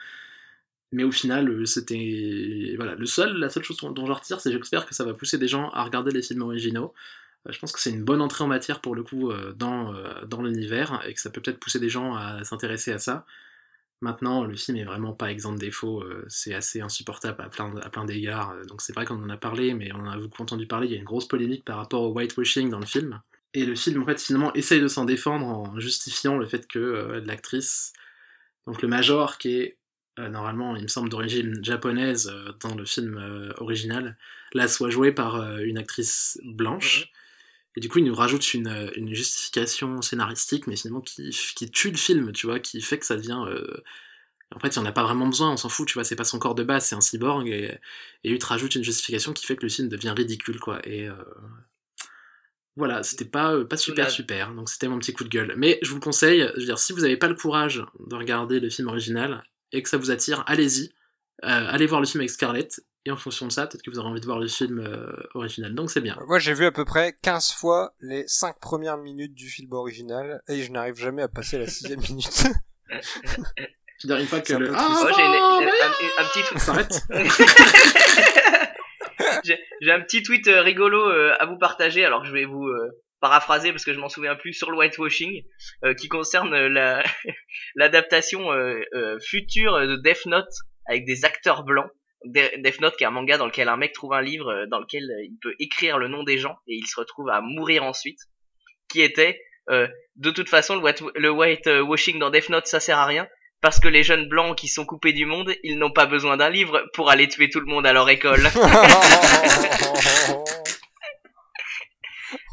Mais 0.91 1.03
au 1.03 1.11
final, 1.11 1.49
euh, 1.49 1.65
c'était. 1.65 2.73
Voilà, 2.77 2.95
le 2.95 3.05
seul, 3.05 3.37
la 3.37 3.49
seule 3.49 3.63
chose 3.63 3.77
dont 3.77 4.05
je 4.05 4.11
retire, 4.11 4.41
c'est 4.41 4.51
j'espère 4.51 4.85
que 4.85 4.95
ça 4.95 5.05
va 5.05 5.13
pousser 5.13 5.37
des 5.37 5.47
gens 5.47 5.69
à 5.71 5.83
regarder 5.83 6.11
les 6.11 6.21
films 6.21 6.41
originaux. 6.41 6.93
je 7.47 7.59
pense 7.59 7.71
que 7.71 7.79
c'est 7.79 7.91
une 7.91 8.03
bonne 8.03 8.21
entrée 8.21 8.43
en 8.43 8.47
matière 8.47 8.81
pour 8.81 8.95
le 8.95 9.03
coup 9.03 9.31
dans, 9.55 9.93
dans 10.27 10.41
l'univers, 10.41 11.01
et 11.07 11.13
que 11.13 11.21
ça 11.21 11.29
peut 11.29 11.41
peut-être 11.41 11.59
pousser 11.59 11.79
des 11.79 11.89
gens 11.89 12.15
à 12.15 12.43
s'intéresser 12.43 12.91
à 12.91 12.99
ça. 12.99 13.25
Maintenant, 14.01 14.45
le 14.45 14.55
film 14.55 14.77
est 14.77 14.85
vraiment 14.85 15.11
pas 15.11 15.29
exempt 15.29 15.53
de 15.53 15.59
défauts, 15.59 16.01
euh, 16.01 16.23
c'est 16.29 16.53
assez 16.53 16.79
insupportable 16.79 17.41
à 17.41 17.49
plein, 17.49 17.75
à 17.77 17.89
plein 17.89 18.05
d'égards. 18.05 18.51
Euh, 18.51 18.63
donc 18.63 18.81
c'est 18.81 18.93
vrai 18.93 19.05
qu'on 19.05 19.21
en 19.21 19.29
a 19.29 19.35
parlé, 19.35 19.73
mais 19.73 19.91
on 19.93 20.05
a 20.05 20.17
beaucoup 20.17 20.41
entendu 20.41 20.67
parler, 20.67 20.87
il 20.87 20.93
y 20.93 20.95
a 20.95 20.99
une 20.99 21.03
grosse 21.03 21.27
polémique 21.27 21.65
par 21.65 21.77
rapport 21.77 22.03
au 22.03 22.13
whitewashing 22.13 22.69
dans 22.69 22.79
le 22.79 22.85
film. 22.85 23.19
Et 23.53 23.65
le 23.65 23.75
film, 23.75 24.01
en 24.01 24.05
fait, 24.05 24.21
finalement, 24.21 24.53
essaye 24.53 24.79
de 24.79 24.87
s'en 24.87 25.03
défendre 25.03 25.45
en 25.47 25.79
justifiant 25.79 26.37
le 26.37 26.47
fait 26.47 26.65
que 26.65 26.79
euh, 26.79 27.21
l'actrice, 27.25 27.91
donc 28.67 28.81
le 28.81 28.87
Major, 28.87 29.37
qui 29.37 29.57
est 29.57 29.77
normalement, 30.17 30.75
il 30.75 30.83
me 30.83 30.87
semble, 30.89 31.07
d'origine 31.07 31.63
japonaise 31.63 32.29
dans 32.59 32.75
le 32.75 32.83
film 32.83 33.53
original, 33.59 34.17
là 34.53 34.67
soit 34.67 34.89
joué 34.89 35.13
par 35.13 35.59
une 35.59 35.77
actrice 35.77 36.37
blanche. 36.43 37.09
Et 37.79 37.81
du 37.81 37.87
coup, 37.87 37.99
il 37.99 38.03
nous 38.03 38.13
rajoute 38.13 38.53
une, 38.53 38.91
une 38.97 39.13
justification 39.13 40.01
scénaristique, 40.01 40.67
mais 40.67 40.75
finalement 40.75 40.99
qui, 40.99 41.29
qui, 41.55 41.71
tue 41.71 41.91
le 41.91 41.95
film, 41.95 42.33
tu 42.33 42.45
vois, 42.45 42.59
qui 42.59 42.81
fait 42.81 42.99
que 42.99 43.05
ça 43.05 43.15
devient. 43.15 43.41
Euh... 43.47 43.81
En 44.53 44.59
fait, 44.59 44.75
il 44.75 44.79
n'y 44.79 44.85
en 44.85 44.89
a 44.89 44.91
pas 44.91 45.03
vraiment 45.03 45.27
besoin, 45.27 45.49
on 45.49 45.55
s'en 45.55 45.69
fout, 45.69 45.87
tu 45.87 45.93
vois, 45.93 46.03
c'est 46.03 46.17
pas 46.17 46.25
son 46.25 46.39
corps 46.39 46.55
de 46.55 46.63
base, 46.63 46.87
c'est 46.87 46.95
un 46.95 46.99
cyborg, 46.99 47.47
et, 47.47 47.79
et 48.25 48.31
il 48.31 48.37
te 48.37 48.47
rajoute 48.47 48.75
une 48.75 48.83
justification 48.83 49.31
qui 49.31 49.45
fait 49.45 49.55
que 49.55 49.63
le 49.63 49.69
film 49.69 49.87
devient 49.87 50.13
ridicule, 50.13 50.59
quoi. 50.59 50.85
Et. 50.85 51.07
Euh... 51.07 51.13
Voilà, 52.75 53.01
c'était 53.01 53.23
pas, 53.23 53.53
euh, 53.53 53.63
pas 53.63 53.77
super 53.77 54.11
super, 54.11 54.53
donc 54.53 54.67
c'était 54.67 54.89
mon 54.89 54.99
petit 54.99 55.13
coup 55.13 55.23
de 55.23 55.29
gueule. 55.29 55.53
Mais 55.55 55.79
je 55.81 55.91
vous 55.91 56.01
conseille, 56.01 56.51
je 56.55 56.59
veux 56.59 56.65
dire, 56.65 56.79
si 56.79 56.91
vous 56.91 56.99
n'avez 56.99 57.15
pas 57.15 57.29
le 57.29 57.35
courage 57.35 57.81
de 58.07 58.15
regarder 58.15 58.59
le 58.59 58.69
film 58.69 58.89
original 58.89 59.45
et 59.71 59.81
que 59.81 59.87
ça 59.87 59.95
vous 59.95 60.11
attire, 60.11 60.43
allez-y. 60.47 60.91
Euh, 61.45 61.67
allez 61.69 61.85
voir 61.85 62.01
le 62.01 62.07
film 62.07 62.19
avec 62.19 62.29
Scarlett, 62.29 62.81
et 63.05 63.11
en 63.11 63.17
fonction 63.17 63.47
de 63.47 63.51
ça, 63.51 63.65
peut-être 63.65 63.81
que 63.81 63.89
vous 63.89 63.99
aurez 63.99 64.09
envie 64.09 64.19
de 64.19 64.25
voir 64.25 64.39
le 64.39 64.47
film 64.47 64.79
euh, 64.79 65.11
original. 65.33 65.73
Donc 65.73 65.89
c'est 65.89 66.01
bien. 66.01 66.17
Moi 66.27 66.39
j'ai 66.39 66.53
vu 66.53 66.65
à 66.65 66.71
peu 66.71 66.83
près 66.83 67.15
15 67.21 67.53
fois 67.53 67.93
les 68.01 68.27
5 68.27 68.59
premières 68.59 68.97
minutes 68.97 69.33
du 69.33 69.49
film 69.49 69.71
original 69.71 70.41
et 70.49 70.61
je 70.61 70.71
n'arrive 70.71 70.95
jamais 70.95 71.21
à 71.21 71.29
passer 71.29 71.57
la 71.57 71.67
sixième 71.67 72.01
minute. 72.09 72.47
Je 72.89 74.13
une 74.13 74.27
fois 74.27 74.41
que 74.41 74.53
le... 74.53 74.71
Ah, 74.75 75.07
j'ai 75.15 75.23
un, 75.23 76.25
petit 76.29 76.43
tweet. 76.55 77.03
j'ai 79.81 79.91
un 79.91 80.01
petit 80.01 80.23
tweet 80.23 80.47
euh, 80.47 80.61
rigolo 80.61 81.09
euh, 81.09 81.33
à 81.39 81.45
vous 81.45 81.57
partager, 81.57 82.03
alors 82.03 82.25
je 82.25 82.31
vais 82.31 82.45
vous 82.45 82.69
paraphraser 83.21 83.71
parce 83.71 83.83
que 83.83 83.93
je 83.93 83.99
m'en 83.99 84.09
souviens 84.09 84.35
plus 84.35 84.53
sur 84.53 84.71
le 84.71 84.77
whitewashing, 84.77 85.43
qui 85.97 86.07
concerne 86.07 86.55
l'adaptation 87.75 88.49
future 89.21 89.79
de 89.79 89.97
Death 89.97 90.25
Note 90.25 90.51
avec 90.85 91.05
des 91.05 91.25
acteurs 91.25 91.63
blancs. 91.63 91.91
Death 92.25 92.81
Note 92.81 92.97
qui 92.97 93.03
est 93.03 93.07
un 93.07 93.11
manga 93.11 93.37
dans 93.37 93.45
lequel 93.45 93.69
un 93.69 93.77
mec 93.77 93.93
trouve 93.93 94.13
un 94.13 94.21
livre 94.21 94.49
euh, 94.49 94.65
dans 94.67 94.79
lequel 94.79 95.03
euh, 95.09 95.23
il 95.23 95.37
peut 95.41 95.55
écrire 95.59 95.97
le 95.97 96.09
nom 96.09 96.23
des 96.23 96.37
gens 96.37 96.57
et 96.67 96.75
il 96.75 96.85
se 96.85 96.99
retrouve 96.99 97.29
à 97.29 97.39
mourir 97.41 97.83
ensuite 97.83 98.19
qui 98.89 99.01
était 99.01 99.39
euh, 99.69 99.87
de 100.15 100.31
toute 100.31 100.49
façon 100.49 100.75
le 100.75 100.81
white, 100.81 101.01
le 101.15 101.31
white 101.31 101.67
washing 101.67 102.19
dans 102.19 102.29
Death 102.29 102.49
Note 102.49 102.67
ça 102.67 102.81
sert 102.81 102.97
à 102.97 103.05
rien 103.05 103.27
parce 103.61 103.79
que 103.79 103.87
les 103.87 104.03
jeunes 104.03 104.27
blancs 104.27 104.57
qui 104.57 104.67
sont 104.67 104.85
coupés 104.85 105.13
du 105.13 105.25
monde 105.25 105.53
ils 105.63 105.77
n'ont 105.77 105.91
pas 105.91 106.05
besoin 106.07 106.35
d'un 106.35 106.49
livre 106.49 106.83
pour 106.93 107.09
aller 107.09 107.29
tuer 107.29 107.49
tout 107.49 107.61
le 107.61 107.67
monde 107.67 107.85
à 107.85 107.93
leur 107.93 108.09
école. 108.09 108.41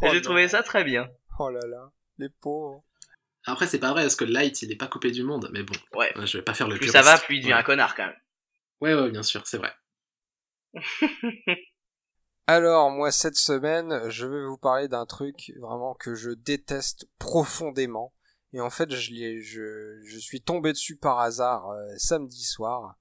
J'ai 0.12 0.22
trouvé 0.22 0.46
ça 0.48 0.62
très 0.62 0.84
bien. 0.84 1.08
Oh 1.38 1.50
là 1.50 1.60
là 1.66 1.90
les 2.18 2.28
pauvres. 2.40 2.82
Après 3.46 3.66
c'est 3.66 3.80
pas 3.80 3.90
vrai 3.92 4.02
parce 4.02 4.16
que 4.16 4.24
Light 4.24 4.62
il 4.62 4.70
est 4.70 4.76
pas 4.76 4.86
coupé 4.86 5.10
du 5.10 5.24
monde 5.24 5.48
mais 5.52 5.62
bon. 5.64 5.74
Ouais. 5.94 6.12
Je 6.24 6.38
vais 6.38 6.44
pas 6.44 6.54
faire 6.54 6.68
le 6.68 6.76
plus 6.76 6.88
ça 6.88 7.02
va 7.02 7.18
plus 7.18 7.36
il 7.36 7.40
devient 7.40 7.54
un 7.54 7.62
connard 7.62 7.96
quand 7.96 8.06
même 8.06 8.16
Ouais, 8.80 8.94
ouais, 8.94 9.10
bien 9.10 9.22
sûr, 9.22 9.46
c'est 9.46 9.58
vrai. 9.58 9.72
Alors, 12.48 12.90
moi, 12.90 13.10
cette 13.10 13.36
semaine, 13.36 14.08
je 14.08 14.26
vais 14.26 14.44
vous 14.44 14.58
parler 14.58 14.86
d'un 14.86 15.04
truc 15.04 15.52
vraiment 15.60 15.94
que 15.94 16.14
je 16.14 16.30
déteste 16.30 17.08
profondément. 17.18 18.12
Et 18.52 18.60
en 18.60 18.70
fait, 18.70 18.90
je, 18.90 19.40
je, 19.40 20.00
je 20.04 20.18
suis 20.18 20.40
tombé 20.40 20.72
dessus 20.72 20.96
par 20.96 21.18
hasard 21.18 21.68
euh, 21.70 21.84
samedi 21.96 22.44
soir. 22.44 22.96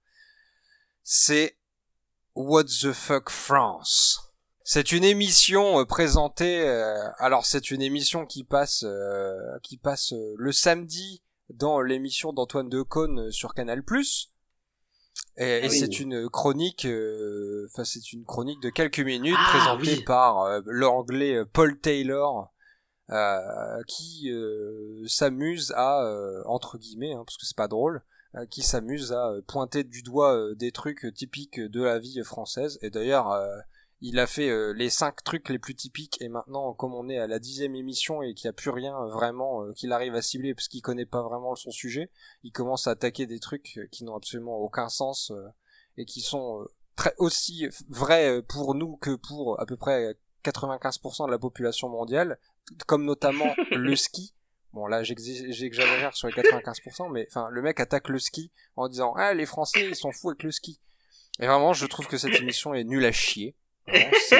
C'est 1.04 1.60
What 2.34 2.64
the 2.64 2.92
Fuck 2.92 3.30
France. 3.30 4.34
C'est 4.64 4.92
une 4.92 5.04
émission 5.04 5.80
euh, 5.80 5.86
présentée. 5.86 6.68
Euh, 6.68 7.08
alors, 7.20 7.46
c'est 7.46 7.70
une 7.70 7.84
émission 7.84 8.26
qui 8.26 8.44
passe, 8.44 8.84
qui 9.62 9.78
passe 9.78 10.14
le 10.38 10.52
samedi 10.52 11.22
dans 11.50 11.82
l'émission 11.82 12.34
d'Antoine 12.34 12.70
Decaune 12.70 13.32
sur 13.32 13.54
Canal+. 13.54 13.84
Et, 15.38 15.62
ah 15.64 15.70
c'est 15.70 16.00
une 16.00 16.30
chronique, 16.30 16.86
euh, 16.86 17.68
enfin 17.70 17.84
c'est 17.84 18.14
une 18.14 18.24
chronique 18.24 18.62
de 18.62 18.70
quelques 18.70 19.02
minutes 19.02 19.36
ah 19.38 19.50
présentée 19.50 20.02
par 20.04 20.42
euh, 20.42 20.62
l'anglais 20.66 21.36
euh, 21.36 21.46
Paul 21.46 21.78
Taylor, 21.80 22.52
qui 23.88 24.32
s'amuse 25.08 25.74
à 25.76 26.44
entre 26.46 26.78
guillemets, 26.78 27.14
hein, 27.14 27.24
parce 27.26 27.38
que 27.38 27.46
c'est 27.46 27.58
pas 27.58 27.68
drôle, 27.68 28.02
qui 28.50 28.64
s'amuse 28.64 29.12
à 29.12 29.34
pointer 29.46 29.84
du 29.84 30.02
doigt 30.02 30.56
des 30.56 30.72
trucs 30.72 31.14
typiques 31.14 31.60
de 31.60 31.84
la 31.84 32.00
vie 32.00 32.24
française. 32.24 32.80
Et 32.82 32.90
d'ailleurs, 32.90 33.38
il 34.02 34.20
a 34.20 34.28
fait 34.28 34.50
euh, 34.50 34.74
les 34.74 34.90
cinq 34.90 35.24
trucs 35.24 35.50
les 35.50 35.60
plus 35.60 35.76
typiques 35.76 36.22
et 36.22 36.28
maintenant 36.28 36.74
comme 36.74 36.94
on 36.94 37.10
est 37.10 37.18
à 37.18 37.28
la 37.28 37.40
dixième 37.40 37.76
émission 37.76 38.22
et 38.22 38.34
qu'il 38.34 38.48
n'y 38.48 38.50
a 38.50 38.54
plus 38.54 38.70
rien 38.70 38.94
vraiment 39.08 39.64
euh, 39.64 39.72
qu'il 39.74 39.92
arrive 39.94 40.16
à 40.16 40.22
cibler 40.22 40.54
parce 40.54 40.68
qu'il 40.68 40.82
connaît 40.82 41.06
pas 41.06 41.24
vraiment 41.24 41.56
son 41.56 41.72
sujet, 41.72 42.12
il 42.44 42.52
commence 42.52 42.88
à 42.88 42.92
attaquer 42.92 43.26
des 43.26 43.40
trucs 43.40 43.78
euh, 43.78 43.88
qui 43.92 44.04
n'ont 44.04 44.16
absolument 44.16 44.58
aucun 44.58 44.90
sens 44.90 45.32
et 45.98 46.06
qui 46.06 46.22
sont 46.22 46.68
très 46.96 47.14
aussi 47.18 47.68
vrais 47.90 48.42
pour 48.44 48.76
nous 48.76 48.98
que 48.98 49.16
pour 49.16 49.60
à 49.62 49.66
peu 49.66 49.78
près 49.78 50.16
95% 50.44 51.28
de 51.28 51.32
la 51.32 51.40
population 51.40 51.90
mondiale, 51.90 52.38
comme 52.86 53.06
notamment 53.06 53.54
le 53.72 53.96
ski. 53.96 54.34
Bon 54.74 54.88
là 54.88 55.04
j'exagère 55.04 56.14
sur 56.16 56.28
les 56.28 56.34
95%, 56.34 57.12
mais 57.12 57.26
enfin 57.32 57.48
le 57.50 57.62
mec 57.62 57.80
attaque 57.80 58.10
le 58.10 58.20
ski 58.20 58.52
en 58.76 58.90
disant 58.90 59.14
ah 59.16 59.34
les 59.34 59.46
Français 59.46 59.88
ils 59.88 59.96
sont 59.96 60.12
fous 60.12 60.32
avec 60.32 60.44
le 60.44 60.52
ski. 60.52 60.82
Et 61.40 61.48
vraiment 61.48 61.72
je 61.72 61.86
trouve 61.86 62.08
que 62.08 62.18
cette 62.18 62.36
émission 62.36 62.74
est 62.74 62.84
nulle 62.84 63.06
à 63.06 63.14
chier. 63.14 63.56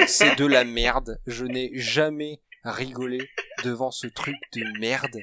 C'est 0.06 0.36
de 0.36 0.46
la 0.46 0.64
merde. 0.64 1.20
Je 1.26 1.44
n'ai 1.44 1.70
jamais 1.74 2.40
rigolé 2.64 3.30
devant 3.64 3.90
ce 3.90 4.06
truc 4.06 4.36
de 4.52 4.78
merde. 4.78 5.20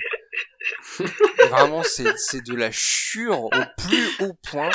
Vraiment, 1.50 1.84
c'est 1.84 2.42
de 2.42 2.56
la 2.56 2.72
chure 2.72 3.44
au 3.44 3.52
plus 3.78 4.08
haut 4.20 4.34
point 4.50 4.72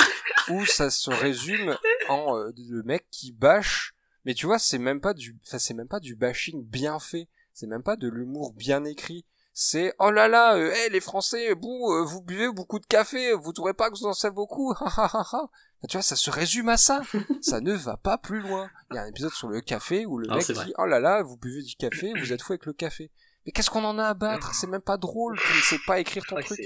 où 0.49 0.65
ça 0.65 0.89
se 0.89 1.09
résume 1.09 1.77
en 2.07 2.37
euh, 2.37 2.51
le 2.57 2.83
mec 2.83 3.05
qui 3.11 3.31
bâche. 3.31 3.93
Mais 4.25 4.33
tu 4.33 4.45
vois, 4.45 4.59
c'est 4.59 4.79
même 4.79 5.01
pas 5.01 5.13
du, 5.13 5.37
c'est 5.43 5.73
même 5.73 5.87
pas 5.87 5.99
du 5.99 6.15
bashing 6.15 6.63
bien 6.65 6.99
fait. 6.99 7.27
C'est 7.53 7.67
même 7.67 7.83
pas 7.83 7.95
de 7.95 8.07
l'humour 8.07 8.53
bien 8.53 8.83
écrit. 8.85 9.25
C'est 9.61 9.93
oh 9.99 10.09
là 10.09 10.29
là, 10.29 10.55
euh, 10.55 10.73
les 10.89 11.01
Français, 11.01 11.53
bon, 11.53 11.91
euh, 11.91 12.01
vous 12.05 12.21
buvez 12.21 12.49
beaucoup 12.49 12.79
de 12.79 12.85
café, 12.85 13.33
vous 13.33 13.51
trouvez 13.51 13.73
pas 13.73 13.89
que 13.89 13.99
vous 13.99 14.05
en 14.05 14.13
savez 14.13 14.33
beaucoup, 14.33 14.73
tu 15.89 15.97
vois, 15.97 16.01
ça 16.01 16.15
se 16.15 16.31
résume 16.31 16.69
à 16.69 16.77
ça. 16.77 17.01
ça 17.41 17.59
ne 17.59 17.73
va 17.73 17.97
pas 17.97 18.17
plus 18.17 18.39
loin. 18.39 18.69
Il 18.89 18.95
y 18.95 18.99
a 18.99 19.01
un 19.01 19.07
épisode 19.07 19.33
sur 19.33 19.49
le 19.49 19.59
café 19.59 20.05
où 20.05 20.17
le 20.17 20.27
ah, 20.31 20.37
mec 20.37 20.49
dit 20.49 20.73
Oh 20.77 20.85
là 20.85 21.01
là, 21.01 21.23
vous 21.23 21.35
buvez 21.35 21.61
du 21.61 21.75
café, 21.75 22.13
vous 22.17 22.31
êtes 22.31 22.41
fou 22.41 22.53
avec 22.53 22.67
le 22.67 22.71
café. 22.71 23.11
Mais 23.45 23.51
qu'est-ce 23.51 23.69
qu'on 23.69 23.83
en 23.83 23.99
a 23.99 24.05
à 24.05 24.13
battre? 24.13 24.55
C'est 24.55 24.65
même 24.65 24.79
pas 24.79 24.95
drôle, 24.95 25.37
tu 25.37 25.57
ne 25.57 25.61
sais 25.61 25.79
pas 25.85 25.99
écrire 25.99 26.23
ton 26.25 26.39
truc. 26.39 26.57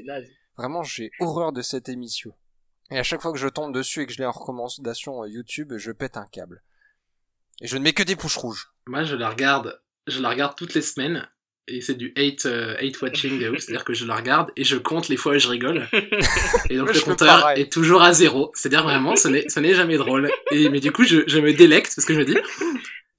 Vraiment, 0.56 0.84
j'ai 0.84 1.10
horreur 1.20 1.52
de 1.52 1.64
cette 1.64 1.90
émission. 1.90 2.36
Et 2.92 3.00
à 3.00 3.04
chaque 3.04 3.24
fois 3.24 3.32
que 3.32 3.40
je 3.40 3.48
tombe 3.48 3.74
dessus 3.74 4.04
et 4.04 4.06
que 4.06 4.14
je 4.14 4.20
l'ai 4.20 4.26
en 4.28 4.32
recommandation 4.32 5.24
euh, 5.24 5.30
YouTube, 5.30 5.74
je 5.78 5.92
pète 5.92 6.16
un 6.16 6.28
câble. 6.28 6.62
Et 7.60 7.66
je 7.66 7.76
ne 7.76 7.82
mets 7.82 7.94
que 7.94 8.04
des 8.04 8.16
pouces 8.16 8.38
rouges. 8.38 8.72
Moi, 8.86 9.04
je 9.04 9.16
la 9.16 9.32
regarde, 9.32 9.82
je 10.06 10.22
la 10.22 10.30
regarde 10.30 10.56
toutes 10.56 10.76
les 10.76 10.84
semaines. 10.84 11.28
Et 11.68 11.80
c'est 11.82 11.96
du 11.96 12.14
hate, 12.18 12.46
euh, 12.46 12.76
hate 12.80 13.02
watching 13.02 13.40
de 13.40 13.50
ouf. 13.50 13.58
C'est-à-dire 13.60 13.86
que 13.86 13.94
je 13.94 14.06
la 14.06 14.16
regarde 14.16 14.52
et 14.58 14.64
je 14.64 14.76
compte 14.76 15.08
les 15.08 15.18
fois 15.18 15.36
où 15.36 15.40
je 15.40 15.48
rigole. 15.48 15.88
Et 16.70 16.78
donc 16.78 16.88
Moi, 16.88 16.94
le 16.94 17.02
compteur 17.02 17.52
est 17.52 17.72
toujours 17.72 18.02
à 18.02 18.14
zéro. 18.14 18.52
C'est-à-dire 18.54 18.84
vraiment, 18.84 19.16
ce 19.16 19.30
n'est, 19.30 19.74
jamais 19.74 19.98
drôle. 19.98 20.30
Et, 20.52 20.70
mais 20.70 20.80
du 20.80 20.92
coup, 20.92 21.04
je, 21.04 21.22
je 21.26 21.40
me 21.40 21.54
délecte 21.54 21.96
parce 21.96 22.06
que 22.06 22.14
je 22.14 22.20
me 22.20 22.26
dis, 22.26 22.38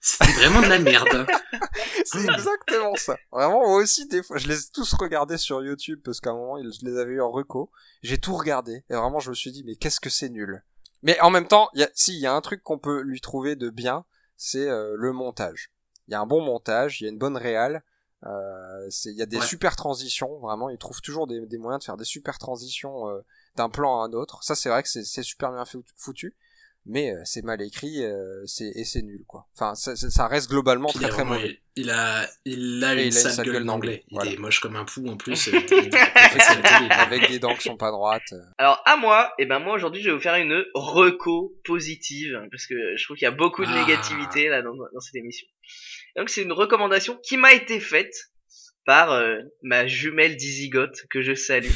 c'est 0.06 0.30
vraiment 0.32 0.60
de 0.60 0.66
la 0.66 0.78
merde. 0.78 1.26
C'est 2.04 2.24
exactement 2.24 2.94
ça. 2.94 3.16
Vraiment, 3.32 3.66
moi 3.66 3.82
aussi, 3.82 4.06
des 4.06 4.22
fois, 4.22 4.36
je 4.36 4.48
les 4.48 4.60
ai 4.60 4.70
tous 4.74 4.92
regardés 4.92 5.38
sur 5.38 5.64
YouTube 5.64 6.00
parce 6.04 6.20
qu'à 6.20 6.30
un 6.30 6.34
moment, 6.34 6.58
je 6.58 6.84
les 6.84 6.98
avais 6.98 7.14
eu 7.14 7.22
en 7.22 7.30
reco. 7.30 7.70
J'ai 8.02 8.18
tout 8.18 8.36
regardé. 8.36 8.84
Et 8.90 8.94
vraiment, 8.94 9.18
je 9.18 9.30
me 9.30 9.34
suis 9.34 9.50
dit, 9.50 9.64
mais 9.64 9.76
qu'est-ce 9.76 10.00
que 10.00 10.10
c'est 10.10 10.28
nul. 10.28 10.62
Mais 11.02 11.18
en 11.20 11.30
même 11.30 11.48
temps, 11.48 11.70
y 11.72 11.82
a, 11.82 11.88
si, 11.94 12.12
il 12.12 12.20
y 12.20 12.26
a 12.26 12.34
un 12.34 12.42
truc 12.42 12.62
qu'on 12.62 12.78
peut 12.78 13.00
lui 13.00 13.22
trouver 13.22 13.56
de 13.56 13.70
bien, 13.70 14.04
c'est 14.36 14.68
euh, 14.68 14.94
le 14.94 15.12
montage. 15.12 15.70
Il 16.06 16.12
y 16.12 16.14
a 16.14 16.20
un 16.20 16.26
bon 16.26 16.42
montage, 16.42 17.00
il 17.00 17.04
y 17.04 17.06
a 17.06 17.10
une 17.10 17.18
bonne 17.18 17.38
réale. 17.38 17.82
Euh, 18.26 18.86
c'est- 18.90 19.10
il 19.10 19.16
y 19.16 19.22
a 19.22 19.26
des 19.26 19.38
Ouais. 19.38 19.46
super 19.46 19.76
transitions, 19.76 20.38
vraiment, 20.40 20.70
il 20.70 20.78
trouve 20.78 21.00
toujours 21.02 21.26
des, 21.26 21.40
des 21.46 21.58
moyens 21.58 21.80
de 21.80 21.84
faire 21.84 21.96
des 21.98 22.04
super 22.04 22.38
transitions 22.38 23.08
euh, 23.10 23.20
d'un 23.56 23.68
plan 23.68 24.00
à 24.00 24.06
un 24.06 24.12
autre. 24.12 24.42
Ça, 24.42 24.54
c'est 24.54 24.68
vrai 24.70 24.82
que 24.82 24.88
c'est 24.88 25.04
c'est 25.04 25.22
super 25.22 25.52
bien 25.52 25.64
fou- 25.66 25.84
foutu, 25.96 26.34
mais 26.86 27.12
euh, 27.14 27.20
c'est 27.24 27.42
mal 27.42 27.60
écrit 27.60 28.02
euh, 28.02 28.42
c'est 28.46 28.72
et 28.74 28.84
c'est 28.84 29.02
nul, 29.02 29.24
quoi. 29.26 29.46
Enfin, 29.54 29.74
ça, 29.74 29.94
ça- 29.94 30.08
ça 30.10 30.26
reste 30.26 30.48
globalement 30.48 30.88
Puis, 30.88 31.00
très 31.00 31.08
très 31.10 31.24
mauvais. 31.24 31.60
il, 31.76 31.82
il 31.84 31.90
a, 31.90 32.26
il 32.46 32.82
a 32.84 32.92
une 32.94 32.98
il 32.98 33.02
a 33.02 33.04
une 33.06 33.12
sale 33.12 33.32
sale 33.32 33.44
gueule 33.44 33.54
gueule 33.56 33.66
d'anglais. 33.66 34.04
Il 34.08 34.14
voilà. 34.14 34.30
est 34.32 34.36
moche 34.38 34.60
comme 34.60 34.76
un 34.76 34.84
pou 34.86 35.06
en 35.06 35.16
plus. 35.18 35.48
euh, 35.52 36.88
avec 36.90 37.28
des 37.28 37.38
dents 37.38 37.54
qui 37.54 37.62
sont 37.62 37.76
pas 37.76 37.90
droites. 37.90 38.32
euh. 38.32 38.40
Alors 38.58 38.80
à 38.86 38.96
moi, 38.96 39.32
et 39.38 39.46
ben 39.46 39.58
moi 39.58 39.74
aujourd'hui 39.74 40.02
je 40.02 40.08
vais 40.10 40.14
vous 40.16 40.22
faire 40.22 40.36
une 40.36 40.64
reco 40.74 41.54
positive 41.64 42.38
parce 42.50 42.66
que 42.66 42.74
je 42.96 43.04
trouve 43.04 43.16
qu'il 43.16 43.24
y 43.26 43.28
a 43.28 43.32
beaucoup 43.34 43.64
de 43.64 43.70
Ah. 43.70 43.80
négativité 43.86 44.48
là 44.48 44.62
dans, 44.62 44.74
dans 44.74 45.00
cette 45.00 45.16
émission. 45.16 45.46
Donc 46.16 46.30
c'est 46.30 46.42
une 46.42 46.52
recommandation 46.52 47.18
qui 47.22 47.36
m'a 47.36 47.52
été 47.52 47.80
faite 47.80 48.14
par 48.84 49.12
euh, 49.12 49.38
ma 49.62 49.86
jumelle 49.86 50.36
d'Izigote 50.36 50.96
que 51.10 51.22
je 51.22 51.34
salue. 51.34 51.70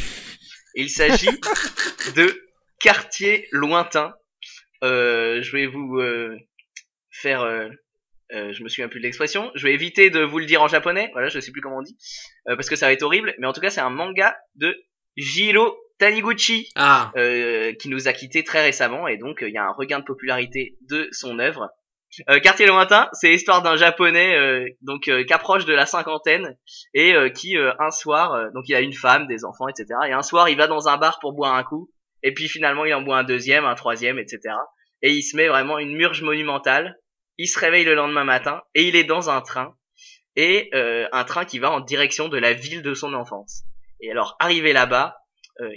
Il 0.74 0.90
s'agit 0.90 1.26
de 2.16 2.44
Quartier 2.80 3.48
lointain. 3.50 4.14
Euh, 4.84 5.42
je 5.42 5.50
vais 5.56 5.66
vous 5.66 5.98
euh, 5.98 6.36
faire, 7.10 7.42
euh, 7.42 7.68
euh, 8.32 8.52
je 8.52 8.62
me 8.62 8.68
souviens 8.68 8.88
plus 8.88 9.00
de 9.00 9.04
l'expression. 9.04 9.50
Je 9.56 9.66
vais 9.66 9.74
éviter 9.74 10.10
de 10.10 10.20
vous 10.20 10.38
le 10.38 10.46
dire 10.46 10.62
en 10.62 10.68
japonais. 10.68 11.10
Voilà, 11.12 11.28
je 11.28 11.40
sais 11.40 11.50
plus 11.50 11.60
comment 11.60 11.78
on 11.78 11.82
dit 11.82 11.96
euh, 12.48 12.54
parce 12.54 12.68
que 12.68 12.76
ça 12.76 12.86
va 12.86 12.92
être 12.92 13.02
horrible. 13.02 13.34
Mais 13.38 13.46
en 13.46 13.52
tout 13.52 13.60
cas 13.60 13.70
c'est 13.70 13.80
un 13.80 13.90
manga 13.90 14.36
de 14.54 14.76
Jiro 15.16 15.76
Taniguchi 15.98 16.70
Ah, 16.76 17.10
euh, 17.16 17.72
qui 17.74 17.88
nous 17.88 18.06
a 18.06 18.12
quitté 18.12 18.44
très 18.44 18.62
récemment 18.62 19.08
et 19.08 19.16
donc 19.16 19.38
il 19.42 19.52
y 19.52 19.58
a 19.58 19.64
un 19.64 19.72
regain 19.72 19.98
de 19.98 20.04
popularité 20.04 20.76
de 20.88 21.08
son 21.10 21.40
œuvre. 21.40 21.70
Euh, 22.28 22.40
Quartier 22.40 22.66
lointain, 22.66 23.08
c'est 23.12 23.30
l'histoire 23.30 23.62
d'un 23.62 23.76
japonais 23.76 24.36
euh, 24.36 24.66
donc 24.82 25.08
euh, 25.08 25.24
qui 25.24 25.32
approche 25.32 25.64
de 25.64 25.74
la 25.74 25.86
cinquantaine 25.86 26.56
et 26.94 27.14
euh, 27.14 27.28
qui 27.28 27.56
euh, 27.56 27.72
un 27.78 27.90
soir 27.90 28.34
euh, 28.34 28.50
donc 28.54 28.68
il 28.68 28.74
a 28.74 28.80
une 28.80 28.92
femme, 28.92 29.26
des 29.26 29.44
enfants, 29.44 29.68
etc. 29.68 29.86
Et 30.08 30.12
un 30.12 30.22
soir 30.22 30.48
il 30.48 30.56
va 30.56 30.66
dans 30.66 30.88
un 30.88 30.96
bar 30.96 31.18
pour 31.20 31.32
boire 31.32 31.54
un 31.54 31.64
coup 31.64 31.90
et 32.22 32.32
puis 32.32 32.48
finalement 32.48 32.84
il 32.84 32.94
en 32.94 33.02
boit 33.02 33.18
un 33.18 33.24
deuxième, 33.24 33.64
un 33.64 33.74
troisième, 33.74 34.18
etc. 34.18 34.54
Et 35.02 35.12
il 35.12 35.22
se 35.22 35.36
met 35.36 35.48
vraiment 35.48 35.78
une 35.78 35.96
murge 35.96 36.22
monumentale. 36.22 36.98
Il 37.36 37.46
se 37.46 37.58
réveille 37.58 37.84
le 37.84 37.94
lendemain 37.94 38.24
matin 38.24 38.62
et 38.74 38.88
il 38.88 38.96
est 38.96 39.04
dans 39.04 39.30
un 39.30 39.40
train 39.40 39.76
et 40.34 40.70
un 40.72 41.24
train 41.24 41.44
qui 41.44 41.58
va 41.58 41.70
en 41.70 41.80
direction 41.80 42.28
de 42.28 42.38
la 42.38 42.52
ville 42.52 42.82
de 42.82 42.94
son 42.94 43.14
enfance. 43.14 43.62
Et 44.00 44.10
alors 44.10 44.36
arrivé 44.40 44.72
là-bas, 44.72 45.16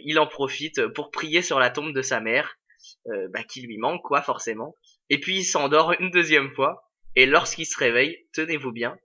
il 0.03 0.19
en 0.19 0.25
profite 0.25 0.87
pour 0.87 1.11
prier 1.11 1.43
sur 1.43 1.59
la 1.59 1.69
tombe 1.69 1.93
de 1.93 2.01
sa 2.01 2.19
mère, 2.19 2.57
bah, 3.05 3.43
qui 3.43 3.61
lui 3.61 3.77
manque 3.77 4.01
quoi 4.01 4.23
forcément. 4.23 4.75
Et 5.11 5.19
puis 5.19 5.39
il 5.39 5.43
s'endort 5.43 5.91
une 5.99 6.09
deuxième 6.09 6.53
fois, 6.55 6.89
et 7.17 7.25
lorsqu'il 7.25 7.65
se 7.65 7.77
réveille, 7.77 8.17
tenez-vous 8.31 8.71
bien, 8.71 8.97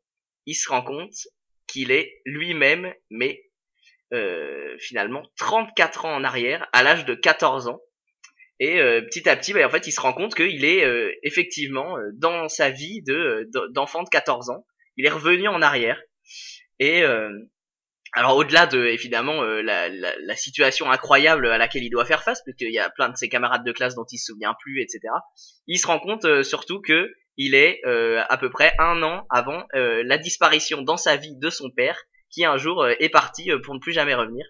il 0.46 0.54
se 0.54 0.68
rend 0.68 0.82
compte 0.82 1.12
qu'il 1.66 1.90
est 1.90 2.22
lui-même, 2.24 2.94
mais 3.10 3.42
euh, 4.14 4.76
finalement 4.78 5.24
34 5.36 6.04
ans 6.04 6.14
en 6.14 6.22
arrière, 6.22 6.68
à 6.72 6.84
l'âge 6.84 7.06
de 7.06 7.16
14 7.16 7.66
ans. 7.66 7.80
Et 8.60 8.80
euh, 8.80 9.02
petit 9.02 9.28
à 9.28 9.36
petit, 9.36 9.52
bah, 9.52 9.66
en 9.66 9.70
fait, 9.70 9.88
il 9.88 9.92
se 9.92 10.00
rend 10.00 10.12
compte 10.12 10.36
qu'il 10.36 10.64
est 10.64 10.84
euh, 10.84 11.12
effectivement 11.24 11.98
euh, 11.98 12.10
dans 12.14 12.48
sa 12.48 12.70
vie 12.70 13.02
de 13.02 13.50
d'enfant 13.72 14.04
de 14.04 14.08
14 14.08 14.50
ans. 14.50 14.64
Il 14.96 15.06
est 15.06 15.10
revenu 15.10 15.48
en 15.48 15.60
arrière. 15.60 16.00
Et 16.78 17.02
alors 18.16 18.36
au-delà 18.36 18.66
de 18.66 18.84
évidemment 18.86 19.42
euh, 19.42 19.62
la, 19.62 19.88
la, 19.88 20.36
situation 20.36 20.90
incroyable 20.90 21.46
à 21.48 21.58
laquelle 21.58 21.84
il 21.84 21.90
doit 21.90 22.04
faire 22.04 22.22
face, 22.22 22.42
parce 22.44 22.56
qu'il 22.56 22.72
y 22.72 22.78
a 22.78 22.90
plein 22.90 23.10
de 23.10 23.16
ses 23.16 23.28
camarades 23.28 23.64
de 23.64 23.72
classe 23.72 23.94
dont 23.94 24.06
il 24.10 24.18
se 24.18 24.32
souvient 24.32 24.54
plus, 24.58 24.82
etc. 24.82 25.00
Il 25.66 25.78
se 25.78 25.86
rend 25.86 25.98
compte 25.98 26.24
euh, 26.24 26.42
surtout 26.42 26.80
que 26.80 27.12
il 27.36 27.54
est 27.54 27.80
euh, 27.84 28.22
à 28.28 28.38
peu 28.38 28.50
près 28.50 28.74
un 28.78 29.02
an 29.02 29.26
avant 29.30 29.64
euh, 29.74 30.02
la 30.04 30.18
disparition 30.18 30.82
dans 30.82 30.96
sa 30.96 31.16
vie 31.16 31.36
de 31.36 31.50
son 31.50 31.70
père, 31.70 31.98
qui 32.30 32.44
un 32.44 32.56
jour 32.56 32.82
euh, 32.82 32.94
est 32.98 33.08
parti 33.08 33.50
pour 33.62 33.74
ne 33.74 33.80
plus 33.80 33.92
jamais 33.92 34.14
revenir. 34.14 34.46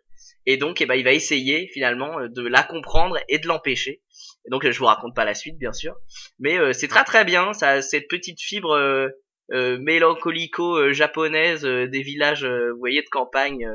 Et 0.47 0.57
donc, 0.57 0.81
eh 0.81 0.87
ben, 0.87 0.95
il 0.95 1.05
va 1.05 1.13
essayer 1.13 1.69
finalement 1.73 2.29
de 2.29 2.47
la 2.47 2.63
comprendre 2.63 3.19
et 3.29 3.39
de 3.39 3.49
l'empêcher. 3.49 4.03
Et 4.47 4.51
donc, 4.51 4.69
je 4.69 4.79
vous 4.79 4.85
raconte 4.85 5.15
pas 5.15 5.25
la 5.25 5.35
suite, 5.35 5.59
bien 5.59 5.73
sûr, 5.73 5.97
mais 6.39 6.73
c'est 6.73 6.87
très 6.87 7.03
très 7.03 7.25
bien. 7.25 7.53
Ça, 7.53 7.83
cette 7.83 8.07
petite 8.07 8.41
fibre 8.41 9.11
mélancolico-japonaise 9.51 11.65
euh, 11.65 11.87
des 11.87 12.03
villages, 12.03 12.45
euh, 12.45 12.73
vous 12.73 12.79
voyez, 12.79 13.03
de 13.03 13.09
campagne 13.11 13.67
euh, 13.67 13.75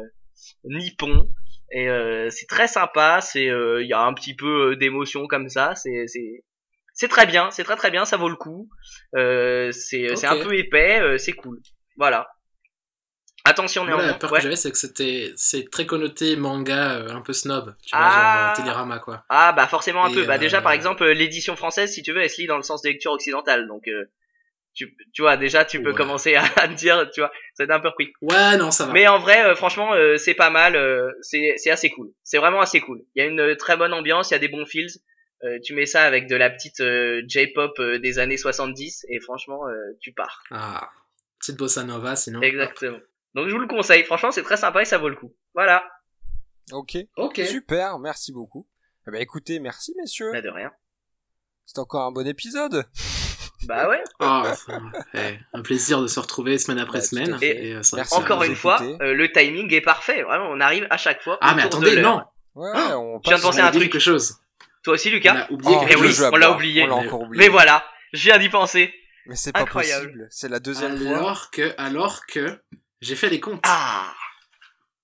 nippon. 0.66 1.28
Et 1.72 1.90
euh, 1.90 2.30
c'est 2.30 2.48
très 2.48 2.68
sympa. 2.68 3.20
C'est, 3.22 3.50
euh, 3.50 3.82
il 3.82 3.88
y 3.88 3.94
a 3.94 4.02
un 4.02 4.14
petit 4.14 4.36
peu 4.36 4.72
euh, 4.72 4.76
d'émotion 4.76 5.28
comme 5.28 5.50
ça. 5.50 5.74
C'est, 5.76 6.06
c'est, 6.08 6.44
c'est 6.94 7.08
très 7.08 7.26
bien. 7.26 7.50
C'est 7.52 7.64
très 7.64 7.78
très 7.78 7.92
bien. 7.92 8.06
Ça 8.06 8.18
vaut 8.18 8.30
le 8.30 8.36
coup. 8.36 8.70
Euh, 9.16 9.72
c'est, 9.72 10.16
c'est 10.16 10.28
un 10.28 10.38
peu 10.44 10.54
épais. 10.56 11.00
euh, 11.00 11.18
c'est 11.18 11.34
cool. 11.34 11.60
Voilà. 11.98 12.28
Attention 13.44 13.84
Moi, 13.86 13.92
la 13.92 13.98
néanmoins. 13.98 14.18
peur 14.20 14.32
Ouais. 14.32 14.38
que 14.38 14.44
j'avais, 14.44 14.56
c'est 14.56 14.72
que 14.72 14.78
c'était, 14.78 15.32
c'est 15.36 15.68
très 15.72 15.88
connoté 15.88 16.36
manga 16.36 16.98
euh, 16.98 17.10
un 17.10 17.22
peu 17.22 17.34
snob. 17.34 17.76
Tu 17.84 17.96
vois, 17.96 18.06
Ah. 18.06 18.14
genre 18.14 18.52
euh, 18.52 18.56
Télérama, 18.62 19.00
quoi. 19.00 19.24
Ah 19.30 19.52
bah 19.54 19.66
forcément 19.66 20.06
un 20.06 20.10
Et, 20.10 20.14
peu. 20.14 20.26
Bah 20.26 20.38
déjà 20.38 20.60
euh, 20.60 20.62
par 20.62 20.74
exemple 20.74 21.02
euh, 21.04 21.14
l'édition 21.14 21.56
française 21.56 21.92
si 21.92 22.04
tu 22.04 22.12
veux 22.14 22.22
elle 22.22 22.30
se 22.30 22.40
lit 22.40 22.46
dans 22.48 22.58
le 22.58 22.62
sens 22.62 22.84
des 22.84 22.90
lectures 22.90 23.14
occidentales 23.14 23.68
donc 23.68 23.88
euh, 23.88 24.06
tu 24.74 24.96
tu 25.14 25.22
vois 25.22 25.38
déjà 25.38 25.66
tu 25.66 25.82
peux 25.82 25.90
Ouais. 25.92 25.96
commencer 25.96 26.36
à, 26.36 26.44
à 26.58 26.68
te 26.68 26.74
dire 26.74 27.10
tu 27.14 27.22
vois 27.22 27.32
ça 27.56 27.64
un 27.70 27.80
peu 27.80 27.90
repris. 27.90 28.12
Ouais, 28.22 28.58
non, 28.58 28.72
ça 28.72 28.86
va. 28.86 28.94
Mais 28.94 29.08
en 29.08 29.20
vrai 29.20 29.44
euh, 29.46 29.56
franchement 29.56 29.94
euh, 29.94 30.18
c'est 30.18 30.34
pas 30.34 30.50
mal 30.50 30.76
euh, 30.76 31.12
c'est 31.22 31.54
c'est 31.58 31.72
assez 31.72 31.90
cool. 31.90 32.12
C'est 32.24 32.38
vraiment 32.38 32.62
assez 32.62 32.80
cool. 32.82 33.02
Il 33.16 33.24
y 33.24 33.26
a 33.26 33.30
une 33.30 33.40
euh, 33.40 33.56
très 33.56 33.76
bonne 33.78 33.94
ambiance, 33.94 34.30
il 34.30 34.34
y 34.34 34.36
a 34.36 34.40
des 34.40 34.48
bons 34.50 34.66
feels. 34.66 34.90
Euh, 35.44 35.58
tu 35.64 35.74
mets 35.74 35.88
ça 35.88 36.04
avec 36.04 36.28
de 36.28 36.36
la 36.36 36.50
petite 36.52 36.80
euh, 36.82 37.22
J-pop 37.28 37.74
euh, 37.80 37.98
des 38.00 38.20
années 38.20 38.38
70 38.38 39.06
et 39.10 39.20
franchement 39.20 39.68
euh, 39.68 39.74
tu 40.00 40.12
pars. 40.14 40.44
Ah, 40.52 40.90
petite 41.40 41.58
bossa 41.58 41.84
nova, 41.84 42.16
sinon. 42.16 42.42
Exactement. 42.42 43.00
Donc 43.34 43.48
je 43.48 43.54
vous 43.54 43.60
le 43.60 43.68
conseille. 43.68 44.04
Franchement 44.04 44.32
c'est 44.32 44.44
très 44.44 44.58
sympa 44.58 44.82
et 44.84 44.86
ça 44.86 44.98
vaut 45.00 45.10
le 45.10 45.16
coup. 45.16 45.34
Voilà. 45.56 45.84
Ok, 46.72 46.96
Ok. 47.18 47.42
super, 47.50 47.98
merci 48.00 48.32
beaucoup. 48.32 48.68
Eh 49.08 49.12
ben 49.12 49.20
écoutez, 49.20 49.60
merci 49.60 49.94
messieurs. 49.98 50.32
Bah 50.32 50.42
de 50.42 50.50
rien. 50.50 50.72
C'est 51.66 51.80
encore 51.80 52.04
un 52.04 52.12
bon 52.12 52.28
épisode. 52.28 52.86
Bah 53.68 53.88
ouais. 53.90 54.04
Ah, 54.20 54.44
enfin, 54.48 54.82
eh, 55.14 55.38
un 55.54 55.62
plaisir 55.62 56.02
de 56.02 56.08
se 56.08 56.20
retrouver 56.20 56.58
semaine 56.58 56.80
après 56.80 57.00
Bah, 57.00 57.04
semaine. 57.06 57.38
Et, 57.42 57.74
euh, 57.76 57.84
ça- 57.84 58.04
Encore 58.12 58.44
une 58.44 58.56
fois, 58.56 58.82
euh, 59.02 59.14
le 59.14 59.32
timing 59.32 59.72
est 59.74 59.82
parfait. 59.82 60.24
Vraiment, 60.24 60.50
on 60.50 60.60
arrive 60.60 60.88
à 60.90 60.98
chaque 60.98 61.22
fois. 61.22 61.38
Ah, 61.42 61.54
mais 61.56 61.64
attendez, 61.64 62.02
non 62.02 62.22
Ouais, 62.56 62.70
on 62.94 63.22
je 63.24 63.30
viens 63.30 63.38
de 63.38 63.42
penser 63.44 63.62
On 63.62 63.64
à 63.64 63.68
un 63.68 63.72
truc. 63.72 63.84
quelque 63.84 64.00
chose. 64.00 64.38
Toi 64.84 64.96
aussi, 64.96 65.10
On 65.10 65.12
Lucas 65.12 65.46
a 65.48 65.52
oublié 65.52 65.76
Oh, 65.80 65.86
Eh 65.90 65.96
oui, 65.96 66.16
on 66.32 66.36
l'a 66.36 66.52
oublié. 66.52 66.84
On 66.84 66.88
Mais- 67.02 67.08
encore 67.08 67.22
oublié. 67.22 67.44
Mais 67.46 67.50
voilà, 67.50 67.84
je 68.14 68.24
viens 68.24 68.38
d'y 68.40 68.50
penser. 68.50 68.94
Mais 69.28 69.36
c'est 69.36 69.52
pas 69.52 69.66
possible. 69.66 70.28
C'est 70.32 70.50
la 70.50 70.60
deuxième 70.60 70.98
fois. 70.98 71.18
Alors 71.18 71.52
que, 71.52 71.74
alors 71.78 72.26
que, 72.26 72.60
j'ai 73.00 73.16
fait 73.16 73.30
les 73.30 73.40
comptes. 73.40 73.62
Ah 73.64 74.12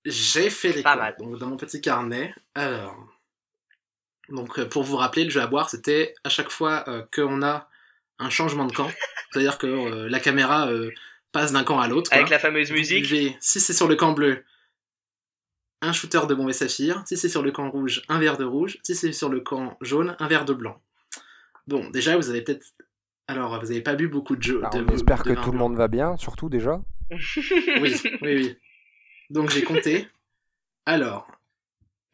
J'ai 0.04 0.50
fait 0.50 0.72
les 0.72 0.82
Pas 0.82 0.92
comptes. 0.92 1.00
mal. 1.02 1.16
Donc, 1.18 1.38
dans 1.38 1.46
mon 1.46 1.56
petit 1.56 1.80
carnet. 1.80 2.34
Alors. 2.54 2.96
Donc, 4.30 4.58
euh, 4.58 4.68
pour 4.68 4.82
vous 4.82 4.96
rappeler, 4.96 5.24
le 5.24 5.30
jeu 5.30 5.40
à 5.40 5.46
boire, 5.46 5.70
c'était 5.70 6.14
à 6.24 6.28
chaque 6.28 6.50
fois 6.50 6.84
euh, 6.88 7.02
qu'on 7.14 7.42
a 7.42 7.68
un 8.18 8.30
changement 8.30 8.66
de 8.66 8.72
camp. 8.72 8.90
C'est-à-dire 9.30 9.58
que 9.58 9.66
euh, 9.66 10.08
la 10.08 10.20
caméra 10.20 10.68
euh, 10.70 10.90
passe 11.32 11.52
d'un 11.52 11.64
camp 11.64 11.78
à 11.80 11.88
l'autre. 11.88 12.12
Avec 12.12 12.30
la 12.30 12.38
fameuse 12.38 12.70
musique. 12.70 13.02
buvez, 13.02 13.36
si 13.40 13.60
c'est 13.60 13.72
sur 13.72 13.88
le 13.88 13.96
camp 13.96 14.12
bleu, 14.12 14.44
un 15.82 15.92
shooter 15.92 16.20
de 16.28 16.34
bombe 16.34 16.50
et 16.50 16.54
saphir. 16.54 17.02
Si 17.06 17.16
c'est 17.16 17.28
sur 17.28 17.42
le 17.42 17.52
camp 17.52 17.70
rouge, 17.70 18.02
un 18.08 18.18
verre 18.18 18.36
de 18.36 18.44
rouge. 18.44 18.78
Si 18.82 18.94
c'est 18.94 19.12
sur 19.12 19.28
le 19.28 19.40
camp 19.40 19.76
jaune, 19.80 20.16
un 20.18 20.26
verre 20.28 20.44
de 20.44 20.52
blanc. 20.52 20.80
Bon, 21.66 21.88
déjà, 21.90 22.16
vous 22.16 22.30
avez 22.30 22.42
peut-être. 22.42 22.66
Alors, 23.28 23.60
vous 23.60 23.66
n'avez 23.68 23.82
pas 23.82 23.94
bu 23.94 24.08
beaucoup 24.08 24.36
de 24.36 24.42
jeux. 24.42 24.60
Bah, 24.60 24.70
de- 24.72 24.82
on 24.82 24.88
espère 24.94 25.22
de 25.22 25.34
que 25.34 25.40
tout 25.40 25.52
le 25.52 25.58
monde 25.58 25.76
va 25.76 25.86
bien, 25.88 26.16
surtout 26.16 26.48
déjà. 26.48 26.80
Oui, 27.10 27.94
oui, 28.04 28.18
oui. 28.22 28.56
Donc 29.30 29.50
j'ai 29.50 29.62
compté. 29.62 30.08
Alors, 30.86 31.26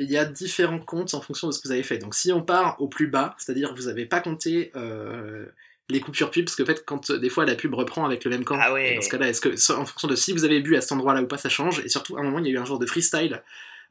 il 0.01 0.11
y 0.11 0.17
a 0.17 0.25
différents 0.25 0.81
comptes 0.81 1.15
en 1.15 1.21
fonction 1.21 1.47
de 1.49 1.53
ce 1.53 1.61
que 1.61 1.69
vous 1.69 1.73
avez 1.73 1.83
fait. 1.85 1.99
Donc 1.99 2.15
si 2.15 2.33
on 2.33 2.43
part 2.43 2.81
au 2.81 2.89
plus 2.89 3.07
bas, 3.07 3.35
c'est-à-dire 3.39 3.71
que 3.73 3.81
vous 3.81 3.87
n'avez 3.87 4.07
pas 4.07 4.21
compté 4.21 4.73
euh, 4.77 5.47
les 5.91 6.01
coupures 6.01 6.31
pub, 6.31 6.45
parce 6.47 6.57
que 6.57 6.63
en 6.63 6.67
fait, 6.67 6.85
quand 6.87 7.11
euh, 7.11 7.19
des 7.19 7.29
fois 7.29 7.45
la 7.45 7.55
pub 7.55 7.75
reprend 7.75 8.05
avec 8.07 8.25
le 8.25 8.31
même 8.31 8.45
camp, 8.45 8.57
Ah 8.61 8.73
ouais. 8.73 8.95
dans 8.97 9.03
ce 9.03 9.09
cas-là, 9.11 9.29
est-ce 9.29 9.41
que 9.41 9.73
en 9.73 9.85
fonction 9.85 10.09
de 10.09 10.17
si 10.17 10.33
vous 10.33 10.45
avez 10.45 10.61
bu 10.61 10.77
à 10.77 10.81
cet 10.81 10.93
endroit-là 10.93 11.23
ou 11.23 11.27
pas, 11.27 11.37
ça 11.39 11.49
change. 11.49 11.81
Et 11.81 11.89
surtout, 11.89 12.17
à 12.17 12.21
un 12.21 12.23
moment, 12.25 12.39
il 12.39 12.47
y 12.47 12.49
a 12.49 12.53
eu 12.53 12.59
un 12.59 12.65
genre 12.65 12.79
de 12.79 12.87
freestyle 12.87 13.43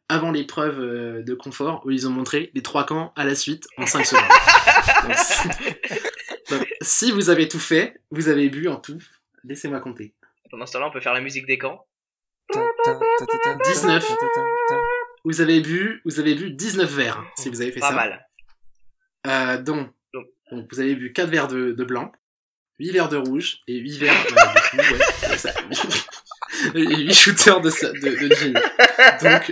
avant 0.09 0.31
l'épreuve 0.31 0.79
euh, 0.79 1.21
de 1.21 1.33
confort 1.33 1.81
où 1.85 1.91
ils 1.91 2.07
ont 2.07 2.11
montré 2.11 2.51
les 2.53 2.61
trois 2.61 2.85
camps 2.85 3.13
à 3.15 3.23
la 3.25 3.35
suite 3.35 3.67
en 3.77 3.85
5 3.85 4.05
secondes. 4.05 4.23
Donc, 5.07 5.15
si- 5.17 5.47
donc, 6.49 6.67
si 6.81 7.11
vous 7.11 7.29
avez 7.29 7.47
tout 7.47 7.59
fait, 7.59 8.01
vous 8.11 8.27
avez 8.27 8.49
bu 8.49 8.67
en 8.67 8.75
tout, 8.75 9.01
laissez-moi 9.45 9.79
compter. 9.79 10.13
Pendant 10.51 10.65
ce 10.65 10.73
temps-là, 10.73 10.87
on 10.87 10.91
peut 10.91 10.99
faire 10.99 11.13
la 11.13 11.21
musique 11.21 11.45
des 11.45 11.57
camps. 11.57 11.85
19. 13.65 14.11
Vous 15.25 15.41
avez 15.41 15.61
bu, 15.61 16.01
vous 16.05 16.19
avez 16.19 16.35
bu 16.35 16.51
19 16.51 16.89
verres 16.91 17.23
si 17.37 17.49
vous 17.49 17.61
avez 17.61 17.71
fait 17.71 17.79
Pas 17.79 17.89
ça. 17.89 17.95
mal. 17.95 18.27
Euh, 19.27 19.61
donc, 19.61 19.89
Donc. 20.53 20.67
vous 20.71 20.79
avez 20.79 20.95
bu 20.95 21.11
4 21.13 21.29
verres 21.29 21.47
de, 21.47 21.71
de 21.71 21.83
blanc, 21.83 22.11
8 22.79 22.91
verres 22.91 23.09
de 23.09 23.17
rouge 23.17 23.59
et 23.67 23.77
8 23.77 23.97
verres 23.99 24.13
euh, 24.13 24.69
coup, 24.69 24.77
ouais, 24.77 24.99
c'est 25.21 25.37
ça. 25.37 25.53
et 26.75 26.79
8 27.03 27.13
shooters 27.13 27.61
de, 27.61 27.69
de, 27.69 28.27
de 28.27 28.35
gin. 28.35 28.53
Donc, 29.21 29.51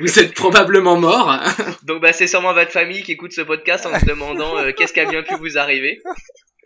vous 0.00 0.18
êtes 0.18 0.34
probablement 0.34 0.96
mort. 0.96 1.38
Donc 1.84 2.00
bah 2.02 2.12
c'est 2.12 2.26
sûrement 2.26 2.54
votre 2.54 2.70
famille 2.72 3.02
qui 3.02 3.12
écoute 3.12 3.32
ce 3.32 3.42
podcast 3.42 3.86
en 3.86 3.98
se 3.98 4.04
demandant 4.06 4.58
euh, 4.58 4.72
qu'est-ce 4.72 4.92
qui 4.92 5.00
a 5.00 5.08
bien 5.08 5.22
pu 5.22 5.34
vous 5.36 5.58
arriver. 5.58 6.00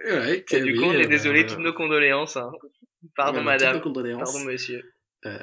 Ouais, 0.06 0.44
Et 0.50 0.60
du 0.60 0.74
coup, 0.76 0.84
on 0.84 0.92
est 0.92 1.04
euh, 1.06 1.08
désolé, 1.08 1.46
toutes 1.46 1.58
nos 1.60 1.72
condoléances. 1.72 2.36
hein. 2.36 2.50
Pardon 3.16 3.38
toutes 3.38 3.46
madame, 3.46 3.74
nos 3.76 3.80
condoléances. 3.80 4.32
pardon 4.32 4.46
monsieur. 4.46 4.82
Euh, 5.26 5.38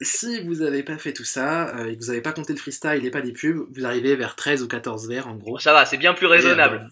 si 0.00 0.40
vous 0.44 0.62
avez 0.62 0.82
pas 0.82 0.96
fait 0.98 1.12
tout 1.12 1.24
ça 1.24 1.74
euh, 1.76 1.86
et 1.90 1.94
que 1.96 1.98
vous 2.04 2.10
avez 2.10 2.20
pas 2.20 2.32
compté 2.32 2.52
le 2.52 2.58
freestyle 2.58 3.04
et 3.04 3.10
pas 3.10 3.20
les 3.20 3.32
pubs, 3.32 3.66
vous 3.74 3.84
arrivez 3.84 4.14
vers 4.16 4.36
13 4.36 4.62
ou 4.62 4.68
14 4.68 5.08
verres 5.08 5.26
en 5.28 5.34
gros. 5.34 5.58
Ça 5.58 5.72
va, 5.72 5.84
c'est 5.86 5.96
bien 5.96 6.14
plus 6.14 6.26
raisonnable. 6.26 6.88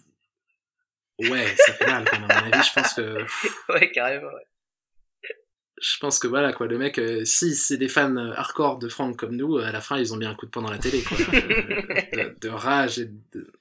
Euh, 1.21 1.29
ouais, 1.29 1.55
ça 1.65 1.73
fait 1.73 1.87
mal 1.87 2.05
quand 2.09 2.19
même. 2.19 2.29
À 2.31 2.41
mon 2.45 2.51
avis, 2.53 2.63
je 2.67 2.73
pense 2.73 2.93
que 2.93 3.25
Ouais, 3.73 3.91
carrément. 3.91 4.27
ouais. 4.27 5.33
je 5.81 5.97
pense 5.99 6.19
que 6.19 6.27
voilà 6.27 6.53
quoi, 6.53 6.67
le 6.67 6.77
mec, 6.77 6.97
euh, 6.99 7.23
si 7.25 7.55
c'est 7.55 7.77
des 7.77 7.87
fans 7.89 8.15
euh, 8.17 8.33
hardcore 8.35 8.77
de 8.79 8.87
Franck 8.89 9.17
comme 9.17 9.35
nous, 9.35 9.57
à 9.57 9.71
la 9.71 9.81
fin 9.81 9.97
ils 9.97 10.13
ont 10.13 10.17
bien 10.17 10.31
un 10.31 10.35
coup 10.35 10.45
de 10.45 10.51
poing 10.51 10.63
dans 10.63 10.71
la 10.71 10.77
télé 10.79 11.03
quoi, 11.03 11.17
de, 11.17 11.23
de- 12.33 12.37
de 12.39 12.49
rage 12.49 12.99
et 12.99 13.05
de 13.33 13.51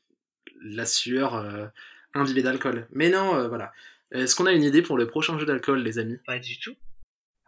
la 0.63 0.87
sueur 0.87 1.35
euh, 1.35 1.67
imbibée 2.15 2.43
d'alcool. 2.43 2.87
Mais 2.93 3.09
non, 3.11 3.35
euh, 3.37 3.49
voilà. 3.49 3.73
Est-ce 4.13 4.35
qu'on 4.37 4.47
a 4.47 4.53
une 4.53 4.63
idée 4.63 4.83
pour 4.83 4.97
le 4.97 5.07
prochain 5.07 5.39
jeu 5.39 5.45
d'alcool, 5.47 5.81
les 5.83 5.99
amis? 5.99 6.19
Pas 6.27 6.39
du 6.39 6.59
tout. 6.59 6.75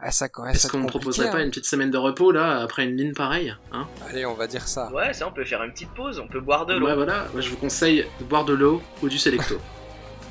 Ah, 0.01 0.11
ça, 0.13 0.29
ouais, 0.39 0.53
Est-ce 0.53 0.69
qu'on 0.69 0.79
ne 0.81 0.87
proposerait 0.89 1.31
pas 1.31 1.39
hein. 1.39 1.45
une 1.45 1.51
petite 1.51 1.65
semaine 1.67 1.91
de 1.91 1.99
repos 1.99 2.31
là 2.31 2.61
après 2.61 2.85
une 2.85 2.97
ligne 2.97 3.15
pareille 3.15 3.57
hein? 3.73 3.89
Allez, 4.09 4.27
on 4.27 4.35
va 4.35 4.47
dire 4.47 4.69
ça. 4.69 4.93
Ouais, 4.93 5.13
ça, 5.13 5.27
on 5.27 5.33
peut 5.33 5.45
faire 5.45 5.63
une 5.65 5.73
petite 5.73 5.93
pause, 5.95 6.19
on 6.21 6.29
peut 6.29 6.41
boire 6.41 6.67
de 6.67 6.75
l'eau. 6.77 6.87
Ouais, 6.87 6.95
voilà. 6.95 7.27
Moi, 7.33 7.41
je 7.41 7.49
vous 7.51 7.57
conseille 7.57 8.05
de 8.21 8.25
boire 8.25 8.45
de 8.45 8.53
l'eau 8.55 8.81
ou 9.03 9.09
du 9.09 9.19
Selecto. 9.19 9.59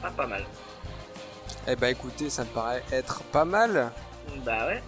Ah, 0.03 0.09
pas 0.15 0.27
mal. 0.27 0.43
Eh 1.67 1.75
ben 1.75 1.87
écoutez, 1.89 2.29
ça 2.29 2.43
me 2.43 2.49
paraît 2.49 2.83
être 2.91 3.23
pas 3.23 3.45
mal. 3.45 3.91
Bah 4.45 4.67
ouais. 4.67 4.81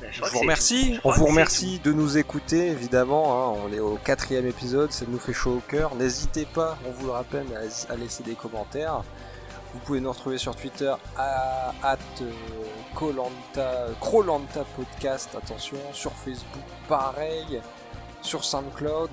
Bah, 0.00 0.06
je 0.10 0.22
vous 0.22 0.38
remercie. 0.40 1.00
On 1.04 1.10
vous 1.12 1.26
remercie 1.26 1.78
de 1.78 1.92
nous 1.92 2.18
écouter, 2.18 2.68
évidemment. 2.68 3.54
hein. 3.54 3.58
On 3.64 3.72
est 3.72 3.78
au 3.80 3.96
quatrième 3.96 4.46
épisode, 4.46 4.92
ça 4.92 5.04
nous 5.08 5.18
fait 5.18 5.32
chaud 5.32 5.56
au 5.58 5.60
cœur. 5.60 5.94
N'hésitez 5.94 6.44
pas, 6.46 6.76
on 6.86 6.90
vous 6.90 7.06
le 7.06 7.12
rappelle, 7.12 7.46
à, 7.88 7.96
laisser 7.96 8.22
des 8.22 8.34
commentaires. 8.34 9.02
Vous 9.72 9.78
pouvez 9.80 10.00
nous 10.00 10.10
retrouver 10.10 10.38
sur 10.38 10.56
Twitter 10.56 10.92
à 11.16 11.72
at, 11.82 11.96
euh, 12.22 12.30
Kolanta- 12.94 13.92
Krolanta 14.00 14.64
Podcast, 14.76 15.30
attention, 15.36 15.76
sur 15.92 16.12
Facebook 16.12 16.62
pareil, 16.88 17.60
sur 18.22 18.42
SoundCloud. 18.44 19.10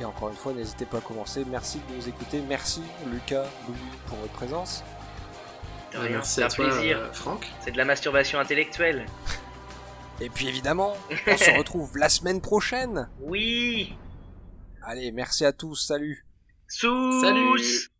Et 0.00 0.04
encore 0.04 0.28
une 0.28 0.34
fois, 0.36 0.52
n'hésitez 0.52 0.84
pas 0.84 0.98
à 0.98 1.00
commencer. 1.00 1.44
Merci 1.48 1.80
de 1.88 1.94
nous 1.96 2.08
écouter. 2.08 2.42
Merci 2.46 2.82
Lucas, 3.06 3.44
Louis 3.66 3.76
pour 4.06 4.18
votre 4.18 4.32
présence. 4.32 4.82
De 5.92 5.98
Ouais, 5.98 6.08
rien, 6.08 6.16
merci 6.16 6.34
c'est 6.34 6.42
un 6.42 6.48
toi, 6.48 6.68
plaisir. 6.68 6.98
euh, 6.98 7.12
Franck. 7.12 7.46
C'est 7.62 7.70
de 7.72 7.78
la 7.78 7.84
masturbation 7.86 8.38
intellectuelle. 8.38 9.06
Et 10.20 10.28
puis 10.30 10.48
évidemment, 10.48 10.94
on 11.26 11.36
se 11.36 11.50
retrouve 11.58 11.96
la 11.96 12.08
semaine 12.08 12.40
prochaine. 12.40 13.08
Oui 13.20 13.94
Allez, 14.82 15.12
merci 15.12 15.44
à 15.44 15.52
tous, 15.52 15.74
salut 15.76 16.24
Sous 16.68 17.20
Salut 17.20 17.90